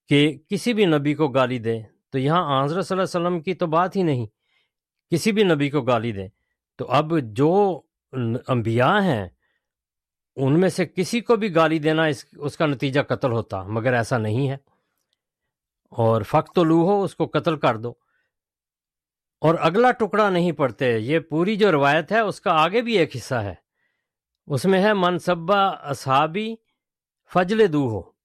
کہ 0.09 0.39
کسی 0.51 0.73
بھی 0.73 0.85
نبی 0.85 1.15
کو 1.15 1.29
گالی 1.29 1.59
دے 1.59 1.81
تو 2.13 2.19
یہاں 2.19 2.65
حضرت 2.65 2.87
صلی 2.87 2.99
اللہ 2.99 3.19
علیہ 3.19 3.27
وسلم 3.27 3.41
کی 3.41 3.55
تو 3.55 3.67
بات 3.67 3.97
ہی 3.97 4.03
نہیں۔ 4.03 4.27
کسی 5.11 5.33
بھی 5.33 5.43
نبی 5.45 5.71
کو 5.71 5.83
گالی 5.83 6.13
دے 6.13 6.29
تو 6.79 6.87
اب 6.89 7.13
جو 7.23 7.81
انبیاء 8.49 9.01
ہیں، 9.01 9.29
ان 10.37 10.61
میں 10.61 10.69
سے 10.69 10.87
کسی 10.87 11.21
کو 11.21 11.37
بھی 11.37 11.55
گالی 11.55 11.79
دینا 11.79 12.05
اس 12.05 12.25
اس 12.37 12.57
کا 12.57 12.67
نتیجہ 12.67 13.01
قتل 13.01 13.33
ہوتا، 13.33 13.63
مگر 13.63 13.93
ایسا 13.93 14.19
نہیں 14.19 14.49
ہے۔ 14.49 14.57
اور 15.91 16.23
فخت 16.23 16.59
لو 16.59 16.81
ہو 16.81 17.03
اس 17.03 17.15
کو 17.15 17.27
قتل 17.27 17.57
کر 17.57 17.77
دو۔ 17.77 17.93
اور 19.41 19.55
اگلا 19.61 19.93
ٹکڑا 19.93 20.31
نہیں 20.31 20.53
پڑتے 20.53 20.99
یہ 20.99 21.19
پوری 21.19 21.57
جو 21.57 21.73
روایت 21.73 22.13
ہے، 22.13 22.21
اس 22.21 22.41
کا 22.41 22.53
آگے 22.53 22.83
بھی 22.83 22.99
ایک 22.99 23.17
حصہ 23.17 23.35
ہے۔ 23.35 23.55
اس 24.47 24.65
میں 24.65 24.83
ہے 24.83 24.95
منصبہ 24.95 25.57
اصحابی 25.83 26.55
فجل 27.35 27.73
دو 27.73 27.89
ہو 27.89 28.18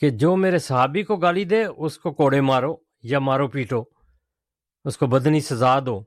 کہ 0.00 0.10
جو 0.10 0.36
میرے 0.36 0.58
صحابی 0.58 1.02
کو 1.02 1.16
گالی 1.16 1.44
دے 1.44 1.64
اس 1.64 1.98
کو 1.98 2.12
کوڑے 2.12 2.40
مارو 2.40 2.76
یا 3.02 3.18
مارو 3.18 3.48
پیٹو 3.48 3.84
اس 4.84 4.98
کو 4.98 5.06
بدنی 5.06 5.40
سزا 5.40 5.78
دو۔ 5.86 6.00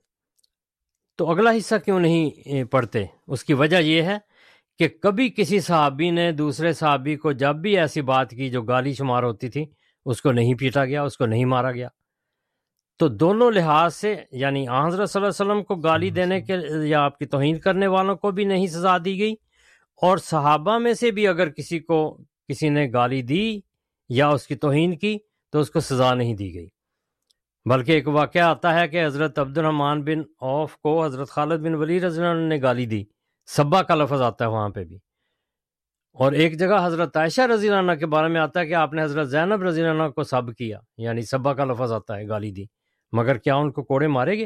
تو 1.17 1.31
اگلا 1.31 1.51
حصہ 1.57 1.75
کیوں 1.85 1.99
نہیں 1.99 2.63
پڑھتے؟ 2.63 3.05
اس 3.27 3.43
کی 3.43 3.53
وجہ 3.53 3.77
یہ 3.77 4.01
ہے 4.01 4.17
کہ 4.79 4.87
کبھی 4.87 5.29
کسی 5.29 5.59
صحابی 5.59 6.09
نے 6.11 6.31
دوسرے 6.31 6.73
صحابی 6.73 7.15
کو 7.15 7.31
جب 7.31 7.55
بھی 7.55 7.77
ایسی 7.77 8.01
بات 8.01 8.29
کی 8.29 8.49
جو 8.49 8.61
گالی 8.61 8.93
شمار 8.93 9.23
ہوتی 9.23 9.49
تھی 9.49 9.65
اس 10.05 10.21
کو 10.21 10.31
نہیں 10.31 10.53
پیٹا 10.53 10.85
گیا 10.85 11.03
اس 11.03 11.17
کو 11.17 11.25
نہیں 11.25 11.45
مارا 11.45 11.71
گیا۔ 11.71 11.87
تو 12.99 13.07
دونوں 13.07 13.51
لحاظ 13.51 13.95
سے 13.95 14.15
یعنی 14.31 14.65
حضرت 14.67 15.09
صلی 15.09 15.23
اللہ 15.23 15.43
علیہ 15.43 15.51
وسلم 15.51 15.63
کو 15.63 15.75
گالی 15.75 16.09
دینے 16.09 16.41
کے 16.41 16.53
یا 16.87 17.01
آپ 17.01 17.19
کی 17.19 17.25
توہین 17.25 17.59
کرنے 17.59 17.87
والوں 17.87 18.15
کو 18.15 18.31
بھی 18.31 18.45
نہیں 18.45 18.67
سزا 18.67 18.97
دی 19.05 19.19
گئی 19.19 19.33
اور 20.01 20.17
صحابہ 20.17 20.77
میں 20.77 20.93
سے 20.93 21.11
بھی 21.11 21.27
اگر 21.27 21.49
کسی 21.49 21.79
کو 21.79 22.17
کسی 22.47 22.69
نے 22.69 22.87
گالی 22.93 23.21
دی 23.21 23.59
یا 24.13 24.27
اس 24.27 24.47
کی 24.47 24.55
توہین 24.55 24.97
کی 24.97 25.17
تو 25.51 25.59
اس 25.59 25.69
کو 25.69 25.79
سزا 25.79 26.13
نہیں 26.13 26.35
دی 26.35 26.53
گئی۔ 26.53 26.67
بلکہ 27.69 27.91
ایک 27.91 28.07
واقعہ 28.07 28.41
آتا 28.41 28.79
ہے 28.79 28.87
کہ 28.87 29.05
حضرت 29.05 29.39
عبد 29.39 29.57
الرحمٰن 29.57 30.01
بن 30.01 30.21
اوف 30.39 30.77
کو 30.77 31.05
حضرت 31.05 31.29
خالد 31.29 31.59
بن 31.59 31.75
ولی 31.75 31.99
رضی 31.99 32.21
اللہ 32.21 32.31
عنہ 32.31 32.53
نے 32.53 32.61
گالی 32.61 32.85
دی۔ 32.85 33.03
سبا 33.45 33.83
کا 33.83 33.95
لفظ 33.95 34.21
آتا 34.21 34.45
ہے 34.45 34.49
وہاں 34.49 34.69
پہ 34.69 34.83
بھی۔ 34.83 34.95
اور 36.13 36.31
ایک 36.31 36.59
جگہ 36.59 36.85
حضرت 36.85 37.17
عائشہ 37.17 37.41
رضی 37.41 37.69
اللہ 37.69 37.91
عنہ 37.91 37.99
کے 37.99 38.05
بارے 38.05 38.27
میں 38.27 38.41
آتا 38.41 38.59
ہے 38.59 38.67
کہ 38.67 38.73
آپ 38.73 38.93
نے 38.93 39.03
حضرت 39.03 39.29
زینب 39.29 39.63
رضی 39.63 39.83
اللہ 39.83 40.03
عنہ 40.03 40.11
کو 40.11 40.23
سب 40.23 40.55
کیا۔ 40.55 40.79
یعنی 40.97 41.21
سبا 41.21 41.53
کا 41.53 41.65
لفظ 41.65 41.91
آتا 41.91 42.17
ہے 42.17 42.27
گالی 42.27 42.51
دی۔ 42.51 42.63
مگر 43.11 43.37
کیا 43.37 43.55
ان 43.55 43.71
کو 43.71 43.83
کوڑے 43.83 44.07
مارے 44.07 44.37
گے 44.37 44.45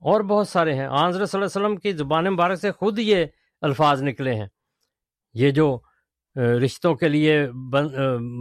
اور 0.00 0.20
بہت 0.20 0.48
سارے 0.48 0.74
ہیں۔ 0.74 0.86
حضرت 0.86 1.30
صلی 1.30 1.40
اللہ 1.42 1.58
علیہ 1.58 1.66
وسلم 1.66 1.76
کی 1.76 1.92
زبان 1.92 2.24
مبارک 2.24 2.58
سے 2.58 2.72
خود 2.72 2.98
یہ 2.98 3.24
الفاظ 3.60 4.02
نکلے 4.02 4.34
ہیں۔ 4.34 4.46
یہ 5.34 5.50
جو 5.50 5.78
رشتوں 6.36 6.94
کے 6.94 7.08
لیے 7.08 7.46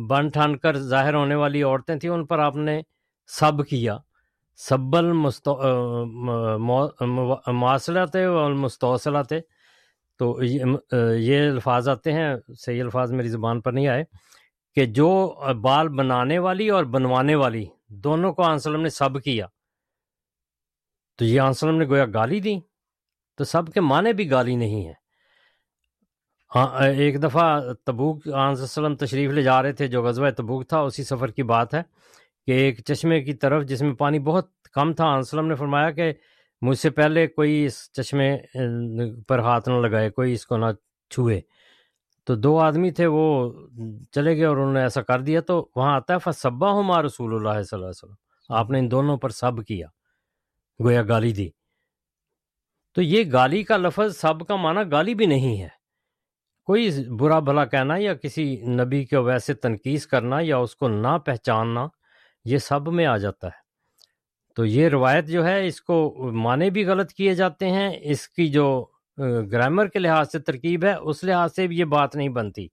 بن 0.09 0.29
ٹھان 0.29 0.57
کر 0.57 0.77
ظاہر 0.77 1.13
ہونے 1.13 1.35
والی 1.35 1.63
عورتیں 1.63 1.95
تھیں، 1.95 2.11
ان 2.11 2.25
پر 2.25 2.39
آپ 2.39 2.55
نے 2.55 2.81
سب 3.27 3.65
کیا۔ 3.69 3.97
سب 4.57 4.95
المواصلات 6.99 8.15
والمستوصلات 8.15 9.33
تو 10.19 10.43
یہ 10.43 11.49
الفاظ 11.49 11.89
آتے 11.89 12.11
ہیں، 12.13 12.35
صحیح 12.59 12.81
الفاظ 12.83 13.11
میری 13.11 13.27
زبان 13.27 13.61
پر 13.61 13.71
نہیں 13.71 13.87
آئے، 13.87 14.03
کہ 14.75 14.85
جو 14.85 15.09
بال 15.61 15.87
بنانے 15.89 16.39
والی 16.39 16.69
اور 16.69 16.83
بنوانے 16.93 17.35
والی 17.35 17.65
دونوں 18.03 18.33
کو 18.33 18.43
آنسلم 18.43 18.81
نے 18.81 18.89
سب 18.89 19.21
کیا۔ 19.23 19.47
تو 21.17 21.25
یہ 21.25 21.39
آنسلم 21.41 21.77
نے 21.77 21.85
گویا 21.85 22.05
گالی 22.13 22.39
دی۔ 22.39 22.59
تو 23.37 23.43
سب 23.43 23.67
کے 23.73 23.81
معنی 23.81 24.13
بھی 24.13 24.29
گالی 24.31 24.55
نہیں 24.55 24.87
ہے 24.87 24.93
ہاں 26.55 26.87
ایک 26.87 27.21
دفعہ 27.23 27.73
تبوک 27.85 28.27
وسلم 28.61 28.95
تشریف 28.95 29.31
لے 29.31 29.41
جا 29.41 29.61
رہے 29.63 29.71
تھے، 29.71 29.87
جو 29.87 30.03
غزوہ 30.03 30.29
تبوک 30.37 30.67
تھا، 30.69 30.79
اسی 30.79 31.03
سفر 31.03 31.31
کی 31.31 31.43
بات 31.51 31.73
ہے 31.73 31.81
کہ 32.45 32.51
ایک 32.51 32.81
چشمے 32.85 33.21
کی 33.23 33.33
طرف، 33.33 33.63
جس 33.65 33.81
میں 33.81 33.93
پانی 33.93 34.19
بہت 34.19 34.47
کم 34.73 34.93
تھا 34.93 35.05
وسلم 35.17 35.47
نے 35.47 35.55
فرمایا 35.55 35.91
کہ 35.91 36.11
مجھ 36.61 36.77
سے 36.77 36.89
پہلے 36.89 37.27
کوئی 37.27 37.65
اس 37.65 37.77
چشمے 37.93 38.29
پر 39.27 39.39
ہاتھ 39.39 39.69
نہ 39.69 39.73
لگائے، 39.87 40.09
کوئی 40.09 40.33
اس 40.33 40.45
کو 40.45 40.57
نہ 40.57 40.65
چھوئے۔ 41.11 41.39
تو 42.25 42.35
دو 42.35 42.57
آدمی 42.59 42.91
تھے، 42.91 43.05
وہ 43.07 43.25
چلے 44.11 44.35
گئے 44.37 44.45
اور 44.45 44.57
انہوں 44.57 44.73
نے 44.73 44.81
ایسا 44.81 45.01
کر 45.01 45.19
دیا۔ 45.21 45.41
تو 45.41 45.55
وہاں 45.75 45.95
آتا 45.95 46.13
ہے 46.13 46.19
فصبا 46.19 46.69
ہوں 46.71 46.83
ماں 46.83 47.01
رسول 47.03 47.33
اللہ 47.33 47.61
صلی 47.61 47.77
اللہ 47.77 47.85
علیہ 47.85 48.03
وسلم۔ 48.03 48.55
آپ 48.55 48.69
نے 48.71 48.79
ان 48.79 48.91
دونوں 48.91 49.17
پر 49.17 49.29
سب 49.29 49.65
کیا، 49.67 49.87
گویا 50.79 51.01
گالی 51.03 51.31
دی۔ 51.33 51.49
تو 52.95 53.01
یہ 53.01 53.23
گالی 53.33 53.63
کا 53.63 53.77
لفظ 53.77 54.17
سب 54.17 54.45
کا 54.47 54.55
معنی 54.55 54.91
گالی 54.91 55.13
بھی 55.15 55.25
نہیں 55.25 55.61
ہے۔ 55.61 55.80
کوئی 56.65 57.05
برا 57.09 57.39
بھلا 57.39 57.65
کہنا 57.65 57.93
یا 57.97 58.13
کسی 58.13 58.55
نبی 58.55 59.05
کو 59.05 59.23
ویسے 59.23 59.53
تنقید 59.53 60.01
کرنا 60.01 60.37
یا 60.41 60.57
اس 60.57 60.75
کو 60.75 60.87
نہ 60.87 61.17
پہچاننا، 61.25 61.87
یہ 62.45 62.57
سب 62.57 62.87
میں 62.87 63.05
آ 63.05 63.17
جاتا 63.17 63.47
ہے۔ 63.47 63.61
تو 64.55 64.65
یہ 64.65 64.87
روایت 64.87 65.25
جو 65.25 65.45
ہے، 65.45 65.67
اس 65.67 65.81
کو 65.81 66.15
معنی 66.31 66.69
بھی 66.69 66.85
غلط 66.85 67.11
کیے 67.11 67.35
جاتے 67.35 67.69
ہیں۔ 67.69 67.91
اس 68.01 68.29
کی 68.29 68.47
جو 68.47 68.85
گرامر 69.51 69.87
کے 69.87 69.99
لحاظ 69.99 70.31
سے 70.31 70.39
ترکیب 70.39 70.85
ہے، 70.85 70.93
اس 70.93 71.23
لحاظ 71.23 71.55
سے 71.55 71.67
بھی 71.67 71.77
یہ 71.79 71.85
بات 71.85 72.15
نہیں 72.15 72.29
بنتی۔ 72.29 72.67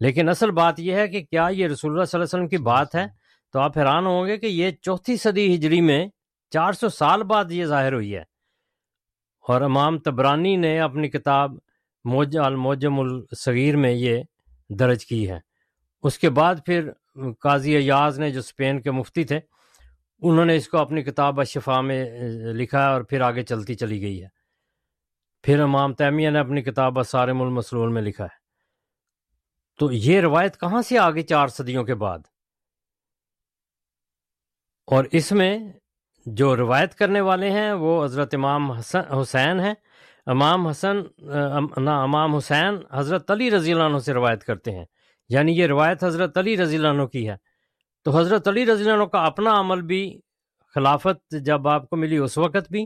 لیکن 0.00 0.28
اصل 0.28 0.50
بات 0.50 0.80
یہ 0.80 0.94
ہے 0.94 1.08
کہ 1.08 1.22
کیا 1.22 1.48
یہ 1.50 1.66
رسول 1.66 1.92
اللہ 1.92 2.04
صلی 2.04 2.20
اللہ 2.20 2.24
علیہ 2.24 2.44
وسلم 2.44 2.48
کی 2.48 2.64
بات 2.64 2.94
ہے؟ 2.94 3.06
تو 3.52 3.58
آپ 3.58 3.78
حیران 3.78 4.06
ہوں 4.06 4.26
گے 4.26 4.38
کہ 4.38 4.46
یہ 4.46 4.70
چوتھی 4.70 5.16
صدی 5.16 5.54
ہجری 5.54 5.80
میں 5.80 6.06
چار 6.50 6.72
سو 6.72 6.88
سال 6.88 7.22
بعد 7.22 7.44
یہ 7.50 7.64
ظاہر 7.64 7.92
ہوئی 7.92 8.14
ہے۔ 8.14 8.22
اور 9.48 9.60
امام 9.60 9.98
تبرانی 9.98 10.56
نے 10.56 10.80
اپنی 10.80 11.08
کتاب 11.08 11.50
موج 12.04 12.38
الموجم 12.38 13.00
الصغیر 13.00 13.76
میں 13.76 13.90
یہ 13.90 14.22
درج 14.68 15.06
کی 15.06 15.30
ہے۔ 15.30 15.38
اس 16.02 16.18
کے 16.18 16.30
بعد 16.30 16.54
پھر 16.66 16.90
قاضی 17.40 17.76
ایاز 17.76 18.18
نے 18.18 18.30
جو 18.30 18.40
اسپین 18.40 18.80
کے 18.80 18.90
مفتی 18.90 19.24
تھے، 19.24 19.40
انہوں 20.18 20.44
نے 20.44 20.56
اس 20.56 20.68
کو 20.68 20.78
اپنی 20.78 21.02
کتاب 21.02 21.40
اشفا 21.40 21.80
میں 21.80 22.20
لکھا 22.54 22.86
ہے 22.86 22.92
اور 22.92 23.02
پھر 23.02 23.20
آگے 23.20 23.42
چلتی 23.42 23.74
چلی 23.74 24.00
گئی 24.00 24.22
ہے۔ 24.22 24.28
پھر 25.42 25.60
امام 25.60 25.94
تیمیہ 25.94 26.30
نے 26.30 26.38
اپنی 26.38 26.62
کتاب 26.62 26.98
اسارم 26.98 27.42
المسلول 27.42 27.92
میں 27.92 28.02
لکھا 28.02 28.24
ہے۔ 28.24 28.42
تو 29.78 29.92
یہ 29.92 30.20
روایت 30.20 30.60
کہاں 30.60 30.82
سے 30.82 30.98
آگے 30.98 31.22
چار 31.22 31.48
صدیوں 31.48 31.84
کے 31.84 31.94
بعد؟ 31.94 32.18
اور 34.86 35.04
اس 35.12 35.32
میں 35.32 35.58
جو 36.26 36.56
روایت 36.56 36.94
کرنے 36.94 37.20
والے 37.20 37.50
ہیں 37.50 37.72
وہ 37.72 38.04
حضرت 38.04 38.34
امام 38.34 38.72
حسن 38.72 39.00
حسین 39.00 39.60
ہیں۔ 39.60 39.74
امام 40.26 40.66
حسن 40.68 40.96
نہ، 41.76 41.90
امام 41.90 42.36
حسین 42.36 42.74
حضرت 42.92 43.30
علی 43.30 43.50
رضی 43.50 43.72
اللہ 43.72 43.84
عنہ 43.84 43.98
سے 43.98 44.12
روایت 44.14 44.44
کرتے 44.44 44.70
ہیں۔ 44.70 44.84
یعنی 45.28 45.52
یہ 45.52 45.66
روایت 45.66 46.04
حضرت 46.04 46.38
علی 46.38 46.56
رضی 46.56 46.76
اللہ 46.76 46.88
عنہ 46.88 47.02
کی 47.02 47.28
ہے۔ 47.28 47.36
تو 48.04 48.18
حضرت 48.18 48.48
علی 48.48 48.66
رضی 48.66 48.82
اللہ 48.82 48.94
عنہ 48.94 49.04
کا 49.04 49.24
اپنا 49.24 49.60
عمل 49.60 49.82
بھی، 49.82 50.20
خلافت 50.74 51.34
جب 51.44 51.68
آپ 51.68 51.88
کو 51.90 51.96
ملی 51.96 52.16
اس 52.16 52.38
وقت 52.38 52.70
بھی، 52.70 52.82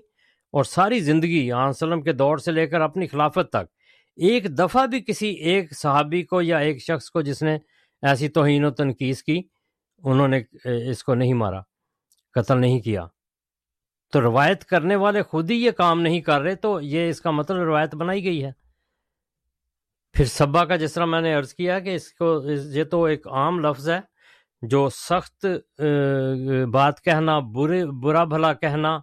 اور 0.53 0.65
ساری 0.65 1.01
زندگی 1.01 1.53
وسلم 1.53 2.03
کے 2.03 2.13
دور 2.13 2.39
سے 2.39 2.53
لے 2.53 2.67
کر 2.67 2.81
اپنی 2.81 3.07
خلافت 3.07 3.51
تک، 3.51 3.71
ایک 4.17 4.59
دفعہ 4.59 4.87
بھی 4.87 5.01
کسی 5.01 5.29
ایک 5.29 5.77
صحابی 5.77 6.23
کو 6.23 6.43
یا 6.43 6.59
ایک 6.59 6.83
شخص 6.83 7.11
کو 7.11 7.21
جس 7.21 7.43
نے 7.43 7.59
ایسی 8.03 8.29
توہین 8.29 8.65
و 8.65 8.71
تنقید 8.71 9.17
کی، 9.17 9.43
انہوں 10.05 10.29
نے 10.29 10.43
اس 10.91 11.05
کو 11.05 11.15
نہیں 11.15 11.35
مارا، 11.35 11.61
قتل 12.35 12.61
نہیں 12.61 12.81
کیا۔ 12.81 13.07
تو 14.13 14.21
روایت 14.21 14.65
کرنے 14.65 14.97
والے 14.97 15.23
خود 15.23 15.51
ہی 15.51 15.57
یہ 15.57 15.71
کام 15.71 16.01
نہیں 16.01 16.21
کر 16.21 16.41
رہے 16.41 16.55
تو 16.55 16.81
یہ 16.81 17.09
اس 17.09 17.21
کا 17.21 17.31
مطلب 17.31 17.59
روایت 17.59 17.95
بنائی 17.95 18.25
گئی 18.25 18.45
ہے۔ 18.45 18.53
پھر 20.15 20.25
سبا 20.25 20.65
کا 20.65 20.77
جس 20.77 20.93
طرح 20.93 21.05
میں 21.05 21.21
نے 21.21 21.35
عرض 21.35 21.55
کیا 21.55 21.79
کہ 21.79 21.95
اس 21.95 22.13
کو 22.13 22.51
یہ 22.51 22.85
تو 22.85 23.05
ایک 23.05 23.27
عام 23.29 23.59
لفظ 23.61 23.89
ہے 23.89 24.01
جو 24.63 24.89
سخت 24.91 25.47
بات 26.73 27.03
کہنا، 27.03 27.39
برے، 27.39 27.85
برا 28.03 28.25
بھلا 28.25 28.53
کہنا 28.53 28.95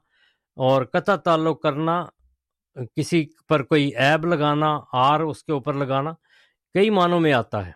اور 0.57 0.85
قطع 0.85 1.15
تعلق 1.15 1.61
کرنا، 1.61 2.03
کسی 2.95 3.25
پر 3.49 3.63
کوئی 3.63 3.91
عیب 3.95 4.25
لگانا، 4.25 4.77
آر 4.93 5.19
اس 5.19 5.43
کے 5.43 5.51
اوپر 5.51 5.73
لگانا، 5.73 6.11
کئی 6.73 6.89
معنوں 6.89 7.19
میں 7.19 7.33
آتا 7.33 7.65
ہے۔ 7.67 7.71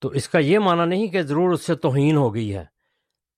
تو 0.00 0.08
اس 0.08 0.28
کا 0.28 0.38
یہ 0.38 0.58
معنی 0.58 0.84
نہیں 0.86 1.06
کہ 1.06 1.22
ضرور 1.22 1.52
اس 1.52 1.66
سے 1.66 1.74
توہین 1.74 2.16
ہو 2.16 2.34
گئی 2.34 2.54
ہے۔ 2.54 2.64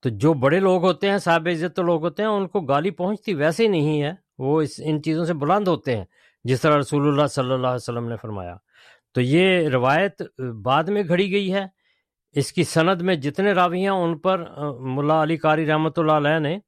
تو 0.05 0.11
جو 0.11 0.33
بڑے 0.35 0.61
لوگ 0.61 0.85
ہوتے 0.85 1.11
ہیں، 1.11 1.19
صاحب 1.19 1.49
عزت 1.53 1.79
لوگ 1.79 2.05
ہوتے 2.05 2.23
ہیں، 2.23 2.31
ان 2.31 2.47
کو 2.49 2.61
گالی 2.61 2.91
پہنچتی 2.91 3.35
ویسے 3.35 3.63
ہی 3.63 3.69
نہیں 3.69 4.03
ہے۔ 4.03 4.13
وہ 4.39 4.61
اس، 4.63 4.71
ان 4.85 5.03
چیزوں 5.03 5.25
سے 5.25 5.35
بلند 5.35 5.69
ہوتے 5.69 5.97
ہیں، 5.97 6.05
جس 6.45 6.61
طرح 6.61 6.79
رسول 6.79 7.09
اللہ 7.09 7.27
صلی 7.27 7.53
اللہ 7.53 7.67
علیہ 7.67 7.83
وسلم 7.83 8.09
نے 8.09 8.17
فرمایا۔ 8.23 8.57
تو 9.15 9.21
یہ 9.21 9.69
روایت 9.69 10.23
بعد 10.63 10.85
میں 10.85 11.03
گھڑی 11.09 11.33
گئی 11.33 11.55
ہے۔ 11.55 11.65
اس 12.33 12.53
کی 12.53 12.65
سند 12.65 13.03
میں 13.03 13.15
جتنے 13.15 13.53
راوی 13.53 13.81
ہیں، 13.81 13.89
ان 13.89 14.19
پر 14.19 14.45
ملا 14.81 15.23
علی 15.23 15.37
قاری 15.37 15.67
رحمۃ 15.67 15.97
اللہ 15.97 16.13
علیہ 16.13 16.39
نے 16.39 16.59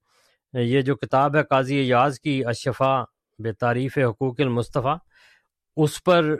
یہ 0.52 0.80
جو 0.80 0.96
کتاب 0.96 1.36
ہے 1.36 1.42
قاضی 1.42 1.80
اعجاز 1.80 2.20
کی 2.20 2.44
اشفا 2.44 3.02
بے 3.38 3.52
تعریف 3.52 3.98
حقوق 3.98 4.40
المصطفیٰ، 4.40 4.96
اس 5.76 6.04
پر 6.04 6.36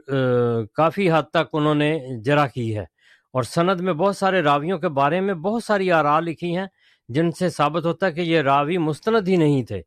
کافی 0.74 1.10
حد 1.12 1.23
تک 1.31 1.48
انہوں 1.52 1.74
نے 1.74 1.98
جرا 2.24 2.47
کی 2.47 2.77
ہے۔ 2.78 2.85
اور 3.35 3.43
سند 3.43 3.81
میں 3.81 3.93
بہت 3.93 4.16
سارے 4.16 4.43
راویوں 4.43 4.78
کے 4.78 4.89
بارے 4.89 5.20
میں 5.20 5.35
بہت 5.35 5.64
ساری 5.64 5.93
آراء 5.93 6.20
لکھی 6.20 6.56
ہیں۔ 6.56 6.66
جن 7.09 7.31
سے 7.33 7.49
ثابت 7.51 7.85
ہوتا 7.87 8.07
ہے 8.07 8.12
کہ 8.12 8.20
یہ 8.20 8.41
راوی 8.41 8.78
مستند 8.78 9.28
ہی 9.28 9.37
نہیں 9.37 9.62
تھے۔ 9.65 9.81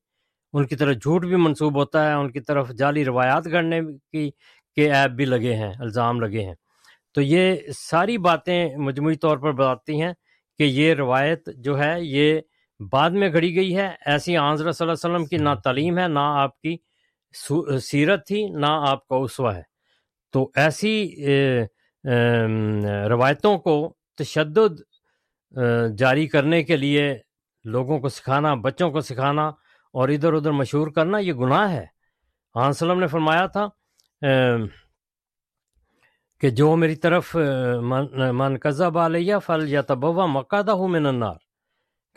ان 0.54 0.66
کی 0.66 0.76
طرف 0.76 0.96
جھوٹ 0.96 1.26
بھی 1.26 1.36
منسوب 1.36 1.76
ہوتا 1.76 2.08
ہے، 2.08 2.14
ان 2.14 2.32
کی 2.32 2.40
طرف 2.40 2.70
جعلی 2.78 3.06
روایات 3.06 3.48
گڑنے 3.52 3.82
کی، 4.12 4.30
کے 4.76 4.92
ایپ 4.94 5.12
بھی 5.12 5.26
لگے 5.26 5.54
ہیں، 5.56 5.74
الزام 5.80 6.20
لگے 6.22 6.44
ہیں۔ 6.44 6.56
تو 7.14 7.22
یہ 7.22 7.56
ساری 7.78 8.18
باتیں 8.18 8.76
مجموعی 8.78 9.16
طور 9.16 9.38
پر 9.38 9.52
بتاتی 9.52 10.02
ہیں 10.02 10.14
کہ 10.58 10.64
یہ 10.64 10.94
روایت 10.94 11.50
جو 11.58 11.80
ہے، 11.80 11.96
یہ 12.00 12.40
بعد 12.92 13.10
میں 13.10 13.32
گھڑی 13.34 13.56
گئی 13.56 13.76
ہے۔ 13.78 13.90
ایسی 14.06 14.38
آنظر 14.38 14.72
صلی 14.72 14.88
اللہ 14.88 15.08
علیہ 15.08 15.16
وسلم 15.16 15.26
کی 15.26 15.38
نہ 15.44 15.54
تعلیم 15.64 15.98
ہے، 15.98 16.08
نہ 16.08 16.20
آپ 16.20 16.60
کی 16.62 16.76
سیرت 17.82 18.26
تھی، 18.28 18.44
نہ 18.50 18.66
آپ 18.88 19.08
کا 19.08 19.16
اسوا 19.16 19.56
ہے۔ 19.56 19.62
تو 20.34 20.50
ایسی 20.56 20.94
روایتوں 23.10 23.58
کو 23.58 23.94
تشدد 24.18 24.82
جاری 25.98 26.28
کرنے 26.28 26.64
کے 26.64 26.76
لیے 26.78 27.14
لوگوں 27.66 28.00
کو 28.00 28.10
سکھانا، 28.10 28.54
بچوں 28.66 28.90
کو 28.92 29.00
سکھانا 29.02 29.48
اور 29.94 30.10
ادھر 30.10 30.34
ادھر 30.34 30.52
مشہور 30.52 30.88
کرنا، 30.96 31.18
یہ 31.18 31.34
گناہ 31.34 31.72
ہے۔ 31.72 31.86
آن 32.56 32.70
وسلم 32.70 33.00
نے 33.00 33.08
فرمایا 33.08 33.46
تھا 33.56 33.68
کہ 36.42 36.50
جو 36.50 36.76
میری 36.76 36.96
طرف 36.96 37.36
من 38.40 38.58
قزب 38.64 38.98
علیہ 38.98 39.36
فل 39.46 39.68
یا 39.70 39.82
تبوا 39.88 40.26
مکہ 40.26 40.70
ہوں 40.70 40.88
میں 40.88 41.00
ننار 41.00 41.36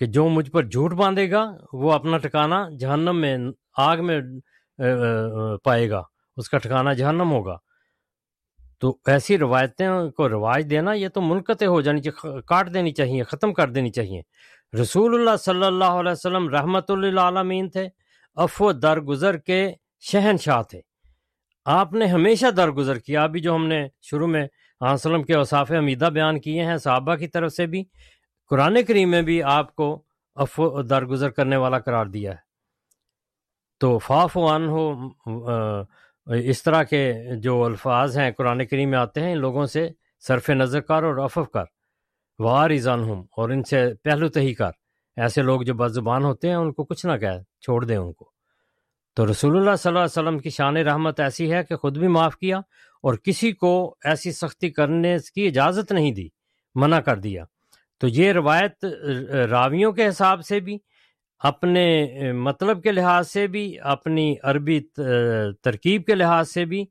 کہ 0.01 0.07
جو 0.07 0.29
مجھ 0.29 0.51
پر 0.51 0.63
جھوٹ 0.65 0.93
باندھے 1.01 1.31
گا، 1.31 1.45
وہ 1.73 1.93
اپنا 1.93 2.19
ٹھکانا 2.19 2.59
جہنم 2.81 3.21
میں، 3.21 3.37
آگ 3.79 3.99
میں 4.07 4.21
پائے 5.65 5.91
گا، 5.91 6.03
اس 6.37 6.49
کا 6.51 6.59
ٹھکانا 6.59 6.93
جہنم 6.93 7.33
ہوگا۔ 7.33 7.57
تو 8.83 8.97
ایسی 9.07 9.39
روایتیں 9.39 9.89
کو 10.11 10.29
رواج 10.29 10.67
دینا 10.71 10.93
یہ 10.93 11.09
تو 11.09 11.21
منقطع 11.21 11.67
ہو 11.67 11.81
جانی 11.81 12.03
چاہیے 12.03 12.41
کاٹ 12.47 12.75
دینی 12.75 12.93
چاہیے، 12.93 13.23
ختم 13.23 13.53
کر 13.53 13.69
دینی 13.69 13.91
چاہیے۔ 13.91 14.23
رسول 14.83 15.15
اللہ 15.15 15.37
صلی 15.37 15.65
اللہ 15.65 16.01
علیہ 16.01 16.13
وسلم 16.13 16.49
رحمۃ 16.49 16.89
اللہ 16.89 17.21
عالمین 17.21 17.69
تھے 17.71 17.89
افو 18.35 18.73
درگزر 18.73 19.37
کے 19.37 19.73
شہنشاہ 20.01 20.63
تھے۔ 20.63 20.81
آپ 21.65 21.93
نے 21.93 22.07
ہمیشہ 22.07 22.47
درگزر 22.47 22.99
کیا، 22.99 23.23
ابھی 23.23 23.41
جو 23.41 23.55
ہم 23.55 23.67
نے 23.67 23.89
شروع 24.03 24.27
میں 24.27 24.47
وسلم 24.81 25.23
کے 25.23 25.35
اوصاف 25.35 25.71
حمیدہ 25.71 26.05
بیان 26.05 26.41
کیے 26.41 26.65
ہیں، 26.65 26.77
صحابہ 26.77 27.15
کی 27.17 27.27
طرف 27.27 27.53
سے 27.53 27.67
بھی، 27.67 27.85
قرآن 28.51 28.83
کریم 28.89 29.11
میں 29.11 29.23
بھی 29.23 29.43
آپ 29.43 29.77
کو 29.77 30.03
افو 30.35 30.83
درگزر 30.83 31.31
کرنے 31.31 31.57
والا 31.57 31.79
قرار 31.79 32.07
دیا 32.07 32.33
ہے۔ 32.33 32.51
تو 33.81 33.99
فاف 33.99 34.37
وان 34.37 34.69
ہو 34.69 34.93
اس 36.27 36.63
طرح 36.63 36.83
کے 36.83 37.13
جو 37.43 37.65
الفاظ 37.65 38.19
ہیں 38.19 38.31
قرآن 38.31 38.67
کریم 38.67 38.91
میں 38.91 38.99
آتے 38.99 39.21
ہیں، 39.21 39.33
ان 39.33 39.39
لوگوں 39.39 39.67
سے 39.67 39.89
صرف 40.21 40.51
نظر 40.51 40.81
کر 40.81 41.03
اور 41.03 41.17
افف 41.17 41.51
کر۔ 41.51 41.65
وار 42.39 42.71
ایزان 42.71 43.03
ہوں 43.03 43.25
اور 43.37 43.51
ان 43.51 43.63
سے 43.63 43.95
پہلو 44.03 44.29
تہی 44.29 44.55
کر۔ 44.55 44.71
ایسے 45.17 45.43
لوگ 45.43 45.63
جو 45.63 45.75
بد 45.75 45.89
زبان 45.89 46.25
ہوتے 46.25 46.49
ہیں، 46.49 46.55
ان 46.55 46.73
کو 46.73 46.85
کچھ 46.85 47.07
نہ 47.07 47.17
کہہ، 47.17 47.43
چھوڑ 47.61 47.85
دیں 47.85 47.97
ان 47.97 48.13
کو۔ 48.13 48.31
تو 49.17 49.31
رسول 49.31 49.57
اللہ 49.57 49.77
صلی 49.79 49.89
اللہ 49.89 49.99
علیہ 49.99 50.23
وسلم 50.23 50.39
کی 50.39 50.51
شان 50.51 50.77
رحمت 50.77 51.21
ایسی 51.21 51.53
ہے 51.53 51.65
کہ 51.65 51.77
خود 51.77 51.99
بھی 51.99 52.09
معاف 52.09 52.37
کیا 52.37 52.59
اور 53.03 53.15
کسی 53.15 53.53
کو 53.53 53.97
ایسی 54.05 54.33
سختی 54.33 54.71
کرنے 54.71 55.17
کی 55.35 55.47
اجازت 55.47 55.93
نہیں 55.93 56.13
دی، 56.13 56.29
منع 56.75 57.01
کر 57.01 57.17
دیا۔ 57.17 57.45
تو 58.01 58.09
یہ 58.09 58.33
روایت 58.33 58.85
راویوں 59.51 59.93
کے 59.93 60.09
حساب 60.09 60.45
سے 60.45 60.61
بھی 60.61 60.79
اپنے 61.43 62.33
مطلب 62.33 62.83
کے 62.83 62.93
لحاظ 62.93 63.29
سے 63.29 63.47
بھی، 63.47 63.81
اپنی 63.81 64.35
عربی 64.43 64.81
ترکیب 65.63 66.05
کے 66.05 66.15
لحاظ 66.15 66.51
سے 66.51 66.65
بھی 66.65 66.85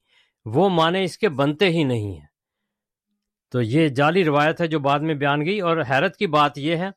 وہ 0.45 0.69
معنی 0.69 1.03
اس 1.03 1.17
کے 1.17 1.29
بنتے 1.29 1.69
ہی 1.69 1.83
نہیں 1.83 2.13
ہیں۔ 2.13 2.25
تو 3.51 3.61
یہ 3.61 3.87
جعلی 3.87 4.23
روایت 4.23 4.61
ہے 4.61 4.67
جو 4.67 4.79
بعد 4.79 4.99
میں 4.99 5.15
بیان 5.15 5.45
گئی 5.45 5.59
اور 5.59 5.77
حیرت 5.89 6.15
کی 6.17 6.27
بات 6.27 6.57
یہ 6.57 6.75
ہے 6.75 6.89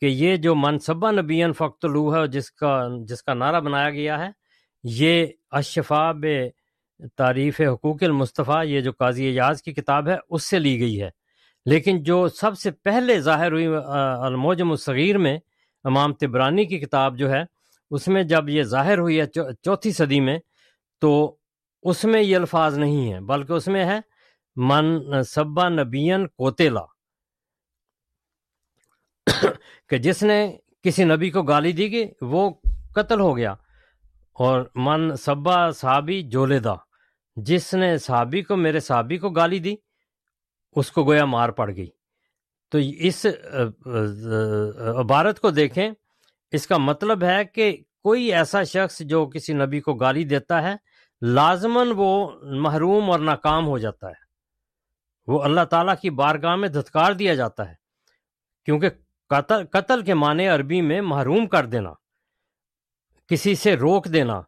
کہ 0.00 0.06
یہ 0.06 0.36
جو 0.36 0.54
منصبہ 0.54 1.10
نبین 1.12 1.52
فخت 1.52 1.84
لو 1.84 2.14
ہے 2.14 2.26
جس 2.28 2.50
کا 2.50 2.72
جس 3.08 3.22
کا 3.22 3.34
نعرہ 3.34 3.60
بنایا 3.60 3.90
گیا 3.90 4.18
ہے، 4.18 4.28
یہ 4.84 5.26
اشفاب 5.50 6.24
تعریف 7.16 7.60
حقوق 7.60 8.02
المصطفیٰ، 8.02 8.64
یہ 8.66 8.80
جو 8.80 8.92
قاضی 8.92 9.28
اعجاز 9.28 9.62
کی 9.62 9.72
کتاب 9.72 10.08
ہے، 10.08 10.16
اس 10.30 10.50
سے 10.50 10.58
لی 10.58 10.78
گئی 10.80 11.00
ہے۔ 11.02 11.10
لیکن 11.66 12.02
جو 12.02 12.28
سب 12.28 12.58
سے 12.58 12.70
پہلے 12.70 13.20
ظاہر 13.20 13.52
ہوئی 13.52 13.66
الموجم 13.66 14.70
الصغیر 14.70 15.18
میں 15.18 15.38
امام 15.84 16.12
تبرانی 16.12 16.64
کی 16.66 16.78
کتاب 16.78 17.18
جو 17.18 17.30
ہے، 17.30 17.42
اس 17.90 18.08
میں 18.08 18.22
جب 18.22 18.48
یہ 18.48 18.62
ظاہر 18.62 18.98
ہوئی 18.98 19.20
ہے 19.20 19.26
چوتھی 19.62 19.92
صدی 19.92 20.20
میں، 20.20 20.38
تو 21.00 21.36
اس 21.82 22.04
میں 22.04 22.22
یہ 22.22 22.36
الفاظ 22.36 22.78
نہیں 22.78 23.12
ہیں، 23.12 23.20
بلکہ 23.20 23.52
اس 23.52 23.66
میں 23.66 23.84
ہے، 23.84 24.00
من 24.56 25.00
سبا 25.22 25.68
نبین 25.68 26.26
کوتےلا 26.26 26.84
کہ 29.88 29.98
جس 29.98 30.22
نے 30.22 30.56
کسی 30.82 31.04
نبی 31.04 31.30
کو 31.30 31.42
گالی 31.42 31.72
دی 31.72 31.92
گئی، 31.92 32.08
وہ 32.20 32.50
قتل 32.94 33.20
ہو 33.20 33.36
گیا۔ 33.36 33.52
اور 34.32 34.64
من 34.74 35.16
سبا 35.16 35.70
صحابی 35.70 36.22
جولے 36.22 36.58
دا 36.58 36.74
جس 37.36 37.74
نے 37.74 37.98
صحابی 37.98 38.42
کو، 38.42 38.56
میرے 38.56 38.80
صحابی 38.80 39.18
کو 39.18 39.30
گالی 39.30 39.58
دی، 39.58 39.74
اس 40.72 40.92
کو 40.92 41.04
گویا 41.04 41.24
مار 41.24 41.48
پڑ 41.48 41.70
گئی۔ 41.76 41.90
تو 42.74 42.78
اس 42.78 43.26
عبارت 45.00 45.40
کو 45.40 45.50
دیکھیں، 45.50 45.90
اس 46.52 46.66
کا 46.66 46.76
مطلب 46.76 47.22
ہے 47.24 47.44
کہ 47.44 47.76
کوئی 48.02 48.32
ایسا 48.34 48.62
شخص 48.62 49.00
جو 49.00 49.24
کسی 49.26 49.52
نبی 49.52 49.80
کو 49.80 49.94
گالی 49.94 50.24
دیتا 50.24 50.62
ہے، 50.62 50.74
لازماً 51.22 51.88
وہ 51.96 52.30
محروم 52.42 53.10
اور 53.10 53.20
ناکام 53.20 53.66
ہو 53.66 53.78
جاتا 53.78 54.08
ہے۔ 54.08 54.22
وہ 55.26 55.42
اللہ 55.42 55.64
تعالیٰ 55.64 55.94
کی 56.02 56.10
بارگاہ 56.10 56.56
میں 56.56 56.68
دھتکار 56.68 57.12
دیا 57.12 57.34
جاتا 57.34 57.68
ہے۔ 57.68 57.74
کیونکہ 58.64 58.90
قتل 59.30 59.66
قتل 59.66 60.02
کے 60.02 60.14
معنی 60.14 60.48
عربی 60.48 60.80
میں 60.80 61.00
محروم 61.00 61.46
کر 61.46 61.66
دینا، 61.66 61.92
کسی 63.28 63.54
سے 63.54 63.76
روک 63.76 64.06
دینا، 64.06 64.40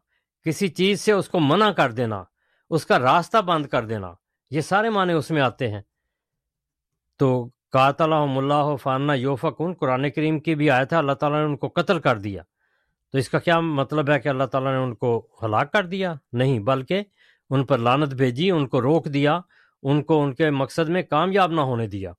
کسی 0.45 0.67
چیز 0.67 1.01
سے 1.01 1.11
اس 1.11 1.29
کو 1.29 1.39
منع 1.39 1.71
کر 1.71 1.91
دینا، 1.91 2.23
اس 2.69 2.85
کا 2.85 2.99
راستہ 2.99 3.37
بند 3.37 3.65
کر 3.65 3.85
دینا، 3.85 4.13
یہ 4.51 4.61
سارے 4.61 4.89
معنی 4.89 5.13
اس 5.13 5.31
میں 5.31 5.41
آتے 5.41 5.67
ہیں۔ 5.69 5.81
تو 7.19 7.49
قاتلہم 7.73 8.37
اللہ 8.37 8.75
فانہ 8.81 9.11
یوفقن 9.11 9.73
قرآن 9.73 10.09
کریم 10.09 10.39
کی 10.39 10.55
بھی 10.55 10.69
آیا 10.69 10.83
تھا 10.83 10.97
اللہ 10.97 11.11
تعالیٰ 11.11 11.39
نے 11.39 11.45
ان 11.45 11.57
کو 11.57 11.67
قتل 11.67 11.99
کر 11.99 12.17
دیا۔ 12.17 12.43
تو 13.11 13.17
اس 13.17 13.29
کا 13.29 13.39
کیا 13.39 13.59
مطلب 13.59 14.09
ہے 14.09 14.19
کہ 14.19 14.29
اللہ 14.29 14.43
تعالیٰ 14.43 14.71
نے 14.71 14.77
ان 14.77 14.95
کو 14.95 15.27
ہلاک 15.43 15.71
کر 15.73 15.85
دیا؟ 15.85 16.13
نہیں، 16.33 16.59
بلکہ 16.59 17.03
ان 17.49 17.65
پر 17.65 17.77
لانت 17.77 18.13
بھیجی، 18.13 18.51
ان 18.51 18.67
کو 18.67 18.81
روک 18.81 19.05
دیا، 19.05 19.39
ان 19.83 20.03
کو 20.03 20.23
ان 20.23 20.33
کے 20.33 20.49
مقصد 20.49 20.89
میں 20.89 21.01
کامیاب 21.01 21.51
نہ 21.51 21.61
ہونے 21.61 21.87
دیا۔ 21.87 22.11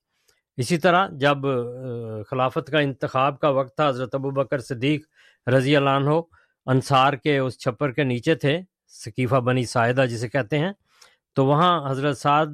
اسی 0.57 0.79
طرح 0.79 1.09
جب 1.12 1.39
خلافت 2.31 2.70
کا 2.70 2.79
انتخاب 2.79 3.39
کا 3.41 3.49
وقت 3.49 3.77
تھا، 3.77 3.89
حضرت 3.89 4.15
ابو 4.15 4.31
بکر 4.31 4.59
صدیق 4.59 5.07
رضی 5.49 5.77
اللہ 5.77 5.91
عنہ 5.91 6.11
انصار 6.66 7.12
کے 7.12 7.39
اس 7.39 7.59
چھپر 7.59 7.93
کے 7.93 8.05
نیچے 8.05 8.35
تھے، 8.35 8.61
ثقیفہ 8.89 9.37
بنی 9.37 9.65
سائدہ 9.65 10.05
جسے 10.11 10.29
کہتے 10.29 10.59
ہیں، 10.59 10.73
تو 11.35 11.47
وہاں 11.47 11.91
حضرت 11.91 12.19
سعد 12.19 12.47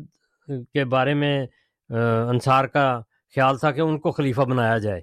کے 0.73 0.85
بارے 0.85 1.15
میں 1.15 1.47
انصار 1.91 2.65
کا 2.65 3.01
خیال 3.35 3.59
تھا 3.59 3.71
کہ 3.71 3.81
ان 3.81 3.99
کو 3.99 4.13
خلیفہ 4.13 4.41
بنایا 4.41 4.79
جائے۔ 4.79 5.01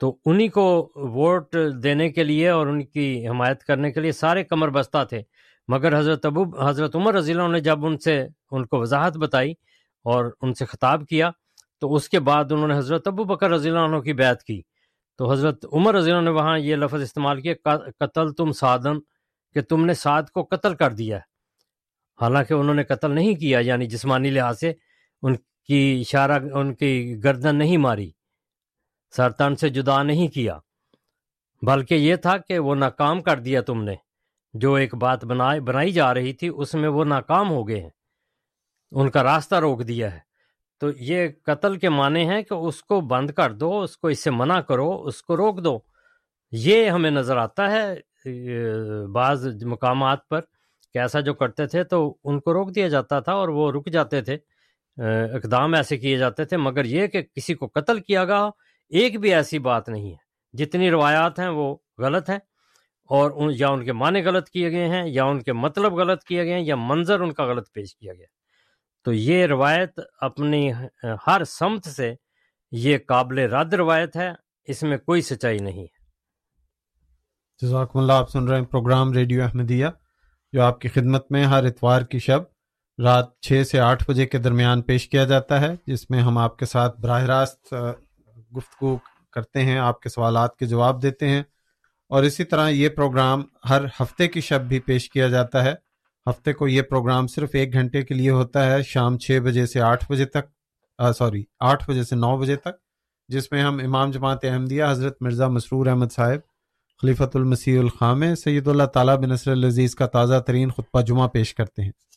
تو 0.00 0.16
انہی 0.24 0.48
کو 0.48 0.92
ووٹ 0.96 1.56
دینے 1.82 2.08
کے 2.08 2.24
لیے 2.24 2.48
اور 2.48 2.66
ان 2.66 2.84
کی 2.84 3.28
حمایت 3.28 3.62
کرنے 3.62 3.92
کے 3.92 4.00
لیے 4.00 4.12
سارے 4.12 4.44
کمر 4.44 4.68
بستہ 4.68 5.04
تھے۔ 5.08 5.22
مگر 5.68 5.98
حضرت 5.98 6.26
ابو، 6.26 6.68
حضرت 6.68 6.96
عمر 6.96 7.14
رضی 7.14 7.32
اللہ 7.32 7.48
نے 7.48 7.60
جب 7.60 7.86
ان 7.86 7.98
سے، 7.98 8.26
ان 8.50 8.66
کو 8.66 8.80
وضاحت 8.80 9.16
بتائی 9.16 9.52
اور 10.04 10.30
ان 10.42 10.54
سے 10.54 10.64
خطاب 10.64 11.06
کیا، 11.06 11.30
تو 11.80 11.94
اس 11.94 12.08
کے 12.08 12.20
بعد 12.20 12.52
انہوں 12.52 12.68
نے 12.68 12.76
حضرت 12.76 13.08
ابو 13.08 13.24
بکر 13.24 13.50
رضی 13.50 13.68
اللہ 13.68 13.80
عنہ 13.80 13.98
کی 13.98 14.12
بیعت 14.12 14.42
کی۔ 14.42 14.60
تو 15.18 15.30
حضرت 15.32 15.66
عمر 15.72 15.94
رضی 15.94 16.10
اللہ 16.10 16.22
نے 16.22 16.30
وہاں 16.30 16.58
یہ 16.58 16.76
لفظ 16.76 17.02
استعمال 17.02 17.40
کیا 17.40 17.76
قتل 17.98 18.32
تم 18.32 18.52
سادن، 18.52 19.00
کہ 19.54 19.60
تم 19.60 19.84
نے 19.86 19.94
سعد 19.94 20.22
کو 20.22 20.42
قتل 20.42 20.74
کر 20.74 20.92
دیا 20.92 21.18
حالانکہ 22.20 22.54
انہوں 22.54 22.74
نے 22.74 22.84
قتل 22.84 23.10
نہیں 23.10 23.34
کیا 23.34 23.58
یعنی 23.58 23.86
جسمانی 23.86 24.30
لحاظ 24.30 24.58
سے 24.60 24.72
ان 25.22 25.34
کی 25.68 25.98
اشارہ 26.00 26.38
ان 26.52 26.74
کی 26.74 27.24
گردن 27.24 27.56
نہیں 27.56 27.76
ماری۔ 27.76 28.10
سرطان 29.16 29.56
سے 29.56 29.68
جدا 29.68 30.02
نہیں 30.02 30.28
کیا۔ 30.28 30.58
بلکہ 31.62 31.94
یہ 31.94 32.16
تھا 32.16 32.36
کہ 32.36 32.58
وہ 32.58 32.74
ناکام 32.74 33.22
کر 33.22 33.38
دیا 33.38 33.60
تم 33.60 33.82
نے۔ 33.82 33.94
جو 34.54 34.74
ایک 34.74 34.94
بات 34.94 35.24
بنائے 35.24 35.60
بنائی 35.60 35.92
جا 35.92 36.14
رہی 36.14 36.32
تھی، 36.32 36.50
اس 36.56 36.74
میں 36.74 36.88
وہ 36.88 37.04
ناکام 37.04 37.50
ہو 37.50 37.68
گئے 37.68 37.80
ہیں۔ 37.80 37.90
ان 38.90 39.10
کا 39.10 39.22
راستہ 39.22 39.54
روک 39.54 39.88
دیا 39.88 40.14
ہے۔ 40.14 40.18
تو 40.80 40.86
یہ 40.98 41.28
قتل 41.42 41.78
کے 41.78 41.88
معنی 41.88 42.28
ہیں 42.28 42.42
کہ 42.42 42.54
اس 42.54 42.82
کو 42.82 43.00
بند 43.00 43.30
کر 43.30 43.52
دو، 43.52 43.80
اس 43.80 43.96
کو 43.96 44.08
اس 44.08 44.24
سے 44.24 44.30
منع 44.30 44.60
کرو، 44.60 45.04
اس 45.04 45.22
کو 45.22 45.36
روک 45.36 45.64
دو۔ 45.64 45.78
یہ 46.52 46.90
ہمیں 46.90 47.10
نظر 47.10 47.36
آتا 47.36 47.70
ہے، 47.70 47.96
بعض 49.06 49.64
مقامات 49.64 50.28
پر 50.28 50.40
کہ 50.92 50.98
ایسا 50.98 51.20
جو 51.20 51.34
کرتے 51.34 51.66
تھے 51.66 51.84
تو 51.84 52.16
ان 52.24 52.40
کو 52.40 52.52
روک 52.52 52.74
دیا 52.74 52.88
جاتا 52.88 53.20
تھا 53.20 53.32
اور 53.32 53.48
وہ 53.48 53.72
رک 53.72 53.88
جاتے 53.92 54.22
تھے۔ 54.22 54.38
اقدام 54.98 55.74
ایسے 55.74 55.96
کیے 55.98 56.16
جاتے 56.18 56.44
تھے، 56.44 56.56
مگر 56.56 56.84
یہ 56.84 57.06
کہ 57.06 57.22
کسی 57.24 57.54
کو 57.54 57.66
قتل 57.74 58.00
کیا 58.00 58.24
گیا، 58.24 58.48
ایک 58.92 59.18
بھی 59.20 59.34
ایسی 59.34 59.58
بات 59.58 59.88
نہیں 59.88 60.10
ہے۔ 60.10 60.16
جتنی 60.54 60.90
روایات 60.90 61.38
ہیں 61.38 61.48
وہ 61.48 61.74
غلط 61.98 62.30
ہیں، 62.30 62.38
اور 63.10 63.30
ان، 63.34 63.50
یا 63.54 63.68
ان 63.68 63.84
کے 63.84 63.92
معنی 63.92 64.24
غلط 64.24 64.48
کیے 64.48 64.70
گئے 64.70 64.88
ہیں، 64.88 65.02
یا 65.06 65.24
ان 65.24 65.42
کے 65.42 65.52
مطلب 65.52 65.94
غلط 65.94 66.24
کیے 66.24 66.44
گئے 66.44 66.54
ہیں، 66.54 66.64
یا 66.64 66.76
منظر 66.78 67.20
ان 67.20 67.32
کا 67.32 67.44
غلط 67.44 67.72
پیش 67.72 67.94
کیا 67.96 68.12
گیا۔ 68.12 68.26
تو 69.06 69.12
یہ 69.12 69.46
روایت 69.46 70.00
اپنی 70.20 70.70
ہر 71.26 71.44
سمت 71.44 71.86
سے 71.86 72.14
یہ 72.72 72.98
قابل 73.08 73.38
رد 73.38 73.74
روایت 73.74 74.16
ہے، 74.16 74.30
اس 74.68 74.82
میں 74.82 74.98
کوئی 74.98 75.22
سچائی 75.22 75.58
نہیں 75.58 75.82
ہے۔ 75.82 75.96
جزاکم 77.62 77.98
اللہ، 77.98 78.12
آپ 78.12 78.30
سن 78.30 78.48
رہے 78.48 78.58
ہیں 78.58 78.66
پروگرام 78.66 79.12
ریڈیو 79.12 79.42
احمدیہ، 79.42 79.86
جو 80.52 80.62
آپ 80.62 80.80
کی 80.80 80.88
خدمت 80.88 81.30
میں 81.32 81.44
ہر 81.44 81.64
اتوار 81.64 82.02
کی 82.02 82.18
شب 82.18 82.42
رات 83.04 83.40
چھ 83.40 83.62
سے 83.70 83.80
آٹھ 83.80 84.10
بجے 84.10 84.26
کے 84.26 84.38
درمیان 84.38 84.82
پیش 84.82 85.08
کیا 85.08 85.24
جاتا 85.24 85.60
ہے، 85.60 85.74
جس 85.86 86.10
میں 86.10 86.20
ہم 86.20 86.38
آپ 86.38 86.58
کے 86.58 86.66
ساتھ 86.66 87.00
براہ 87.00 87.22
راست 87.22 87.74
گفتگو 88.56 88.98
کرتے 89.32 89.64
ہیں، 89.64 89.78
آپ 89.78 90.00
کے 90.00 90.08
سوالات 90.08 90.56
کے 90.56 90.66
جواب 90.66 91.02
دیتے 91.02 91.28
ہیں۔ 91.28 91.42
اور 92.08 92.22
اسی 92.22 92.44
طرح 92.44 92.68
یہ 92.68 92.88
پروگرام 92.88 93.42
ہر 93.68 93.84
ہفتے 94.00 94.28
کی 94.28 94.40
شب 94.40 94.60
بھی 94.60 94.80
پیش 94.80 95.10
کیا 95.10 95.28
جاتا 95.28 95.64
ہے۔ 95.64 95.74
ہفتے 96.26 96.52
کو 96.52 96.68
یہ 96.68 96.82
پروگرام 96.82 97.26
صرف 97.26 97.50
ایک 97.52 97.72
گھنٹے 97.72 98.02
کے 98.02 98.14
لیے 98.14 98.30
ہوتا 98.30 98.66
ہے، 98.66 98.82
شام 98.82 99.18
چھ 99.18 99.38
بجے 99.44 99.66
سے 99.66 99.80
آٹھ 99.80 100.12
بجے 100.12 100.24
تک 100.24 100.46
سوری، 101.18 101.44
آٹھ 101.60 101.90
بجے 101.90 102.04
سے 102.04 102.16
نو 102.16 102.36
بجے 102.36 102.56
تک، 102.56 102.76
جس 103.28 103.52
میں 103.52 103.62
ہم 103.62 103.80
امام 103.84 104.10
جماعت 104.10 104.44
احمدیہ 104.44 104.84
حضرت 104.88 105.16
مرزا 105.20 105.48
مسرور 105.48 105.86
احمد 105.86 106.12
صاحب، 106.12 106.38
خلیفۃ 107.02 107.34
المسیح 107.34 107.80
الخام 107.80 108.34
سید 108.34 108.68
اللہ 108.68 108.84
تعالیٰ 108.84 109.16
بن 109.16 109.28
نصر 109.28 109.50
العزیز 109.50 109.94
کا 109.94 110.06
تازہ 110.06 110.38
ترین 110.46 110.70
خطبہ 110.70 111.00
جمعہ 111.00 111.28
پیش 111.28 111.54
کرتے 111.54 111.82
ہیں۔ 111.82 112.07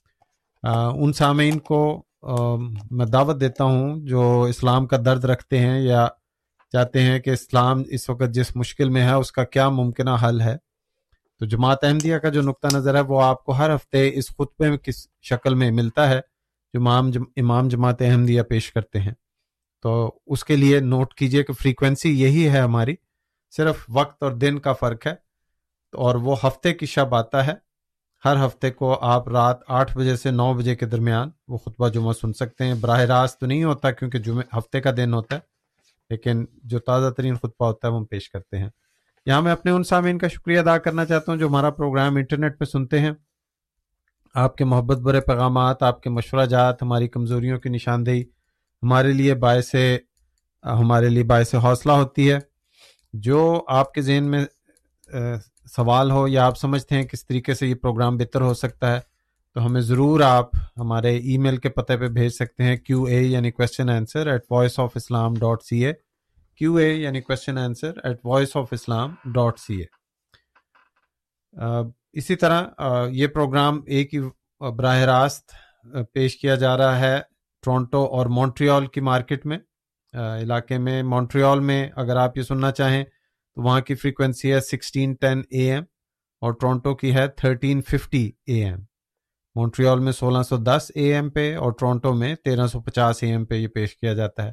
ان 0.64 1.14
سامعین 1.14 1.60
کو 1.60 2.04
میں 2.92 3.06
دعوت 3.06 3.42
دیتا 3.42 3.64
ہوں 3.64 3.96
جو 4.06 4.44
اسلام 4.44 4.86
کا 4.88 4.98
درد 5.06 5.24
رکھتے 5.26 5.60
ہیں 5.60 5.80
یا 5.82 6.08
چاہتے 6.72 7.02
ہیں 7.02 7.20
کہ 7.20 7.30
اسلام 7.30 7.82
اس 7.90 8.10
وقت 8.10 8.30
جس 8.30 8.56
مشکل 8.56 8.90
میں 8.90 9.02
ہے، 9.02 9.14
اس 9.14 9.32
کا 9.32 9.44
کیا 9.44 9.70
ممکنہ 9.70 10.10
حل 10.24 10.42
ہے۔ 10.42 10.58
تو 11.40 11.46
جماعت 11.46 11.84
احمدیہ 11.84 12.18
کا 12.18 12.30
جو 12.30 12.42
نقطہ 12.42 12.68
نظر 12.74 12.96
ہے، 12.96 13.00
وہ 13.00 13.22
آپ 13.22 13.44
کو 13.46 13.52
ہر 13.52 13.76
ہفتے 13.76 14.10
اس 14.14 14.28
خطبے 14.28 14.70
میں 14.70 14.78
کس 14.78 15.08
شکل 15.22 15.54
میں 15.54 15.72
ملتا 15.72 16.10
ہے 16.10 16.20
جو 16.74 16.80
امام 16.80 17.10
امام 17.36 17.68
جماعت 17.68 18.02
احمدیہ 18.02 18.42
پیش 18.42 18.72
کرتے 18.74 19.00
ہیں۔ 19.00 19.14
تو 19.84 20.12
اس 20.28 20.44
کے 20.44 20.56
لیے 20.56 20.80
نوٹ 20.80 21.14
کیجیے 21.14 21.44
کہ 21.44 21.54
فریکوینسی 21.54 22.22
یہی 22.22 22.50
ہے 22.50 22.60
ہماری، 22.60 22.96
صرف 23.52 23.86
وقت 23.90 24.24
اور 24.24 24.32
دن 24.32 24.60
کا 24.60 24.74
فرق 24.74 25.08
ہے 25.08 25.16
اور 25.94 26.16
وہ 26.16 26.36
ہفتے 26.44 26.74
کی 26.74 26.86
شب 26.86 27.16
آتا 27.16 27.46
ہے۔ 27.48 27.71
ہر 28.26 28.46
ہفتے 28.46 28.72
کو 28.72 28.98
آپ 29.02 29.28
رات 29.28 29.60
آٹھ 29.68 29.98
بجے 29.98 30.16
سے 30.16 30.32
نو 30.32 30.54
بجے 30.54 30.76
کے 30.76 30.86
درمیان 30.86 31.30
وہ 31.48 31.58
خطبہ 31.58 31.90
جمعہ 31.90 32.14
سن 32.14 32.34
سکتے 32.34 32.64
ہیں۔ 32.64 32.74
براہ 32.74 33.00
راست 33.00 33.40
تو 33.40 33.46
نہیں 33.46 33.64
ہوتا 33.64 33.92
کیونکہ 33.92 34.20
جمعہ 34.20 34.58
ہفتے 34.58 34.82
کا 34.82 34.92
دن 34.98 35.14
ہوتا 35.14 35.36
ہے، 35.36 35.40
لیکن 36.10 36.46
جو 36.64 36.80
تازہ 36.80 37.10
ترین 37.10 37.36
خطبہ 37.36 37.66
ہوتا 37.66 37.88
ہے 37.88 37.94
وہ 37.94 38.00
ہم 38.00 38.06
پیش 38.06 38.30
کرتے 38.30 38.58
ہیں۔ 38.58 38.70
یہاں 39.26 39.42
میں 39.42 39.52
اپنے 39.52 39.72
ان 39.72 39.84
سامعین 39.84 40.18
کا 40.18 40.28
شکریہ 40.28 40.60
ادا 40.60 40.78
کرنا 40.78 41.06
چاہتا 41.06 41.32
ہوں 41.32 41.40
جو 41.40 41.48
ہمارا 41.48 41.70
پروگرام 41.70 42.16
انٹرنیٹ 42.16 42.60
پہ 42.60 42.66
سنتے 42.66 43.00
ہیں۔ 43.00 43.12
آپ 44.36 44.56
کے 44.56 44.66
محبت 44.66 44.98
برے 44.98 45.22
پیغامات، 45.22 45.84
آپ 45.84 46.02
کے 46.04 46.10
مشورہ 46.10 46.46
جات، 46.46 46.84
ہماری 46.84 47.08
کمزوریوں 47.08 47.60
کی 47.60 47.70
نشاندہی 47.70 48.22
ہمارے 48.84 49.14
لیے 49.14 49.36
باعث، 49.36 49.76
ہمارے 50.64 51.10
لیے 51.10 51.24
باعث 51.24 51.54
حوصلہ 51.56 51.92
ہوتی 51.92 52.32
ہے۔ 52.32 52.40
جو 53.14 53.62
آپ 53.68 53.94
کے 53.94 54.02
ذہن 54.02 54.24
میں 54.24 54.46
سوال 55.76 56.12
ہو 56.12 56.28
یا 56.28 56.46
آپ 56.46 56.58
سمجھتے 56.58 56.96
ہیں 56.96 57.04
کس 57.04 57.26
طریقے 57.28 57.54
سے 57.54 57.68
یہ 57.68 57.76
پروگرام 57.76 58.18
بہتر 58.18 58.42
ہو 58.42 58.54
سکتا 58.54 58.94
ہے، 58.96 59.00
تو 59.56 59.66
ہمیں 59.66 59.82
ضرور 59.82 60.20
آپ 60.22 60.56
ہمارے 60.78 61.16
ای 61.18 61.38
میل 61.38 61.58
کے 61.58 61.70
پتے 61.70 61.98
پہ 61.98 62.08
بھیج 62.08 62.32
سکتے 62.34 62.64
ہیں 62.64 62.76
کیو 62.78 63.04
اے 63.04 63.22
یعنی 63.22 63.52
question 63.52 63.90
answer 63.90 64.28
at 64.28 64.52
voice 64.52 64.80
of 64.80 64.92
Islam 64.96 65.34
dot 65.34 65.64
C 65.64 65.86
A 65.86 65.94
Q 66.62 66.76
A 66.76 66.90
یعنی 66.94 67.22
question 67.22 67.58
answer 67.58 67.98
at 68.04 68.26
voice 68.26 68.56
of 68.58 68.68
Islam 68.72 69.16
dot 69.34 69.60
C 69.60 69.80
A 69.80 69.86
اسی 72.14 72.36
طرح 72.36 72.64
یہ 73.12 73.28
پروگرام 73.28 73.80
ایک 73.88 74.14
ہی 74.14 74.20
براہ 74.62 74.98
راست 75.06 75.52
پیش 76.14 76.36
کیا 76.38 76.56
جا 76.56 76.78
رہا 76.78 77.00
ہے 77.00 77.20
ٹورنٹو 77.64 78.04
اور 78.08 78.26
مونٹریال 78.30 78.86
کی 78.88 79.02
مارکیٹ 79.02 79.46
میں۔ 79.46 79.58
علاقے 80.42 80.78
میں 80.78 81.02
مونٹریال 81.04 81.60
میں 81.60 81.88
اگر 81.96 82.16
آپ 82.16 82.38
یہ 82.38 82.44
سننا 82.44 82.72
چاہیں 82.72 83.04
تو 83.56 83.62
وہاں 83.62 83.82
کی 83.82 83.96
فریکوینسی 83.96 84.54
ہے 84.54 84.60
سکسٹین 84.60 85.14
ٹین 85.14 85.42
اے 85.50 85.72
ایم 85.72 85.84
اور 86.42 86.54
ٹورنٹو 86.54 86.96
کی 86.96 87.14
ہے 87.16 87.28
thirteen 87.28 87.82
fifty 87.82 88.32
A 88.46 88.64
M 88.66 88.80
Montreal 89.56 90.00
میں 90.00 90.12
سولہ 90.12 90.44
سو 90.44 90.58
دس 90.58 90.92
اے 90.96 91.14
ایم 91.14 91.30
پہ 91.30 91.56
اور 91.56 91.72
ٹورنٹو 91.72 92.14
میں 92.14 92.36
تیرہ 92.36 92.68
سو 92.68 92.80
پچاس 92.82 93.24
اے 93.24 93.30
ایم 93.30 93.46
پہ 93.46 93.56
یہ 93.56 93.68
پیش 93.68 93.98
کیا 93.98 94.14
جاتا 94.14 94.44
ہے۔ 94.44 94.52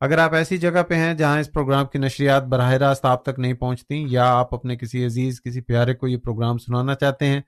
اگر 0.00 0.18
آپ 0.18 0.34
ایسی 0.34 0.58
جگہ 0.58 0.82
پہ 0.82 0.94
ہیں 0.94 1.14
جہاں 1.14 1.40
اس 1.40 1.52
پروگرام 1.52 1.86
کی 1.86 1.98
نشریات 1.98 2.42
براہ 2.42 2.72
راست 2.72 3.04
آپ 3.04 3.24
تک 3.24 3.38
نہیں 3.38 3.54
پہنچتی 3.54 4.04
یا 4.08 4.32
آپ 4.32 4.54
اپنے 4.54 4.76
کسی 4.76 5.04
عزیز، 5.06 5.42
کسی 5.42 5.60
پیارے 5.60 5.94
کو 5.94 6.08
یہ 6.08 6.16
پروگرام 6.16 6.58
سنانا 6.58 6.94
چاہتے 6.94 7.26
ہیں، 7.26 7.40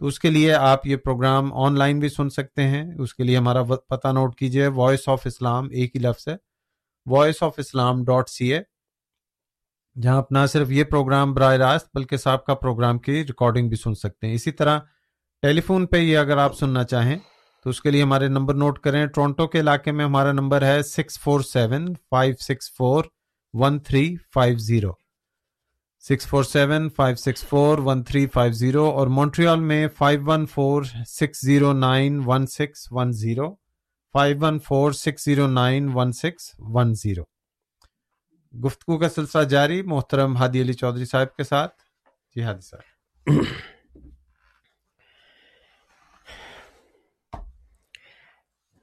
تو 0.00 0.06
اس 0.06 0.18
کے 0.20 0.30
لیے 0.30 0.52
آپ 0.54 0.86
یہ 0.86 0.96
پروگرام 0.96 1.52
آن 1.54 1.78
لائن 1.78 2.00
بھی 2.00 2.08
سن 2.08 2.30
سکتے 2.30 2.62
ہیں۔ 2.62 2.84
اس 2.98 3.14
کے 3.14 3.22
لیے 3.22 3.36
ہمارا 3.36 3.62
پتہ 3.62 4.08
نوٹ 4.08 4.36
کیجیے 4.36 4.66
وائس 4.66 5.08
آف 5.08 5.26
اسلام 5.26 5.68
ایک 5.72 5.96
ہی 5.96 6.00
لفظ 6.00 6.28
ہے 6.28 6.36
voice 7.06 7.42
of 7.42 7.58
Islam 7.58 8.04
dot 8.04 8.28
C 8.28 8.52
A 8.54 8.60
جہاں 10.02 10.16
آپ 10.16 10.32
نہ 10.32 10.38
صرف 10.52 10.70
یہ 10.70 10.84
پروگرام 10.84 11.34
براہ 11.34 11.54
راست 11.54 11.88
بلکہ 11.94 12.16
صاحب 12.16 12.44
کا 12.44 12.54
پروگرام 12.54 12.98
کی 12.98 13.12
ریکارڈنگ 13.12 13.68
بھی 13.68 13.76
سن 13.76 13.94
سکتے 13.94 14.26
ہیں۔ 14.26 14.34
اسی 14.34 14.50
طرح 14.50 14.78
ٹیلی 15.42 15.60
فون 15.60 15.86
پہ 15.86 15.96
یہ 15.96 16.18
اگر 16.18 16.36
آپ 16.36 16.56
سننا 16.58 16.84
چاہیں 16.84 17.18
تو 17.64 17.70
اس 17.70 17.80
کے 17.80 17.90
لیے 17.90 18.02
ہمارے 18.02 18.28
نمبر 18.28 18.54
نوٹ 18.54 18.78
کریں۔ 18.78 19.06
ٹورنٹو 19.06 19.46
کے 19.46 19.60
علاقے 19.60 19.92
میں 19.92 20.04
ہمارا 20.04 20.32
نمبر 20.32 20.62
ہے 20.62 20.82
six 20.82 21.18
four 21.20 21.40
seven 21.40 21.94
five 22.10 22.34
six 22.40 22.72
four 22.76 23.04
one 23.54 23.78
three 23.78 24.16
five 24.34 24.58
zero. 24.58 24.92
Six 26.08 26.26
four 26.26 26.44
seven 26.44 26.88
five 26.96 27.16
six 27.16 27.44
four 27.44 27.78
one 27.78 28.02
three 28.02 28.26
five 28.26 28.52
zero 28.52 28.84
اور 28.90 29.06
مونٹریال 29.06 29.60
میں 29.60 29.88
five 29.98 30.20
one 30.26 30.46
four 30.46 30.82
six 31.06 31.40
zero 31.46 31.72
nine 31.72 32.22
one 32.26 32.46
six 32.46 32.86
one 32.90 33.12
zero. 33.12 33.54
Five 34.12 34.36
one 34.40 34.58
four 34.58 34.92
six 34.92 35.24
zero 35.24 35.46
nine 35.46 35.90
one 35.94 36.12
six 36.12 36.50
one 36.58 36.94
zero. 36.94 37.37
گفتگو 38.54 38.98
کا 38.98 39.08
سلسلہ 39.08 39.42
جاری، 39.44 39.82
محترم 39.82 40.36
ہادی 40.36 40.62
علی 40.62 40.72
چودھری 40.72 41.04
صاحب 41.04 41.34
کے 41.36 41.42
ساتھ۔ 41.42 41.74
جی 42.36 42.42
ہادی 42.42 42.60
صاحب۔ 42.60 42.86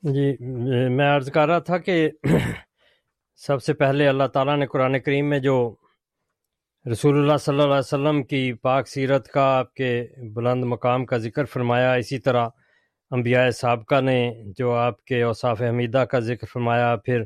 جی 0.04 0.36
میں 0.96 1.10
عرض 1.16 1.32
کر 1.32 1.48
رہا 1.48 1.60
تھا 1.60 1.78
کہ 1.78 2.10
سب 3.42 3.64
سے 3.64 3.74
پہلے 3.74 4.08
اللہ 4.08 4.28
تعالیٰ 4.34 4.58
نے 4.58 4.66
قرآن 4.66 5.00
کریم 5.00 5.30
میں 5.30 5.40
جو 5.40 5.56
رسول 6.86 7.18
اللہ 7.18 7.38
صلی 7.38 7.54
اللہ 7.54 7.74
علیہ 7.74 7.94
وسلم 7.94 8.24
کی 8.24 8.54
پاک 8.54 8.88
سیرت 8.88 9.28
کا 9.28 9.44
آپ 9.58 9.74
کے 9.74 9.92
بلند 10.34 10.64
مقام 10.64 11.06
کا 11.06 11.18
ذکر 11.18 11.46
فرمایا، 11.46 11.94
اسی 11.94 12.20
طرح 12.20 12.48
انبیاء 13.12 13.50
سابقہ 13.50 14.02
نے 14.02 14.20
جو 14.58 14.74
آپ 14.76 15.04
کے 15.06 15.22
اوصاف 15.22 15.62
حمیدہ 15.62 16.04
کا 16.12 16.20
ذکر 16.20 16.48
فرمایا، 16.54 16.96
پھر 16.96 17.24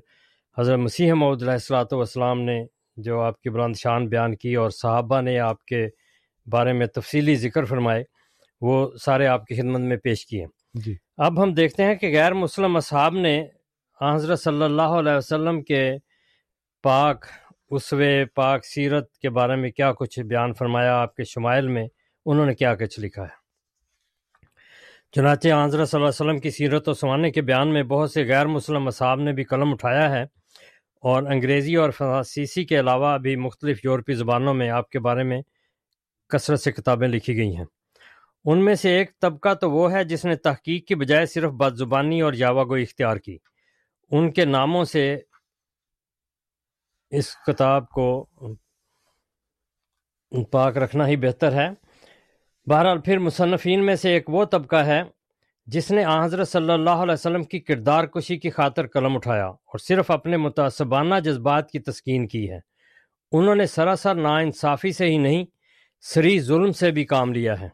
حضرت 0.59 0.79
مسیح 0.79 1.13
محدود 1.13 1.41
علیہ 1.41 1.51
السلاۃ 1.51 1.91
والسلام 1.91 2.41
نے 2.41 2.63
جو 2.97 3.19
آپ 3.21 3.41
کی 3.41 3.49
بلند 3.49 3.75
شان 3.75 4.07
بیان 4.07 4.35
کی 4.35 4.55
اور 4.55 4.69
صحابہ 4.69 5.21
نے 5.21 5.39
آپ 5.39 5.63
کے 5.65 5.87
بارے 6.47 6.73
میں 6.73 6.87
تفصیلی 6.87 7.35
ذکر 7.35 7.65
فرمائے 7.65 8.03
وہ 8.61 8.91
سارے 9.05 9.27
آپ 9.27 9.45
کی 9.45 9.55
خدمت 9.55 9.81
میں 9.81 9.97
پیش 9.97 10.25
کیے 10.25 10.45
جی۔ 10.73 10.95
اب 11.17 11.43
ہم 11.43 11.53
دیکھتے 11.53 11.83
ہیں 11.83 11.95
کہ 11.95 12.07
غیر 12.07 12.33
مسلم 12.33 12.75
اصحاب 12.75 13.13
نے 13.13 13.47
حضرت 14.01 14.39
صلی 14.39 14.63
اللہ 14.63 14.81
علیہ 14.81 15.13
وسلم 15.13 15.61
کے 15.61 15.91
پاک 16.81 17.25
اسوے 17.69 18.25
پاک 18.25 18.65
سیرت 18.65 19.11
کے 19.17 19.29
بارے 19.29 19.55
میں 19.55 19.69
کیا 19.71 19.91
کچھ 19.93 20.19
بیان 20.19 20.53
فرمایا 20.53 20.95
آپ 20.95 21.15
کے 21.15 21.23
شمائل 21.23 21.67
میں 21.67 21.87
انہوں 22.25 22.45
نے 22.45 22.55
کیا 22.55 22.75
کچھ 22.75 22.99
لکھا 22.99 23.23
ہے۔ 23.23 23.37
چنانچہ 25.11 25.47
حضرت 25.47 25.89
صلی 25.89 25.97
اللہ 25.97 26.09
علیہ 26.09 26.21
وسلم 26.21 26.39
کی 26.39 26.49
سیرت 26.49 26.89
و 26.89 26.93
سوانے 26.93 27.31
کے 27.31 27.41
بیان 27.41 27.73
میں 27.73 27.83
بہت 27.83 28.11
سے 28.11 28.23
غیر 28.23 28.47
مسلم 28.47 28.87
اصحاب 28.87 29.19
نے 29.19 29.33
بھی 29.33 29.43
قلم 29.43 29.71
اٹھایا 29.71 30.09
ہے۔ 30.11 30.38
اور 30.99 31.23
انگریزی 31.23 31.75
اور 31.75 31.89
فرانسیسی 31.89 32.63
کے 32.65 32.79
علاوہ 32.79 33.17
بھی 33.17 33.35
مختلف 33.35 33.85
یورپی 33.85 34.13
زبانوں 34.13 34.53
میں 34.53 34.69
آپ 34.69 34.89
کے 34.89 34.99
بارے 34.99 35.23
میں 35.23 35.41
کثرت 36.29 36.59
سے 36.59 36.71
کتابیں 36.71 37.07
لکھی 37.07 37.37
گئی 37.37 37.57
ہیں۔ 37.57 37.65
ان 38.45 38.65
میں 38.65 38.75
سے 38.75 38.97
ایک 38.97 39.19
طبقہ 39.19 39.53
تو 39.53 39.71
وہ 39.71 39.91
ہے 39.91 40.03
جس 40.03 40.25
نے 40.25 40.35
تحقیق 40.35 40.87
کی 40.87 40.95
بجائے 40.95 41.25
صرف 41.25 41.51
بد 41.51 41.75
زبانی 41.75 42.21
اور 42.21 42.33
یاوا 42.33 42.63
گوئی 42.63 42.83
اختیار 42.83 43.17
کی۔ 43.17 43.37
ان 44.11 44.31
کے 44.31 44.45
ناموں 44.45 44.85
سے 44.85 45.19
اس 47.09 47.35
کتاب 47.47 47.89
کو 47.89 48.27
پاک 50.51 50.77
رکھنا 50.77 51.07
ہی 51.07 51.15
بہتر 51.15 51.51
ہے۔ 51.51 51.69
بہرحال 52.69 53.01
پھر 53.01 53.19
مصنفین 53.19 53.85
میں 53.85 53.95
سے 53.95 54.09
ایک 54.09 54.29
وہ 54.29 54.45
طبقہ 54.45 54.75
ہے 54.75 55.01
جس 55.71 55.91
نے 55.91 56.03
حضرت 56.05 56.47
صلی 56.47 56.71
اللہ 56.71 56.89
علیہ 56.89 57.13
وسلم 57.13 57.43
کی 57.43 57.59
کردار 57.59 58.03
کشی 58.03 58.37
کی 58.37 58.49
خاطر 58.49 58.87
قلم 58.87 59.15
اٹھایا 59.15 59.45
اور 59.45 59.79
صرف 59.79 60.11
اپنے 60.11 60.37
متعصبانہ 60.37 61.15
جذبات 61.23 61.71
کی 61.71 61.79
تسکین 61.79 62.27
کی 62.27 62.51
ہے۔ 62.51 62.59
انہوں 63.31 63.55
نے 63.55 63.65
سراسر 63.65 64.15
ناانصافی 64.15 64.91
سے 64.91 65.05
ہی 65.05 65.17
نہیں، 65.17 65.45
سری 66.01 66.39
ظلم 66.39 66.71
سے 66.71 66.91
بھی 66.91 67.05
کام 67.05 67.33
لیا 67.33 67.59
ہے۔ 67.61 67.69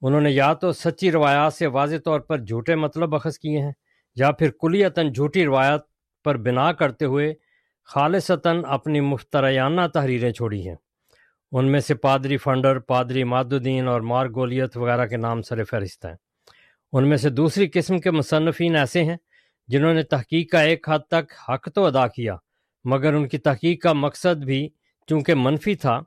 انہوں 0.00 0.20
نے 0.20 0.30
یا 0.30 0.52
تو 0.52 0.72
سچی 0.72 1.12
روایات 1.12 1.54
سے 1.54 1.66
واضح 1.66 1.96
طور 2.04 2.20
پر 2.20 2.38
جھوٹے 2.38 2.74
مطلب 2.74 3.14
اخذ 3.14 3.38
کیے 3.38 3.58
ہیں، 3.58 3.72
یا 4.14 4.30
پھر 4.30 4.50
کلیتاً 4.50 5.12
جھوٹی 5.12 5.44
روایت 5.44 5.80
پر 6.24 6.36
بنا 6.36 6.72
کرتے 6.72 7.04
ہوئے 7.04 7.34
خالصتاً 7.84 8.62
اپنی 8.66 9.00
مفتریانہ 9.00 9.80
تحریریں 9.94 10.32
چھوڑی 10.32 10.68
ہیں۔ 10.68 10.76
ان 11.52 11.72
میں 11.72 11.80
سے 11.80 11.94
پادری 11.94 12.36
فنڈر، 12.36 12.78
پادری 12.78 13.24
مادودین 13.24 13.88
اور 13.88 14.00
مارگولیت 14.00 14.76
وغیرہ 14.76 15.06
کے 15.06 15.16
نام 15.16 15.42
سر 15.42 15.64
فہرست 15.64 16.04
ہیں۔ 16.06 16.14
ان 16.96 17.08
میں 17.08 17.16
سے 17.16 17.30
دوسری 17.30 17.68
قسم 17.72 17.98
کے 17.98 18.10
مصنفین 18.10 18.76
ایسے 18.76 19.04
ہیں 19.04 19.16
جنہوں 19.68 19.94
نے 19.94 20.02
تحقیق 20.02 20.50
کا 20.50 20.60
ایک 20.60 20.88
حد 20.88 20.98
تک 20.98 21.32
حق 21.48 21.68
تو 21.74 21.84
ادا 21.84 22.06
کیا، 22.06 22.36
مگر 22.84 23.14
ان 23.14 23.28
کی 23.28 23.38
تحقیق 23.38 23.82
کا 23.82 23.92
مقصد 23.92 24.44
بھی 24.44 24.68
چونکہ 25.06 25.34
منفی 25.34 25.74
تھا، 25.74 26.00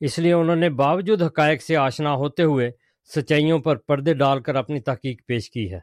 اس 0.00 0.18
لیے 0.18 0.32
انہوں 0.32 0.56
نے 0.56 0.70
باوجود 0.70 1.22
حقائق 1.22 1.62
سے 1.62 1.76
آشنا 1.76 2.12
ہوتے 2.12 2.42
ہوئے 2.42 2.70
سچائیوں 3.14 3.58
پر 3.58 3.76
پردے 3.76 4.14
ڈال 4.14 4.40
کر 4.40 4.54
اپنی 4.54 4.80
تحقیق 4.80 5.26
پیش 5.26 5.50
کی 5.50 5.72
ہے۔ 5.72 5.80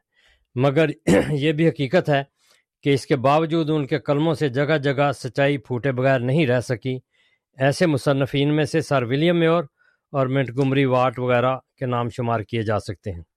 مگر 0.55 0.89
یہ 1.29 1.51
بھی 1.51 1.69
حقیقت 1.69 2.09
ہے 2.09 2.23
کہ 2.83 2.93
اس 2.93 3.05
کے 3.05 3.15
باوجود 3.15 3.69
ان 3.69 3.87
کے 3.87 3.99
قلموں 3.99 4.33
سے 4.33 4.49
جگہ 4.49 4.77
جگہ 4.77 5.11
سچائی 5.11 5.57
پھوٹے 5.57 5.91
بغیر 5.91 6.19
نہیں 6.19 6.47
رہ 6.47 6.59
سکی۔ 6.59 6.99
ایسے 7.57 7.85
مصنفین 7.85 8.55
میں 8.55 8.65
سے 8.65 8.81
سر 8.81 9.03
ولیم 9.03 9.39
میور 9.39 9.63
اور 10.11 10.27
منٹ 10.27 10.49
گمری 10.57 10.85
واٹ 10.85 11.19
وغیرہ 11.19 11.57
کے 11.79 11.85
نام 11.85 12.09
شمار 12.09 12.39
کیے 12.39 12.61
جا 12.61 12.79
سکتے 12.79 13.11
ہیں۔ 13.11 13.30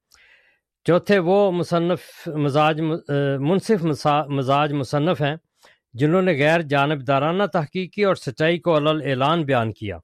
چوتھے 0.87 1.19
وہ 1.19 1.51
مصنف 1.51 2.29
مزاج 2.37 2.81
منصف 2.81 3.85
مزاج 4.29 4.73
مصنف 4.73 5.21
ہیں، 5.23 5.37
جنہوں 5.95 6.23
نے 6.23 6.33
غیر 6.33 6.63
جانبدارانہ 6.63 7.43
تحقیق 7.53 7.93
کی 7.93 8.05
اور 8.05 8.15
سچائی 8.15 8.59
کو 8.59 8.77
علل 8.77 9.01
اعلان 9.05 9.45
بیان 9.45 9.73
کیا 9.73 9.97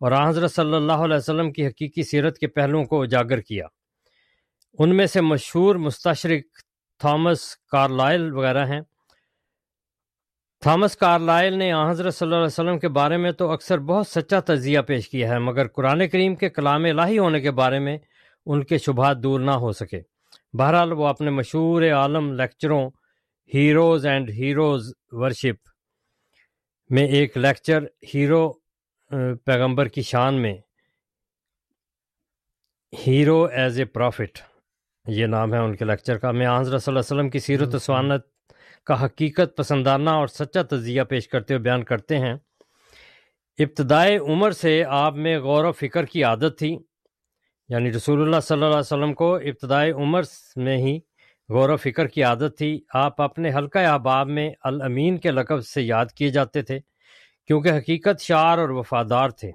اور 0.00 0.12
حضرت 0.28 0.52
صلی 0.52 0.74
اللہ 0.74 1.04
علیہ 1.04 1.16
وسلم 1.16 1.52
کی 1.52 1.66
حقیقی 1.66 2.02
سیرت 2.02 2.38
کے 2.38 2.46
پہلوؤں 2.46 2.84
کو 2.84 3.02
اجاگر 3.02 3.40
کیا۔ 3.40 3.66
ان 4.78 4.96
میں 4.96 5.06
سے 5.06 5.20
مشہور 5.20 5.76
مستشرق 5.76 6.62
تھامس 7.00 7.40
کارلائل 7.72 8.32
وغیرہ 8.32 8.66
ہیں۔ 8.66 8.80
تھامس 10.62 10.96
کارلائل 10.96 11.58
نے 11.58 11.72
حضرت 11.72 12.14
صلی 12.14 12.26
اللہ 12.26 12.36
علیہ 12.36 12.46
وسلم 12.46 12.78
کے 12.78 12.88
بارے 12.88 13.16
میں 13.16 13.32
تو 13.32 13.50
اکثر 13.50 13.78
بہت 13.78 14.06
سچا 14.06 14.40
تجزیہ 14.40 14.80
پیش 14.80 15.08
کیا 15.08 15.28
ہے، 15.28 15.38
مگر 15.38 15.68
قرآن 15.68 16.08
کریم 16.08 16.34
کے 16.34 16.48
کلام 16.50 16.84
الہی 16.84 17.18
ہونے 17.18 17.40
کے 17.40 17.50
بارے 17.50 17.78
میں 17.78 17.98
ان 18.46 18.64
کے 18.64 18.78
شبہات 18.78 19.22
دور 19.22 19.40
نہ 19.40 19.50
ہو 19.50 19.72
سکے۔ 19.72 20.00
بہرحال 20.58 20.92
وہ 20.92 21.06
اپنے 21.06 21.30
مشہور 21.30 21.82
عالم 21.82 22.32
لیکچروں 22.32 22.90
ہیروز 23.54 24.06
اینڈ 24.06 24.30
ہیروز 24.30 24.92
ورشپ 25.10 25.68
میں 26.90 27.06
ایک 27.06 27.36
لیکچر 27.36 27.84
ہیرو 28.14 28.52
پیغمبر 29.46 29.88
کی 29.88 30.02
شان 30.02 30.42
میں۔ 30.42 30.54
ہیرو 33.06 33.44
ایز 33.44 33.78
اے 33.78 33.84
پروفٹ 33.84 34.38
یہ 35.08 35.26
نام 35.26 35.52
ہے 35.54 35.58
ان 35.58 35.76
کے 35.76 35.84
لیکچر 35.84 36.18
کا۔ 36.18 36.30
میں 36.30 36.46
حضرت 36.46 36.82
صلی 36.82 36.92
اللہ 36.92 37.00
علیہ 37.00 37.16
وسلم 37.16 37.30
کی 37.30 37.38
سیرت 37.38 37.74
و 37.74 37.78
سوانت 37.78 38.26
کا 38.86 39.04
حقیقت 39.04 39.56
پسندانہ 39.56 40.10
اور 40.10 40.26
سچا 40.26 40.62
تجزیہ 40.62 41.02
پیش 41.02 41.28
کرتے 41.28 41.54
ہوئے 41.54 41.62
بیان 41.62 41.84
کرتے 41.84 42.18
ہیں۔ 42.18 42.34
ابتدائے 43.58 44.16
عمر 44.18 44.50
سے 44.50 44.84
آپ 44.88 45.14
میں 45.14 45.38
غور 45.38 45.64
و 45.64 45.72
فکر 45.72 46.04
کی 46.04 46.24
عادت 46.24 46.58
تھی۔ 46.58 46.76
یعنی 47.70 47.92
رسول 47.92 48.22
اللہ 48.22 48.40
صلی 48.40 48.54
اللہ 48.54 48.66
علیہ 48.66 48.78
وسلم 48.78 49.14
کو 49.14 49.34
ابتدائی 49.34 49.90
عمر 49.90 50.22
میں 50.56 50.78
ہی 50.78 50.98
غور 51.48 51.68
و 51.68 51.76
فکر 51.76 52.06
کی 52.06 52.22
عادت 52.22 52.58
تھی۔ 52.58 52.80
آپ 52.94 53.22
اپنے 53.22 53.54
حلقہ 53.54 53.78
احباب 53.78 54.28
میں 54.28 54.50
الامین 54.64 55.18
کے 55.18 55.30
لقب 55.30 55.66
سے 55.66 55.82
یاد 55.82 56.06
کیے 56.06 56.28
جاتے 56.28 56.62
تھے، 56.62 56.78
کیونکہ 57.46 57.72
حقیقت 57.72 58.20
شعر 58.20 58.58
اور 58.58 58.68
وفادار 58.68 59.30
تھے۔ 59.30 59.52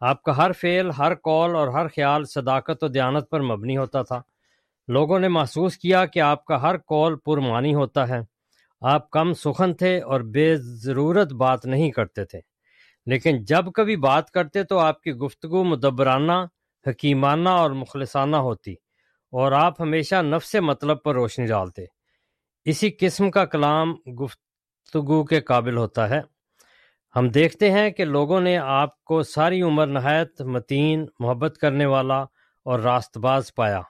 آپ 0.00 0.22
کا 0.22 0.36
ہر 0.36 0.52
فعل، 0.52 0.90
ہر 0.98 1.14
قول 1.14 1.54
اور 1.54 1.68
ہر 1.68 1.88
خیال 1.88 2.24
صداقت 2.24 2.84
و 2.84 2.88
دیانت 2.88 3.30
پر 3.30 3.40
مبنی 3.40 3.76
ہوتا 3.76 4.02
تھا۔ 4.02 4.22
لوگوں 4.88 5.18
نے 5.18 5.28
محسوس 5.28 5.78
کیا 5.78 6.06
کہ 6.06 6.20
آپ 6.20 6.44
کا 6.44 6.62
ہر 6.62 6.76
قول 6.78 7.16
پرمانی 7.16 7.74
ہوتا 7.74 8.08
ہے۔ 8.08 8.20
آپ 8.80 9.10
کم 9.10 9.32
سخن 9.32 9.74
تھے 9.74 10.00
اور 10.00 10.20
بے 10.20 10.56
ضرورت 10.56 11.32
بات 11.32 11.66
نہیں 11.66 11.90
کرتے 11.90 12.24
تھے۔ 12.24 12.40
لیکن 13.06 13.44
جب 13.44 13.72
کبھی 13.74 13.96
بات 13.96 14.30
کرتے 14.30 14.62
تو 14.62 14.78
آپ 14.78 15.02
کی 15.02 15.12
گفتگو 15.12 15.64
مدبرانہ 15.64 16.32
حکیمانہ 16.86 17.48
اور 17.48 17.70
مخلصانہ 17.70 18.36
ہوتی 18.36 18.72
اور 19.32 19.52
آپ 19.52 19.80
ہمیشہ 19.80 20.22
نفس 20.22 20.54
مطلب 20.54 21.02
پر 21.02 21.14
روشنی 21.14 21.46
ڈالتے۔ 21.46 21.84
اسی 22.64 22.90
قسم 22.90 23.30
کا 23.30 23.44
کلام 23.44 23.94
گفتگو 23.94 25.24
کے 25.24 25.40
قابل 25.40 25.76
ہوتا 25.76 26.10
ہے۔ 26.10 26.20
ہم 27.16 27.28
دیکھتے 27.28 27.70
ہیں 27.70 27.90
کہ 27.90 28.04
لوگوں 28.04 28.40
نے 28.40 28.58
آپ 28.58 29.04
کو 29.04 29.22
ساری 29.22 29.62
عمر 29.62 29.86
نہایت 29.86 30.42
متین، 30.42 31.06
محبت 31.18 31.58
کرنے 31.60 31.86
والا 31.86 32.22
اور 32.64 32.78
راست 32.78 33.18
باز 33.18 33.54
پایا۔ 33.54 33.80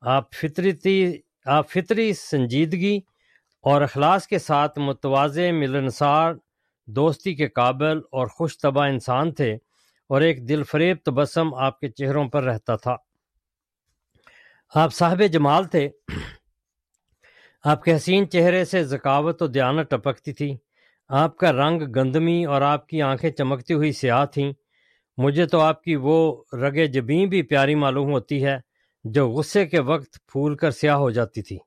آپ 0.00 0.32
فطرتی 0.34 1.18
آپ 1.44 1.70
فطری 1.70 2.12
سنجیدگی 2.12 3.00
اور 3.62 3.82
اخلاص 3.82 4.26
کے 4.26 4.38
ساتھ 4.38 4.78
متوازے 4.78 5.52
ملنسار، 5.52 6.34
دوستی 6.86 7.34
کے 7.34 7.48
قابل 7.48 7.98
اور 8.12 8.26
خوش 8.26 8.58
طبع 8.58 8.86
انسان 8.86 9.32
تھے۔ 9.32 9.56
اور 10.08 10.20
ایک 10.20 10.48
دل 10.48 10.62
فریب 10.62 10.96
تبسم 11.04 11.54
آپ 11.54 11.80
کے 11.80 11.88
چہروں 11.88 12.28
پر 12.28 12.42
رہتا 12.42 12.76
تھا۔ 12.76 12.96
آپ 14.74 14.94
صاحب 14.94 15.22
جمال 15.32 15.64
تھے۔ 15.64 15.88
آپ 17.64 17.84
کے 17.84 17.96
حسین 17.96 18.30
چہرے 18.30 18.64
سے 18.64 18.84
ذکاوت 18.84 19.42
و 19.42 19.46
دیانت 19.46 19.90
ٹپکتی 19.90 20.32
تھی۔ 20.32 20.56
آپ 21.08 21.36
کا 21.36 21.52
رنگ 21.52 21.82
گندمی 21.96 22.44
اور 22.44 22.62
آپ 22.62 22.88
کی 22.88 23.02
آنکھیں 23.02 23.30
چمکتی 23.30 23.74
ہوئی 23.74 23.92
سیاہ 23.92 24.24
تھیں۔ 24.24 24.52
مجھے 25.16 25.46
تو 25.46 25.60
آپ 25.60 25.82
کی 25.82 25.96
وہ 25.96 26.44
رگ 26.52 26.86
جبیں 26.92 27.26
بھی 27.26 27.42
پیاری 27.42 27.74
معلوم 27.74 28.10
ہوتی 28.10 28.44
ہے 28.44 28.56
جو 29.04 29.28
غصے 29.28 29.66
کے 29.66 29.80
وقت 29.80 30.26
پھول 30.26 30.56
کر 30.56 30.70
سیاہ 30.70 30.94
ہو 30.94 31.10
جاتی 31.10 31.42
تھی۔ 31.42 31.58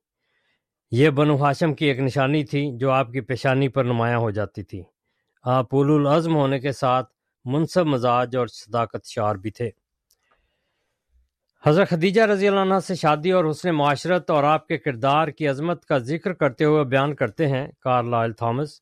یہ 0.91 1.09
بنو 1.09 1.43
ہاشم 1.43 1.73
کی 1.73 1.85
ایک 1.85 1.99
نشانی 1.99 2.45
تھی 2.45 2.77
جو 2.77 2.91
آپ 2.91 3.11
کی 3.11 3.21
پیشانی 3.21 3.67
پر 3.67 3.83
نمایاں 3.83 4.17
ہو 4.17 4.31
جاتی 4.31 4.63
تھی۔ 4.63 4.83
آپ 5.43 5.75
اول 5.75 6.07
العزم 6.07 6.35
ہونے 6.35 6.59
کے 6.59 6.71
ساتھ 6.71 7.16
منصب 7.47 7.85
مزاج 7.85 8.35
اور 8.35 8.47
صداقت 8.47 9.05
شعر 9.05 9.35
بھی 9.35 9.51
تھے۔ 9.51 9.69
حضرت 11.65 11.89
خدیجہ 11.89 12.21
رضی 12.21 12.47
اللہ 12.47 12.59
عنہ 12.59 12.79
سے 12.87 12.95
شادی 12.95 13.31
اور 13.31 13.45
حسن 13.51 13.75
معاشرت 13.75 14.29
اور 14.29 14.43
آپ 14.43 14.67
کے 14.67 14.77
کردار 14.77 15.27
کی 15.27 15.47
عظمت 15.47 15.85
کا 15.85 15.97
ذکر 15.97 16.33
کرتے 16.33 16.65
ہوئے 16.65 16.83
بیان 16.83 17.15
کرتے 17.15 17.47
ہیں 17.47 17.67
کارل 17.79 18.09
لائل 18.09 18.33
تھامس 18.33 18.81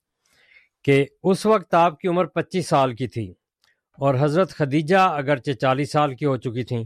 کہ 0.83 1.05
اس 1.23 1.45
وقت 1.45 1.73
آپ 1.73 1.99
کی 1.99 2.07
عمر 2.07 2.25
پچیس 2.25 2.67
سال 2.67 2.95
کی 2.95 3.07
تھی 3.07 3.33
اور 3.97 4.15
حضرت 4.19 4.51
خدیجہ 4.51 4.97
اگرچہ 4.97 5.51
چالیس 5.51 5.91
سال 5.91 6.15
کی 6.15 6.25
ہو 6.25 6.37
چکی 6.37 6.63
تھیں۔ 6.63 6.83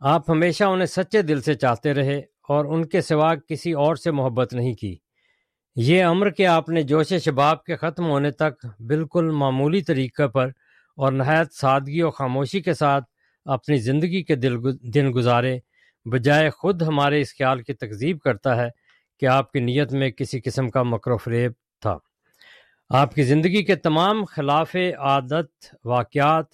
آپ 0.00 0.30
ہمیشہ 0.30 0.64
انہیں 0.64 0.86
سچے 0.86 1.22
دل 1.22 1.40
سے 1.40 1.54
چاہتے 1.54 1.94
رہے 1.94 2.18
اور 2.48 2.64
ان 2.64 2.86
کے 2.88 3.00
سوا 3.00 3.34
کسی 3.34 3.72
اور 3.72 3.96
سے 3.96 4.10
محبت 4.10 4.54
نہیں 4.54 4.74
کی۔ 4.74 4.96
یہ 5.76 6.04
امر 6.04 6.30
کہ 6.30 6.46
آپ 6.46 6.68
نے 6.68 6.82
جوش 6.82 7.12
شباب 7.24 7.64
کے 7.64 7.76
ختم 7.76 8.06
ہونے 8.06 8.30
تک 8.30 8.66
بالکل 8.80 9.30
معمولی 9.30 9.82
طریقے 9.82 10.28
پر 10.28 10.50
اور 10.96 11.12
نہایت 11.12 11.52
سادگی 11.52 12.00
اور 12.00 12.10
خاموشی 12.10 12.60
کے 12.60 12.74
ساتھ 12.74 13.04
اپنی 13.44 13.76
زندگی 13.76 14.22
کے 14.22 14.34
دل 14.34 14.56
دن 14.94 15.12
گزارے، 15.14 15.58
بجائے 16.04 16.50
خود 16.50 16.82
ہمارے 16.82 17.20
اس 17.20 17.38
خیال 17.38 17.62
کی 17.62 17.74
تکذیب 17.74 18.20
کرتا 18.20 18.56
ہے 18.56 18.68
کہ 19.20 19.26
آپ 19.26 19.52
کی 19.52 19.60
نیت 19.60 19.92
میں 19.92 20.10
کسی 20.10 20.40
قسم 20.40 20.68
کا 20.68 20.82
مکر 20.82 21.10
و 21.10 21.16
فریب 21.16 21.52
تھا۔ 21.80 21.98
آپ 22.88 23.14
کی 23.14 23.22
زندگی 23.22 23.64
کے 23.64 23.76
تمام 23.76 24.24
خلاف 24.24 24.76
عادت، 24.98 25.74
واقعات، 25.84 26.46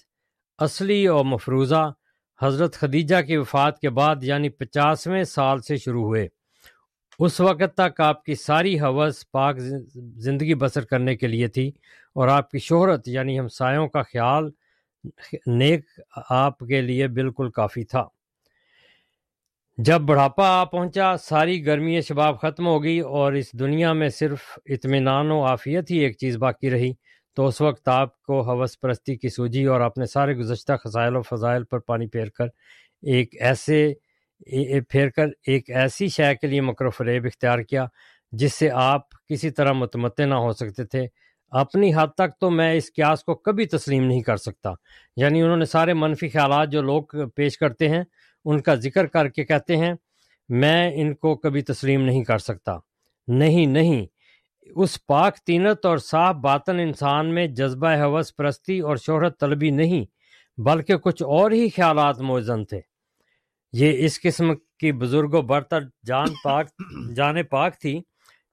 اصلی 0.57 1.07
اور 1.07 1.25
مفروضہ 1.25 1.93
حضرت 2.41 2.73
خدیجہ 2.73 3.21
کی 3.21 3.37
وفات 3.37 3.79
کے 3.79 3.89
بعد 3.89 4.15
یعنی 4.21 4.49
پچاسویں 4.49 5.23
سال 5.23 5.61
سے 5.61 5.77
شروع 5.77 6.03
ہوئے۔ 6.03 6.27
اس 7.19 7.39
وقت 7.39 7.77
تک 7.77 8.01
آپ 8.01 8.23
کی 8.25 8.35
ساری 8.35 8.79
حوث 8.79 9.23
پاک 9.31 9.59
زندگی 10.17 10.55
بسر 10.55 10.85
کرنے 10.85 11.15
کے 11.15 11.27
لیے 11.27 11.47
تھی 11.47 11.71
اور 12.15 12.27
آپ 12.27 12.51
کی 12.51 12.59
شہرت 12.59 13.07
یعنی 13.07 13.39
ہمسایوں 13.39 13.87
کا 13.87 14.01
خیال 14.03 14.49
نیک 15.47 15.85
آپ 16.29 16.59
کے 16.59 16.81
لیے 16.81 17.07
بالکل 17.07 17.49
کافی 17.51 17.83
تھا۔ 17.83 18.03
جب 19.77 20.01
بڑھاپا 20.01 20.47
آ 20.61 20.63
پہنچا، 20.63 21.17
ساری 21.17 21.65
گرمی 21.65 22.01
شباب 22.01 22.41
ختم 22.41 22.67
ہو 22.67 22.83
گئی 22.83 22.99
اور 22.99 23.33
اس 23.33 23.51
دنیا 23.53 23.93
میں 23.93 24.09
صرف 24.09 24.41
اطمینان 24.65 25.31
و 25.31 25.43
عافیت 25.45 25.91
ہی 25.91 25.97
ایک 25.97 26.17
چیز 26.17 26.37
باقی 26.37 26.69
رہی، 26.69 26.91
تو 27.37 27.47
اس 27.47 27.61
وقت 27.61 27.87
آپ 27.87 28.21
کو 28.23 28.41
حوث 28.41 28.79
پرستی 28.79 29.15
کی 29.15 29.29
سوجی 29.29 29.65
اور 29.65 29.81
اپنے 29.81 30.05
سارے 30.05 30.33
گزشتہ 30.33 30.73
خسائل 30.83 31.15
و 31.15 31.21
فضائل 31.21 31.63
پر 31.63 31.79
پانی 31.79 32.07
پھیر 32.07 32.29
کر 32.29 32.47
ایک 33.03 33.35
ایسے 33.39 33.93
پھیر 34.89 35.09
کر 35.09 35.25
ایک 35.47 35.69
ایسی 35.69 36.07
شے 36.07 36.35
کے 36.41 36.47
لیے 36.47 36.61
مکر 36.61 36.85
و 36.85 36.89
فریب 36.89 37.25
اختیار 37.25 37.59
کیا 37.59 37.85
جس 38.31 38.53
سے 38.53 38.69
آپ 38.69 39.01
کسی 39.29 39.49
طرح 39.49 39.71
متمتع 39.71 40.23
نہ 40.23 40.33
ہو 40.33 40.51
سکتے 40.51 40.83
تھے۔ 40.85 41.07
اپنی 41.49 41.93
حد 41.95 42.07
تک 42.17 42.39
تو 42.39 42.49
میں 42.49 42.73
اس 42.73 42.93
قیاس 42.95 43.23
کو 43.23 43.35
کبھی 43.35 43.65
تسلیم 43.65 44.03
نہیں 44.03 44.21
کر 44.21 44.37
سکتا۔ 44.37 44.71
یعنی 45.15 45.41
انہوں 45.41 45.57
نے 45.57 45.65
سارے 45.65 45.93
منفی 45.93 46.29
خیالات 46.29 46.69
جو 46.69 46.81
لوگ 46.81 47.03
پیش 47.35 47.57
کرتے 47.57 47.89
ہیں، 47.89 48.03
ان 48.45 48.61
کا 48.61 48.75
ذکر 48.75 49.05
کر 49.05 49.29
کے 49.29 49.43
کہتے 49.43 49.77
ہیں، 49.77 49.93
میں 50.49 50.91
ان 50.95 51.15
کو 51.15 51.35
کبھی 51.35 51.61
تسلیم 51.61 52.01
نہیں 52.01 52.23
کر 52.23 52.37
سکتا۔ 52.37 52.77
نہیں 53.27 53.65
نہیں۔ 53.65 54.05
اس 54.75 55.05
پاک 55.05 55.37
تینت 55.37 55.85
اور 55.85 55.97
صاف 55.97 56.35
باطن 56.35 56.79
انسان 56.79 57.33
میں 57.33 57.47
جذبہ 57.47 57.89
حوث 57.89 58.35
پرستی 58.35 58.79
اور 58.79 58.95
شہرت 58.95 59.39
طلبی 59.39 59.69
نہیں، 59.69 60.05
بلکہ 60.61 60.97
کچھ 60.97 61.23
اور 61.23 61.51
ہی 61.51 61.69
خیالات 61.69 62.21
موزن 62.21 62.65
تھے۔ 62.65 62.92
یہ 63.73 64.05
اس 64.05 64.21
قسم 64.21 64.55
کی 64.55 64.91
بزرگ 64.91 65.33
و 65.33 65.41
برتر 65.41 65.79
جان 66.05 66.27
پاک 66.43 66.67
جان 67.15 67.43
پاک 67.43 67.79
تھی 67.79 68.01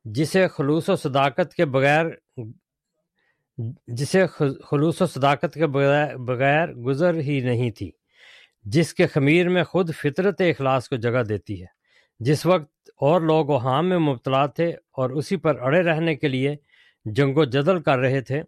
جسے 0.05 0.49
خلوص 0.49 0.89
و 0.89 0.97
صداقت 0.97 1.55
کے 1.55 1.65
بغیر 1.65 2.07
جسے 3.87 4.27
خلوص 4.71 5.03
و 5.03 5.07
صداقت 5.07 5.55
کے 5.55 5.67
بغیر 6.17 6.73
گزر 6.73 7.15
ہی 7.15 7.41
نہیں 7.41 7.71
تھی 7.71 7.91
جس 8.65 8.95
کے 8.95 9.07
خمیر 9.07 9.49
میں 9.49 9.65
خود 9.65 9.95
فطرت 9.95 10.41
اخلاص 10.41 10.89
کو 10.89 10.97
جگہ 10.97 11.23
دیتی 11.23 11.61
ہے۔ 11.61 11.67
جس 12.21 12.47
وقت 12.47 12.91
اور 12.97 13.21
لوگ 13.21 13.47
وہاں 13.47 13.83
میں 13.83 13.99
مبتلا 13.99 14.47
تھے 14.47 14.71
اور 14.71 15.11
اسی 15.11 15.37
پر 15.37 15.61
اڑے 15.61 15.83
رہنے 15.83 16.15
کے 16.15 16.29
لیے 16.29 16.57
جنگ 17.05 17.37
و 17.37 17.45
جدل 17.45 17.83
کر 17.83 17.99
رہے 17.99 18.21
تھے 18.21 18.43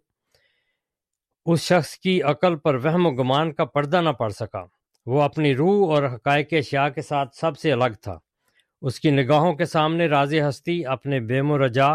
اس 1.45 1.59
شخص 1.61 1.97
کی 1.97 2.21
عقل 2.21 2.55
پر 2.55 2.75
وہم 2.75 3.05
و 3.05 3.11
گمان 3.11 3.53
کا 3.53 3.65
پردہ 3.65 4.01
نہ 4.01 4.09
پڑ 4.09 4.29
سکا۔ 4.29 4.65
وہ 5.05 5.21
اپنی 5.21 5.55
روح 5.55 5.93
اور 5.93 6.03
حقائق 6.03 6.47
اشیاء 6.51 6.87
کے 6.89 7.01
ساتھ 7.01 7.35
سب 7.35 7.57
سے 7.57 7.71
الگ 7.71 7.95
تھا۔ 8.01 8.19
اس 8.81 8.99
کی 8.99 9.11
نگاہوں 9.11 9.53
کے 9.53 9.65
سامنے 9.65 10.07
راز 10.07 10.33
ہستی 10.49 10.85
اپنے 10.85 11.19
بیم 11.19 11.51
و 11.51 11.65
رجا، 11.65 11.87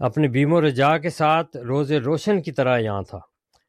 اپنے 0.00 0.28
بیم 0.28 0.52
و 0.52 0.60
رجا 0.60 0.98
کے 0.98 1.10
ساتھ 1.10 1.56
روز 1.56 1.92
روشن 1.92 2.42
کی 2.42 2.52
طرح 2.52 2.78
یہاں 2.78 3.02
تھا، 3.02 3.18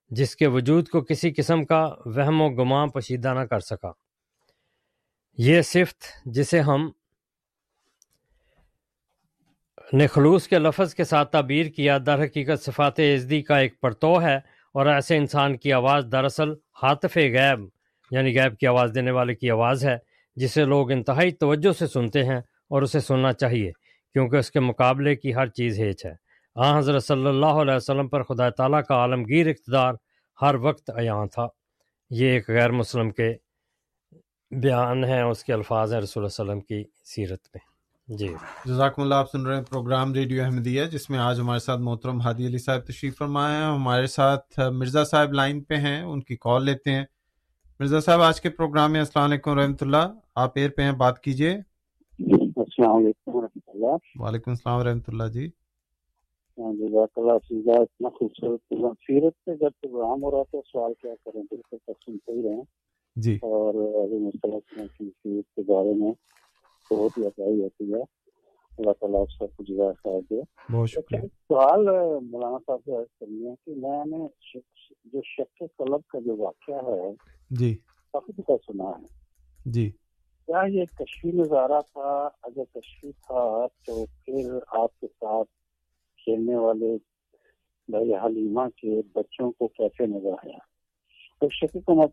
جس 0.10 0.36
کے 0.36 0.48
وجود 0.48 0.90
کو 0.90 1.02
کسی 1.02 1.32
قسم 1.32 1.66
کا 1.66 1.96
وہم 2.06 2.42
و 2.42 2.50
گماں 2.50 2.88
پشیدہ 2.88 3.34
نہ 3.34 3.40
کر 3.40 3.60
سکا۔ 3.60 3.92
یہ 5.38 5.62
صفت 5.62 6.04
جسے 6.26 6.60
ہم 6.60 6.92
نے 9.94 10.08
خلوص 10.08 10.48
کے 10.48 10.60
لفظ 10.60 10.94
کے 10.96 11.04
ساتھ 11.04 11.32
تعبیر 11.32 11.66
کیا، 11.66 11.98
در 12.06 12.24
حقیقت 12.24 12.64
صفات 12.64 13.00
عزدی 13.00 13.42
کا 13.42 13.58
ایک 13.58 13.82
پرتو 13.82 14.22
ہے 14.22 14.36
اور 14.74 14.86
ایسے 14.86 15.18
انسان 15.18 15.58
کی 15.58 15.74
آواز 15.74 16.06
دراصل 16.12 16.54
حاطف 16.82 17.18
غیب 17.18 17.77
یعنی 18.12 18.40
غیب 18.40 18.58
کی 18.58 18.68
آواز 18.68 18.92
دینے 18.96 19.12
والے 19.12 19.36
کی 19.36 19.52
آواز 19.52 19.86
ہے، 19.86 19.98
جسے 20.36 20.66
لوگ 20.66 20.92
انتہائی 20.92 21.32
توجہ 21.32 21.72
سے 21.72 21.88
سنتے 21.88 22.24
ہیں 22.24 22.38
اور 22.70 22.82
اسے 22.82 23.00
سننا 23.00 23.34
چاہیے، 23.34 23.72
کیونکہ 24.14 24.36
اس 24.36 24.52
کے 24.52 24.60
مقابلے 24.60 25.16
کی 25.16 25.36
ہر 25.36 25.48
چیز 25.48 25.80
ہیچ 25.80 26.06
ہے۔ 26.06 26.14
آ 26.56 26.78
حضرت 26.78 27.04
صلی 27.04 27.26
اللہ 27.26 27.46
علیہ 27.46 27.76
وسلم 27.76 28.08
پر 28.08 28.24
خدا 28.24 28.50
تعالیٰ 28.50 28.84
کا 28.88 28.96
عالمگیر 28.96 29.48
اقتدار 29.48 29.94
ہر 30.42 30.56
وقت 30.56 30.92
عیاں 30.96 31.26
تھا۔ 31.26 31.48
یہ 32.10 32.30
ایک 32.30 32.50
غیر 32.50 32.72
مسلم 32.72 33.10
کے 33.10 33.34
بیان 34.52 35.04
ہیں، 35.04 35.22
اس 35.22 35.44
کے 35.44 35.54
الفاظ 35.54 35.94
ہیں 35.94 36.02
رسول 36.02 36.26
اللہ 36.26 36.44
وسلم 36.44 36.60
کی 36.60 36.84
سیرت 37.06 37.40
میں۔ 37.54 37.78
جی۔ 38.18 38.34
جزاکم 38.66 39.02
اللہ، 39.02 39.16
آپ 39.16 39.32
سن 39.32 39.46
رہے 39.46 39.56
ہیں 39.56 39.64
پروگرام 39.64 40.14
ریڈیو 40.14 40.44
احمدیہ، 40.44 40.84
جس 40.84 41.10
میں 41.10 41.20
آج 41.20 41.40
ہمارے 41.40 41.60
ساتھ 41.60 41.80
محترم 41.80 42.22
ہادی 42.22 42.48
علی 42.48 42.58
صاحب 42.58 42.80
تشریف 42.80 43.18
فرمائے 43.18 43.56
ہیں۔ 43.56 43.64
ہمارے 43.64 44.08
ساتھ 44.08 44.60
مرزا 44.60 45.04
صاحب 45.04 45.34
لائن 45.34 45.64
پہ 45.64 45.76
ہیں، 45.76 46.02
ان 46.02 46.22
کی 46.22 46.36
کال 46.36 46.66
لیتے 46.66 46.92
ہیں۔ 46.92 47.06
مرزا 47.80 48.00
صاحب 48.00 48.22
آج 48.22 48.42
کے 48.42 48.50
پروگرام 48.50 48.92
میں 48.92 49.00
السلام 49.00 49.30
علیکم 49.30 49.60
رحمۃ 49.60 49.76
اللہ۔ 49.82 50.14
آپ 50.36 50.52
ایر 50.56 50.70
پہ 50.70 50.82
ہیں 50.82 50.92
بات 50.92 51.20
کیجیے 51.20 51.52
السلام 52.56 52.96
علیکم 52.96 53.36
و 53.36 53.42
رحمۃ 53.42 53.72
اللہ۔ 53.74 54.20
وعلیکم 54.20 54.52
السلام 54.52 54.80
ورحمۃ 54.80 55.06
اللہ 55.08 55.24
جی۔ 55.24 55.50
ہاں، 56.58 56.74
جزاک 56.74 57.10
اللہ 57.16 57.32
سیدھا 57.32 57.82
اتنا 57.82 58.10
خوبصورت 58.10 58.60
سیرت 58.94 59.34
پہ 59.46 59.56
جب 59.56 59.70
پروگرام 59.82 60.24
ہو 60.24 60.32
رہا 60.32 60.44
تو 60.52 60.62
سوال 60.72 60.94
کیا 61.02 61.14
کریں؟ 61.26 61.44
بالکل 61.52 62.48
رہیں۔ 62.48 62.62
جی۔ 63.16 63.36
اور 63.36 63.74
ابھی 64.04 64.18
مختلف 64.20 64.98
کی 64.98 65.10
سیرت 65.24 65.56
کے 65.56 65.62
بارے 65.62 65.94
میں 65.94 66.12
بہت 66.94 67.18
ہی 67.18 67.62
ہوتی 67.62 67.94
ہے۔ 67.94 68.02
اللہ 68.78 68.92
تعالیٰ 68.92 69.22
آپ 69.22 69.32
سب 69.32 69.58
کو 69.58 69.64
جزا 69.64 69.92
خیر 70.04 70.20
دے۔ 70.30 70.42
بہت 70.74 70.90
شکریہ۔ 70.90 71.20
سوال 71.22 71.86
مولانا 72.26 72.58
صاحب 72.58 72.80
سے 72.86 72.96
عرض 72.96 73.20
کرنی 73.20 73.48
ہے 73.48 73.54
کہ 73.66 73.76
میں 73.76 74.06
نے 74.06 74.28
جو 75.06 75.22
شک 75.24 75.64
کلب 75.78 76.02
کا 76.08 76.20
جو 76.20 76.38
واقعہ 76.38 76.76
ہے 76.76 77.37
جی۔ 77.50 77.76
کافی 78.14 78.42
کا 78.42 78.58
سنا 78.58 78.84
ہے۔ 78.84 79.06
جی۔ 79.66 79.92
کیا 80.46 80.62
یہ 80.68 80.86
کشفی 80.86 81.32
نظارہ 81.32 81.82
تھا؟ 81.82 82.30
اگر 82.44 82.64
کشفی 82.76 83.12
تھا 83.12 83.68
تو 83.68 84.06
پھر 84.06 84.60
آپ 84.68 85.00
کے 85.00 85.08
ساتھ 85.08 85.50
کھیلنے 86.18 86.56
والے 86.56 86.98
بھائی 87.92 88.16
حلیمہ 88.16 88.70
کے 88.78 89.02
بچوں 89.16 89.52
کو 89.52 89.68
کیسے 89.68 90.06
نظر 90.06 90.32
آیا؟ 90.32 90.58
تو 91.42 91.50
شکی 91.50 91.80
کو 91.80 92.06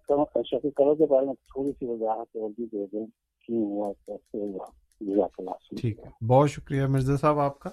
شکی 0.43 0.70
کرو 0.70 0.94
کے 0.94 1.06
بارے 1.06 1.27
میں 1.27 1.35
تھوڑی 1.35 1.73
سی 1.73 1.86
وضاحت 1.86 2.36
اور 2.36 2.51
بھی 2.51 2.66
دے 2.66 2.86
دیں 2.86 3.06
کیوں 3.47 3.66
ہوا 3.66 3.93
کیسے 3.93 4.39
ہوا؟ 4.39 4.66
ٹھیک 5.81 5.98
ہے۔ 5.98 6.27
بہت 6.27 6.51
شکریہ 6.51 6.86
مرزا 6.86 7.16
صاحب 7.16 7.39
آپ 7.39 7.59
کا۔ 7.59 7.70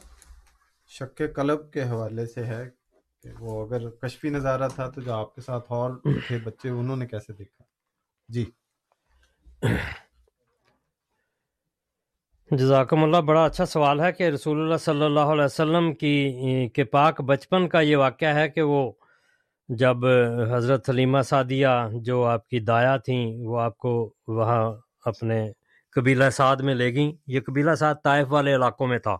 شک 0.87 1.21
قلب 1.35 1.71
کے 1.71 1.83
حوالے 1.83 2.25
سے 2.25 2.43
ہے 2.43 2.69
کہ 3.23 3.29
وہ 3.39 3.65
اگر 3.65 3.89
کشفی 3.89 4.29
نظارہ 4.29 4.69
تھا 4.75 4.89
تو 4.89 5.01
جو 5.01 5.13
آپ 5.13 5.35
کے 5.35 5.41
ساتھ 5.41 5.65
اور 5.67 5.91
تھے 6.27 6.37
بچے، 6.43 6.69
انہوں 6.69 6.97
نے 6.97 7.05
کیسے 7.05 7.33
دیکھا؟ 7.33 7.63
جی۔ 8.27 8.45
جزاکم 12.51 13.03
اللہ، 13.03 13.17
بڑا 13.17 13.45
اچھا 13.45 13.65
سوال 13.65 13.99
ہے 13.99 14.11
کہ 14.11 14.23
رسول 14.23 14.61
اللہ 14.61 14.77
صلی 14.77 15.03
اللہ 15.03 15.19
علیہ 15.19 15.43
وسلم 15.43 15.93
کی، 15.93 16.33
کے 16.73 16.83
پاک 16.83 17.21
بچپن 17.21 17.67
کا 17.67 17.81
یہ 17.81 17.97
واقعہ 17.97 18.33
ہے 18.33 18.49
کہ 18.49 18.61
وہ 18.61 18.91
جب 19.69 19.97
حضرت 20.53 20.89
حلیمہ 20.89 21.21
سعدیہ 21.21 21.67
جو 21.93 22.25
آپ 22.25 22.47
کی 22.47 22.59
دایا 22.59 22.97
تھیں، 22.97 23.47
وہ 23.47 23.59
آپ 23.59 23.77
کو 23.77 24.13
وہاں 24.27 24.73
اپنے 25.05 25.51
قبیلہ 25.95 26.29
سعد 26.29 26.55
میں 26.55 26.75
لے 26.75 26.93
گئیں۔ 26.93 27.11
یہ 27.27 27.39
قبیلہ 27.45 27.75
سعد 27.75 27.95
طائف 28.03 28.27
والے 28.29 28.55
علاقوں 28.55 28.87
میں 28.87 28.99
تھا۔ 28.99 29.17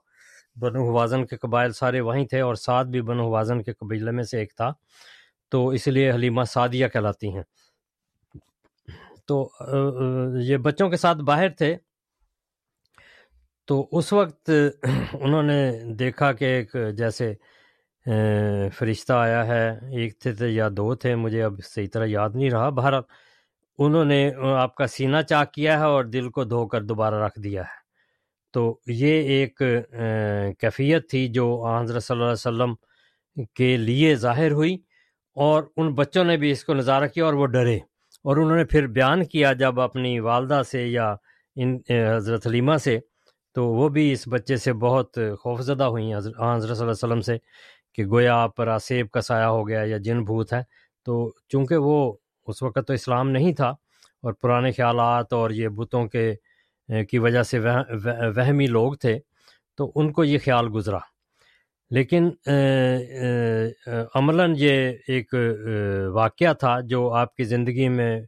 بنو 0.56 0.90
حوازن 0.90 1.26
کے 1.26 1.36
قبائل 1.38 1.74
سارے 1.74 2.00
وہیں 2.00 2.26
تھے 2.26 2.42
اور 2.42 2.56
سعد 2.56 2.86
بھی 2.86 3.02
بنو 3.02 3.24
حوازن 3.28 3.64
کے 3.64 3.74
قبیلے 3.74 4.12
میں 4.12 4.24
سے 4.24 4.40
ایک 4.40 4.56
تھا۔ 4.56 4.72
تو 5.52 5.68
اس 5.68 5.88
لیے 5.88 6.12
حلیمہ 6.12 6.44
سعدیہ 6.44 6.88
کہلاتی 6.88 7.36
ہیں۔ 7.36 7.44
تو 9.26 9.50
یہ 10.42 10.58
بچوں 10.58 10.90
کے 10.90 10.98
ساتھ 10.98 11.18
باہر 11.18 11.50
تھے۔ 11.50 11.76
تو 13.68 13.88
اس 13.92 14.14
وقت 14.14 14.50
انہوں 15.14 15.44
نے 15.44 15.80
دیکھا 16.00 16.32
کہ 16.34 16.46
ایک 16.46 16.76
جیسے 16.98 17.34
فرشتہ 18.74 19.14
آیا 19.14 19.48
ہے۔ 19.48 19.70
ایک 19.72 20.20
تھے 20.20 20.48
یا 20.48 20.70
دو 20.78 20.96
تھے، 20.96 21.16
مجھے 21.16 21.44
اب 21.44 21.54
صحیح 21.64 21.88
طرح 21.94 22.06
یاد 22.08 22.30
نہیں 22.36 22.50
رہا۔ 22.50 22.70
بہرحال 22.70 23.04
انہوں 23.78 24.06
نے 24.06 24.32
آپ 24.58 24.76
کا 24.76 24.88
سینہ 24.88 25.22
چاک 25.30 25.54
کیا 25.54 25.80
ہے 25.80 25.86
اور 25.86 26.04
دل 26.06 26.30
کو 26.30 26.44
دھو 26.44 26.68
کر 26.68 26.84
دوبارہ 26.84 27.16
رکھ 27.26 27.40
دیا 27.40 27.62
ہے۔ 27.62 27.81
تو 28.54 28.64
یہ 28.88 29.30
ایک 29.30 29.62
کیفیت 30.60 31.10
تھی 31.10 31.28
جو 31.28 31.46
حضرت 31.68 32.04
صلی 32.04 32.16
اللہ 32.16 32.26
علیہ 32.26 32.32
وسلم 32.32 32.74
کے 33.56 33.76
لیے 33.78 34.16
ظاہر 34.16 34.52
ہوئی 34.52 34.78
اور 35.38 35.64
ان 35.78 35.94
بچوں 35.96 36.24
نے 36.24 36.38
بھی 36.38 36.52
اس 36.52 36.64
کو 36.66 36.74
نظارہ 36.74 37.08
کیا 37.08 37.26
اور 37.26 37.34
وہ 37.34 37.46
ڈرے 37.46 37.76
اور 38.26 38.38
انہوں 38.38 38.58
نے 38.58 38.66
پھر 38.66 38.88
بیان 38.88 39.26
کیا 39.26 39.54
جب 39.54 39.80
اپنی 39.80 40.20
والدہ 40.20 40.62
سے 40.72 40.88
یا 40.88 41.14
ان 41.56 41.78
حضرت 41.90 42.48
حلیمہ 42.48 42.78
سے 42.78 43.00
تو 43.56 43.66
وہ 43.68 43.88
بھی 43.90 44.12
اس 44.12 44.28
بچے 44.28 44.58
سے 44.58 44.74
بہت 44.74 45.18
خوف 45.40 45.60
زدہ 45.60 45.84
ہوئی 45.84 46.14
حضرت 46.14 46.34
صلی 46.34 46.60
اللہ 46.60 46.82
علیہ 46.82 46.90
وسلم 46.90 47.22
سے 47.22 47.38
کہ 47.94 48.06
گویا 48.06 48.36
آپ 48.36 48.56
پر 48.56 48.68
آسیب 48.68 49.10
کا 49.10 49.22
سایہ 49.22 49.46
ہو 49.46 49.68
گیا 49.68 49.82
یا 49.84 49.98
جن 49.98 50.24
بھوت 50.24 50.54
ہے 50.54 50.62
تو 51.08 51.32
چونکہ 51.50 51.78
وہ 51.78 52.14
اس 52.48 52.62
وقت 52.64 52.88
تو 52.88 52.94
اسلام 52.94 53.30
نہیں 53.30 53.54
تھا 53.54 53.70
اور 54.24 54.34
پرانے 54.34 54.72
خیالات 54.72 55.34
اور 55.34 55.50
یہ 55.50 55.68
بتوں 55.68 56.08
کے 56.08 56.34
کی 57.10 57.18
وجہ 57.18 57.44
سے 57.44 57.60
وہمی 57.60 58.68
لوگ 58.68 58.94
تھے، 58.94 59.20
تو 59.78 59.92
ان 59.96 60.12
کو 60.14 60.24
یہ 60.24 60.38
خیال 60.46 60.68
گزرا۔ 60.74 61.00
لیکن 61.92 62.30
عملاً 64.16 64.54
یہ 64.58 64.92
ایک 65.08 65.34
واقعہ 66.14 66.54
تھا 66.54 66.80
جو 66.80 67.14
آپ 67.14 67.36
کی 67.36 67.44
زندگی 67.44 67.90
میں 67.90 68.22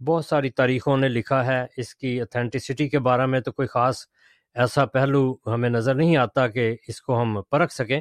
بہت 0.00 0.24
ساری 0.24 0.50
تاریخوں 0.50 0.96
نے 0.96 1.08
لکھا 1.08 1.44
ہے۔ 1.46 1.66
اس 1.76 1.94
کی 1.94 2.20
اتھینٹسٹی 2.20 2.88
کے 2.88 2.98
بارے 2.98 3.26
میں 3.26 3.40
تو 3.40 3.52
کوئی 3.52 3.68
خاص 3.68 3.96
ایسا 4.54 4.84
پہلو 4.86 5.36
ہمیں 5.46 5.70
نظر 5.70 5.94
نہیں 5.94 6.16
آتا 6.16 6.46
کہ 6.48 6.76
اس 6.88 7.02
کو 7.02 7.20
ہم 7.22 7.40
پرکھ 7.50 7.72
سکیں۔ 7.72 8.00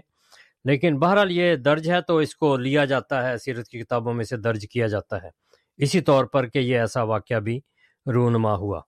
لیکن 0.65 0.97
بہرحال 0.99 1.31
یہ 1.31 1.55
درج 1.55 1.91
ہے 1.91 2.01
تو 2.01 2.17
اس 2.17 2.35
کو 2.35 2.55
لیا 2.57 2.85
جاتا 2.85 3.29
ہے، 3.29 3.37
سیرت 3.37 3.67
کی 3.67 3.79
کتابوں 3.79 4.13
میں 4.13 4.25
سے 4.25 4.37
درج 4.37 4.65
کیا 4.71 4.87
جاتا 4.87 5.21
ہے۔ 5.23 5.29
اسی 5.77 6.01
طور 6.01 6.25
پر 6.25 6.47
کہ 6.47 6.59
یہ 6.59 6.79
ایسا 6.79 7.03
واقعہ 7.03 7.39
بھی 7.39 7.59
رونما 8.13 8.55
ہوا۔ 8.55 8.81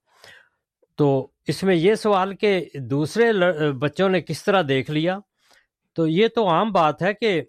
تو 1.02 1.28
اس 1.48 1.62
میں 1.62 1.74
یہ 1.74 1.94
سوال 1.94 2.34
کہ 2.36 2.50
دوسرے 2.90 3.30
بچوں 3.72 4.08
نے 4.08 4.20
کس 4.20 4.44
طرح 4.44 4.62
دیکھ 4.68 4.90
لیا؟ 4.90 5.18
تو 5.96 6.06
یہ 6.06 6.28
تو 6.28 6.48
عام 6.48 6.70
بات 6.72 7.02
ہے 7.02 7.12
کہ 7.14 7.40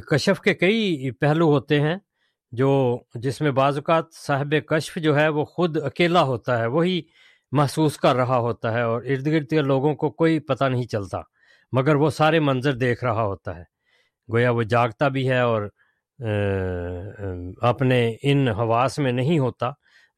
کشف 0.00 0.40
کے 0.40 0.54
کئی 0.54 1.10
پہلو 1.10 1.48
ہوتے 1.52 1.80
ہیں 1.80 1.96
جو 2.52 2.70
جس 3.14 3.40
میں 3.40 3.50
بعض 3.50 3.76
اوقات 3.76 4.12
صاحب 4.14 4.54
کشف 4.68 4.98
جو 4.98 5.16
ہے 5.18 5.26
وہ 5.28 5.44
خود 5.44 5.76
اکیلا 5.76 6.22
ہوتا 6.22 6.58
ہے، 6.58 6.66
وہی 6.66 7.00
محسوس 7.52 7.96
کر 7.96 8.16
رہا 8.16 8.38
ہوتا 8.38 8.72
ہے 8.72 8.82
اور 8.82 9.02
ارد 9.02 9.26
گرد 9.26 9.48
کے 9.50 9.62
لوگوں 9.62 9.94
کو 9.94 10.10
کوئی 10.12 10.38
پتہ 10.38 10.64
نہیں 10.64 10.86
چلتا، 10.86 11.20
مگر 11.72 11.94
وہ 11.94 12.10
سارے 12.10 12.40
منظر 12.40 12.76
دیکھ 12.76 13.04
رہا 13.04 13.22
ہوتا 13.22 13.56
ہے۔ 13.56 13.64
گویا 14.28 14.50
وہ 14.50 14.62
جاگتا 14.62 15.08
بھی 15.08 15.28
ہے 15.28 15.40
اور 15.40 15.68
اپنے 17.62 18.00
ان 18.22 18.48
حواس 18.48 18.98
میں 18.98 19.12
نہیں 19.12 19.38
ہوتا۔ 19.38 19.70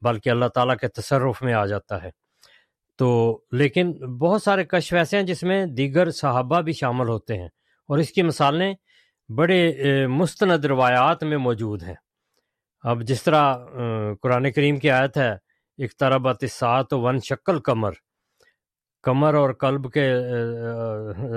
بلکہ 0.02 0.30
اللہ 0.30 0.46
تعالیٰ 0.54 0.76
کے 0.76 0.88
تصرف 0.88 1.42
میں 1.42 1.54
آ 1.54 1.66
جاتا 1.66 2.02
ہے۔ 2.02 2.10
تو 2.98 3.40
لیکن 3.52 3.92
بہت 3.92 4.42
سارے 4.42 4.64
کشف 4.64 4.94
ایسے 4.94 5.16
ہیں 5.16 5.24
جس 5.24 5.42
میں 5.42 5.66
دیگر 5.66 6.10
صحابہ 6.10 6.60
بھی 6.60 6.72
شامل 6.72 7.08
ہوتے 7.08 7.38
ہیں۔ 7.38 7.48
اور 7.88 7.98
اس 7.98 8.10
کی 8.10 8.22
مثالیں 8.22 8.74
بڑے 9.36 9.60
مستند 10.06 10.64
روایات 10.64 11.22
میں 11.24 11.36
موجود 11.36 11.82
ہیں۔ 11.82 11.94
اب 12.82 13.02
جس 13.02 13.22
طرح 13.22 13.54
قرآن 14.22 14.52
کریم 14.52 14.76
کی 14.76 14.90
آیت 14.90 15.16
ہے 15.16 15.32
اخترابت 15.84 16.44
سات 16.50 16.92
ون 16.92 17.18
شکل 17.28 17.58
کمر۔ 17.60 17.92
کمر 19.02 19.34
اور 19.34 19.52
قلب 19.52 19.92
کے 19.92 20.12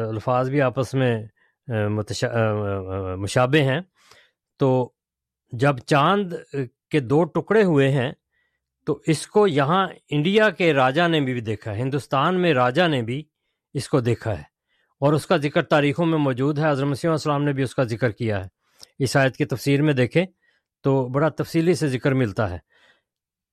الفاظ 0.09 0.49
بھی 0.49 0.61
آپس 0.61 0.93
میں 0.93 1.15
مشابہ 3.17 3.57
ہیں۔ 3.57 3.79
تو 4.59 4.91
جب 5.51 5.77
چاند 5.77 6.33
کے 6.89 6.99
دو 6.99 7.23
ٹکڑے 7.23 7.63
ہوئے 7.63 7.89
ہیں 7.91 8.11
تو 8.85 8.99
اس 9.07 9.27
کو 9.27 9.47
یہاں 9.47 9.87
انڈیا 10.09 10.49
کے 10.49 10.73
راجا 10.73 11.07
نے 11.07 11.19
بھی 11.19 11.41
دیکھا 11.41 11.75
ہے، 11.75 11.81
ہندوستان 11.81 12.41
میں 12.41 12.53
راجا 12.53 12.87
نے 12.87 13.01
بھی 13.01 13.23
اس 13.73 13.89
کو 13.89 13.99
دیکھا 13.99 14.37
ہے۔ 14.37 14.55
اور 14.99 15.13
اس 15.13 15.27
کا 15.27 15.37
ذکر 15.37 15.61
تاریخوں 15.61 16.05
میں 16.05 16.17
موجود 16.17 16.59
ہے، 16.59 16.69
حضرت 16.69 16.87
مسیح 16.87 17.09
السلام 17.09 17.43
نے 17.43 17.53
بھی 17.53 17.63
اس 17.63 17.75
کا 17.75 17.83
ذکر 17.83 18.11
کیا 18.11 18.43
ہے۔ 18.43 18.47
اس 18.99 19.17
آیت 19.17 19.35
کی 19.35 19.45
تفسیر 19.45 19.81
میں 19.81 19.93
دیکھیں 19.93 20.25
تو 20.83 21.07
بڑا 21.07 21.29
تفصیلی 21.29 21.73
سے 21.73 21.87
ذکر 21.87 22.13
ملتا 22.13 22.49
ہے۔ 22.49 22.57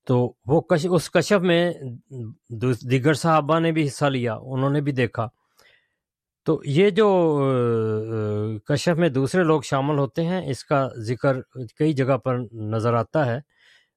تو 0.07 0.35
وہ 0.47 0.61
کش، 0.61 0.87
اس 0.91 1.11
کشف 1.11 1.43
میں 1.43 1.73
دیگر 2.91 3.15
صحابہ 3.15 3.59
نے 3.59 3.73
بھی 3.73 3.87
حصہ 3.87 4.05
لیا، 4.05 4.35
انہوں 4.35 4.71
نے 4.71 4.81
بھی 4.81 4.93
دیکھا۔ 4.93 5.29
تو 6.45 6.61
یہ 6.65 6.91
جو 6.91 7.41
کشف 8.65 8.99
میں 8.99 9.09
دوسرے 9.09 9.43
لوگ 9.43 9.63
شامل 9.63 9.99
ہوتے 9.99 10.25
ہیں، 10.25 10.51
اس 10.51 10.65
کا 10.65 10.89
ذکر 10.97 11.41
کئی 11.79 11.93
جگہ 11.93 12.17
پر 12.17 12.39
نظر 12.53 12.95
آتا 12.95 13.27
ہے۔ 13.27 13.41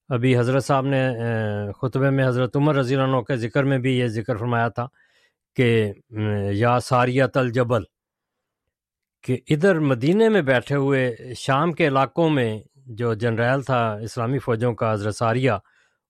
ابھی 0.09 0.37
حضرت 0.37 0.65
صاحب 0.65 0.85
نے 0.85 1.01
خطبے 1.81 2.09
میں 2.09 2.27
حضرت 2.27 2.55
عمر 2.55 2.75
رضی 2.75 2.95
اللہ 2.95 3.15
عنہ 3.15 3.21
کے 3.21 3.35
ذکر 3.37 3.63
میں 3.63 3.77
بھی 3.77 3.97
یہ 3.97 4.07
ذکر 4.07 4.37
فرمایا 4.37 4.67
تھا 4.67 4.87
کہ 5.55 5.93
یا 6.51 6.79
ساریت 6.79 7.37
الجبل 7.37 7.83
کہ 9.23 9.37
ادھر 9.49 9.79
مدینہ 9.79 10.29
میں 10.29 10.41
بیٹھے 10.41 10.75
ہوئے 10.75 11.15
شام 11.37 11.71
کے 11.71 11.87
علاقوں 11.87 12.29
میں 12.29 12.59
جو 12.97 13.13
جنرل 13.13 13.61
تھا 13.61 13.81
اسلامی 13.93 14.39
فوجوں 14.39 14.73
کا 14.73 14.91
حضرت 14.93 15.15
ساریہ، 15.15 15.51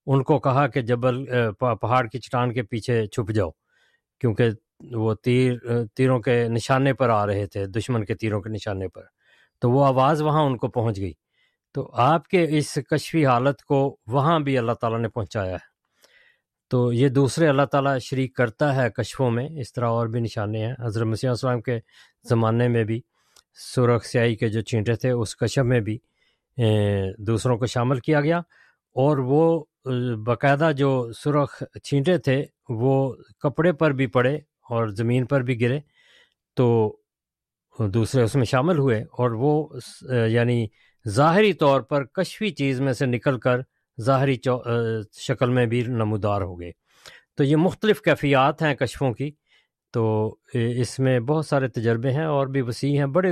ان 0.08 0.24
کو 0.24 0.40
کہا 0.40 0.68
کہ 0.68 0.82
جبل 0.82 1.24
پہاڑ 1.60 2.06
کی 2.08 2.20
چٹان 2.20 2.54
کے 2.54 2.64
پیچھے 2.64 3.06
چھپ 3.08 3.32
جاؤ، 3.32 3.50
کیونکہ 4.22 4.50
وہ 4.96 5.14
تیر 5.24 5.54
تیروں 5.96 6.20
کے 6.20 6.48
نشانے 6.50 6.94
پر 6.94 7.10
آ 7.10 7.26
رہے 7.26 7.46
تھے، 7.48 7.66
دشمن 7.66 8.06
کے 8.06 8.16
تیروں 8.16 8.42
کے 8.42 8.50
نشانے 8.50 8.88
پر۔ 8.88 9.04
تو 9.62 9.72
وہ 9.72 9.86
آواز 9.86 10.22
وہاں 10.22 10.44
ان 10.44 10.58
کو 10.58 10.68
پہنچ 10.68 11.00
گئی۔ 11.00 11.14
تو 11.76 11.89
آپ 11.93 12.27
کے 12.27 12.45
اس 12.49 12.77
کشفی 12.91 13.26
حالت 13.26 13.61
کو 13.61 13.97
وہاں 14.07 14.39
بھی 14.39 14.57
اللہ 14.57 14.72
تعالیٰ 14.72 14.99
نے 14.99 15.10
پہنچایا 15.10 15.52
ہے۔ 15.52 15.76
تو 16.69 16.93
یہ 16.93 17.10
دوسرے 17.10 17.47
اللہ 17.47 17.65
تعالیٰ 17.72 17.99
شریک 17.99 18.35
کرتا 18.35 18.76
ہے 18.76 18.89
کشفوں 18.89 19.31
میں، 19.31 19.49
اس 19.60 19.73
طرح 19.73 19.85
اور 19.85 20.07
بھی 20.07 20.19
نشانے 20.19 20.65
ہیں۔ 20.65 20.73
حضرت 20.80 21.07
مسیح 21.07 21.30
السلام 21.30 21.61
کے 21.61 21.80
زمانے 22.30 22.68
میں 22.68 22.84
بھی 22.84 23.02
سرخ 23.76 24.06
سیاہی 24.06 24.35
کے 24.35 24.49
جو 24.49 24.61
چینٹے 24.61 24.95
تھے، 24.95 25.11
اس 25.11 25.35
کشف 25.35 25.57
میں 25.57 25.80
بھی 25.80 25.97
دوسروں 27.18 27.57
کو 27.57 27.65
شامل 27.65 27.99
کیا 27.99 28.22
گیا۔ 28.22 28.38
اور 28.95 29.18
وہ 29.18 29.64
باقاعدہ 30.26 30.72
جو 30.77 31.11
سرخ 31.14 31.64
چھینٹے 31.84 32.18
تھے، 32.18 32.45
وہ 32.69 33.14
کپڑے 33.39 33.73
پر 33.73 33.91
بھی 33.91 34.07
پڑے 34.07 34.35
اور 34.69 34.88
زمین 34.88 35.26
پر 35.26 35.41
بھی 35.41 35.61
گرے۔ 35.61 35.80
تو 36.56 36.97
دوسرے 37.80 38.23
اس 38.23 38.35
میں 38.35 38.45
شامل 38.45 38.77
ہوئے 38.77 39.02
اور 39.02 39.31
وہ 39.31 39.68
یعنی 40.27 40.68
ظاہری 41.10 41.53
طور 41.53 41.82
پر 41.82 42.03
کشفی 42.03 42.49
چیز 42.49 42.82
میں 42.82 42.94
سے 42.94 43.06
نکل 43.06 43.40
کر 43.40 43.61
ظاہری 44.02 44.36
شکل 45.11 45.49
میں 45.49 45.65
بھی 45.65 45.82
نمودار 45.82 46.41
ہو 46.41 46.60
گئے۔ 46.60 46.72
تو 47.38 47.44
یہ 47.44 47.56
مختلف 47.56 48.02
کیفیات 48.02 48.61
ہیں 48.61 48.76
کشفوں 48.76 49.14
کی۔ 49.14 49.32
تو 49.94 50.36
اس 50.53 50.99
میں 50.99 51.19
بہت 51.19 51.45
سارے 51.45 51.68
تجربے 51.68 52.11
ہیں 52.11 52.26
اور 52.26 52.48
بھی 52.48 52.61
وسیع 52.61 52.98
ہیں۔ 52.98 53.06
بڑے، 53.06 53.32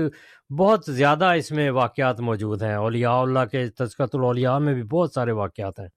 بہت 0.57 0.85
زیادہ 0.87 1.25
اس 1.25 1.51
میں 1.51 1.71
واقعات 1.71 2.19
موجود 2.19 2.63
ہیں۔ 2.63 2.73
اولیاء 2.73 3.11
اللہ 3.11 3.45
کے 3.51 3.67
تذکت 3.67 4.15
الاولیاء 4.15 4.57
میں 4.57 4.73
بھی 4.73 4.83
بہت 4.83 5.11
سارے 5.11 5.31
واقعات 5.31 5.79
ہیں۔ 5.79 5.87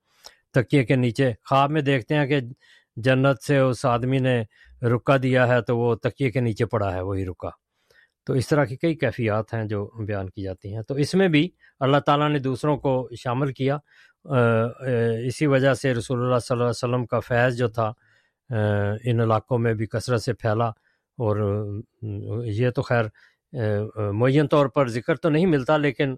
تکیے 0.55 0.85
کے 0.85 0.97
نیچے 0.97 1.32
خواب 1.48 1.70
میں 1.70 1.82
دیکھتے 1.82 2.15
ہیں 2.15 2.27
کہ 2.27 2.40
جنت 2.97 3.43
سے 3.43 3.59
اس 3.59 3.85
آدمی 3.85 4.19
نے 4.19 4.43
رکا 4.82 5.16
دیا 5.23 5.48
ہے 5.48 5.62
تو 5.62 5.78
وہ 5.78 5.94
تکیے 5.94 6.31
کے 6.31 6.40
نیچے 6.40 6.66
پڑا 6.66 6.94
ہے، 6.94 7.01
وہی 7.01 7.24
رکا۔ 7.24 7.66
تو 8.27 8.32
اس 8.32 8.48
طرح 8.48 8.65
کی 8.65 8.77
کئی 8.77 8.94
کیفیات 8.94 9.53
ہیں 9.55 9.65
جو 9.65 9.85
بیان 10.07 10.31
کی 10.31 10.43
جاتی 10.43 10.74
ہیں۔ 10.74 10.82
تو 10.82 10.94
اس 10.94 11.15
میں 11.15 11.28
بھی 11.28 11.48
اللہ 11.81 11.97
تعالیٰ 12.07 12.28
نے 12.31 12.39
دوسروں 12.39 12.77
کو 12.77 13.09
شامل 13.19 13.53
کیا۔ 13.53 13.77
اسی 15.27 15.47
وجہ 15.47 15.74
سے 15.74 15.94
رسول 15.94 16.23
اللہ 16.23 16.39
صلی 16.39 16.55
اللہ 16.55 16.62
علیہ 16.62 16.70
وسلم 16.70 17.07
کا 17.07 17.20
فیض 17.20 17.57
جو 17.59 17.69
تھا 17.69 17.93
ان 19.05 19.20
علاقوں 19.20 19.59
میں 19.59 19.74
بھی 19.74 19.86
کثرت 19.86 20.23
سے 20.23 20.32
پھیلا۔ 20.32 20.69
اور 21.19 21.36
یہ 22.44 22.70
تو 22.70 22.82
خیر 22.82 23.05
معین 24.12 24.47
طور 24.48 24.66
پر 24.66 24.89
ذکر 24.89 25.16
تو 25.16 25.28
نہیں 25.28 25.47
ملتا، 25.47 25.77
لیکن 25.77 26.15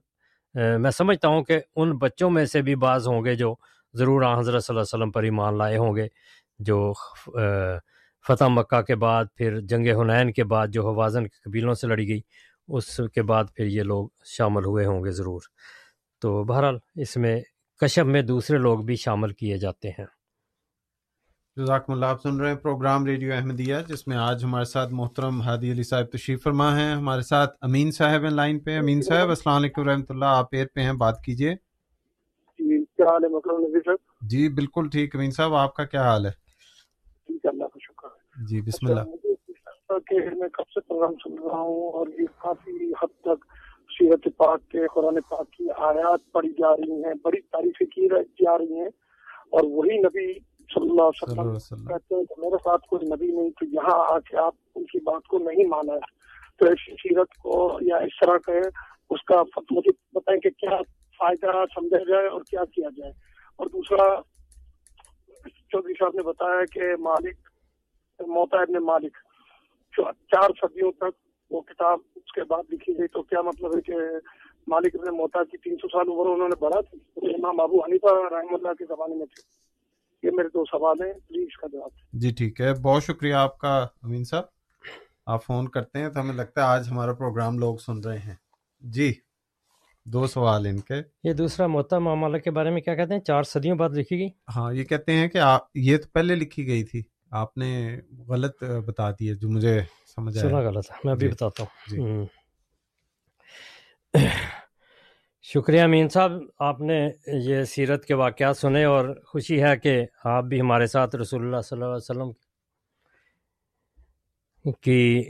میں 0.55 0.91
سمجھتا 0.91 1.29
ہوں 1.29 1.43
کہ 1.45 1.59
ان 1.77 1.97
بچوں 1.99 2.31
میں 2.31 2.45
سے 2.47 2.63
بھی 2.63 2.75
بعض 2.77 3.07
ہوں 3.09 3.25
گے 3.25 3.35
جو 3.35 3.55
ضرور 3.95 4.23
حضرت 4.23 4.65
صلی 4.65 4.75
اللہ 4.75 4.81
علیہ 4.81 4.97
وسلم 4.97 5.11
پر 5.11 5.23
ایمان 5.23 5.59
لائے 5.59 5.77
ہوں 5.77 5.97
گے، 5.97 6.07
جو 6.59 6.93
فتح 8.27 8.45
مکہ 8.45 8.83
کے 8.83 8.95
بعد 8.95 9.25
پھر 9.35 9.61
جنگ 9.61 10.01
حنین 10.01 10.33
کے 10.33 10.45
بعد 10.45 10.69
جو 10.69 10.89
حوازن 10.89 11.25
کے 11.25 11.51
قبیلوں 11.51 11.75
سے 11.75 11.87
لڑی 11.87 12.09
گئی 12.09 12.21
اس 12.69 13.01
کے 13.15 13.23
بعد 13.23 13.45
پھر 13.55 13.65
یہ 13.65 13.83
لوگ 13.83 14.09
شامل 14.25 14.65
ہوئے 14.65 14.87
ہوں 14.87 15.05
گے 15.05 15.11
ضرور۔ 15.11 15.41
تو 16.21 16.45
بہرحال 16.45 16.79
اس 16.95 17.17
میں 17.17 17.41
کشب 17.81 18.07
میں 18.07 18.23
دوسرے 18.23 18.59
لوگ 18.59 18.79
بھی 18.79 18.97
شامل 18.97 19.33
کیے 19.33 19.59
جاتے 19.59 19.89
ہیں۔ 19.89 20.07
جزاکم 21.57 21.93
اللہ 21.93 22.07
آپ 22.07 22.23
سن 22.23 22.41
رہے 22.41 22.49
ہیں 22.49 22.57
پروگرام 22.57 23.07
ریڈیو 23.07 23.33
احمدیہ 23.35 23.77
جس 23.89 24.07
میں 24.07 24.17
آج 24.17 24.45
ہمارے 24.45 24.65
ساتھ 24.65 24.93
محترم 24.93 25.43
ہادی 25.43 25.73
علی 25.73 25.83
صاحب 25.83 26.05
تشریف 26.13 26.43
فرما 26.43 26.81
ہیں۔ 26.81 26.95
ہمارے 26.95 27.23
ساتھ 27.23 27.57
امین 27.61 27.91
صاحب 27.91 28.23
ہیں 28.23 28.31
لائن 28.31 28.59
پہ۔ 28.59 28.79
امین 28.79 29.03
صاحب 29.03 29.29
السلام 29.29 29.57
علیکم 29.57 29.89
رحمۃ 29.89 30.05
اللہ۔ 30.09 30.25
آپ 30.25 30.47
ایر 30.53 30.67
پہ 30.75 30.81
ہیں 30.81 30.93
بات 30.93 31.23
کیجیے 31.25 31.55
جی 34.21 34.49
بالکل 34.49 34.89
ٹھیک۔ 34.89 35.17
امین 35.17 35.31
صاحب 35.31 35.55
آپ 35.55 35.75
کا 35.75 35.85
کیا 35.85 36.03
حال 36.03 36.27
ہے؟ 36.27 36.48
جی 38.39 38.61
بسم 38.61 38.87
اللہ۔ 38.87 39.05
میں 40.35 40.49
کب 40.49 40.69
سے 40.69 40.81
پروگرام 40.81 41.13
سن 41.13 41.39
رہا 41.43 41.61
ہوں 41.61 41.93
اور 41.93 42.07
یہ 42.19 42.27
کافی 42.39 42.93
حد 43.03 43.21
تک 43.21 43.45
سیرت 43.99 44.29
پاک 44.37 44.69
کے 44.69 44.87
قرآن 44.95 45.21
پاک 45.29 45.51
کی 45.51 45.67
آیات 45.77 46.33
پڑھی 46.33 46.53
جا 46.53 46.77
رہی 46.77 47.05
ہیں 47.05 47.15
بڑی 47.23 47.41
تعریفیں 47.41 47.87
کی 47.87 48.09
جا 48.45 48.59
رہی 48.59 48.81
ہیں 48.81 48.89
اور 49.51 49.65
وہی 49.65 49.99
نبی 49.99 50.33
صلی 50.71 50.91
اللہ 50.91 51.03
علیہ 51.03 51.41
وسلم 51.47 51.85
کہتے 51.87 52.15
ہیں 52.15 52.25
کہ 52.25 52.41
میرے 52.41 52.57
ساتھ 52.65 52.87
کوئی 52.87 53.09
نبی 53.09 53.27
نہیں 53.27 53.51
تو 53.51 53.65
یہاں 53.65 54.15
آ 54.15 54.19
کے 54.19 54.37
آپ 54.37 54.55
ان 54.75 54.85
کی 54.85 54.99
بات 55.01 55.27
کو 55.27 55.39
نہیں 55.39 55.67
مانا 55.67 55.93
ہے۔ 55.93 56.17
تو 56.57 56.65
ایسی 56.67 56.93
سیرت 56.93 57.35
کو 57.35 57.79
یا 57.81 57.97
اس 57.97 58.21
طرح 58.21 58.39
کے 58.39 58.59
اس 59.11 59.25
کا 59.25 59.43
مجھے 59.71 59.91
بتائیں 60.13 60.41
کہ 60.41 60.51
کیا 60.51 60.79
فائدہ 61.21 61.65
سمجھا 61.75 61.99
جائے 61.99 62.27
اور 62.27 62.41
کیا 62.41 62.65
کیا 62.65 62.89
جائے۔ 62.97 63.13
اور 63.57 63.67
دوسرا 63.67 64.21
چودھری 65.71 65.93
صاحب 65.93 66.11
نے 66.15 66.23
بتایا 66.23 66.65
کہ 66.73 66.81
مالک 66.99 67.48
موتا 68.27 68.61
ابن 68.61 68.85
مالک 68.85 69.17
چار 70.03 70.51
صدیوں 70.61 70.93
تک 70.93 71.17
وہ 71.51 71.61
کتاب 71.61 71.99
اس 72.17 72.33
کے 72.33 72.45
بعد 72.45 72.63
لکھی 72.73 72.99
گئی 72.99 73.07
تو 73.09 73.23
کیا 73.23 73.43
مطلب 73.43 73.77
ہے 73.77 73.81
کہ 73.81 73.93
مالک 74.69 74.95
ابن 74.95 75.17
موتا 75.17 75.45
کی 75.45 75.57
تین 75.57 75.77
سو 75.77 75.89
سال 75.89 76.09
عمر 76.09 76.35
انہوں 76.35 76.49
نے 76.49 76.57
بڑھا 76.61 76.81
تھی؟ 76.81 76.99
امام 77.35 77.61
ابو 77.61 77.85
حنیفہ 77.85 78.35
رحم 78.35 78.55
اللہ 78.55 78.73
کے 78.75 78.85
زمانے 78.85 79.15
میں 79.15 79.27
تھے۔ 79.27 79.69
یہ 80.23 80.31
میرے 80.35 80.49
دو 80.49 80.65
سوال 80.65 81.03
ہیں 81.03 81.13
پلیز 81.13 81.57
کا 81.61 81.67
جواب 81.73 81.91
جی 82.13 82.31
ٹھیک 82.31 82.61
ہے۔ 82.61 82.73
بہت 82.83 83.03
شکریہ 83.03 83.35
آپ 83.35 83.59
کا 83.59 83.87
امین 84.03 84.25
صاحب۔ 84.25 84.45
آپ 85.27 85.45
فون 85.45 85.69
کرتے 85.69 85.99
ہیں 85.99 86.09
تو 86.09 86.21
ہمیں 86.21 86.35
لگتا 86.35 86.61
ہے 86.61 86.67
آج 86.67 86.89
ہمارا 86.91 87.13
پروگرام 87.13 87.59
لوگ 87.59 87.77
سن 87.77 87.99
رہے 88.05 88.19
ہیں۔ 88.19 88.35
جی 88.81 89.13
دو 90.05 90.27
سوال 90.27 90.67
ان 90.67 90.81
کے۔ 90.81 90.95
یہ 91.25 91.33
دوسرا 91.33 91.67
موتا 91.67 91.99
معاملہ 91.99 92.39
کے 92.39 92.51
بارے 92.51 92.71
میں 92.71 92.81
کیا 92.83 92.95
کہتے 92.95 93.15
ہیں؟ 93.15 93.21
چار 93.21 93.43
صدیوں 93.43 93.77
بعد 93.77 93.91
لکھی 93.91 94.19
گئی۔ 94.19 94.29
ہاں 94.57 94.73
یہ 94.73 94.85
کہتے 94.85 95.13
ہیں 95.13 95.29
کہ 95.29 95.39
یہ 95.75 95.97
تو 95.97 96.09
پہلے 96.09 96.35
لکھی 96.35 96.67
گئی 96.67 96.85
تھی۔ 96.85 97.03
آپ 97.31 97.57
نے 97.59 98.01
غلط 98.29 98.63
بتا 98.65 99.11
دی 99.11 99.29
ہے 99.29 99.35
جو 99.35 99.49
مجھے 99.49 99.81
سمجھ 100.17 100.39
آیا۔ 100.39 100.61
غلط 100.61 100.91
ہے 100.91 100.97
میں 101.05 101.13
ابھی 101.13 101.27
جی، 101.27 101.33
بتاتا 101.33 101.63
ہوں۔ 101.63 101.91
جی۔ 101.91 102.27
شکریہ 105.43 105.81
امین 105.83 106.09
صاحب 106.09 106.31
آپ 106.59 106.81
نے 106.81 107.11
یہ 107.27 107.63
سیرت 107.65 108.05
کے 108.05 108.15
واقعات 108.15 108.57
سنے 108.57 108.85
اور 108.85 109.15
خوشی 109.27 109.63
ہے 109.63 109.77
کہ 109.77 110.05
آپ 110.25 110.45
بھی 110.45 110.61
ہمارے 110.61 110.87
ساتھ 110.87 111.17
رسول 111.17 111.43
اللہ 111.45 111.61
صلی 111.61 111.77
اللہ 111.77 111.85
علیہ 111.85 111.95
وسلم 111.95 112.31
کی 114.83 115.23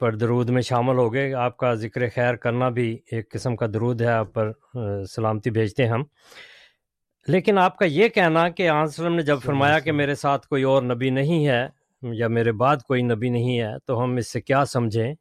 پر 0.00 0.14
درود 0.16 0.50
میں 0.50 0.62
شامل 0.62 0.98
ہو 0.98 1.12
گئے۔ 1.14 1.32
آپ 1.34 1.56
کا 1.56 1.74
ذکر 1.74 2.08
خیر 2.14 2.34
کرنا 2.36 2.68
بھی 2.68 2.98
ایک 3.06 3.30
قسم 3.30 3.56
کا 3.56 3.66
درود 3.66 4.00
ہے 4.00 4.06
آپ 4.06 4.32
پر 4.34 4.52
سلامتی 5.04 5.50
بھیجتے 5.50 5.82
ہیں 5.84 5.90
ہم۔ 5.90 6.02
لیکن 7.26 7.58
آپ 7.58 7.78
کا 7.78 7.84
یہ 7.84 8.08
کہنا 8.08 8.48
کہ 8.48 8.68
آن 8.68 8.82
وسلم 8.82 9.14
نے 9.14 9.22
جب 9.22 9.38
فرمایا 9.42 9.78
کہ 9.78 9.92
میرے 9.92 10.14
ساتھ 10.14 10.48
کوئی 10.48 10.62
اور 10.62 10.82
نبی 10.82 11.10
نہیں 11.10 11.46
ہے 11.46 11.68
یا 12.02 12.28
میرے 12.28 12.52
بعد 12.52 12.76
کوئی 12.76 13.02
نبی 13.02 13.28
نہیں 13.28 13.60
ہے 13.60 13.78
تو 13.86 14.04
ہم 14.04 14.16
اس 14.16 14.32
سے 14.32 14.40
کیا 14.40 14.64
سمجھیں؟ 14.64 15.14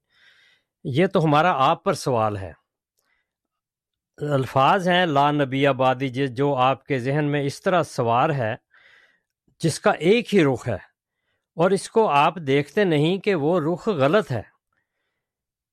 یہ 0.83 1.07
تو 1.07 1.23
ہمارا 1.23 1.51
آپ 1.53 1.83
پر 1.83 1.93
سوال 1.93 2.37
ہے۔ 2.37 2.53
الفاظ 4.17 4.87
ہیں 4.89 5.05
لا 5.05 5.31
نبی 5.31 5.67
آبادی 5.67 6.27
جو 6.27 6.55
آپ 6.55 6.85
کے 6.85 6.99
ذہن 6.99 7.25
میں 7.25 7.43
اس 7.43 7.61
طرح 7.61 7.83
سوار 7.83 8.29
ہے 8.29 8.55
جس 9.59 9.79
کا 9.79 9.91
ایک 9.91 10.35
ہی 10.35 10.43
رخ 10.43 10.67
ہے۔ 10.67 10.77
اور 11.55 11.71
اس 11.71 11.89
کو 11.89 12.09
آپ 12.09 12.35
دیکھتے 12.35 12.83
نہیں 12.83 13.17
کہ 13.17 13.35
وہ 13.35 13.73
رخ 13.73 13.87
غلط 13.87 14.31
ہے۔ 14.31 14.50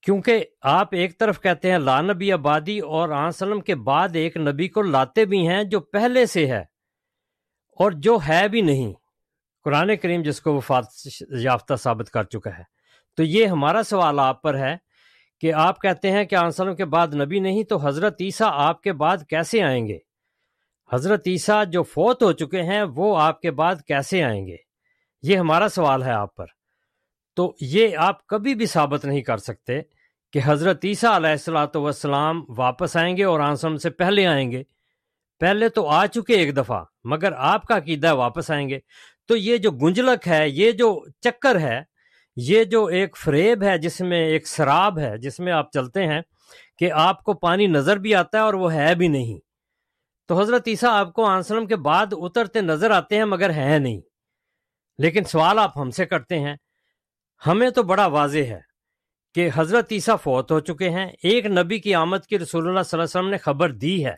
کیونکہ 0.03 0.45
آپ 0.63 0.89
ایک 0.93 1.19
طرف 1.19 1.41
کہتے 1.41 1.71
ہیں 1.71 1.79
لا 1.79 2.01
نبی 2.01 2.33
آبادی 2.33 2.79
اور 2.79 3.09
آسلم 3.09 3.61
کے 3.61 3.75
بعد 3.75 4.09
ایک 4.15 4.37
نبی 4.37 4.69
کو 4.69 4.83
لاتے 4.83 5.25
بھی 5.25 5.49
ہیں 5.49 5.65
جو 5.65 5.81
پہلے 5.81 6.27
سے 6.27 6.47
ہے 6.47 6.61
اور 7.79 7.91
جو 7.91 8.19
ہے 8.29 8.49
بھی 8.49 8.61
نہیں۔ 8.61 8.93
قرآن 9.65 9.97
کریم 9.97 10.23
جس 10.23 10.41
کو 10.41 10.55
وفات 10.55 10.85
یافتہ 11.41 11.75
ثابت 11.75 12.11
کر 12.11 12.25
چکا 12.25 12.59
ہے۔ 12.59 12.63
تو 13.17 13.23
یہ 13.23 13.47
ہمارا 13.47 13.83
سوال 13.83 14.19
آپ 14.19 14.43
پر 14.43 14.59
ہے 14.59 14.77
کہ 15.41 15.53
آپ 15.53 15.81
کہتے 15.81 16.11
ہیں 16.11 16.25
کہ 16.25 16.35
آنسلوں 16.35 16.75
کے 16.75 16.85
بعد 16.85 17.15
نبی 17.15 17.41
نہیں 17.41 17.65
تو 17.65 17.87
حضرت 17.87 18.17
عیسیٰ 18.21 18.51
آپ 18.53 18.83
کے 18.83 18.93
بعد 18.93 19.17
کیسے 19.29 19.63
آئیں 19.63 19.87
گے؟ 19.87 19.99
حضرت 20.93 21.23
عیسیٰ 21.27 21.67
جو 21.67 21.83
فوت 21.83 22.23
ہو 22.23 22.33
چکے 22.33 22.63
ہیں 22.63 22.83
وہ 22.97 23.21
آپ 23.21 23.41
کے 23.41 23.51
بعد 23.51 23.75
کیسے 23.87 24.25
آئیں 24.25 24.47
گے؟ 24.47 24.57
یہ 25.23 25.37
ہمارا 25.37 25.69
سوال 25.69 26.03
ہے 26.03 26.13
آپ 26.13 26.37
پر۔ 26.37 26.47
تو 27.39 27.57
یہ 27.61 27.97
آپ 27.97 28.27
کبھی 28.27 28.55
بھی 28.55 28.67
ثابت 28.67 29.05
نہیں 29.05 29.21
کر 29.21 29.37
سکتے 29.37 29.81
کہ 30.33 30.41
حضرت 30.45 30.85
عیسیٰ 30.85 31.11
علیہ 31.11 31.31
السلاۃ 31.31 31.75
وسلام 31.75 32.45
واپس 32.49 32.97
آئیں 32.97 33.17
گے 33.17 33.25
اور 33.25 33.41
آنسم 33.41 33.77
سے 33.77 33.91
پہلے 33.91 34.27
آئیں 34.27 34.53
گے۔ 34.53 34.63
پہلے 35.41 35.69
تو 35.69 35.87
آ 35.87 36.07
چکے 36.07 36.35
ایک 36.35 36.57
دفعہ، 36.57 36.85
مگر 37.05 37.33
آپ 37.37 37.65
کا 37.65 37.77
عقیدہ 37.77 38.15
واپس 38.15 38.51
آئیں 38.51 38.69
گے۔ 38.69 38.79
تو 39.29 39.37
یہ 39.37 39.57
جو 39.57 39.71
گنجلک 39.71 40.29
ہے، 40.29 40.49
یہ 40.49 40.73
جو 40.73 41.05
چکر 41.21 41.61
ہے، 41.61 41.83
یہ 42.37 42.65
جو 42.65 42.85
ایک 42.85 43.17
فریب 43.17 43.63
ہے، 43.63 43.79
جس 43.79 44.01
میں 44.01 44.27
ایک 44.27 44.47
شراب 44.47 44.99
ہے، 44.99 45.19
جس 45.19 45.41
میں 45.41 45.53
آپ 45.53 45.73
چلتے 45.73 46.07
ہیں 46.07 46.21
کہ 46.79 46.93
آپ 46.93 47.25
کو 47.25 47.35
پانی 47.35 47.67
نظر 47.67 47.97
بھی 47.97 48.15
آتا 48.15 48.39
ہے 48.39 48.43
اور 48.43 48.55
وہ 48.55 48.75
ہے 48.75 48.95
بھی 48.95 49.09
نہیں۔ 49.09 49.39
تو 50.29 50.41
حضرت 50.41 50.63
عیسیٰ 50.67 50.91
آپ 50.91 51.13
کو 51.13 51.25
آنسلم 51.25 51.67
کے 51.67 51.77
بعد 51.77 52.07
اترتے 52.13 52.61
نظر 52.61 52.91
آتے 52.91 53.17
ہیں، 53.17 53.25
مگر 53.25 53.51
ہے 53.51 53.79
نہیں۔ 53.79 54.01
لیکن 54.99 55.25
سوال 55.25 55.59
آپ 55.59 55.79
ہم 55.79 55.91
سے 55.91 56.07
کرتے 56.07 56.39
ہیں 56.39 56.57
ہمیں 57.47 57.71
تو 57.71 57.83
بڑا 57.83 58.07
واضح 58.07 58.39
ہے 58.39 58.61
کہ 59.35 59.51
حضرت 59.55 59.87
عیسیٰ 59.91 60.17
فوت 60.23 60.53
ہو 60.53 60.61
چکے 60.61 60.91
ہیں۔ 60.91 61.07
ایک 61.23 61.47
نبی 61.47 61.79
کی 61.79 61.95
آمد 61.95 62.27
کی 62.29 62.39
رسول 62.39 62.69
اللہ 62.69 62.83
صلی 62.83 63.01
اللہ 63.01 63.03
علیہ 63.03 63.21
وسلم 63.21 63.31
نے 63.31 63.39
خبر 63.39 63.73
دی 63.73 64.07
ہے۔ 64.07 64.15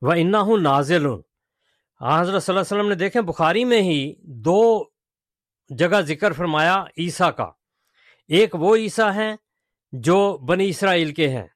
وہ 0.00 0.12
انا 0.12 0.40
ہوں 0.40 0.58
نازل 0.58 1.06
حضرت 1.06 2.42
صلی 2.42 2.54
اللہ 2.54 2.60
علیہ 2.60 2.60
وسلم 2.60 2.88
نے 2.88 2.94
دیکھیں 2.94 3.22
بخاری 3.22 3.64
میں 3.64 3.82
ہی 3.82 4.14
دو 4.18 4.84
جگہ 5.68 6.00
ذکر 6.00 6.32
فرمایا 6.32 6.84
عیسیٰ 6.98 7.30
کا۔ 7.36 7.50
ایک 8.28 8.54
وہ 8.54 8.76
عیسیٰ 8.76 9.12
ہیں 9.12 9.36
جو 9.92 10.38
بنی 10.38 10.68
اسرائیل 10.68 11.14
کے 11.14 11.28
ہیں، 11.28 11.46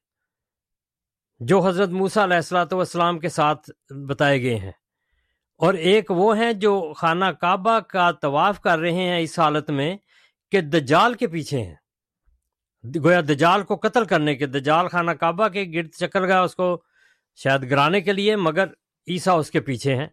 جو 1.38 1.66
حضرت 1.66 1.88
موسیٰ 1.88 2.22
علیہ 2.22 2.36
السلاۃ 2.36 2.66
والسلام 2.72 3.18
کے 3.18 3.28
ساتھ 3.28 3.92
بتائے 4.08 4.42
گئے 4.42 4.56
ہیں۔ 4.56 4.72
اور 5.58 5.74
ایک 5.74 6.10
وہ 6.10 6.36
ہیں 6.38 6.52
جو 6.52 6.92
خانہ 6.92 7.24
کعبہ 7.24 7.78
کا 7.78 8.10
طواف 8.10 8.60
کر 8.60 8.78
رہے 8.78 8.92
ہیں 8.92 9.18
اس 9.18 9.38
حالت 9.38 9.70
میں۔ 9.70 9.96
کہ 10.56 10.62
دجال 10.62 11.14
کے 11.14 11.26
پیچھے 11.26 11.62
ہیں۔ 11.62 11.74
گویا 13.04 13.20
دجال 13.20 13.62
کو 13.62 13.76
قتل 13.76 14.04
کرنے 14.04 14.34
کے، 14.34 14.46
دجال 14.46 14.88
خانہ 14.88 15.10
کعبہ 15.10 15.48
کے 15.48 15.64
گرد 15.74 15.88
چکر 15.90 16.26
گیا 16.26 16.42
اس 16.42 16.56
کو 16.56 16.82
شاید 17.34 17.70
گرانے 17.70 18.00
کے 18.00 18.12
لیے، 18.12 18.36
مگر 18.36 18.66
عیسیٰ 19.08 19.38
اس 19.38 19.50
کے 19.50 19.60
پیچھے 19.60 19.94
ہیں۔ 19.94 20.06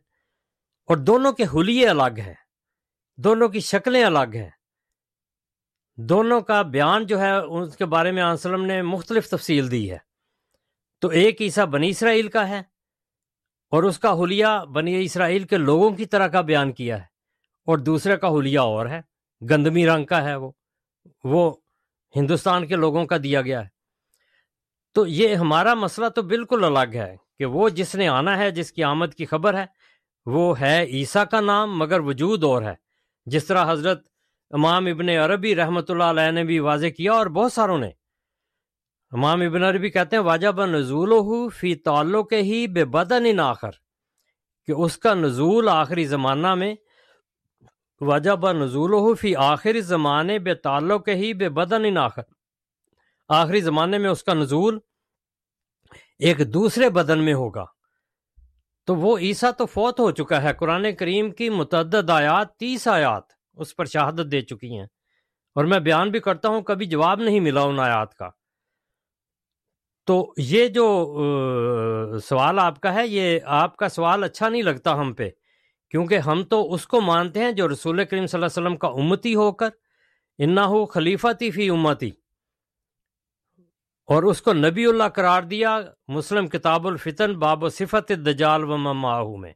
اور 0.86 0.98
دونوں 0.98 1.32
کے 1.32 1.44
حلیے 1.44 1.88
الگ 1.88 2.20
ہیں۔ 2.20 2.34
دونوں 3.18 3.49
کی 3.49 3.60
شکلیں 3.60 4.03
الگ 4.03 4.36
ہیں۔ 4.36 4.49
دونوں 5.98 6.41
کا 6.41 6.61
بیان 6.61 7.06
جو 7.06 7.22
ہے، 7.22 7.32
اس 7.38 7.78
کے 7.78 7.86
بارے 7.86 8.11
میں 8.11 8.24
آنسلم 8.24 8.65
نے 8.65 8.82
مختلف 8.82 9.30
تفصیل 9.30 9.72
دی 9.72 9.91
ہے۔ 9.91 9.98
تو 11.02 11.07
ایک 11.07 11.41
عیسیٰ 11.41 11.65
بنی 11.65 11.90
اسرائیل 11.90 12.28
کا 12.28 12.49
ہے 12.49 12.60
اور 13.72 13.84
اس 13.84 13.99
کا 13.99 14.14
حلیہ 14.14 14.65
بنی 14.74 15.03
اسرائیل 15.03 15.44
کے 15.44 15.57
لوگوں 15.57 15.91
کی 15.91 16.06
طرح 16.06 16.28
کا 16.28 16.41
بیان 16.41 16.72
کیا 16.72 16.98
ہے۔ 16.98 17.14
اور 17.65 17.78
دوسرے 17.78 18.18
کا 18.18 18.28
حلیہ 18.28 18.60
اور 18.60 18.86
ہے۔ 18.86 19.12
گندمی 19.49 19.88
رنگ 19.88 20.06
کا 20.06 20.24
ہے 20.24 20.36
وہ۔ 20.36 20.52
وہ 21.24 21.53
ہندوستان 22.15 22.68
کے 22.68 22.76
لوگوں 22.76 23.06
کا 23.06 23.18
دیا 23.24 23.41
گیا 23.41 23.64
ہے۔ 23.64 23.68
تو 24.94 25.07
یہ 25.07 25.36
ہمارا 25.36 25.74
مسئلہ 25.74 26.07
تو 26.07 26.22
بالکل 26.22 26.64
الگ 26.64 26.94
ہے 26.94 27.15
کہ 27.38 27.45
وہ 27.45 27.70
جس 27.70 27.95
نے 27.95 28.07
آنا 28.07 28.38
ہے، 28.38 28.52
جس 28.52 28.72
کی 28.72 28.84
آمد 28.84 29.14
کی 29.18 29.26
خبر 29.26 29.53
ہے، 29.53 29.65
وہ 30.26 30.60
ہے 30.60 30.84
عیسیٰ 30.84 31.24
کا 31.32 31.41
نام 31.41 31.80
مگر 31.80 31.99
وجود 31.99 32.44
اور 32.44 32.61
ہے۔ 32.61 32.74
جس 33.26 33.45
طرح 33.45 33.72
حضرت 33.72 34.07
امام 34.49 34.86
ابن 34.86 35.10
عربی 35.10 35.56
رحمۃ 35.56 35.82
اللہ 35.90 36.03
علیہ 36.03 36.32
نے 36.32 36.44
بھی 36.44 36.60
واضح 36.60 36.88
کیا 36.88 37.14
اور 37.14 37.28
بہت 37.28 37.53
ساروں 37.53 37.78
نے۔ 37.78 37.90
امام 39.11 39.41
ابن 39.41 39.64
عربی 39.64 39.90
کہتے 39.90 40.15
ہیں، 40.15 40.24
واجب 40.24 40.65
نزول 40.65 41.11
ہو 41.11 41.49
فی 41.49 41.76
تعلق 41.76 42.34
ہی 42.34 42.68
بے 42.68 42.86
بدن 42.86 43.40
آخر 43.40 43.72
کہ 44.65 44.72
اس 44.72 44.98
کا 44.98 45.14
نزول 45.14 45.70
آخری 45.70 46.06
زمانہ 46.06 46.56
میں 46.56 46.76
وجب 48.07 48.51
نزول 48.51 48.93
ہو 48.93 49.15
فی 49.15 49.35
آخری 49.35 49.81
زمانے 49.81 50.39
بے 50.39 50.53
تعلق 50.53 51.09
ہی 51.09 51.34
بے 51.34 51.49
بدن 51.49 51.97
آخر۔ 51.97 52.21
آخری 53.30 53.61
زمانے 53.61 53.97
میں 53.97 54.09
اس 54.09 54.23
کا 54.23 54.34
نزول 54.34 54.80
ایک 56.19 56.53
دوسرے 56.53 56.89
بدن 56.89 57.19
میں 57.19 57.34
ہوگا۔ 57.34 57.65
تو 58.85 58.95
وہ 58.95 59.17
عیسیٰ 59.17 59.51
تو 59.57 59.65
فوت 59.65 59.99
ہو 59.99 60.11
چکا 60.11 60.41
ہے۔ 60.41 60.53
قرآن 60.53 60.95
کریم 60.95 61.31
کی 61.31 61.49
متعدد 61.49 62.09
آیات 62.09 62.57
تیس 62.57 62.88
آیات 62.88 63.23
اس 63.53 63.75
پر 63.75 63.85
شہادت 63.85 64.31
دے 64.31 64.41
چکی 64.41 64.77
ہیں۔ 64.77 64.88
اور 65.55 65.65
میں 65.65 65.80
بیان 65.80 66.11
بھی 66.11 66.19
کرتا 66.19 66.49
ہوں، 66.49 66.61
کبھی 66.61 66.85
جواب 66.85 67.19
نہیں 67.19 67.39
ملا 67.39 67.61
ان 67.61 67.80
آیات 67.80 68.15
کا۔ 68.15 68.30
تو 70.05 70.34
یہ 70.38 70.67
جو 70.67 71.15
سوال 72.23 72.59
آپ 72.59 72.81
کا 72.81 72.93
ہے، 72.93 73.07
یہ 73.07 73.39
آپ 73.45 73.77
کا 73.77 73.89
سوال 73.89 74.23
اچھا 74.23 74.49
نہیں 74.49 74.61
لگتا 74.61 74.95
ہم 74.95 75.13
پہ۔ 75.13 75.30
کیونکہ 75.94 76.18
ہم 76.18 76.44
تو 76.44 76.74
اس 76.74 76.88
کو 76.88 77.02
مانتے 77.02 77.40
ہیں 77.40 77.52
جو 77.52 77.70
رسول 77.70 78.06
کریم 78.06 78.28
صلی 78.28 78.38
اللہ 78.38 78.45
علیہ 78.45 78.64
وسلم 78.64 78.78
کا 78.78 78.88
امتی 78.88 79.36
ہو 79.36 79.52
کر، 79.52 79.70
انا 80.38 80.65
ہو 80.65 80.86
خلیفہ 80.86 81.28
فی 81.56 81.70
امتی۔ 81.70 82.11
اور 84.06 84.24
اس 84.24 84.41
کو 84.41 84.53
نبی 84.53 84.86
اللہ 84.86 85.03
قرار 85.15 85.44
دیا، 85.44 85.80
مسلم 86.07 86.48
کتاب 86.48 86.88
الفتن، 86.88 87.40
باب 87.40 87.64
و 87.64 87.70
صفت 87.70 88.10
دجال 88.10 88.64
و 88.64 88.78
مماہو 88.78 89.38
میں۔ 89.38 89.53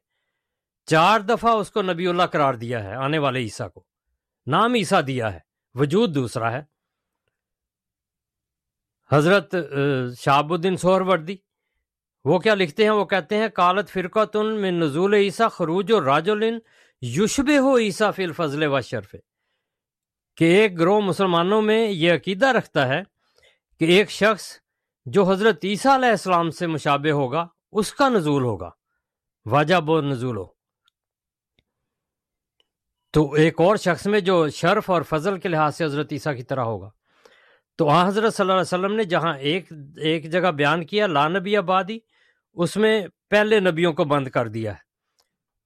چار 0.86 1.20
دفعہ 1.20 1.54
اس 1.54 1.70
کو 1.70 1.82
نبی 1.82 2.06
اللہ 2.06 2.22
قرار 2.22 2.54
دیا 2.54 2.84
ہے، 2.84 2.94
آنے 2.94 3.18
والے 3.18 3.38
عیسیٰ 3.38 3.68
کو۔ 3.74 3.84
نام 4.46 4.74
عیسیٰ 4.74 5.00
دیا 5.06 5.34
ہے، 5.34 5.40
وجود 5.74 6.14
دوسرا 6.14 6.52
ہے۔ 6.52 6.62
حضرت 9.12 9.54
شاب 10.18 10.52
الدین 10.52 10.76
سہر 10.76 11.00
وردی 11.00 11.36
وہ 12.24 12.38
کیا 12.38 12.54
لکھتے 12.54 12.82
ہیں؟ 12.82 12.90
وہ 12.90 13.04
کہتے 13.04 13.36
ہیں 13.36 13.48
کالت 13.48 13.90
فرقہ 13.90 14.24
تن 14.24 14.60
میں 14.60 14.70
نزول 14.70 15.14
عیسیٰ 15.14 15.50
خروج 15.50 15.92
و 15.92 16.04
راج 16.04 16.30
الن 16.30 16.58
ہو 17.58 17.78
عیسیٰ 17.78 18.10
فی 18.16 18.24
الفضل 18.24 18.66
و 18.66 18.80
شرف۔ 18.80 19.14
کہ 20.36 20.44
ایک 20.44 20.78
گروہ 20.78 21.00
مسلمانوں 21.00 21.62
میں 21.62 21.88
یہ 21.90 22.14
عقیدہ 22.14 22.46
رکھتا 22.46 22.88
ہے 22.88 23.02
کہ 23.78 23.84
ایک 23.84 24.10
شخص 24.10 24.58
جو 25.06 25.30
حضرت 25.30 25.58
عیسیٰ 25.64 25.94
علیہ 25.94 26.08
السلام 26.08 26.50
سے 26.50 26.66
مشابہ 26.66 27.10
ہوگا، 27.10 27.46
اس 27.72 27.92
کا 27.92 28.08
نزول 28.08 28.42
ہوگا۔ 28.42 28.70
واجب 29.46 29.90
و 29.90 30.00
نزول 30.00 30.36
ہو۔ 30.36 30.46
تو 33.12 33.32
ایک 33.32 33.60
اور 33.60 33.76
شخص 33.76 34.06
میں 34.06 34.20
جو 34.20 34.48
شرف 34.48 34.90
اور 34.90 35.02
فضل 35.02 35.38
کے 35.38 35.48
لحاظ 35.48 35.76
سے 35.76 35.84
حضرت 35.84 36.08
عیسیٰ 36.12 36.36
کی 36.36 36.42
طرح 36.42 36.60
ہوگا۔ 36.60 36.90
تو 37.78 37.88
آ 37.88 38.08
حضرت 38.08 38.34
صلی 38.34 38.42
اللہ 38.42 38.52
علیہ 38.52 38.60
وسلم 38.60 38.92
نے 38.92 39.04
جہاں 39.04 39.38
ایک 39.38 39.72
ایک 39.96 40.32
جگہ 40.32 40.50
بیان 40.50 40.86
کیا، 40.86 41.06
لا 41.06 41.28
نبی 41.28 41.56
آبادی، 41.56 41.98
اس 42.54 42.76
میں 42.76 43.06
پہلے 43.30 43.60
نبیوں 43.60 43.92
کو 43.92 44.04
بند 44.04 44.28
کر 44.28 44.48
دیا 44.48 44.72
ہے۔ 44.72 44.78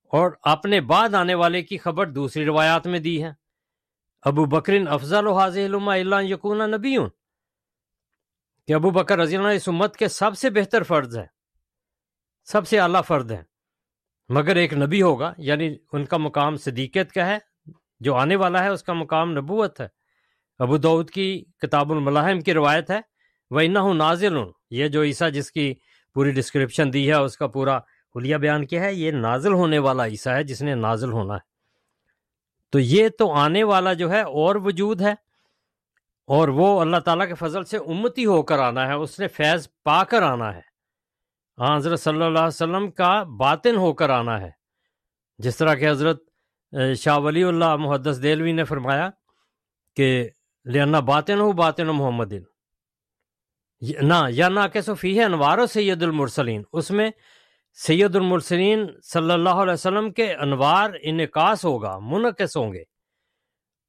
اور 0.04 0.30
اپنے 0.42 0.80
بعد 0.80 1.14
آنے 1.14 1.34
والے 1.34 1.62
کی 1.62 1.78
خبر 1.78 2.06
دوسری 2.06 2.44
روایات 2.44 2.86
میں 2.86 2.98
دی 2.98 3.24
ہے۔ 3.24 3.32
ابو 4.22 4.44
بکرین 4.44 4.88
افضل 4.88 5.26
و 5.26 5.32
حاضر 5.32 5.74
اللہ 5.74 6.22
یقون 6.22 6.58
نبیون۔ 6.58 7.08
کہ 8.66 8.72
ابو 8.72 8.90
بکر 8.90 9.18
رضی 9.18 9.36
اللہ 9.36 9.48
اس 9.48 9.68
امت 9.68 9.96
کے 9.96 10.08
سب 10.08 10.38
سے 10.38 10.50
بہتر 10.50 10.82
فرض 10.82 11.18
ہے 11.18 11.26
سب 12.44 12.68
سے 12.68 12.80
اعلیٰ 12.80 13.02
فرد 13.04 13.30
ہے 13.30 13.42
مگر 14.28 14.56
ایک 14.56 14.72
نبی 14.72 15.02
ہوگا 15.02 15.32
یعنی 15.38 15.76
ان 15.92 16.04
کا 16.04 16.16
مقام 16.16 16.56
صدیقیت 16.56 17.12
کا 17.12 17.26
ہے، 17.26 17.38
جو 18.00 18.14
آنے 18.14 18.36
والا 18.36 18.64
ہے، 18.64 18.68
اس 18.68 18.82
کا 18.82 18.92
مقام 18.92 19.32
نبوت 19.32 19.80
ہے۔ 19.80 20.01
ابو 20.62 20.76
دعود 20.76 21.10
کی 21.10 21.28
کتاب 21.62 21.92
الملاحم 21.92 22.40
کی 22.40 22.54
روایت 22.54 22.90
ہے 22.90 23.00
وہ 23.50 23.60
انہ 23.60 23.78
ہوں 23.78 23.94
نازل۔ 23.94 24.36
ہوں 24.36 24.50
یہ 24.70 24.88
جو 24.88 25.02
عیسیٰ 25.02 25.30
جس 25.32 25.50
کی 25.52 25.72
پوری 26.16 26.30
ڈسکرپشن 26.30 26.92
دی 26.92 27.08
ہے، 27.08 27.14
اس 27.14 27.36
کا 27.36 27.46
پورا 27.46 27.76
حلیہ 28.14 28.36
بیان 28.36 28.66
کیا 28.66 28.82
ہے، 28.84 28.92
یہ 28.94 29.10
نازل 29.10 29.52
ہونے 29.52 29.78
والا 29.78 30.06
عیسیٰ 30.06 30.34
ہے 30.34 30.42
جس 30.44 30.62
نے 30.62 30.74
نازل 30.74 31.12
ہونا 31.12 31.34
ہے۔ 31.34 31.50
تو 32.72 32.78
یہ 32.78 33.08
تو 33.08 33.30
آنے 33.32 33.62
والا 33.64 33.92
جو 33.92 34.10
ہے، 34.10 34.20
اور 34.20 34.56
وجود 34.64 35.00
ہے، 35.00 35.12
اور 36.28 36.48
وہ 36.48 36.80
اللہ 36.80 36.96
تعالیٰ 37.04 37.26
کے 37.28 37.34
فضل 37.34 37.64
سے 37.64 37.76
امتی 37.76 38.26
ہو 38.26 38.42
کر 38.42 38.58
آنا 38.58 38.86
ہے، 38.88 38.92
اس 38.94 39.18
نے 39.20 39.28
فیض 39.28 39.66
پا 39.84 40.02
کر 40.04 40.22
آنا 40.22 40.54
ہے۔ 40.54 40.60
ہاں 41.58 41.76
حضرت 41.76 42.00
صلی 42.00 42.22
اللہ 42.22 42.38
علیہ 42.38 42.46
وسلم 42.46 42.90
کا 42.90 43.22
باطن 43.38 43.76
ہو 43.76 43.92
کر 43.92 44.10
آنا 44.10 44.40
ہے۔ 44.40 44.50
جس 45.38 45.56
طرح 45.56 45.74
کہ 45.74 45.88
حضرت 45.90 46.22
شاہ 46.98 47.18
ولی 47.18 47.42
اللہ 47.44 47.74
محدث 47.76 48.22
دلوی 48.22 48.52
نے 48.52 48.64
فرمایا 48.64 49.08
کہ 49.96 50.28
لنا 50.66 51.00
باطن 51.00 51.40
ہو 51.40 51.52
باطن 51.52 51.86
محمد 51.86 52.32
نہ، 54.02 54.14
یا 54.30 54.48
نہ 54.48 54.60
کہ 54.72 54.80
صفی 54.80 55.18
ہے 55.18 55.24
انوار 55.24 55.58
و 55.58 55.66
سید 55.66 56.02
المرسلین۔ 56.02 56.62
اس 56.72 56.90
میں 56.90 57.10
سید 57.78 58.16
المرسلین 58.16 58.86
صلی 59.12 59.32
اللہ 59.32 59.62
علیہ 59.62 59.72
وسلم 59.72 60.10
کے 60.12 60.32
انوار 60.34 60.90
انعکاس 61.02 61.64
ہوگا 61.64 61.98
منعقص 62.02 62.56
ہوں 62.56 62.72
گے۔ 62.72 62.82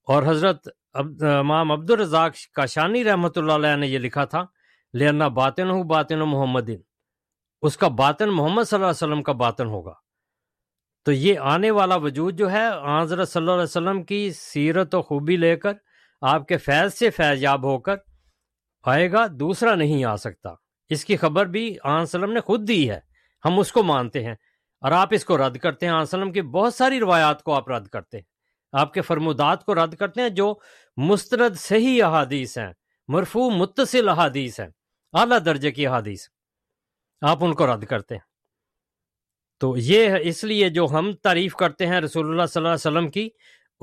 اور 0.07 0.23
حضرت 0.27 0.67
امام 1.23 1.71
عبد 1.71 1.91
الرزاق 1.91 2.33
کاشانی 2.53 3.03
رحمۃ 3.03 3.35
اللہ 3.35 3.51
علیہ 3.51 3.75
نے 3.75 3.87
یہ 3.87 3.99
لکھا 3.99 4.25
تھا 4.25 4.45
لینا 4.93 5.27
باطن 5.27 5.69
ہو 5.69 5.83
باطن 5.83 6.21
و 6.21 6.25
محمد 6.25 6.69
اس 7.61 7.77
کا 7.77 7.87
باطن 7.87 8.29
محمد 8.29 8.63
صلی 8.63 8.77
اللہ 8.77 8.85
علیہ 8.85 9.03
وسلم 9.03 9.23
کا 9.23 9.31
باطن 9.31 9.67
ہوگا۔ 9.67 9.93
تو 11.05 11.11
یہ 11.11 11.39
آنے 11.39 11.71
والا 11.71 11.95
وجود 11.95 12.37
جو 12.39 12.51
ہے، 12.51 12.67
حضرت 13.01 13.29
صلی 13.29 13.39
اللہ 13.41 13.51
علیہ 13.51 13.63
وسلم 13.63 14.03
کی 14.03 14.31
سیرت 14.31 14.95
و 14.95 15.01
خوبی 15.01 15.37
لے 15.37 15.55
کر 15.55 15.73
آپ 16.25 16.47
کے 16.47 16.57
فیض 16.57 16.93
سے 16.93 17.09
فیض 17.09 17.43
یاب 17.43 17.63
ہو 17.63 17.79
کر 17.79 17.95
آئے 18.83 19.11
گا، 19.11 19.25
دوسرا 19.31 19.75
نہیں 19.75 20.05
آ 20.05 20.15
سکتا۔ 20.15 20.49
اس 20.89 21.05
کی 21.05 21.17
خبر 21.17 21.45
بھی 21.45 21.77
آن 21.83 22.01
وسلم 22.01 22.31
نے 22.31 22.39
خود 22.41 22.67
دی 22.67 22.89
ہے۔ 22.89 22.99
ہم 23.45 23.59
اس 23.59 23.71
کو 23.71 23.83
مانتے 23.83 24.23
ہیں 24.23 24.33
اور 24.81 24.91
آپ 24.91 25.07
اس 25.11 25.25
کو 25.25 25.37
رد 25.37 25.57
کرتے 25.57 25.85
ہیں۔ 25.85 25.93
آن 25.93 26.01
وسلم 26.01 26.31
کی 26.31 26.41
بہت 26.41 26.73
ساری 26.73 26.99
روایات 26.99 27.43
کو 27.43 27.53
آپ 27.53 27.69
رد 27.69 27.87
کرتے 27.87 28.17
ہیں۔ 28.17 28.23
آپ 28.71 28.93
کے 28.93 29.01
فرمودات 29.01 29.65
کو 29.65 29.75
رد 29.75 29.95
کرتے 29.95 30.21
ہیں 30.21 30.29
جو 30.29 30.55
مسترد 30.97 31.55
صحیح 31.55 32.03
احادیث 32.03 32.57
ہیں، 32.57 32.73
مرفوع 33.07 33.49
متصل 33.49 34.09
احادیث 34.09 34.59
ہیں، 34.59 34.69
اعلیٰ 35.13 35.39
درجے 35.45 35.71
کی 35.71 35.87
احادیث۔ 35.87 36.27
آپ 37.21 37.43
ان 37.43 37.53
کو 37.53 37.75
رد 37.75 37.85
کرتے 37.85 38.15
ہیں۔ 38.15 38.33
تو 39.59 39.77
یہ 39.77 40.09
اس 40.21 40.43
لیے 40.43 40.69
جو 40.69 40.85
ہم 40.85 41.13
تعریف 41.13 41.55
کرتے 41.55 41.87
ہیں 41.87 42.01
رسول 42.01 42.29
اللہ 42.29 42.45
صلی 42.45 42.59
اللہ 42.59 42.67
علیہ 42.67 42.97
وسلم 42.97 43.11
کی 43.11 43.29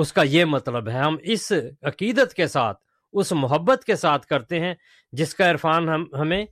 اس 0.01 0.12
کا 0.12 0.22
یہ 0.22 0.44
مطلب 0.44 0.89
ہے 0.89 0.98
ہم 0.98 1.16
اس 1.22 1.52
عقیدت 1.82 2.35
کے 2.35 2.47
ساتھ 2.47 2.78
اس 3.12 3.32
محبت 3.32 3.85
کے 3.85 3.97
ساتھ 3.97 4.27
کرتے 4.27 4.60
ہیں 4.60 4.74
جس 5.12 5.35
کا 5.35 5.51
عرفان 5.51 5.89
ہم 5.89 6.05
ہمیں 6.20 6.44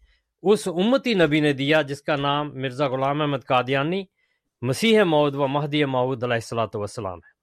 اس 0.43 0.69
امتی 0.69 1.15
نبی 1.15 1.41
نے 1.41 1.53
دیا 1.53 1.83
جس 1.83 2.03
کا 2.03 2.17
نام 2.17 2.51
مرزا 2.55 2.87
غلام 2.89 3.21
احمد 3.21 3.45
قادیانی 3.47 4.05
مسیح 4.63 5.03
مود 5.03 5.35
و 5.35 5.47
مہدی 5.47 5.85
معود 5.85 6.23
علیہ 6.25 6.35
السلاۃ 6.35 6.75
وسلام 6.75 7.19
ہے۔ 7.19 7.37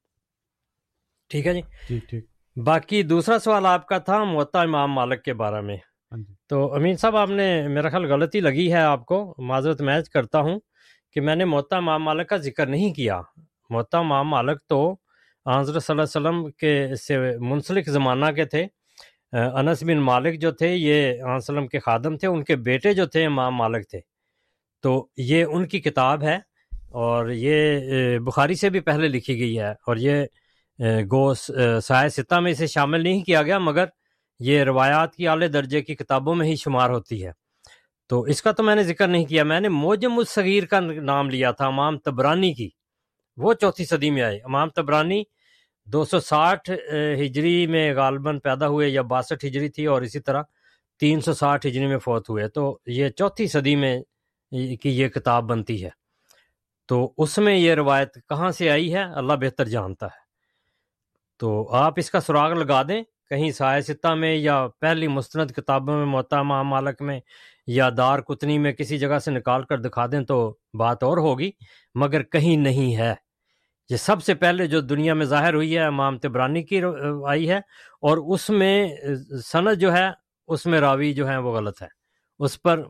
ٹھیک 1.30 1.48
ہے 1.48 1.54
جی؟ 1.54 2.00
ٹھیک 2.00 2.26
باقی 2.56 3.02
دوسرا 3.04 3.40
سوال 3.40 3.66
آپ 3.66 3.88
کا 3.88 3.98
تھا 3.98 4.24
معطا 4.24 4.62
امام 4.62 4.92
مالک 4.92 5.24
کے 5.24 5.34
بارے 5.34 5.62
میں۔ 5.62 5.76
ہاں 5.76 6.18
جی۔ 6.18 6.34
تو 6.50 6.74
امین 6.74 6.98
صاحب 6.98 7.16
آپ 7.16 7.30
نے 7.30 7.68
میرا 7.68 7.90
خیال 7.90 8.06
غلطی 8.12 8.40
لگی 8.40 8.72
ہے 8.74 8.82
آپ 8.82 9.06
کو 9.06 9.36
معذرت 9.38 9.82
میچ 9.82 10.10
کرتا 10.10 10.40
ہوں 10.40 10.60
کہ 11.12 11.22
میں 11.22 11.36
نے 11.36 11.46
معطا 11.46 11.78
امام 11.78 12.04
مالک 12.04 12.30
کا 12.30 12.38
ذکر 12.38 12.66
نہیں 12.66 12.94
کیا۔ 12.94 13.22
معطا 13.70 14.00
امام 14.00 14.28
مالک 14.30 14.62
تو 14.68 14.80
حضرت 15.46 15.84
صلی 15.84 15.94
اللہ 15.94 16.02
علیہ 16.02 16.20
وسلم 16.20 16.50
کے 16.52 16.96
سے 16.96 17.18
منسلک 17.40 17.90
زمانہ 17.90 18.32
کے 18.36 18.46
تھے۔ 18.46 18.66
انس 19.34 19.84
بن 19.84 19.98
مالک 20.02 20.40
جو 20.42 20.52
تھے، 20.52 20.68
یہ 20.76 21.24
وسلم 21.24 21.68
کے 21.68 21.80
خادم 21.80 22.18
تھے، 22.18 22.28
ان 22.28 22.44
کے 22.44 22.56
بیٹے 22.56 22.94
جو 22.94 23.06
تھے 23.06 23.26
امام 23.26 23.56
مالک 23.56 23.90
تھے۔ 23.90 24.00
تو 24.84 25.08
یہ 25.18 25.44
ان 25.44 25.68
کی 25.68 25.80
کتاب 25.80 26.24
ہے 26.24 26.36
اور 26.92 27.30
یہ 27.30 28.18
بخاری 28.26 28.56
سے 28.56 28.70
بھی 28.70 28.80
پہلے 28.80 29.08
لکھی 29.08 29.40
گئی 29.40 29.60
ہے 29.60 29.72
اور 29.88 29.98
یہ 29.98 30.26
گو 31.12 31.34
سائے 31.34 32.10
ستہ 32.10 32.40
میں 32.40 32.52
اسے 32.52 32.68
شامل 32.68 33.04
نہیں 33.04 33.22
کیا 33.24 33.42
گیا، 33.44 33.58
مگر 33.60 33.86
یہ 34.40 34.64
روایات 34.64 35.16
کی 35.16 35.28
اعلی 35.28 35.48
درجے 35.48 35.82
کی 35.82 35.96
کتابوں 35.96 36.36
میں 36.36 36.48
ہی 36.48 36.56
شمار 36.56 36.90
ہوتی 36.90 37.26
ہے۔ 37.26 37.32
تو 38.10 38.22
اس 38.22 38.42
کا 38.42 38.52
تو 38.52 38.64
میں 38.64 38.76
نے 38.76 38.84
ذکر 38.84 39.08
نہیں 39.08 39.26
کیا، 39.26 39.44
میں 39.44 39.60
نے 39.60 39.70
موجم 39.70 40.18
الصغیر 40.18 40.66
کا 40.66 40.80
نام 40.80 41.30
لیا 41.30 41.52
تھا، 41.52 41.68
امام 41.68 41.98
تبرانی 41.98 42.54
کی۔ 42.54 42.70
وہ 43.38 43.54
چوتھی 43.54 43.86
صدی 43.86 44.10
میں 44.10 44.22
آئے 44.22 44.38
امام 44.38 44.70
تبرانی 44.70 45.24
دو 45.86 46.06
سو 46.06 46.20
ساٹھ 46.20 46.70
ہجری 47.26 47.68
میں 47.68 47.94
غالباً 47.96 48.40
پیدا 48.40 48.68
ہوئے 48.68 48.90
یا 48.90 49.02
باسٹھ 49.02 49.46
ہجری 49.46 49.70
تھی 49.70 49.86
اور 49.86 50.02
اسی 50.02 50.20
طرح 50.20 50.44
تین 51.00 51.22
سو 51.22 51.34
ساٹھ 51.34 51.68
ہجری 51.68 51.88
میں 51.88 51.98
فوت 51.98 52.30
ہوئے۔ 52.30 52.48
تو 52.48 52.80
یہ 52.86 53.10
چوتھی 53.10 53.48
صدی 53.48 53.76
میں 53.76 54.00
کی 54.82 55.00
یہ 55.00 55.08
کتاب 55.08 55.44
بنتی 55.44 55.84
ہے۔ 55.84 55.90
تو 56.88 57.14
اس 57.18 57.38
میں 57.38 57.56
یہ 57.56 57.74
روایت 57.74 58.14
کہاں 58.30 58.52
سے 58.52 58.70
آئی 58.70 58.94
ہے؟ 58.94 59.04
اللہ 59.04 59.34
بہتر 59.34 59.66
جانتا 59.66 60.06
ہے۔ 60.06 60.24
تو 61.40 61.74
آپ 61.74 61.94
اس 61.98 62.12
کا 62.12 62.20
سراغ 62.20 62.54
لگا 62.54 62.84
دیں۔ 62.84 63.04
کہیں 63.30 63.52
سائے 63.52 63.82
ستہ 63.82 64.08
میں 64.08 64.36
یا 64.36 64.68
پہلی 64.80 65.08
مستند 65.08 65.52
کتابوں 65.52 65.98
میں 65.98 66.06
محتمہ 66.06 66.64
مالک 66.64 67.02
میں 67.02 67.20
یا 67.68 67.90
دار 67.98 68.20
کتنی 68.20 68.58
میں 68.58 68.72
کسی 68.72 68.98
جگہ 68.98 69.20
سے 69.20 69.32
نکال 69.32 69.64
کر 69.64 69.78
دکھا 69.78 70.06
دیں 70.06 70.22
تو 70.22 70.58
بات 70.74 71.04
اور 71.04 71.18
ہوگی۔ 71.18 71.52
مگر 71.96 72.24
کہیں 72.24 72.58
نہیں 72.58 72.96
ہے۔ 72.96 73.25
یہ 73.90 73.98
سب 73.98 74.24
سے 74.24 74.34
پہلے 74.34 74.68
جو 74.68 74.82
دنیا 74.82 75.14
میں 75.14 75.26
ظاہر 75.26 75.54
ہوئی 75.54 75.78
ہے 75.78 75.84
امام 75.84 76.18
تبرانی 76.18 76.64
کی 76.64 76.82
آئی 77.28 77.50
ہے 77.50 77.58
اور 78.02 78.18
اس 78.34 78.50
میں 78.50 78.88
صنعت 79.44 79.78
جو 79.78 79.94
ہے 79.94 80.08
اس 80.48 80.66
میں 80.66 80.80
راوی 80.80 81.14
جو 81.14 81.28
ہے 81.30 81.38
وہ 81.38 81.52
غلط 81.52 81.82
ہے 81.82 81.88
اس 82.40 82.62
پر 82.62 82.84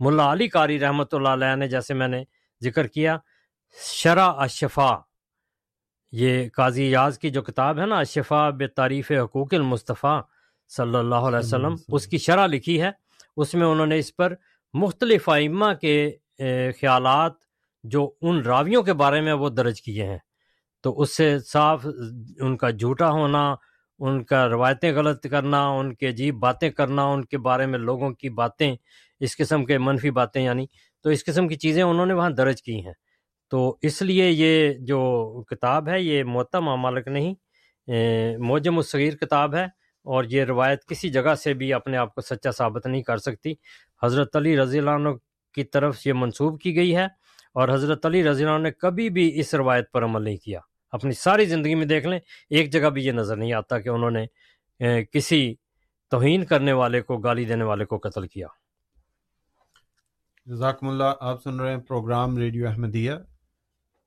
ملا 0.00 0.32
علی 0.32 0.48
قاری 0.48 0.80
رحمۃ 0.80 1.12
اللہ 1.12 1.28
علیہ 1.28 1.54
نے 1.54 1.68
جیسے 1.68 1.94
میں 1.94 2.08
نے 2.08 2.22
ذکر 2.64 2.86
کیا 2.86 3.16
شرح 3.82 4.32
اشفا 4.36 4.90
یہ 6.12 6.48
قاضی 6.48 6.90
یاز 6.90 7.18
کی 7.18 7.30
جو 7.30 7.42
کتاب 7.42 7.78
ہے 7.78 7.86
نا 7.86 7.98
اشفا 7.98 8.50
بے 8.50 8.66
تعریف 8.66 9.12
حقوق 9.12 9.54
المصطفیٰ 9.54 10.20
صلی 10.68 10.96
اللہ 10.96 11.28
علیہ 11.28 11.38
وسلم 11.38 11.74
اس 11.88 12.06
کی 12.06 12.18
شرح 12.18 12.46
لکھی 12.46 12.82
ہے۔ 12.82 12.90
اس 13.36 13.54
میں 13.54 13.66
انہوں 13.66 13.86
نے 13.86 13.98
اس 13.98 14.16
پر 14.16 14.34
مختلف 14.74 15.28
ائمہ 15.28 15.72
کے 15.80 16.10
خیالات 16.80 17.32
جو 17.84 18.10
ان 18.20 18.40
راویوں 18.40 18.82
کے 18.82 18.92
بارے 18.92 19.20
میں 19.20 19.32
وہ 19.32 19.48
درج 19.48 19.82
کیے 19.82 20.04
ہیں۔ 20.04 20.18
تو 20.84 21.00
اس 21.00 21.16
سے 21.16 21.38
صاف 21.46 21.86
ان 22.40 22.56
کا 22.56 22.70
جھوٹا 22.70 23.10
ہونا، 23.10 23.54
ان 24.00 24.22
کا 24.24 24.46
روایتیں 24.48 24.92
غلط 24.92 25.26
کرنا، 25.30 25.66
ان 25.68 25.94
کے 25.94 26.08
عجیب 26.08 26.34
باتیں 26.40 26.70
کرنا، 26.70 27.04
ان 27.04 27.24
کے 27.24 27.38
بارے 27.38 27.66
میں 27.66 27.78
لوگوں 27.78 28.10
کی 28.10 28.30
باتیں، 28.30 28.74
اس 29.20 29.36
قسم 29.36 29.64
کے 29.64 29.78
منفی 29.78 30.10
باتیں 30.10 30.42
یعنی 30.42 30.66
تو 31.04 31.10
اس 31.10 31.24
قسم 31.24 31.48
کی 31.48 31.56
چیزیں 31.56 31.82
انہوں 31.82 32.06
نے 32.06 32.14
وہاں 32.14 32.30
درج 32.30 32.62
کی 32.62 32.80
ہیں۔ 32.86 32.92
تو 33.52 33.76
اس 33.82 34.00
لیے 34.02 34.28
یہ 34.30 34.72
جو 34.86 35.00
کتاب 35.50 35.88
ہے، 35.88 36.00
یہ 36.00 36.24
معتم 36.24 36.64
مالک 36.80 37.08
نہیں 37.08 37.34
موجم 38.40 38.76
الصغیر 38.76 39.14
کتاب 39.16 39.54
ہے، 39.54 39.64
اور 40.06 40.24
یہ 40.24 40.44
روایت 40.44 40.84
کسی 40.88 41.08
جگہ 41.10 41.34
سے 41.34 41.52
بھی 41.54 41.72
اپنے 41.74 41.96
آپ 41.96 42.14
کو 42.14 42.20
سچا 42.20 42.50
ثابت 42.50 42.86
نہیں 42.86 43.02
کر 43.02 43.16
سکتی۔ 43.18 43.52
حضرت 44.02 44.36
علی 44.36 44.56
رضی 44.56 44.78
اللہ 44.78 44.90
عنہ 44.90 45.08
کی 45.54 45.64
طرف 45.64 46.06
یہ 46.06 46.12
منسوب 46.12 46.60
کی 46.60 46.74
گئی 46.76 46.94
ہے۔ 46.96 47.06
اور 47.58 47.68
حضرت 47.68 48.06
علی 48.06 48.22
رضی 48.24 48.44
اللہ 48.44 48.54
عنہ 48.54 48.62
نے 48.62 48.70
کبھی 48.72 49.08
بھی 49.10 49.30
اس 49.40 49.54
روایت 49.54 49.90
پر 49.92 50.04
عمل 50.04 50.22
نہیں 50.22 50.36
کیا۔ 50.36 50.60
اپنی 50.92 51.12
ساری 51.12 51.44
زندگی 51.44 51.74
میں 51.74 51.86
دیکھ 51.86 52.06
لیں 52.06 52.18
ایک 52.50 52.72
جگہ 52.72 52.88
بھی 52.88 53.04
یہ 53.04 53.12
نظر 53.12 53.36
نہیں 53.36 53.52
آتا 53.52 53.78
کہ 53.78 53.88
انہوں 53.88 54.10
نے 54.10 54.24
کسی 55.04 55.54
توہین 56.12 56.44
کرنے 56.44 56.72
والے 56.72 57.00
کو 57.00 57.16
گالی 57.18 57.44
دینے 57.44 57.64
والے 57.64 57.84
کو 57.84 57.98
قتل 57.98 58.26
کیا۔ 58.26 58.46
جزاکم 60.46 60.88
اللہ 60.88 61.14
آپ 61.20 61.42
سن 61.42 61.60
رہے 61.60 61.70
ہیں 61.70 61.80
پروگرام 61.80 62.36
ریڈیو 62.38 62.68
احمدیہ 62.68 63.12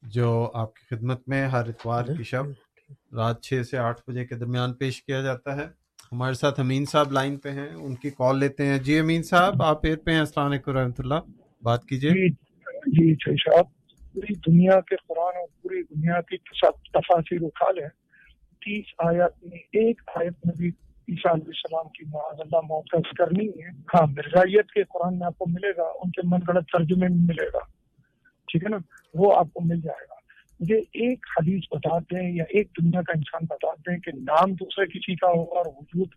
جو 0.03 0.29
آپ 0.53 0.75
کی 0.75 0.95
خدمت 0.95 1.27
میں 1.27 1.45
ہر 1.47 1.67
اتوار 1.67 2.05
کی 2.17 2.23
شب 2.23 2.45
رات 3.15 3.41
چھ 3.41 3.61
سے 3.69 3.77
آٹھ 3.77 4.01
بجے 4.07 4.25
کے 4.25 4.35
درمیان 4.35 4.73
پیش 4.73 5.01
کیا 5.03 5.21
جاتا 5.21 5.55
ہے۔ 5.55 5.65
ہمارے 6.11 6.33
ساتھ 6.33 6.59
امین 6.59 6.85
صاحب 6.85 7.11
لائن 7.11 7.37
پہ 7.39 7.51
ہیں 7.51 7.69
ان 7.69 7.95
کی 7.95 8.09
کال 8.09 8.39
لیتے 8.39 8.65
ہیں۔ 8.65 8.77
جی 8.79 8.97
امین 8.99 9.23
صاحب 9.23 9.63
آپ 9.63 9.85
ایر 9.85 9.97
پہ 9.97 10.11
ہیں 10.11 10.19
السلام 10.19 10.47
علیکم 10.47 10.71
رحمۃ 10.71 10.99
اللہ۔ 10.99 11.29
بات 11.63 11.85
کیجیے۔ 11.85 12.50
جی 12.87 13.15
صاحب 13.35 13.65
پوری 14.13 14.33
دنیا 14.33 14.81
کے 14.81 14.95
قرآن 14.95 15.35
اور 15.35 15.47
پوری 15.61 15.83
دنیا 15.83 16.21
کی 16.21 16.37
تفاصر 16.93 17.35
اٹھا 17.41 17.71
لیں۔ 17.71 17.87
تیس 18.65 18.85
آیات 18.97 19.43
میں 19.43 19.57
ایک 19.57 20.01
آیت 20.15 20.45
میں 20.45 20.55
بھی 20.57 20.67
عیسیٰ 21.09 21.31
علیہ 21.31 21.47
السلام 21.47 21.89
کی 21.89 22.05
معاذ 22.13 22.39
اللہ 22.39 22.59
محفوظ 22.69 23.17
کرنی 23.17 23.47
ہے۔ 23.47 23.69
ہاں 23.69 24.07
مرزائیت 24.07 24.71
کے 24.71 24.83
قرآن 24.83 25.19
میں 25.19 25.25
آپ 25.25 25.37
کو 25.37 25.45
ملے 25.47 25.71
گا، 25.77 25.83
ان 25.83 26.11
کے 26.11 26.21
من 26.23 26.39
گڑت 26.47 26.65
ترجمے 26.77 27.07
میں 27.07 27.17
ملے 27.19 27.47
گا۔ 27.47 27.59
ٹھیک 28.47 28.63
ہے 28.63 28.69
نا؟ 28.69 28.77
وہ 29.13 29.35
آپ 29.37 29.47
کو 29.53 29.59
مل 29.63 29.81
جائے 29.81 30.05
گا۔ 30.09 30.15
مجھے 30.59 30.77
ایک 30.77 31.25
حدیث 31.37 31.63
بتاتے 31.71 32.25
ہیں 32.25 32.35
یا 32.35 32.43
ایک 32.49 32.67
دنیا 32.81 33.01
کا 33.01 33.13
انسان 33.15 33.45
بتاتے 33.49 33.91
ہیں 33.91 33.99
کہ 33.99 34.11
نام 34.15 34.53
دوسرے 34.53 34.85
کسی 34.85 35.15
کا 35.15 35.27
ہوگا 35.27 35.57
اور 35.57 35.65
وجود 35.65 36.07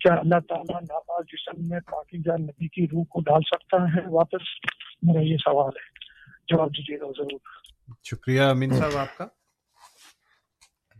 کیا 0.00 0.14
اللہ 0.14 0.38
تعالیٰ 0.48 0.80
ناپاک 0.80 1.24
جسم 1.28 1.68
میں 1.68 1.80
پاکی 1.80 2.18
جان 2.18 2.42
نبی 2.42 2.68
کی 2.68 2.86
روح 2.92 3.04
کو 3.04 3.20
ڈال 3.20 3.40
سکتا 3.46 3.96
ہے؟ 3.96 4.08
واپس 4.08 4.42
میرا 5.02 5.20
یہ 5.20 5.36
سوال 5.36 5.70
ہے۔ 5.76 6.04
جواب 6.48 6.68
دیجیے 6.68 7.00
گا 7.00 7.06
ضرور۔ 7.18 7.38
شکریہ 8.04 8.42
امین 8.42 8.74
صاحب 8.74 8.96
آپ 8.96 9.18
کا۔ 9.18 9.26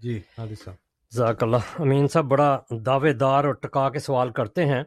جی 0.03 0.21
حادث 0.39 0.65
صاحب۔ 0.65 0.77
ذاک 1.15 1.43
اللہ۔ 1.43 1.57
امین 1.79 2.07
صاحب 2.09 2.25
بڑا 2.25 2.61
دعوے 2.71 3.13
دار 3.13 3.45
اور 3.45 3.55
ٹکا 3.55 3.91
کے 3.91 3.99
سوال 3.99 4.31
کرتے 4.31 4.67
ہیں۔ 4.67 4.83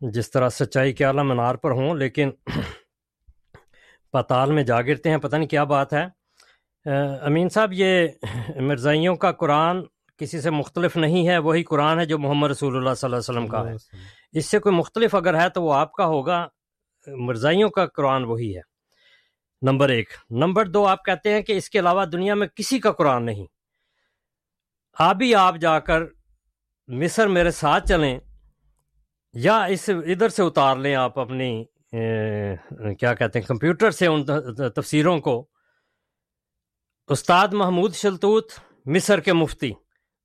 جس 0.00 0.30
طرح 0.30 0.48
سچائی 0.48 0.92
کے 0.92 1.04
اعلیٰ 1.04 1.24
منار 1.24 1.54
پر 1.54 1.70
ہوں 1.70 1.94
لیکن 1.94 2.30
پتال 4.12 4.52
میں 4.52 4.62
جا 4.62 4.80
گرتے 4.80 5.10
ہیں 5.10 5.16
پتہ 5.16 5.36
نہیں 5.36 5.48
کیا 5.48 5.64
بات 5.64 5.92
ہے۔ 5.92 6.04
امین 7.20 7.48
صاحب 7.48 7.72
یہ 7.72 8.08
مرزائیوں 8.56 9.16
کا 9.16 9.32
قرآن 9.32 9.82
کسی 10.18 10.40
سے 10.40 10.50
مختلف 10.50 10.96
نہیں 10.96 11.28
ہے 11.28 11.38
وہی 11.38 11.62
قرآن 11.62 12.00
ہے 12.00 12.06
جو 12.06 12.18
محمد 12.18 12.50
رسول 12.50 12.76
اللہ 12.76 12.94
صلی 12.94 13.06
اللہ 13.06 13.16
علیہ 13.16 13.40
وسلم 13.40 13.46
کا 13.46 13.70
ہے۔ 13.70 13.74
اس 14.32 14.46
سے 14.46 14.58
کوئی 14.58 14.74
مختلف 14.74 15.14
اگر 15.14 15.40
ہے 15.40 15.50
تو 15.50 15.62
وہ 15.62 15.74
آپ 15.74 15.92
کا 15.92 16.06
ہوگا۔ 16.06 16.46
مرزائیوں 17.06 17.68
کا 17.68 17.86
قرآن 17.86 18.24
وہی 18.24 18.56
ہے۔ 18.56 18.75
نمبر 19.62 19.88
ایک۔ 19.88 20.08
نمبر 20.30 20.66
دو، 20.66 20.86
آپ 20.86 21.04
کہتے 21.04 21.32
ہیں 21.32 21.40
کہ 21.42 21.52
اس 21.52 21.70
کے 21.70 21.78
علاوہ 21.78 22.04
دنیا 22.04 22.34
میں 22.34 22.46
کسی 22.46 22.78
کا 22.78 22.92
قرآن 22.92 23.26
نہیں۔ 23.26 23.46
آپ 24.98 25.16
ہی 25.22 25.34
آپ 25.34 25.56
جا 25.60 25.78
کر 25.78 26.02
مصر 26.88 27.26
میرے 27.26 27.50
ساتھ 27.50 27.88
چلیں 27.88 28.18
یا 29.32 29.64
اس 29.64 29.88
ادھر 29.88 30.28
سے 30.28 30.42
اتار 30.42 30.76
لیں 30.76 30.94
آپ 30.94 31.18
اپنی 31.18 31.64
کیا 33.00 33.14
کہتے 33.14 33.38
ہیں، 33.38 33.46
کمپیوٹر 33.46 33.90
سے 33.90 34.06
ان 34.06 34.24
تفسیروں 34.76 35.18
کو۔ 35.18 35.46
استاد 37.08 37.48
محمود 37.52 37.94
شلطوت 37.94 38.52
مصر 38.86 39.20
کے 39.20 39.32
مفتی۔ 39.32 39.72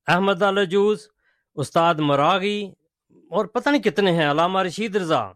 احمد 0.06 0.42
الجوز 0.42 1.06
استاد 1.54 1.94
مراغی 1.94 2.72
اور 3.30 3.44
پتہ 3.44 3.68
نہیں 3.68 3.82
کتنے 3.82 4.12
ہیں، 4.12 4.30
علامہ 4.30 4.62
رشید 4.62 4.96
رضا، 4.96 5.28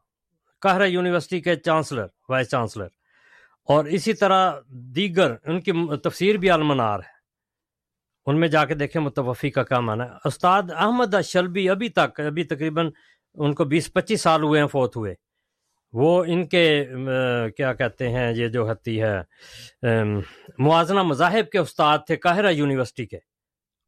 قہرہ 0.61 0.87
یونیورسٹی 0.87 1.41
کے 1.41 1.57
چانسلر، 1.57 2.07
وائس 2.29 2.49
چانسلر۔ 2.49 2.89
اور 3.69 3.85
اسی 3.85 4.13
طرح 4.13 4.53
دیگر، 4.69 5.35
ان 5.45 5.61
کی 5.61 5.73
تفسیر 6.05 6.37
بھی 6.37 6.51
المنار 6.51 6.99
ہے۔ 6.99 7.15
ان 8.27 8.41
میں 8.41 8.49
جا 8.49 8.65
کے 8.65 8.75
دیکھیں 8.75 9.03
متوفی 9.03 9.51
کا 9.51 9.63
کیا 9.63 9.81
مانا 9.81 10.05
ہے۔ 10.05 10.11
استاد 10.25 10.63
احمد 10.77 11.15
شلبی 11.25 11.69
ابھی 11.71 11.89
تک، 11.89 12.21
ابھی 12.21 12.45
تقریباً 12.45 12.91
ان 13.35 13.55
کو 13.55 13.65
بیس، 13.65 13.93
پچیس 13.93 14.23
سال 14.23 14.43
ہوئے 14.43 14.61
ہیں، 14.61 14.67
فوت 14.67 14.97
ہوئے۔ 14.97 15.15
وہ 15.93 16.25
ان 16.27 16.47
کے 16.49 16.85
کیا 17.57 17.73
کہتے 17.73 18.09
ہیں، 18.09 18.33
یہ 18.37 18.49
جو 18.49 18.63
ہوتی 18.69 19.03
ہے 19.03 19.17
موازنہ 20.59 21.03
مذاہب 21.03 21.51
کے 21.51 21.59
استاد 21.59 21.99
تھے 22.07 22.17
قاہرہ 22.17 22.51
یونیورسٹی 22.51 23.07
کے۔ 23.07 23.19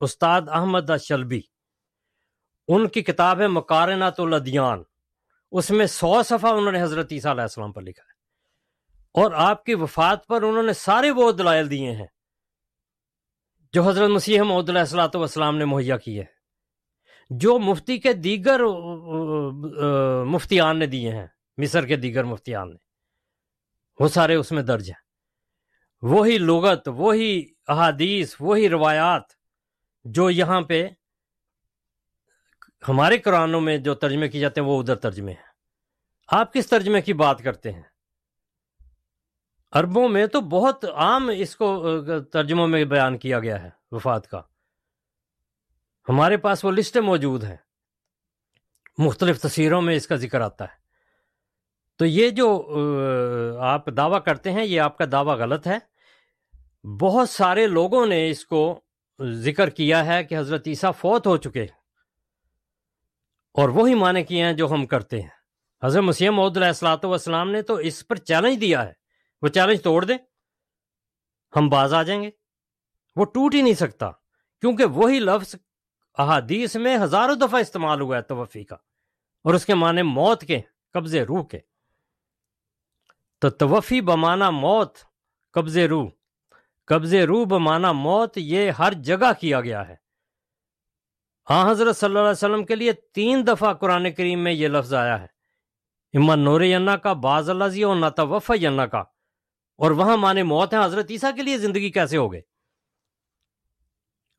استاد 0.00 0.42
احمد 0.48 0.90
شلبی 1.00 1.40
ان 2.68 2.88
کی 2.88 3.02
کتاب 3.02 3.40
ہے 3.40 3.46
مکارنات 3.48 4.20
الادیان۔ 4.20 4.82
اس 5.52 5.70
میں 5.70 5.86
سو 5.86 6.22
صفحہ 6.22 6.50
انہوں 6.50 6.72
نے 6.72 6.82
حضرت 6.82 7.12
عیسیٰ 7.12 7.30
علیہ 7.30 7.42
السلام 7.42 7.72
پر 7.72 7.82
لکھا۔ 7.82 8.07
اور 9.14 9.32
آپ 9.32 9.64
کی 9.64 9.74
وفات 9.74 10.26
پر 10.26 10.42
انہوں 10.42 10.62
نے 10.62 10.72
سارے 10.72 11.10
وہ 11.10 11.30
دلائل 11.32 11.70
دیے 11.70 11.90
ہیں 11.90 12.06
جو 13.72 13.82
حضرت 13.82 14.10
مسیح 14.10 14.42
محدود 14.42 14.68
السلاۃ 14.68 15.14
والسلام 15.14 15.56
نے 15.58 15.64
مہیا 15.64 15.96
کی 15.96 16.18
ہے، 16.18 16.24
جو 17.30 17.58
مفتی 17.58 17.98
کے 17.98 18.12
دیگر 18.12 18.60
مفتیان 20.24 20.78
نے 20.78 20.86
دیے 20.86 21.10
ہیں، 21.14 21.26
مصر 21.58 21.86
کے 21.86 21.96
دیگر 21.96 22.24
مفتیان 22.24 22.70
نے۔ 22.70 22.76
وہ 23.98 24.08
سارے 24.08 24.34
اس 24.34 24.52
میں 24.52 24.62
درج 24.62 24.90
ہیں۔ 24.90 25.02
وہی 26.02 26.38
لغت، 26.38 26.88
وہی 26.88 27.30
احادیث، 27.68 28.34
وہی 28.40 28.68
روایات 28.68 29.22
جو 30.04 30.30
یہاں 30.30 30.60
پہ 30.60 30.86
ہمارے 32.88 33.18
قرآنوں 33.18 33.60
میں 33.60 33.76
جو 33.76 33.94
ترجمے 33.94 34.28
کی 34.28 34.40
جاتے 34.40 34.60
ہیں، 34.60 34.68
وہ 34.68 34.80
ادھر 34.80 34.96
ترجمے 34.96 35.32
ہیں۔ 35.32 35.48
آپ 36.28 36.52
کس 36.52 36.66
ترجمے 36.66 37.00
کی 37.02 37.12
بات 37.12 37.42
کرتے 37.44 37.72
ہیں؟ 37.72 37.82
عربوں 39.72 40.08
میں 40.08 40.26
تو 40.26 40.40
بہت 40.40 40.84
عام 40.94 41.30
اس 41.36 41.56
کو 41.56 41.84
ترجموں 42.32 42.68
میں 42.68 42.84
بیان 42.84 43.18
کیا 43.18 43.38
گیا 43.38 43.62
ہے، 43.62 43.70
وفات 43.90 44.28
کا۔ 44.28 44.42
ہمارے 46.08 46.36
پاس 46.36 46.64
وہ 46.64 46.70
لسٹیں 46.70 47.00
موجود 47.00 47.44
ہیں۔ 47.44 47.56
مختلف 48.98 49.40
تصویروں 49.40 49.82
میں 49.82 49.94
اس 49.94 50.06
کا 50.06 50.16
ذکر 50.16 50.40
آتا 50.40 50.64
ہے۔ 50.64 50.78
تو 51.96 52.06
یہ 52.06 52.30
جو 52.30 52.68
آپ 53.60 53.86
دعویٰ 53.86 54.24
کرتے 54.24 54.52
ہیں، 54.52 54.64
یہ 54.64 54.80
آپ 54.80 54.98
کا 54.98 55.04
دعویٰ 55.12 55.34
غلط 55.36 55.66
ہے۔ 55.66 55.78
بہت 56.88 57.28
سارے 57.28 57.66
لوگوں 57.66 58.06
نے 58.06 58.30
اس 58.30 58.46
کو 58.46 58.80
ذکر 59.20 59.70
کیا 59.70 60.06
ہے 60.06 60.24
کہ 60.24 60.38
حضرت 60.38 60.62
عیسیٰ 60.66 60.90
فوت 60.98 61.26
ہو 61.26 61.36
چکے 61.36 61.62
اور 63.52 63.68
وہی 63.68 63.94
معنی 63.94 64.22
کیے 64.24 64.44
ہیں 64.44 64.52
جو 64.52 64.70
ہم 64.70 64.86
کرتے 64.86 65.20
ہیں۔ 65.20 65.28
حضرت 65.82 66.02
مسیح 66.02 66.30
محدود 66.30 66.56
علیہ 66.56 66.68
السلاۃ 66.68 67.04
والسلام 67.04 67.50
نے 67.50 67.62
تو 67.62 67.74
اس 67.74 68.08
پر 68.08 68.16
چیلنج 68.16 68.60
دیا 68.60 68.86
ہے۔ 68.86 68.97
وہ 69.42 69.48
چیلنج 69.48 69.82
توڑ 69.82 70.04
دیں 70.04 70.18
ہم 71.52 71.68
باز 71.68 71.94
آ 71.94 72.02
جائیں 72.02 72.22
گے۔ 72.22 72.30
وہ 73.16 73.24
ٹوٹ 73.24 73.54
ہی 73.54 73.62
نہیں 73.62 73.74
سکتا، 73.74 74.10
کیونکہ 74.62 74.84
وہی 74.84 75.18
لفظ، 75.18 75.54
احادیث 76.18 76.76
میں 76.76 76.96
ہزاروں 76.98 77.34
دفعہ 77.34 77.60
استعمال 77.60 78.00
ہوا 78.00 78.16
ہے 78.16 78.22
توفی 78.22 78.64
کا، 78.64 78.76
اور 79.44 79.54
اس 79.54 79.66
کے 79.66 79.74
معنی 79.74 80.02
موت 80.02 80.40
کے 80.40 80.60
قبضے 80.94 81.22
روح 81.22 81.44
کے۔ 81.44 81.58
تو 83.40 83.50
توفی 83.50 84.00
بمانا 84.00 84.50
موت، 84.50 84.98
قبض 85.54 85.78
روح۔ 85.78 86.08
قبض 86.84 87.14
روح 87.14 87.44
بمانا 87.44 87.92
موت، 87.92 88.38
یہ 88.38 88.70
ہر 88.70 88.92
جگہ 88.92 89.32
کیا 89.40 89.60
گیا 89.60 89.88
ہے۔ 89.88 89.96
ہاں 91.50 91.70
حضرت 91.70 91.96
صلی 91.96 92.06
اللہ 92.06 92.18
علیہ 92.18 92.30
وسلم 92.30 92.64
کے 92.64 92.74
لیے 92.74 92.92
تین 92.92 93.46
دفعہ 93.46 93.72
قرآن 93.72 94.10
کریم 94.12 94.40
میں 94.40 94.52
یہ 94.52 94.68
لفظ 94.68 94.94
آیا 94.94 95.20
ہے۔ 95.20 95.26
اما 96.14 96.34
نور 96.34 96.60
کا 97.02 97.12
باز 97.12 97.50
اللہ 97.50 97.68
زی، 97.68 97.82
اور 97.82 97.96
نہ 97.96 98.08
توف 98.16 98.50
کا۔ 98.92 99.02
اور 99.78 99.90
وہاں 99.90 100.16
مانے 100.16 100.42
موت 100.42 100.74
ہے، 100.74 100.84
حضرت 100.84 101.06
عیسیٰ 101.10 101.36
کے 101.36 101.42
لیے 101.42 101.58
زندگی 101.58 101.90
کیسے 101.90 102.16
ہو 102.16 102.32
گئے 102.32 102.40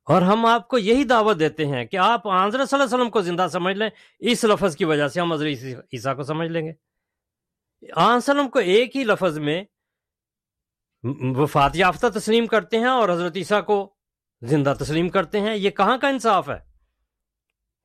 اور 0.04 0.22
ہم 0.22 0.46
آپ 0.46 0.68
کو 0.68 0.78
یہی 0.78 1.04
دعوت 1.04 1.38
دیتے 1.38 1.66
ہیں 1.66 1.84
کہ 1.84 1.96
آپ 1.96 2.26
حضرت 2.26 2.68
صلی 2.68 2.80
اللہ 2.80 2.84
علیہ 2.84 2.94
وسلم 2.94 3.10
کو 3.10 3.20
زندہ 3.20 3.46
سمجھ 3.52 3.76
لیں، 3.76 3.90
اس 4.18 4.44
لفظ 4.44 4.76
کی 4.76 4.84
وجہ 4.84 5.08
سے 5.08 5.20
ہم 5.20 5.32
حضرت 5.32 5.64
عیسیٰ 5.92 6.16
کو 6.16 6.22
سمجھ 6.22 6.48
لیں 6.48 6.66
گے۔ 6.66 6.72
وسلم 7.96 8.48
کو 8.48 8.58
ایک 8.58 8.96
ہی 8.96 9.04
لفظ 9.04 9.38
میں 9.38 9.64
وفات 11.36 11.76
یافتہ 11.76 12.18
تسلیم 12.18 12.46
کرتے 12.46 12.78
ہیں 12.78 12.86
اور 12.86 13.08
حضرت 13.08 13.36
عیسیٰ 13.36 13.64
کو 13.64 13.94
زندہ 14.42 14.74
تسلیم 14.80 15.08
کرتے 15.08 15.40
ہیں۔ 15.40 15.56
یہ 15.56 15.70
کہاں 15.70 15.98
کا 15.98 16.08
انصاف 16.08 16.48
ہے؟ 16.48 16.58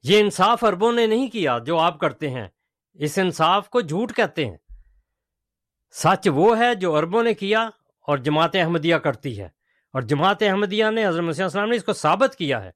یہ 0.04 0.20
انصاف 0.20 0.64
اربوں 0.64 0.92
نے 0.92 1.08
نہیں 1.08 1.28
کیا 1.28 1.58
جو 1.58 1.80
آپ 1.80 2.00
کرتے 2.00 2.30
ہیں۔ 2.30 2.48
اس 2.94 3.18
انصاف 3.18 3.70
کو 3.70 3.82
جھوٹ 3.82 4.14
کہتے 4.16 4.46
ہیں۔ 4.46 4.58
سچ 5.92 6.28
وہ 6.34 6.60
ہے 6.60 6.76
جو 6.76 6.96
اربوں 6.96 7.24
نے 7.24 7.34
کیا 7.34 7.70
اور 8.02 8.18
جماعت 8.18 8.56
احمدیہ 8.56 8.96
کرتی 8.96 9.40
ہے۔ 9.40 9.50
اور 9.94 10.02
جماعت 10.02 10.44
احمدیہ 10.44 10.86
نے 10.86 11.08
حضرت 11.08 11.24
مسیح 11.24 11.44
السلام 11.44 11.70
نے 11.70 11.76
اس 11.76 11.84
کو 11.84 11.94
ثابت 11.94 12.36
کیا 12.36 12.64
ہے۔ 12.64 12.72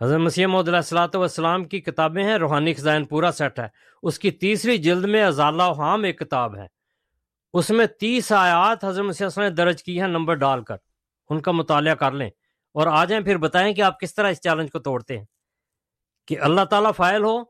حضرت 0.00 0.20
مسیح 0.20 0.46
محدود 0.46 0.74
السلاۃ 0.74 1.08
والسلام 1.14 1.64
کی 1.64 1.80
کتابیں 1.80 2.24
ہیں، 2.24 2.36
روحانی 2.36 2.74
خزائن 2.74 3.04
پورا 3.04 3.32
سیٹ 3.32 3.58
ہے۔ 3.58 3.68
اس 4.02 4.18
کی 4.18 4.30
تیسری 4.30 4.78
جلد 4.78 5.04
میں 5.04 5.24
ازالہ 5.24 5.62
حام 5.62 6.04
ایک 6.04 6.18
کتاب 6.18 6.56
ہے۔ 6.56 6.66
اس 7.52 7.70
میں 7.70 7.86
تیس 7.86 8.32
آیات 8.32 8.84
حضرت 8.84 9.04
مسیح 9.04 9.26
السلام 9.26 9.48
نے 9.48 9.54
درج 9.54 9.82
کی 9.82 10.00
ہیں، 10.00 10.08
نمبر 10.08 10.34
ڈال 10.34 10.62
کر۔ 10.62 10.76
ان 11.30 11.40
کا 11.40 11.52
مطالعہ 11.52 11.94
کر 11.94 12.12
لیں۔ 12.12 12.30
اور 12.74 12.86
آ 12.86 13.04
جائیں 13.04 13.24
پھر 13.24 13.36
بتائیں 13.36 13.74
کہ 13.74 13.82
آپ 13.82 14.00
کس 14.00 14.14
طرح 14.14 14.30
اس 14.30 14.40
چیلنج 14.40 14.70
کو 14.70 14.78
توڑتے 14.78 15.18
ہیں۔ 15.18 15.24
کہ 16.26 16.40
اللہ 16.40 16.64
تعالیٰ 16.64 16.90
فائل 16.96 17.24
ہو 17.24 17.42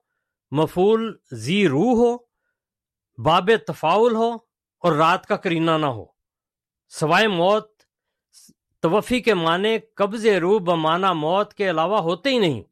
مفول 0.51 1.17
زی 1.33 1.69
روح 1.69 1.95
ہو 1.95 2.28
باب 3.19 3.51
تفاول 3.67 4.15
ہو 4.15 4.35
اور 4.79 4.93
رات 4.93 5.27
کا 5.27 5.37
کرینہ 5.37 5.71
نہ 5.71 5.87
ہو۔ 5.87 6.05
سوائے 6.89 7.29
موت، 7.29 7.73
توفی 8.81 9.21
کے 9.21 9.35
معنی 9.35 9.79
قبض 9.95 10.27
روح 10.27 10.61
بمانا 10.61 11.13
موت 11.13 11.55
کے 11.55 11.71
علاوہ 11.71 11.99
ہوتے 11.99 12.31
ہی 12.31 12.39
نہیں۔ 12.39 12.63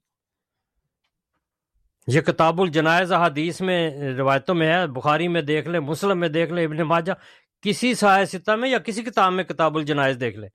یہ 2.07 2.21
کتاب 2.21 2.61
الجنائز 2.61 3.13
حدیث 3.13 3.61
میں 3.61 3.91
روایتوں 4.13 4.55
میں 4.55 4.75
ہے۔ 4.75 4.87
بخاری 4.87 5.29
میں 5.29 5.43
دیکھ 5.43 5.69
لیں، 5.69 5.81
مسلم 5.81 6.21
میں 6.21 6.29
دیکھ 6.29 6.53
لیں، 6.53 6.65
ابن 6.65 6.77
ماجہ 6.77 7.13
کسی 7.61 7.95
ستہ 7.95 8.51
میں 8.51 8.69
یا 8.69 8.79
کسی 8.79 9.03
کتاب 9.03 9.33
میں 9.33 9.45
کتاب 9.45 9.77
الجنائز 9.77 10.17
دیکھ 10.21 10.39
لیں۔ 10.39 10.49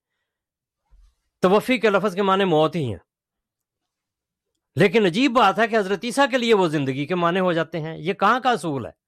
توفی 1.39 1.77
کے 1.77 1.89
لفظ 1.89 2.15
کے 2.15 2.21
معنی 2.21 2.45
موت 2.45 2.75
ہی 2.75 2.85
ہیں۔ 2.85 2.99
لیکن 4.75 5.05
عجیب 5.05 5.31
بات 5.31 5.59
ہے 5.59 5.67
کہ 5.67 5.77
حضرت 5.77 5.99
عیسیٰ 6.03 6.29
کے 6.29 6.37
لیے 6.37 6.53
وہ 6.53 6.67
زندگی 6.67 7.05
کے 7.05 7.15
معنی 7.15 7.39
ہو 7.39 7.53
جاتے 7.53 7.79
ہیں۔ 7.79 7.97
یہ 7.97 8.13
کہاں 8.13 8.39
کا 8.39 8.51
اصول 8.51 8.85
ہے؟ 8.85 9.00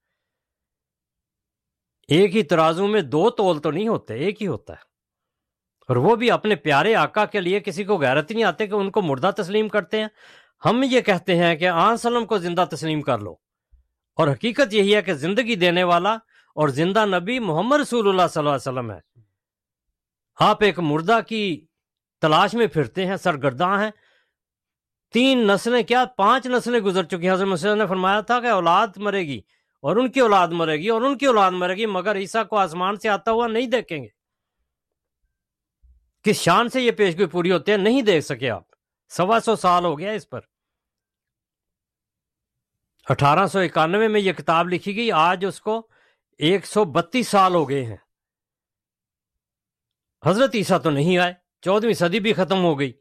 ایک 2.08 2.36
ہی 2.36 2.44
ترازو 2.44 2.88
میں 2.88 3.02
دو 3.02 3.30
تول 3.30 3.62
تو 3.62 3.72
نہیں 3.72 3.88
ہوتے، 3.88 4.14
ایک 4.14 4.42
ہی 4.42 4.48
ہوتا 4.48 4.74
ہے۔ 4.74 4.94
اور 5.88 5.96
وہ 5.96 6.16
بھی 6.16 6.32
اپنے 6.32 6.56
پیارے 6.56 6.96
آقا 6.96 7.26
کے 7.26 7.42
لیے 7.42 7.60
کسی 7.60 7.84
کو 7.84 7.98
غیرت 7.98 8.32
نہیں 8.32 8.44
آتے 8.44 8.68
کہ 8.68 8.74
ان 8.74 8.92
کو 8.92 9.02
مردہ 9.02 9.32
تسلیم 9.38 9.70
کرتے 9.70 10.00
ہیں۔ 10.00 10.08
ہم 10.66 10.84
یہ 10.92 11.02
کہتے 11.02 11.36
ہیں 11.36 11.56
کہ 11.56 11.68
آن 11.68 11.98
سلم 11.98 12.26
کو 12.26 12.38
زندہ 12.38 12.66
تسلیم 12.72 13.02
کر 13.02 13.20
لو۔ 13.20 13.36
اور 14.16 14.28
حقیقت 14.28 14.74
یہی 14.74 14.96
ہے 14.96 15.02
کہ 15.02 15.14
زندگی 15.14 15.56
دینے 15.56 15.84
والا 15.84 16.14
اور 16.56 16.68
زندہ 16.68 17.06
نبی 17.06 17.40
محمد 17.40 17.80
رسول 17.80 18.10
اللہ 18.10 18.22
صلی 18.34 18.40
اللہ 18.40 18.50
علیہ 18.50 18.80
وسلم 18.80 18.92
ہے۔ 18.92 19.00
آپ 20.40 20.64
ایک 20.64 20.80
مردہ 20.80 21.20
کی 21.28 21.66
تلاش 22.22 22.54
میں 22.54 22.68
پھرتے 22.68 23.06
ہیں، 23.06 23.16
سرگرداں 23.16 23.84
ہیں۔ 23.84 23.92
تین 25.14 25.48
نسلیں، 25.48 25.84
کیا 25.84 26.06
پانچ 26.06 26.48
نسلیں 26.48 26.80
گزر 26.80 27.04
چکی 27.04 27.30
حضرت 27.30 27.48
مسلم 27.48 27.78
نے 27.78 27.88
فرمایا 27.88 28.22
تھا 28.22 28.40
کہ 28.40 28.48
اولاد 28.48 28.88
مرے 28.98 29.20
گی۔ 29.20 29.42
اور 29.84 29.96
ان 29.96 30.12
کی 30.12 30.20
اولاد 30.20 30.48
مرے 30.48 30.78
گی 30.78 30.90
اور 30.90 31.02
ان 31.02 31.18
کی 31.18 31.26
اولاد 31.26 31.52
مرے 31.52 31.76
گی، 31.76 31.86
مگر 31.86 32.16
عیسیٰ 32.16 32.48
کو 32.48 32.58
آسمان 32.58 32.96
سے 32.96 33.10
آتا 33.10 33.32
ہوا 33.32 33.48
نہیں 33.48 33.68
دیکھیں 33.68 34.04
گے۔ 34.04 34.08
کس 36.24 36.36
شان 36.36 36.70
سے 36.70 36.82
یہ 36.82 36.92
پیشگوئی 36.92 37.28
پوری 37.28 37.52
ہوتے 37.52 37.72
ہیں 37.72 37.78
نہیں 37.78 38.02
دیکھ 38.02 38.26
سکے 38.26 38.50
آپ۔ 38.50 38.64
سوا 39.10 39.40
سو 39.40 39.56
سال 39.56 39.86
ہو 39.86 40.00
گیا 40.00 40.12
اس 40.12 40.30
پر۔ 40.30 40.40
اٹھارہ 43.10 43.48
سو 43.48 43.60
اکانوے 43.60 44.08
میں 44.08 44.20
یہ 44.20 44.34
کتاب 44.34 44.70
لکھی 44.70 44.96
گئی، 44.96 45.12
آج 45.12 45.46
اس 45.46 45.62
کو 45.62 45.88
ایک 46.38 46.66
سو 46.66 46.86
بتیس 46.86 47.28
سال 47.28 47.56
ہو 47.56 47.70
گئے 47.70 47.86
ہیں۔ 47.86 47.98
حضرت 50.26 50.52
عیسیٰ 50.54 50.82
تو 50.82 50.90
نہیں 50.90 51.18
آئے، 51.18 51.34
چودہویں 51.62 51.94
صدی 51.94 52.20
بھی 52.20 52.34
ختم 52.34 52.64
ہو 52.64 52.80
گئی۔ 52.80 52.94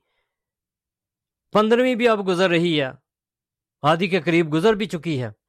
پندرہویں 1.52 1.94
بھی 1.94 2.08
اب 2.08 2.28
گزر 2.28 2.50
رہی 2.50 2.80
ہے، 2.80 2.90
آدھی 3.82 4.08
کے 4.08 4.20
قریب 4.20 4.54
گزر 4.54 4.72
بھی 4.72 4.86
چکی 4.86 5.22
ہے۔ 5.22 5.41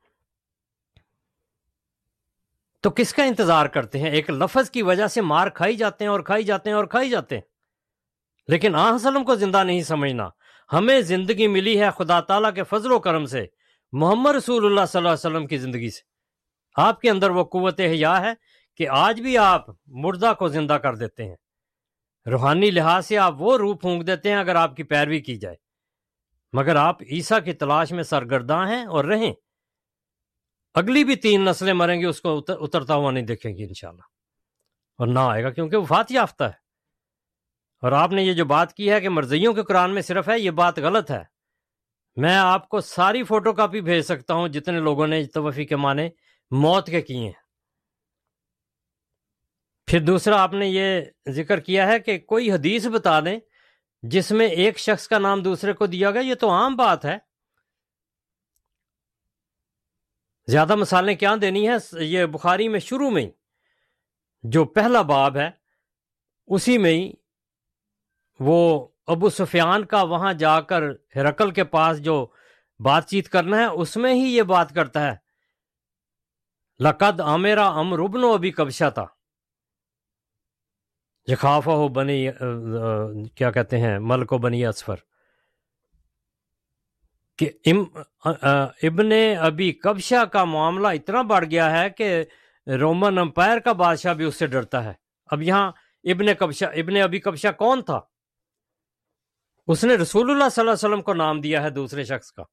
تو 2.84 2.90
کس 2.90 3.14
کا 3.14 3.24
انتظار 3.24 3.66
کرتے 3.66 4.00
ہیں؟ 4.00 4.10
ایک 4.10 4.30
لفظ 4.30 4.70
کی 4.70 4.82
وجہ 4.82 5.08
سے 5.08 5.22
مار 5.22 5.48
کھائی 5.48 5.76
جاتے 5.76 6.04
ہیں 6.04 6.12
اور 6.12 6.20
کھائی 6.20 6.44
جاتے 6.44 6.70
ہیں 6.70 6.78
اور 6.78 6.86
کھائی 6.86 7.10
جاتے 7.10 7.36
ہیں۔ 7.36 7.42
لیکن 8.48 8.76
آ 8.76 8.94
وسلم 8.94 9.24
کو 9.24 9.36
زندہ 9.36 9.64
نہیں 9.64 9.84
سمجھنا۔ 9.84 10.30
ہمیں 10.74 11.02
زندگی 11.02 11.48
ملی 11.48 11.82
ہے 11.82 11.90
خدا 11.98 12.20
تعالیٰ 12.20 12.54
کے 12.54 12.64
فضل 12.64 12.92
و 12.92 13.00
کرم 13.00 13.26
سے، 13.26 13.46
محمد 13.92 14.36
رسول 14.36 14.66
اللہ 14.66 14.86
صلی 14.88 14.98
اللہ 14.98 15.10
علیہ 15.10 15.28
وسلم 15.28 15.48
کی 15.48 15.58
زندگی 15.58 15.90
سے۔ 15.90 16.02
آپ 16.76 17.02
کے 17.02 17.10
اندر 17.10 17.30
وہ 17.30 17.44
قوت 17.44 17.80
حیا 17.80 18.22
ہے 18.22 18.34
کہ 18.76 18.88
آج 18.90 19.22
بھی 19.22 19.38
آپ 19.38 19.66
مردہ 19.86 20.34
کو 20.40 20.48
زندہ 20.48 20.74
کر 20.74 20.96
دیتے 20.96 21.26
ہیں۔ 21.26 21.36
روحانی 22.32 22.72
لحاظ 22.72 23.06
سے 23.06 23.18
آپ 23.18 23.36
وہ 23.38 23.58
روح 23.58 23.76
پھونک 23.76 24.08
دیتے 24.08 24.32
ہیں 24.32 24.38
اگر 24.38 24.56
آپ 24.56 24.76
کی 24.76 24.84
پیروی 24.84 25.20
کی 25.20 25.36
جائے۔ 25.36 25.56
مگر 26.54 26.76
آپ 26.76 27.02
عیسیٰ 27.02 27.44
کی 27.46 27.54
تلاش 27.54 27.92
میں 27.92 28.04
سرگرداں 28.04 28.68
ہیں 28.68 28.86
اور 28.86 29.06
رہیں۔ 29.06 29.34
اگلی 30.74 31.04
بھی 31.04 31.16
تین 31.16 31.46
نسلیں 31.46 31.74
مریں 31.74 32.00
گی، 32.00 32.06
اس 32.06 32.22
کو 32.22 32.46
اترتا 32.48 32.96
ہوا 32.96 33.12
نہیں 33.12 33.24
دیکھیں 33.24 33.58
گی 33.58 33.64
انشاءاللہ۔ 33.64 34.02
اور 34.98 35.08
نہ 35.08 35.20
آئے 35.20 35.44
گا 35.44 35.50
کیونکہ 35.50 35.78
وفات 35.78 36.12
یافتہ 36.12 36.44
ہے۔ 36.44 36.64
اور 37.82 37.92
آپ 37.92 38.12
نے 38.12 38.24
یہ 38.24 38.34
جو 38.34 38.46
بات 38.46 38.74
کی 38.74 38.92
ہے 38.92 39.02
کہ 39.02 39.10
مرضیوں 39.10 39.54
کے 39.54 39.64
قرآن 39.64 39.94
میں 39.94 40.02
صرف 40.02 40.30
ہے، 40.30 40.40
یہ 40.40 40.52
بات 40.52 40.80
غلط 40.80 41.12
ہے۔ 41.12 41.24
میں 42.16 42.36
آپ 42.36 42.70
کو 42.70 42.82
ساری 42.82 43.24
فوٹو 43.24 43.54
کاپی 43.54 43.82
بھیج 43.82 44.04
سکتا 44.04 44.34
ہوں 44.34 44.48
جتنے 44.48 44.80
لوگوں 44.80 45.08
نے 45.08 45.26
توفی 45.26 45.66
کے 45.66 45.76
معنی 45.76 46.10
موت 46.52 46.88
کے 46.88 47.02
کیے 47.02 47.18
ہیں۔ 47.18 47.44
پھر 49.86 50.00
دوسرا، 50.00 50.42
آپ 50.42 50.54
نے 50.54 50.68
یہ 50.68 51.02
ذکر 51.30 51.60
کیا 51.60 51.88
ہے 51.88 52.00
کہ 52.00 52.20
کوئی 52.20 52.52
حدیث 52.52 52.88
بتا 52.88 53.20
دیں 53.20 53.40
جس 54.02 54.32
میں 54.32 54.48
ایک 54.48 54.80
شخص 54.80 55.08
کا 55.08 55.18
نام 55.20 55.44
دوسرے 55.44 55.74
کو 55.74 55.86
دیا 55.86 56.12
گیا، 56.12 56.22
یہ 56.22 56.36
تو 56.36 56.52
عام 56.52 56.76
بات 56.76 57.06
ہے۔ 57.06 57.33
زیادہ 60.48 60.76
مثالیں 60.76 61.16
کیا 61.16 61.34
دینی 61.42 61.68
ہے 61.70 62.04
یہ 62.04 62.26
بخاری 62.32 62.68
میں 62.70 62.80
شروع 62.80 63.10
میں 63.10 63.22
ہی 63.22 63.30
جو 64.44 64.64
پہلا 64.68 65.02
باب 65.04 65.38
ہے، 65.38 65.50
اسی 66.50 66.78
میں 66.78 66.94
ہی 66.94 67.12
وہ 68.40 68.88
ابو 69.14 69.30
سفیان 69.30 69.86
کا 69.86 70.02
وہاں 70.04 70.34
جا 70.34 70.60
کر 70.62 70.84
ہرکل 71.16 71.52
کے 71.52 71.64
پاس 71.66 72.02
جو 72.04 72.26
بات 72.80 73.08
چیت 73.10 73.30
کرنا 73.30 73.58
ہے، 73.58 73.66
اس 73.66 73.96
میں 73.98 74.14
ہی 74.14 74.36
یہ 74.36 74.44
بات 74.44 74.74
کرتا 74.76 75.06
ہے، 75.08 75.16
لقد 76.80 77.20
عمیرا 77.22 77.68
ام 77.80 77.94
ربن 77.96 78.24
ابھی 78.24 78.52
کبشا 78.52 78.90
تھا 78.90 79.06
جخافہ 81.28 81.72
ہو 81.72 81.88
بنی 81.90 82.26
کیا 83.36 83.52
کہتے 83.52 83.80
ہیں، 83.80 83.98
ملک 84.02 84.34
و 84.34 84.38
بنی 84.38 84.66
اسفر 84.66 84.96
کہ 87.46 87.82
ابن 88.84 89.12
ابی 89.40 89.72
کبشا 89.72 90.26
کا 90.26 90.44
معاملہ 90.44 90.88
اتنا 90.88 91.22
بڑھ 91.22 91.46
گیا 91.46 91.82
ہے 91.82 91.90
کہ 91.90 92.24
رومن 92.68 93.18
امپائر 93.18 93.60
کا 93.60 93.72
بادشاہ 93.72 94.14
بھی 94.14 94.26
اس 94.26 94.36
سے 94.36 94.48
ڈرتا 94.48 94.84
ہے۔ 94.84 94.94
اب 95.26 95.42
یہاں 95.42 95.72
ابن 96.04 96.34
کبشا 96.40 96.68
ابن 96.68 97.02
ابی 97.02 97.20
کبشا 97.20 97.52
کون 97.52 97.82
تھا؟ 97.82 98.00
اس 99.68 99.84
نے 99.84 99.96
رسول 99.96 100.32
اللہ 100.32 100.50
صلی 100.50 100.62
اللہ 100.62 100.72
علیہ 100.72 100.90
وسلم 100.90 101.02
کو 101.02 101.14
نام 101.14 101.42
دیا 101.42 101.64
ہے 101.64 101.70
دوسرے 101.70 102.04
شخص 102.04 102.32
کا۔ 102.32 102.44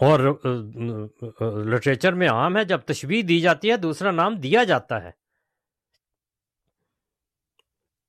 اور 0.00 0.20
لٹریچر 1.64 2.12
میں 2.12 2.28
عام 2.28 2.56
ہے، 2.56 2.64
جب 2.64 2.78
تشبیح 2.78 3.22
دی 3.28 3.40
جاتی 3.40 3.70
ہے، 3.70 3.76
دوسرا 3.76 4.10
نام 4.10 4.36
دیا 4.36 4.64
جاتا 4.64 5.02
ہے۔ 5.02 5.19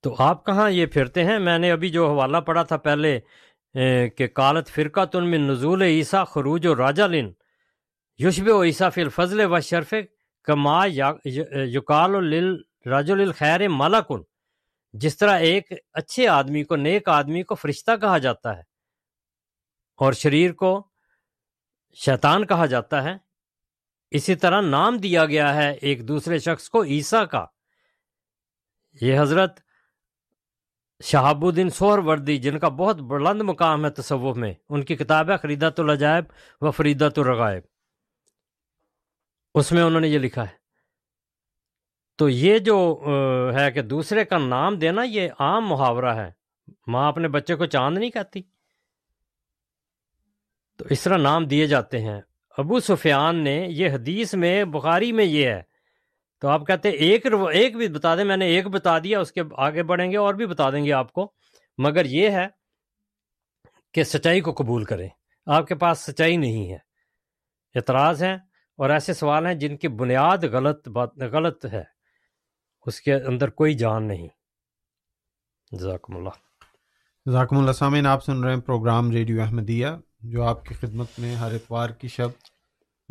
تو 0.04 0.16
آپ 0.20 0.46
کہاں 0.46 0.70
یہ 0.72 0.86
پھرتے 0.94 1.24
ہیں؟ 1.24 1.38
میں 1.40 1.58
نے 1.60 1.72
ابھی 1.72 1.90
جو 1.90 2.08
حوالہ 2.10 2.38
پڑھا 2.46 2.64
تھا 2.64 2.78
پہلے 2.78 3.20
کہ 4.18 4.28
کالت 4.28 4.70
فرقہ 4.70 5.06
تن 5.12 5.30
میں 5.32 5.40
نزول 5.40 5.82
عیسیٰ 5.82 6.26
خروج 6.28 6.66
و 6.68 6.76
راجا 6.76 7.08
لن 7.08 7.32
یوشب 8.20 8.48
و 8.48 8.64
عیسیٰ 8.64 8.90
فی 8.94 9.02
الفضل 9.02 9.46
و 9.46 9.60
شرف 9.60 9.94
کما 10.48 10.86
یقال 10.86 12.16
راج 12.86 13.12
الخیر 13.12 13.68
مالا 13.70 14.02
کن 14.02 14.22
جس 14.94 15.18
طرح 15.18 15.40
ایک 15.40 15.72
اچھے 15.94 16.28
آدمی 16.28 16.64
کو، 16.64 16.76
نیک 16.76 17.10
آدمی 17.10 17.44
کو 17.44 17.56
فرشتہ 17.56 17.92
کہا 18.02 18.18
جاتا 18.18 18.56
ہے 18.58 18.62
اور 20.00 20.14
شریر 20.14 20.54
کو 20.54 20.72
شیطان 21.98 22.46
کہا 22.48 22.66
جاتا 22.66 23.04
ہے، 23.04 23.16
اسی 24.12 24.36
طرح 24.36 24.62
نام 24.62 24.98
دیا 24.98 25.26
گیا 25.26 25.54
ہے 25.56 25.72
ایک 25.72 26.08
دوسرے 26.08 26.40
شخص 26.40 26.70
کو 26.70 26.84
عیسیٰ 26.84 27.26
کا۔ 27.32 27.46
یہ 29.02 29.20
حضرت 29.20 29.60
شہاب 31.04 31.46
الدین 31.46 31.70
سوہر 31.70 32.00
وردی، 32.00 32.38
جن 32.38 32.60
کا 32.60 32.68
بہت 32.68 32.96
بلند 32.96 33.42
مقام 33.42 33.86
ہے 33.86 33.90
تصوف 33.90 34.38
میں، 34.38 34.54
ان 34.70 34.84
کی 34.84 34.96
کتاب 34.96 35.32
ہے 35.32 35.38
خریدت 35.38 35.80
العجائب 35.80 36.24
و 36.62 36.72
فریدت 36.72 37.20
الرغائب۔ 37.20 37.64
اس 39.54 39.72
میں 39.72 39.82
انہوں 39.82 40.02
نے 40.02 40.08
یہ 40.08 40.20
لکھا 40.20 40.44
ہے۔ 40.44 40.62
تو 42.18 42.30
یہ 42.30 42.58
جو 42.58 43.04
ہے 43.56 43.72
کہ 43.72 43.82
دوسرے 43.82 44.26
کا 44.26 44.38
نام 44.38 44.76
دینا، 44.76 45.04
یہ 45.04 45.30
عام 45.40 45.68
محاورہ 45.68 46.16
ہے۔ 46.16 46.32
ماں 46.88 47.08
اپنے 47.08 47.28
بچے 47.28 47.56
کو 47.56 47.66
چاند 47.66 47.98
نہیں 47.98 48.10
کہتی۔ 48.10 48.42
تو 50.78 50.86
اس 50.90 51.02
طرح 51.02 51.18
نام 51.18 51.46
دیے 51.46 51.68
جاتے 51.68 52.02
ہیں۔ 52.02 52.22
ابو 52.58 52.80
سفیان 52.80 53.36
نے 53.36 53.66
یہ 53.70 53.90
حدیث 53.90 54.34
میں، 54.34 54.64
بخاری 54.64 55.12
میں 55.12 55.26
یہ 55.26 55.48
ہے۔ 55.48 55.71
تو 56.42 56.48
آپ 56.48 56.68
کہتے 56.68 56.90
ہیں 56.90 56.96
ایک 56.96 57.26
ایک 57.54 57.76
بھی 57.76 57.88
بتا 57.88 58.16
دیں، 58.16 58.24
میں 58.24 58.38
نے 58.38 58.46
ایک 58.46 58.68
بتا 58.68 59.00
دیا، 59.00 59.20
اس 59.20 59.32
کے 59.32 59.42
آگے 59.58 59.84
بڑھیں 59.84 60.12
گے 60.12 60.18
اور 60.18 60.34
بھی 60.34 60.46
بتا 60.46 60.70
دیں 60.70 60.86
گے 60.86 60.94
آپ 60.94 61.14
کو۔ 61.14 61.32
مگر 61.78 62.06
یہ 62.06 62.30
ہے 62.30 62.48
کہ 63.94 64.04
سچائی 64.04 64.42
کو 64.42 64.54
قبول 64.54 64.84
کریں۔ 64.84 65.10
آپ 65.46 65.68
کے 65.68 65.76
پاس 65.76 66.00
سچائی 66.00 66.38
نہیں 66.38 66.72
ہے۔ 66.72 66.78
اعتراض 67.76 68.24
ہیں 68.24 68.36
اور 68.78 68.90
ایسے 68.90 69.14
سوال 69.14 69.46
ہیں 69.46 69.54
جن 69.54 69.78
کی 69.78 69.88
بنیاد 69.88 70.38
غلط 70.38 70.88
بات، 70.88 71.18
غلط 71.18 71.66
ہے۔ 71.66 71.84
اس 72.86 73.02
کے 73.02 73.14
اندر 73.14 73.50
کوئی 73.50 73.74
جان 73.74 74.08
نہیں۔ 74.08 74.28
جزاکم 75.72 76.16
اللہ۔ 76.16 76.30
جزاکم 77.26 77.58
اللہ 77.58 77.72
سامعین، 77.72 78.08
آپ 78.08 78.24
سن 78.24 78.44
رہے 78.44 78.54
ہیں 78.54 78.62
پروگرام 78.62 79.12
ریڈیو 79.12 79.42
احمدیہ، 79.42 79.88
جو 80.20 80.44
آپ 80.44 80.66
کی 80.66 80.74
خدمت 80.74 81.08
میں 81.18 81.36
ہر 81.36 81.54
اتوار 81.54 81.90
کی 81.90 82.08
شب 82.08 82.30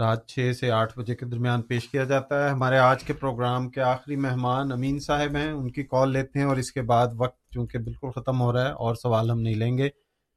رات 0.01 0.27
چھ 0.27 0.51
سے 0.61 0.71
آٹھ 0.71 0.99
بجے 0.99 1.15
کے 1.15 1.27
درمیان 1.27 1.63
پیش 1.63 1.89
کیا 1.89 2.05
جاتا 2.05 2.45
ہے۔ 2.45 2.51
ہمارے 2.51 2.79
آج 2.79 3.05
کے 3.05 3.13
پروگرام 3.13 3.69
کے 3.69 3.81
آخری 3.81 4.17
مہمان 4.17 4.73
امین 4.73 4.99
صاحب 4.99 5.37
ہیں۔ 5.37 5.53
ان 5.53 5.71
کی 5.71 5.83
کال 5.83 6.13
لیتے 6.13 6.39
ہیں 6.39 6.47
اور 6.47 6.57
اس 6.57 6.73
کے 6.73 6.83
بعد 6.83 7.07
وقت 7.19 7.51
چونکہ 7.51 7.79
بالکل 7.79 8.11
ختم 8.11 8.41
ہو 8.41 8.53
رہا 8.53 8.69
ہے 8.69 8.73
اور 8.73 8.95
سوال 8.95 9.31
ہم 9.31 9.41
نہیں 9.41 9.55
لیں 9.55 9.79
گے۔ 9.79 9.89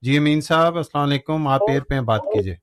جی 0.01 0.17
امین 0.17 0.41
صاحب، 0.41 0.75
السلام 0.75 1.09
علیکم۔ 1.09 1.47
آپ 1.47 1.61
ایر 1.69 1.81
پہ 1.89 1.99
بات 2.01 2.21
کیجیے 2.21 2.55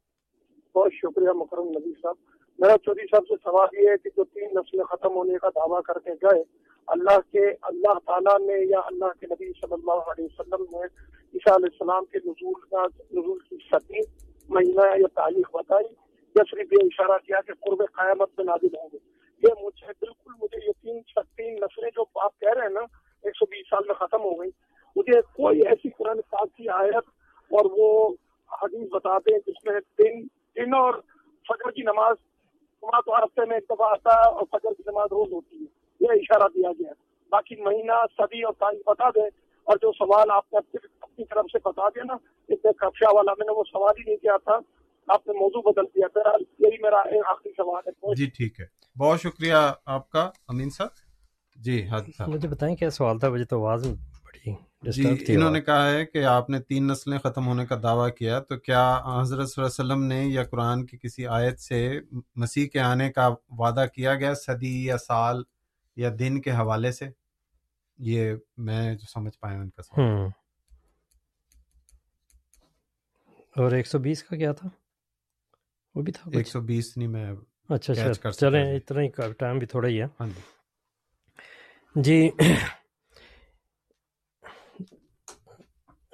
بہت 0.74 0.92
شکریہ 0.94 1.32
مکرم 1.34 1.68
نبی 1.68 1.92
صاحب۔ 2.02 2.14
میرا 2.58 2.78
چودھری 2.78 3.06
صاحب 3.06 3.22
سے 3.28 3.34
سوال 3.44 3.68
یہ 3.72 3.88
ہے 3.88 3.94
کہ 3.96 4.10
جو 4.16 4.24
تین 4.24 4.48
نسلیں 4.54 4.84
ختم 4.84 5.14
ہونے 5.14 5.38
کا 5.38 5.48
دعویٰ 5.48 5.82
کر 5.82 5.98
کے 5.98 6.10
گئے، 6.10 6.42
اللہ 6.86 7.18
کے، 7.32 7.46
اللہ 7.62 7.98
تعالیٰ 8.06 8.38
نے 8.46 8.66
یا 8.70 8.78
اللہ 8.78 9.20
کے 9.20 9.26
نبی 9.26 9.52
صلی 9.52 9.72
اللہ 9.72 10.10
علیہ 10.10 10.24
وسلم 10.24 10.64
نے 10.70 10.84
عیسیٰ 11.34 11.52
علیہ 11.54 11.68
السلام 11.72 12.04
کے 12.04 12.18
نزول 12.24 12.52
کا، 12.52 12.82
نزول 13.12 13.38
کی 13.38 13.56
سطح 13.72 14.22
مہینہ 14.48 14.98
یا 14.98 15.06
تاریخ 15.14 15.50
بتائی۔ 15.54 16.09
یا 16.36 16.42
صرف 16.50 16.72
یہ 16.72 16.78
اشارہ 16.82 17.18
کیا 17.18 17.40
کہ 17.46 17.52
قرب 17.52 17.82
قیامت 17.92 18.30
میں 18.38 18.44
نازل 18.44 18.76
ہوں 18.76 18.88
گے۔ 18.92 18.98
یہ 19.42 19.64
مجھے 19.64 19.86
بالکل 19.86 20.32
مجھے 20.42 20.66
یہ 20.66 20.72
تین 20.82 21.00
تین 21.36 21.54
نسلیں 21.54 21.90
جو 21.96 22.20
آپ 22.20 22.40
کہہ 22.40 22.52
رہے 22.52 22.62
ہیں 22.62 22.68
نا، 22.68 22.80
ایک 23.22 23.36
سو 23.36 23.44
بیس 23.44 23.68
سال 23.70 23.84
میں 23.86 23.94
ختم 23.94 24.20
ہو 24.20 24.40
گئی 24.40 24.50
مجھے 24.96 25.20
کوئی 25.20 25.60
ایسی 25.60 25.88
قرآن 25.90 26.20
پاک 26.30 26.56
کی 26.56 26.68
آیت 26.68 27.08
اور 27.50 27.70
وہ 27.72 28.14
حدیث 28.62 28.90
بتا 28.90 29.18
دیں 29.18 29.38
جس 29.46 29.64
میں 29.64 29.80
دن 29.98 30.26
دن 30.56 30.74
اور 30.74 30.94
فجر 31.48 31.70
کی 31.70 31.82
نماز 31.82 32.16
تو 32.80 33.24
ہفتے 33.24 33.44
میں 33.44 33.56
ایک 33.56 33.64
دفعہ 33.70 33.90
آتا 33.90 34.14
ہے 34.14 34.32
اور 34.32 34.42
فجر 34.50 34.74
کی 34.74 34.82
نماز 34.86 35.08
روز 35.10 35.32
ہوتی 35.32 35.56
ہے۔ 35.56 35.64
یہ 36.00 36.06
اشارہ 36.10 36.48
دیا 36.54 36.72
گیا 36.72 36.88
ہے۔ 36.88 36.94
باقی 37.30 37.56
مہینہ، 37.56 37.92
صدی 38.16 38.42
اور 38.42 38.52
تاریخ 38.58 38.88
بتا 38.88 39.10
دیں۔ 39.10 39.30
اور 39.64 39.76
جو 39.76 39.92
سوال 39.92 40.30
آپ 40.30 40.52
نے 40.52 40.76
اپنی 41.00 41.24
طرف 41.24 41.44
سے 41.52 41.58
بتا 41.64 41.88
دیا 41.88 42.02
نا، 42.04 42.14
اس 42.48 42.58
میں 42.64 42.72
کپشا 42.72 43.14
والا 43.14 43.32
میں 43.38 43.46
نے 43.46 43.52
وہ 43.52 43.62
سوال 43.72 43.94
ہی 43.98 44.04
نہیں 44.04 44.16
کیا 44.16 44.36
تھا۔ 44.36 44.58
آپ 45.08 45.26
نے 45.26 45.32
موضوع 45.32 45.72
بدل 45.72 45.84
دیا۔ 45.84 46.06
بہرحال 46.14 46.40
یہی 46.58 46.82
میرا 46.82 47.30
آخری 47.30 47.50
سوال 47.52 47.82
ہے۔ 47.86 48.14
جی 48.14 48.26
ٹھیک 48.26 48.60
ہے۔ 48.60 48.66
بہت 48.98 49.20
شکریہ 49.20 49.54
آپ 49.86 50.10
کا 50.10 50.30
امین 50.48 50.70
صاحب۔ 50.70 50.88
جی 51.56 51.86
مجھے 52.26 52.48
بتائیں 52.48 52.76
کیا 52.76 52.90
سوال 52.90 53.18
تھا؟ 53.18 53.28
مجھے 53.28 53.44
تو 53.44 53.58
آواز 53.58 53.86
بڑی 54.24 54.52
جی 54.90 55.34
انہوں 55.34 55.50
نے 55.50 55.60
کہا 55.60 55.90
ہے 55.90 56.06
کہ 56.06 56.24
آپ 56.24 56.50
نے 56.50 56.60
تین 56.60 56.86
نسلیں 56.86 57.18
ختم 57.18 57.46
ہونے 57.46 57.66
کا 57.66 57.76
دعویٰ 57.82 58.14
کیا 58.18 58.40
تو 58.40 58.56
کیا 58.56 59.00
حضرت 59.20 59.50
صلی 59.50 59.64
اللہ 59.64 59.82
علیہ 59.82 59.94
وسلم 59.94 60.04
نے 60.04 60.24
یا 60.24 60.44
قرآن 60.44 60.86
کی 60.86 60.98
کسی 60.98 61.26
آیت 61.26 61.60
سے 61.60 62.00
مسیح 62.36 62.68
کے 62.68 62.80
آنے 62.80 63.12
کا 63.12 63.28
وعدہ 63.50 63.84
کیا 63.94 64.14
گیا 64.14 64.34
صدی 64.34 64.84
یا 64.84 64.98
سال 64.98 65.42
یا 65.96 66.10
دن 66.18 66.40
کے 66.40 66.50
حوالے 66.50 66.92
سے؟ 66.92 67.08
یہ 67.98 68.32
میں 68.56 68.94
جو 68.94 69.06
سمجھ 69.12 69.38
پایا 69.38 69.58
ان 69.58 69.70
کا 69.70 69.82
سوال۔ 69.82 70.28
اور 73.56 73.72
ایک 73.72 73.86
سو 73.86 73.98
بیس 73.98 74.22
کا 74.22 74.36
کیا 74.36 74.52
تھا؟ 74.52 74.68
وہ 75.94 76.02
بھی 76.02 76.12
تھا 76.12 76.30
ایک 76.34 76.48
سو 76.48 76.60
بیس 76.60 76.96
نہیں 76.96 77.08
میں 77.08 77.32
اچھا 77.68 77.92
اچھا 78.04 78.30
چلیں 78.30 78.76
اتنا 78.76 79.00
ہی 79.00 79.08
ٹائم 79.38 79.58
بھی 79.58 79.66
تھوڑا 79.66 79.88
ہی 79.88 80.00
ہے 80.02 80.06
جی 81.96 82.30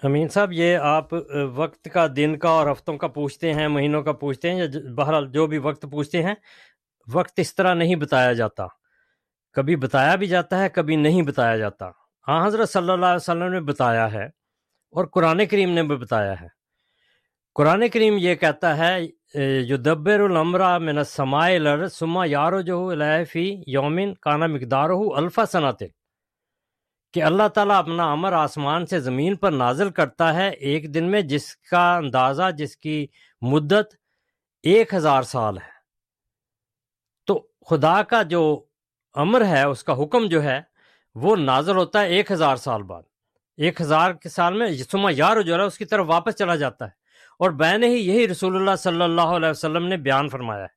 امین 0.03 0.29
صاحب 0.29 0.53
یہ 0.53 0.77
آپ 0.77 1.13
وقت 1.55 1.89
کا 1.93 2.07
دن 2.17 2.39
کا 2.39 2.49
اور 2.49 2.71
ہفتوں 2.71 2.97
کا 2.99 3.09
پوچھتے 3.09 3.53
ہیں 3.55 3.69
مہینوں 3.69 4.03
کا 4.03 4.13
پوچھتے 4.13 4.51
ہیں 4.51 4.59
یا 4.59 4.67
بہرحال 4.97 5.31
جو 5.33 5.47
بھی 5.47 5.59
وقت 5.59 5.87
پوچھتے 5.91 6.23
ہیں 6.23 6.35
وقت 7.09 7.39
اس 7.39 7.55
طرح 7.55 7.75
نہیں 7.75 7.97
بتایا 7.97 8.33
جاتا 8.33 8.67
کبھی 9.57 9.77
بتایا 9.77 10.15
بھی 10.15 10.27
جاتا 10.27 10.63
ہے 10.63 10.69
کبھی 10.69 10.97
نہیں 10.97 11.23
بتایا 11.23 11.57
جاتا 11.57 11.91
ہاں 12.27 12.47
حضرت 12.47 12.71
صلی 12.71 12.91
اللہ 12.91 13.07
علیہ 13.07 13.17
وسلم 13.17 13.53
نے 13.53 13.61
بتایا 13.61 14.13
ہے 14.13 14.25
اور 14.95 15.05
قرآن 15.05 15.47
کریم 15.47 15.71
نے 15.71 15.83
بھی 15.83 15.97
بتایا 15.97 16.41
ہے 16.41 16.49
قرآن 17.57 17.89
کریم 17.89 18.17
یہ 18.19 18.35
کہتا 18.35 18.77
ہے 18.77 19.07
جو 19.69 19.77
دبر 19.77 20.21
من 20.79 21.05
سمائے 21.05 21.59
لر 21.59 21.89
سما 21.89 22.25
یارو 22.27 22.61
جو 22.61 22.93
فی 23.33 23.63
یومن 23.67 24.15
کانا 24.15 24.47
مقدار 24.47 24.91
ہو 24.91 25.15
الفا 25.15 25.45
صنعت 25.45 25.83
کہ 27.13 27.23
اللہ 27.23 27.49
تعالیٰ 27.49 27.77
اپنا 27.77 28.13
امر 28.13 28.33
آسمان 28.33 28.87
سے 28.87 29.01
زمین 29.01 29.37
پر 29.37 29.53
نازل 29.53 29.91
کرتا 29.91 30.35
ہے 30.35 30.49
ایک 30.49 30.95
دن 30.95 31.11
میں، 31.11 31.21
جس 31.21 31.57
کا 31.57 31.97
اندازہ، 31.97 32.43
جس 32.59 32.77
کی 32.77 33.07
مدت 33.41 33.95
ایک 34.63 34.95
ہزار 34.95 35.23
سال 35.23 35.59
ہے۔ 35.59 35.71
تو 37.27 37.47
خدا 37.71 38.03
کا 38.03 38.23
جو 38.23 38.65
امر 39.15 39.45
ہے، 39.45 39.63
اس 39.63 39.85
کا 39.85 40.03
حکم 40.03 40.27
جو 40.27 40.43
ہے، 40.43 40.61
وہ 41.15 41.37
نازل 41.37 41.77
ہوتا 41.77 42.01
ہے 42.01 42.07
ایک 42.07 42.33
ہزار 42.33 42.57
سال 42.57 42.83
بعد۔ 42.83 43.03
ایک 43.57 43.81
ہزار 43.81 44.13
کے 44.13 44.29
سال 44.29 44.59
میں 44.59 44.73
سما 44.91 45.11
یار 45.13 45.41
جو 45.41 45.55
ہے 45.55 45.63
اس 45.63 45.79
کی 45.79 45.85
طرف 45.85 46.07
واپس 46.09 46.35
چلا 46.35 46.57
جاتا 46.57 46.85
ہے۔ 46.85 47.06
اور 47.39 47.51
بین 47.51 47.83
ہی 47.83 47.97
یہی 48.09 48.29
رسول 48.29 48.57
اللہ 48.57 48.77
صلی 48.79 49.03
اللہ 49.03 49.21
علیہ 49.21 49.49
وسلم 49.49 49.87
نے 49.87 49.97
بیان 49.97 50.29
فرمایا 50.29 50.63
ہے 50.63 50.75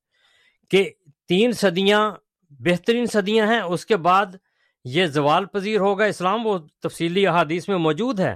کہ 0.70 0.90
تین 1.28 1.52
صدیاں 1.52 2.12
بہترین 2.50 3.06
صدیاں 3.06 3.48
ہیں، 3.48 3.62
اس 3.62 3.86
کے 3.86 3.98
بعد 3.98 4.26
یہ 4.86 5.06
زوال 5.06 5.46
پذیر 5.46 5.80
ہوگا 5.80 6.06
اسلام، 6.06 6.46
وہ 6.48 6.58
تفصیلی 6.84 7.28
احادیث 7.28 7.70
میں 7.70 7.78
موجود 7.78 8.20
ہے 8.20 8.36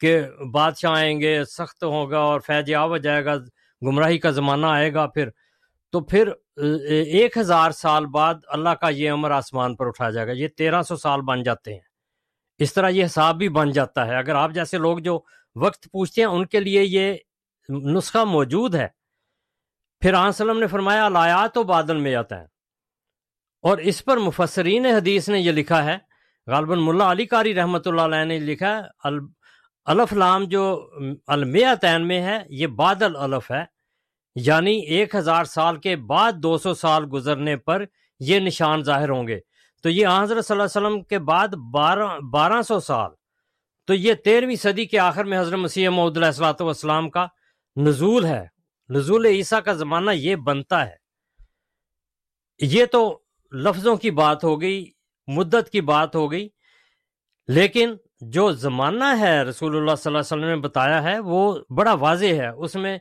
کہ 0.00 0.20
بادشاہ 0.52 0.92
آئیں 0.92 1.20
گے، 1.20 1.44
سخت 1.44 1.84
ہوگا 1.84 2.18
اور 2.18 2.40
فیض 2.40 2.72
آ 2.74 2.96
جائے 2.96 3.24
گا، 3.24 3.36
گمراہی 3.82 4.18
کا 4.18 4.30
زمانہ 4.30 4.66
آئے 4.66 4.94
گا 4.94 5.06
پھر۔ 5.06 5.28
تو 5.92 6.00
پھر، 6.00 6.28
ایک 6.88 7.38
ہزار 7.38 7.70
سال 7.70 8.06
بعد 8.06 8.34
اللہ 8.46 8.68
کا 8.68 8.88
یہ 8.88 9.10
عمر 9.10 9.30
آسمان 9.30 9.76
پر 9.76 9.86
اٹھا 9.86 10.10
جائے 10.10 10.26
گا۔ 10.26 10.32
یہ 10.32 10.48
تیرہ 10.48 10.82
سو 10.82 10.96
سال 10.96 11.20
بن 11.20 11.42
جاتے 11.42 11.72
ہیں۔ 11.72 11.80
اس 12.58 12.74
طرح 12.74 12.88
یہ 12.88 13.04
حساب 13.04 13.38
بھی 13.38 13.48
بن 13.48 13.70
جاتا 13.70 14.06
ہے۔ 14.06 14.16
اگر 14.16 14.34
آپ 14.34 14.50
جیسے 14.50 14.78
لوگ 14.78 14.98
جو 14.98 15.20
وقت 15.56 15.88
پوچھتے 15.92 16.20
ہیں، 16.20 16.28
ان 16.28 16.46
کے 16.46 16.60
لیے 16.60 16.82
یہ 16.84 17.14
نسخہ 17.68 18.24
موجود 18.24 18.74
ہے۔ 18.74 18.88
پھر 20.00 20.14
آن 20.14 20.32
سلم 20.32 20.58
نے 20.58 20.66
فرمایا 20.66 21.08
لایات 21.08 21.58
و 21.58 21.62
بادل 21.62 21.96
میں 21.96 22.14
آتا 22.14 22.40
ہے 22.40 22.46
اور 23.62 23.78
اس 23.78 24.04
پر 24.04 24.16
مفسرین 24.16 24.86
حدیث 24.86 25.28
نے 25.28 25.40
یہ 25.40 25.52
لکھا 25.52 25.84
ہے، 25.84 25.98
غالباً 26.46 26.78
ملا 26.82 27.12
علی 27.12 27.26
کاری 27.26 27.54
رحمۃ 27.54 27.86
اللہ 27.86 28.00
علیہ 28.00 28.24
نے 28.24 28.38
لکھا 28.38 28.76
ہے 28.76 29.08
الف 29.84 30.12
لام 30.12 30.44
جو 30.44 30.90
المیاتین 31.26 32.08
میں 32.08 32.22
ہے، 32.22 32.38
یہ 32.48 32.66
بادل 32.66 33.16
الف 33.16 33.50
ہے۔ 33.50 33.64
یعنی 34.34 34.78
ایک 34.86 35.14
ہزار 35.14 35.44
سال 35.44 35.76
کے 35.76 35.96
بعد 35.96 36.32
دو 36.32 36.58
سو 36.58 36.74
سال 36.74 37.04
گزرنے 37.12 37.56
پر 37.56 37.84
یہ 38.20 38.40
نشان 38.40 38.82
ظاہر 38.82 39.08
ہوں 39.08 39.26
گے۔ 39.28 39.40
تو 39.82 39.88
یہ 39.88 40.06
حضرت 40.06 40.46
صلی 40.46 40.60
اللہ 40.60 40.78
علیہ 40.78 40.86
وسلم 40.86 41.02
کے 41.02 41.18
بعد 41.18 41.48
بارہ 41.48 42.18
بارہ 42.18 42.62
سو 42.62 42.80
سال۔ 42.80 43.10
تو 43.86 43.94
یہ 43.94 44.14
تیرہویں 44.14 44.56
صدی 44.56 44.84
کے 44.86 44.98
آخر 44.98 45.24
میں 45.24 45.40
حضرت 45.40 45.58
مسیح 45.58 45.88
محدود 45.88 46.16
علیہ 46.16 46.26
السلاۃ 46.26 46.60
والسلام 46.60 47.10
کا 47.10 47.26
نزول 47.80 48.24
ہے۔ 48.24 48.46
نزول 48.88 49.26
عیسیٰ 49.26 49.62
کا 49.62 49.72
زمانہ 49.72 50.10
یہ 50.10 50.36
بنتا 50.36 50.86
ہے۔ 50.86 50.96
یہ 52.60 52.84
تو 52.84 53.18
لفظوں 53.52 53.96
کی 53.96 54.10
بات 54.10 54.44
ہو 54.44 54.60
گئی، 54.60 54.90
مدت 55.26 55.70
کی 55.70 55.80
بات 55.80 56.14
ہو 56.14 56.32
گئی، 56.32 56.48
لیکن 57.48 57.94
جو 58.20 58.52
زمانہ 58.52 59.04
ہے 59.20 59.42
رسول 59.42 59.76
اللہ 59.76 59.94
صلی 59.98 60.10
اللہ 60.10 60.18
علیہ 60.18 60.36
وسلم 60.36 60.44
نے 60.44 60.56
بتایا 60.56 61.02
ہے، 61.02 61.18
وہ 61.18 61.58
بڑا 61.76 61.92
واضح 61.92 62.32
ہے۔ 62.34 62.48
اس 62.48 62.74
میں 62.74 62.98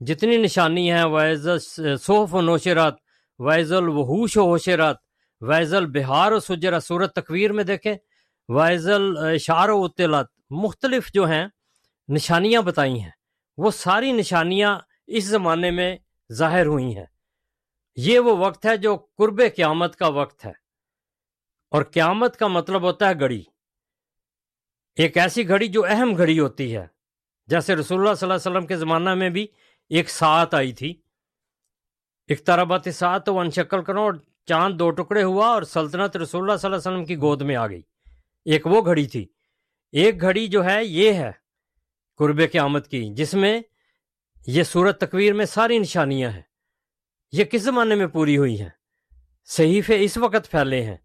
جتنی 0.00 0.36
نشانی 0.36 0.92
ہیں 0.92 1.04
ویز 1.04 1.48
صوف 2.00 2.34
و 2.34 2.40
نوشرات 2.40 2.94
ویز 3.38 3.72
الوحوش 3.72 4.36
و 4.36 4.40
ہوشرات 4.40 4.96
ویز 5.40 5.74
البہار 5.74 6.32
و 6.32 6.40
سجرا 6.40 6.80
صورت 6.80 7.14
تکویر 7.14 7.52
میں 7.52 7.64
دیکھیں 7.64 7.94
ویز 8.48 8.88
الشار 8.88 9.68
و 9.68 9.84
اطلاعات، 9.84 10.26
مختلف 10.50 11.10
جو 11.14 11.24
ہیں، 11.24 11.46
نشانیاں 12.08 12.62
بتائی 12.62 13.00
ہیں۔ 13.00 13.21
وہ 13.56 13.70
ساری 13.70 14.12
نشانیاں 14.12 14.78
اس 15.06 15.24
زمانے 15.24 15.70
میں 15.70 15.96
ظاہر 16.32 16.66
ہوئی 16.66 16.96
ہیں۔ 16.96 17.06
یہ 17.96 18.18
وہ 18.18 18.36
وقت 18.46 18.66
ہے 18.66 18.76
جو 18.76 18.96
قرب 18.96 19.42
قیامت 19.56 19.96
کا 19.96 20.08
وقت 20.08 20.44
ہے۔ 20.44 20.52
اور 21.70 21.82
قیامت 21.82 22.36
کا 22.36 22.46
مطلب 22.46 22.82
ہوتا 22.82 23.08
ہے 23.08 23.20
گھڑی۔ 23.20 23.42
ایک 24.96 25.16
ایسی 25.16 25.48
گھڑی 25.48 25.68
جو 25.68 25.82
اہم 25.88 26.16
گھڑی 26.16 26.40
ہوتی 26.40 26.76
ہے۔ 26.76 26.86
جیسے 27.46 27.74
رسول 27.76 28.00
اللہ 28.00 28.14
صلی 28.14 28.26
اللہ 28.26 28.34
علیہ 28.34 28.50
وسلم 28.50 28.66
کے 28.66 28.76
زمانہ 28.76 29.14
میں 29.14 29.30
بھی 29.30 29.46
ایک 29.88 30.10
ساتھ 30.10 30.54
آئی 30.54 30.72
تھی۔ 30.72 31.02
اخترابات 32.28 32.88
سات 32.94 33.26
تو 33.26 33.34
ون 33.34 33.50
شکل 33.50 33.84
کرو 33.84 34.02
اور 34.02 34.12
چاند 34.46 34.78
دو 34.78 34.90
ٹکڑے 34.90 35.22
ہوا 35.22 35.46
اور 35.46 35.62
سلطنت 35.62 36.16
رسول 36.16 36.40
اللہ 36.42 36.56
صلی 36.56 36.66
اللہ 36.66 36.76
علیہ 36.76 36.92
وسلم 36.92 37.04
کی 37.04 37.16
گود 37.16 37.42
میں 37.42 37.56
آ 37.56 37.66
گئی۔ 37.66 37.82
ایک 38.44 38.66
وہ 38.66 38.84
گھڑی 38.84 39.06
تھی۔ 39.06 39.26
ایک 39.92 40.20
گھڑی 40.20 40.48
جو 40.48 40.64
ہے، 40.64 40.84
یہ 40.84 41.12
ہے۔ 41.12 41.41
قرب 42.18 42.42
قیامت 42.52 42.88
کی، 42.88 43.14
جس 43.14 43.34
میں 43.34 43.60
یہ 44.46 44.62
صورت 44.62 45.00
تکویر 45.00 45.32
میں 45.32 45.44
ساری 45.44 45.78
نشانیاں 45.78 46.30
ہیں۔ 46.30 46.42
یہ 47.32 47.44
کس 47.44 47.62
زمانے 47.62 47.94
میں 47.94 48.06
پوری 48.06 48.36
ہوئی 48.36 48.60
ہیں؟ 48.60 48.68
صحیفے 49.44 50.04
اس 50.04 50.16
وقت 50.16 50.50
پھیلے 50.50 50.82
ہیں 50.82 50.96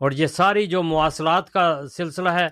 اور 0.00 0.10
یہ 0.10 0.26
ساری 0.26 0.66
جو 0.66 0.82
مواصلات 0.82 1.50
کا 1.50 1.82
سلسلہ 1.96 2.28
ہے 2.28 2.46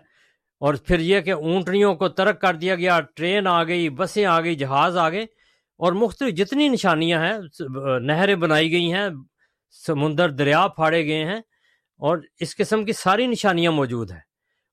اور 0.60 0.74
پھر 0.74 0.98
یہ 0.98 1.20
کہ 1.20 1.30
اونٹنیوں 1.30 1.94
کو 1.94 2.08
ترک 2.08 2.40
کر 2.40 2.54
دیا 2.54 2.74
گیا، 2.74 3.00
ٹرین 3.00 3.46
آ 3.46 3.64
گئی، 3.64 3.90
بسیں 3.90 4.24
آ 4.24 4.40
گئی، 4.40 4.54
جہاز 4.54 4.96
آ 4.96 5.10
گئے 5.10 5.22
اور 5.76 5.92
مختلف 5.92 6.34
جتنی 6.34 6.68
نشانیاں 6.68 7.26
ہیں، 7.26 7.38
نہریں 8.00 8.34
بنائی 8.34 8.72
گئی 8.72 8.92
ہیں، 8.92 9.08
سمندر 9.70 10.30
دریا 10.30 10.68
پھاڑے 10.68 11.06
گئے 11.06 11.24
ہیں 11.24 11.40
اور 11.96 12.18
اس 12.40 12.56
قسم 12.56 12.84
کی 12.84 12.92
ساری 12.92 13.26
نشانیاں 13.26 13.72
موجود 13.72 14.10
ہیں۔ 14.10 14.20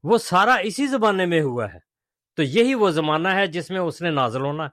وہ 0.03 0.17
سارا 0.17 0.55
اسی 0.55 0.87
زمانے 0.87 1.25
میں 1.25 1.41
ہوا 1.41 1.73
ہے۔ 1.73 1.94
تو 2.35 2.43
یہی 2.43 2.73
وہ 2.73 2.89
زمانہ 2.89 3.27
ہے 3.27 3.47
جس 3.47 3.69
میں 3.69 3.79
اس 3.79 4.01
نے 4.01 4.09
نازل 4.09 4.41
ہونا۔ 4.41 4.67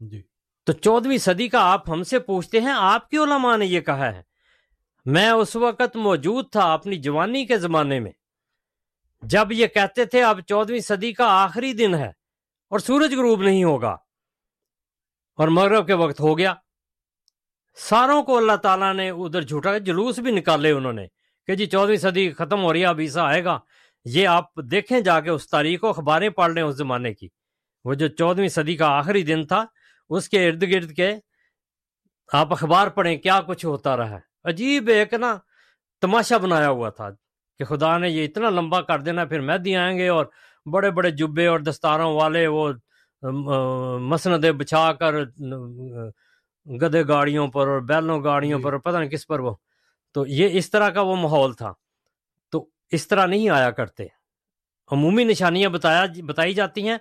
جی۔ 0.00 0.22
تو 0.64 0.72
چودہویں 0.72 1.18
صدی 1.18 1.48
کا 1.48 1.72
آپ 1.72 1.90
ہم 1.90 2.02
سے 2.02 2.18
پوچھتے 2.18 2.60
ہیں 2.60 2.74
آپ 2.76 3.10
کی 3.10 3.16
علماء 3.18 3.56
نے 3.56 3.66
یہ 3.66 3.80
کہا 3.80 4.12
ہے 4.12 4.22
میں 5.04 5.30
اس 5.30 5.56
وقت 5.56 5.96
موجود 5.96 6.50
تھا 6.50 6.72
اپنی 6.72 6.96
جوانی 6.96 7.46
کے 7.46 7.58
زمانے 7.58 8.00
میں۔ 8.00 8.12
جب 9.22 9.52
یہ 9.52 9.66
کہتے 9.66 10.04
تھے 10.04 10.22
اب 10.22 10.40
چودہویں 10.40 10.80
صدی 10.80 11.12
کا 11.12 11.24
آخری 11.26 11.72
دن 11.72 11.94
ہے 11.94 12.08
اور 12.70 12.78
سورج 12.78 13.14
غروب 13.14 13.42
نہیں 13.42 13.64
ہوگا۔ 13.64 13.96
اور 15.36 15.48
مغرب 15.48 15.86
کے 15.86 15.92
وقت 15.92 16.20
ہو 16.20 16.38
گیا۔ 16.38 16.54
ساروں 17.76 18.22
کو 18.22 18.36
اللہ 18.36 18.56
تعالیٰ 18.56 18.94
نے 18.94 19.10
ادھر 19.10 19.42
جھوٹا 19.42 19.78
جلوس 19.78 20.18
بھی 20.18 20.30
نکالے 20.30 20.70
انہوں 20.70 20.92
نے 20.92 21.06
کہ 21.46 21.54
جی 21.54 21.66
چودہویں 21.66 21.96
صدی 21.96 22.30
ختم 22.30 22.62
ہو 22.62 22.72
رہی 22.72 22.80
ہے 22.80 22.86
اب 22.86 22.98
عیسا 22.98 23.24
آئے 23.24 23.44
گا۔ 23.44 23.58
یہ 24.04 24.28
آپ 24.28 24.44
دیکھیں 24.70 25.00
جا 25.00 25.20
کے 25.20 25.30
اس 25.30 25.48
تاریخ 25.50 25.80
کو 25.80 25.88
اخباریں 25.88 26.28
پڑھ 26.30 26.52
لیں 26.52 26.62
اس 26.62 26.76
زمانے 26.76 27.14
کی۔ 27.14 27.28
وہ 27.84 27.94
جو 27.94 28.08
چودہویں 28.08 28.48
صدی 28.48 28.76
کا 28.76 28.86
آخری 28.98 29.22
دن 29.22 29.46
تھا 29.46 29.64
اس 30.10 30.28
کے 30.28 30.46
ارد 30.48 30.62
گرد 30.62 30.92
کے 30.92 31.12
آپ 32.32 32.52
اخبار 32.52 32.88
پڑھیں 32.88 33.16
کیا 33.16 33.40
کچھ 33.46 33.66
ہوتا 33.66 33.96
رہا۔ 33.96 34.10
ہے 34.10 34.20
عجیب 34.44 34.88
ایک 34.88 35.14
نا 35.14 35.36
تماشا 36.00 36.36
بنایا 36.38 36.68
ہوا 36.68 36.88
تھا 36.90 37.10
کہ 37.58 37.64
خدا 37.64 37.98
نے 37.98 38.08
یہ 38.10 38.24
اتنا 38.24 38.50
لمبا 38.50 38.80
کر 38.80 38.98
دینا 38.98 39.24
پھر 39.24 39.40
مہدی 39.40 39.76
آئیں 39.76 39.98
گے 39.98 40.08
اور 40.08 40.26
بڑے 40.72 40.90
بڑے 40.90 41.10
جبے 41.10 41.46
اور 41.46 41.60
دستاروں 41.60 42.12
والے 42.14 42.46
وہ 42.46 42.72
مسندیں 44.00 44.52
بچھا 44.52 44.92
کر 44.92 45.14
گدے 46.66 47.02
گاڑیوں 47.08 47.48
پر 47.48 47.68
اور 47.68 47.80
بیلوں 47.80 48.24
گاڑیوں 48.24 48.58
جی۔ 48.58 48.64
پر 48.64 48.78
پتہ 48.78 48.96
نہیں 48.96 49.10
کس 49.10 49.26
پر 49.26 49.40
وہ۔ 49.40 49.54
تو 50.14 50.26
یہ 50.26 50.48
اس 50.52 50.70
طرح 50.70 50.88
کا 50.88 51.00
وہ 51.00 51.16
ماحول 51.16 51.52
تھا۔ 51.54 51.72
اس 52.92 53.08
طرح 53.08 53.26
نہیں 53.26 53.48
آیا 53.48 53.70
کرتے۔ 53.70 54.06
عمومی 54.90 55.24
نشانیاں 55.24 55.70
بتایا 55.70 56.04
بتائی 56.26 56.54
جاتی 56.54 56.88
ہیں 56.88 56.94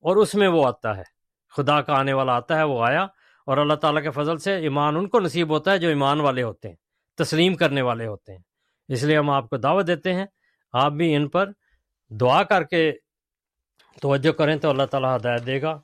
اور 0.00 0.16
اس 0.16 0.34
میں 0.34 0.48
وہ 0.48 0.66
آتا 0.66 0.96
ہے۔ 0.96 1.18
خدا 1.56 1.80
کا 1.80 1.98
آنے 1.98 2.12
والا 2.12 2.32
آتا 2.32 2.56
ہے 2.56 2.62
وہ 2.62 2.84
آیا 2.84 3.02
اور 3.46 3.56
اللہ 3.56 3.74
تعالیٰ 3.74 4.02
کے 4.02 4.10
فضل 4.10 4.38
سے 4.38 4.56
ایمان 4.56 4.96
ان 4.96 5.08
کو 5.08 5.20
نصیب 5.20 5.50
ہوتا 5.50 5.72
ہے 5.72 5.78
جو 5.78 5.88
ایمان 5.88 6.20
والے 6.20 6.42
ہوتے 6.42 6.68
ہیں 6.68 6.76
تسلیم 7.16 7.54
کرنے 7.54 7.82
والے 7.82 8.06
ہوتے 8.06 8.32
ہیں۔ 8.32 8.42
اس 8.88 9.02
لیے 9.02 9.18
ہم 9.18 9.30
آپ 9.30 9.50
کو 9.50 9.56
دعوت 9.56 9.86
دیتے 9.86 10.14
ہیں 10.14 10.26
آپ 10.72 10.92
بھی 10.92 11.14
ان 11.14 11.28
پر 11.28 11.50
دعا 12.08 12.42
کر 12.42 12.64
کے 12.64 12.92
توجہ 14.02 14.32
کریں 14.32 14.56
تو 14.56 14.70
اللہ 14.70 14.82
تعالیٰ 14.82 15.16
ہدایت 15.16 15.46
دے 15.46 15.62
گا۔ 15.62 15.80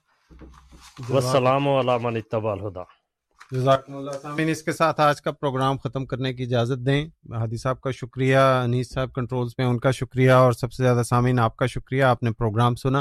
والسلام 1.10 1.68
علام 1.68 2.06
اتبا 2.06 2.52
الہدا 2.52 3.03
سامین 3.52 4.48
اس 4.48 4.62
کے 4.62 4.72
ساتھ 4.72 5.00
آج 5.00 5.22
کا 5.22 5.32
پروگرام 5.32 5.78
ختم 5.78 6.06
کرنے 6.06 6.32
کی 6.34 6.42
اجازت 6.42 6.86
دیں۔ 6.86 7.06
ہادی 7.30 7.56
صاحب 7.56 7.80
کا 7.80 7.90
شکریہ، 7.90 8.36
انیس 8.36 8.92
صاحب 8.94 9.14
کنٹرولز 9.14 9.52
میں 9.58 9.66
ان 9.66 9.78
کا 9.78 9.90
شکریہ، 9.90 10.30
اور 10.30 10.52
سب 10.52 10.72
سے 10.72 10.82
زیادہ 10.82 11.02
سامعین، 11.02 11.38
آپ 11.38 11.56
کا 11.56 11.66
شکریہ۔ 11.66 12.02
آپ 12.02 12.22
نے 12.22 12.32
پروگرام 12.32 12.74
سنا 12.74 13.00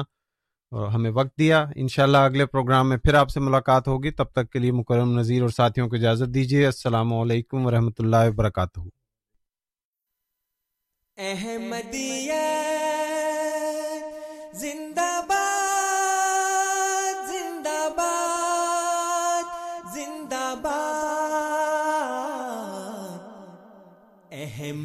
اور 0.71 0.87
ہمیں 0.87 1.11
وقت 1.11 1.37
دیا۔ 1.37 1.65
انشاءاللہ 1.75 2.17
اگلے 2.17 2.45
پروگرام 2.45 2.89
میں 2.89 2.97
پھر 2.97 3.13
آپ 3.13 3.29
سے 3.29 3.39
ملاقات 3.39 3.87
ہوگی۔ 3.87 4.11
تب 4.11 4.25
تک 4.25 4.49
کے 4.49 4.59
لیے 4.59 4.71
مکرم 4.71 5.19
نذیر 5.19 5.41
اور 5.41 5.49
ساتھیوں 5.49 5.89
کو 5.89 5.95
اجازت 5.95 6.33
دیجیے 6.33 6.65
السلام 6.65 7.13
علیکم 7.13 7.65
ورحمۃ 7.65 7.99
اللہ 7.99 8.27
وبرکاتہ۔ 8.27 8.79
احمدیہ 11.17 12.41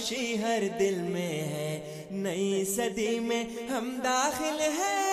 خوشی 0.00 0.42
ہر 0.42 0.62
دل 0.78 0.94
میں 0.94 1.28
ہے۔ 1.28 2.04
نئی 2.10 2.64
صدی 2.64 3.20
میں 3.20 3.44
ہم 3.70 4.00
داخل 4.04 4.60
ہیں۔ 4.60 5.10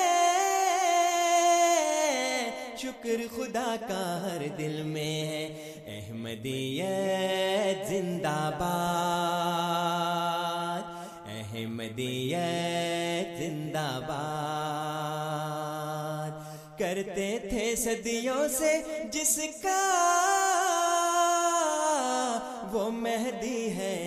شکر 2.77 3.35
خدا 3.35 3.75
کا 3.87 4.23
ہر 4.23 4.47
دل 4.57 4.83
میں 4.83 5.03
ہے۔ 5.03 5.73
احمدیت 5.87 7.87
زندہ 7.87 8.51
باد۔ 8.59 10.81
احمدیت 11.27 13.39
زندہ 13.39 13.99
باد۔ 14.07 16.31
کرتے 16.79 17.39
تھے 17.49 17.75
صدیوں 17.75 18.47
سے 18.47 18.81
جس 19.11 19.39
کا 19.63 19.83
وہ 22.71 22.91
مہدی 22.91 23.71
ہے۔ 23.71 24.06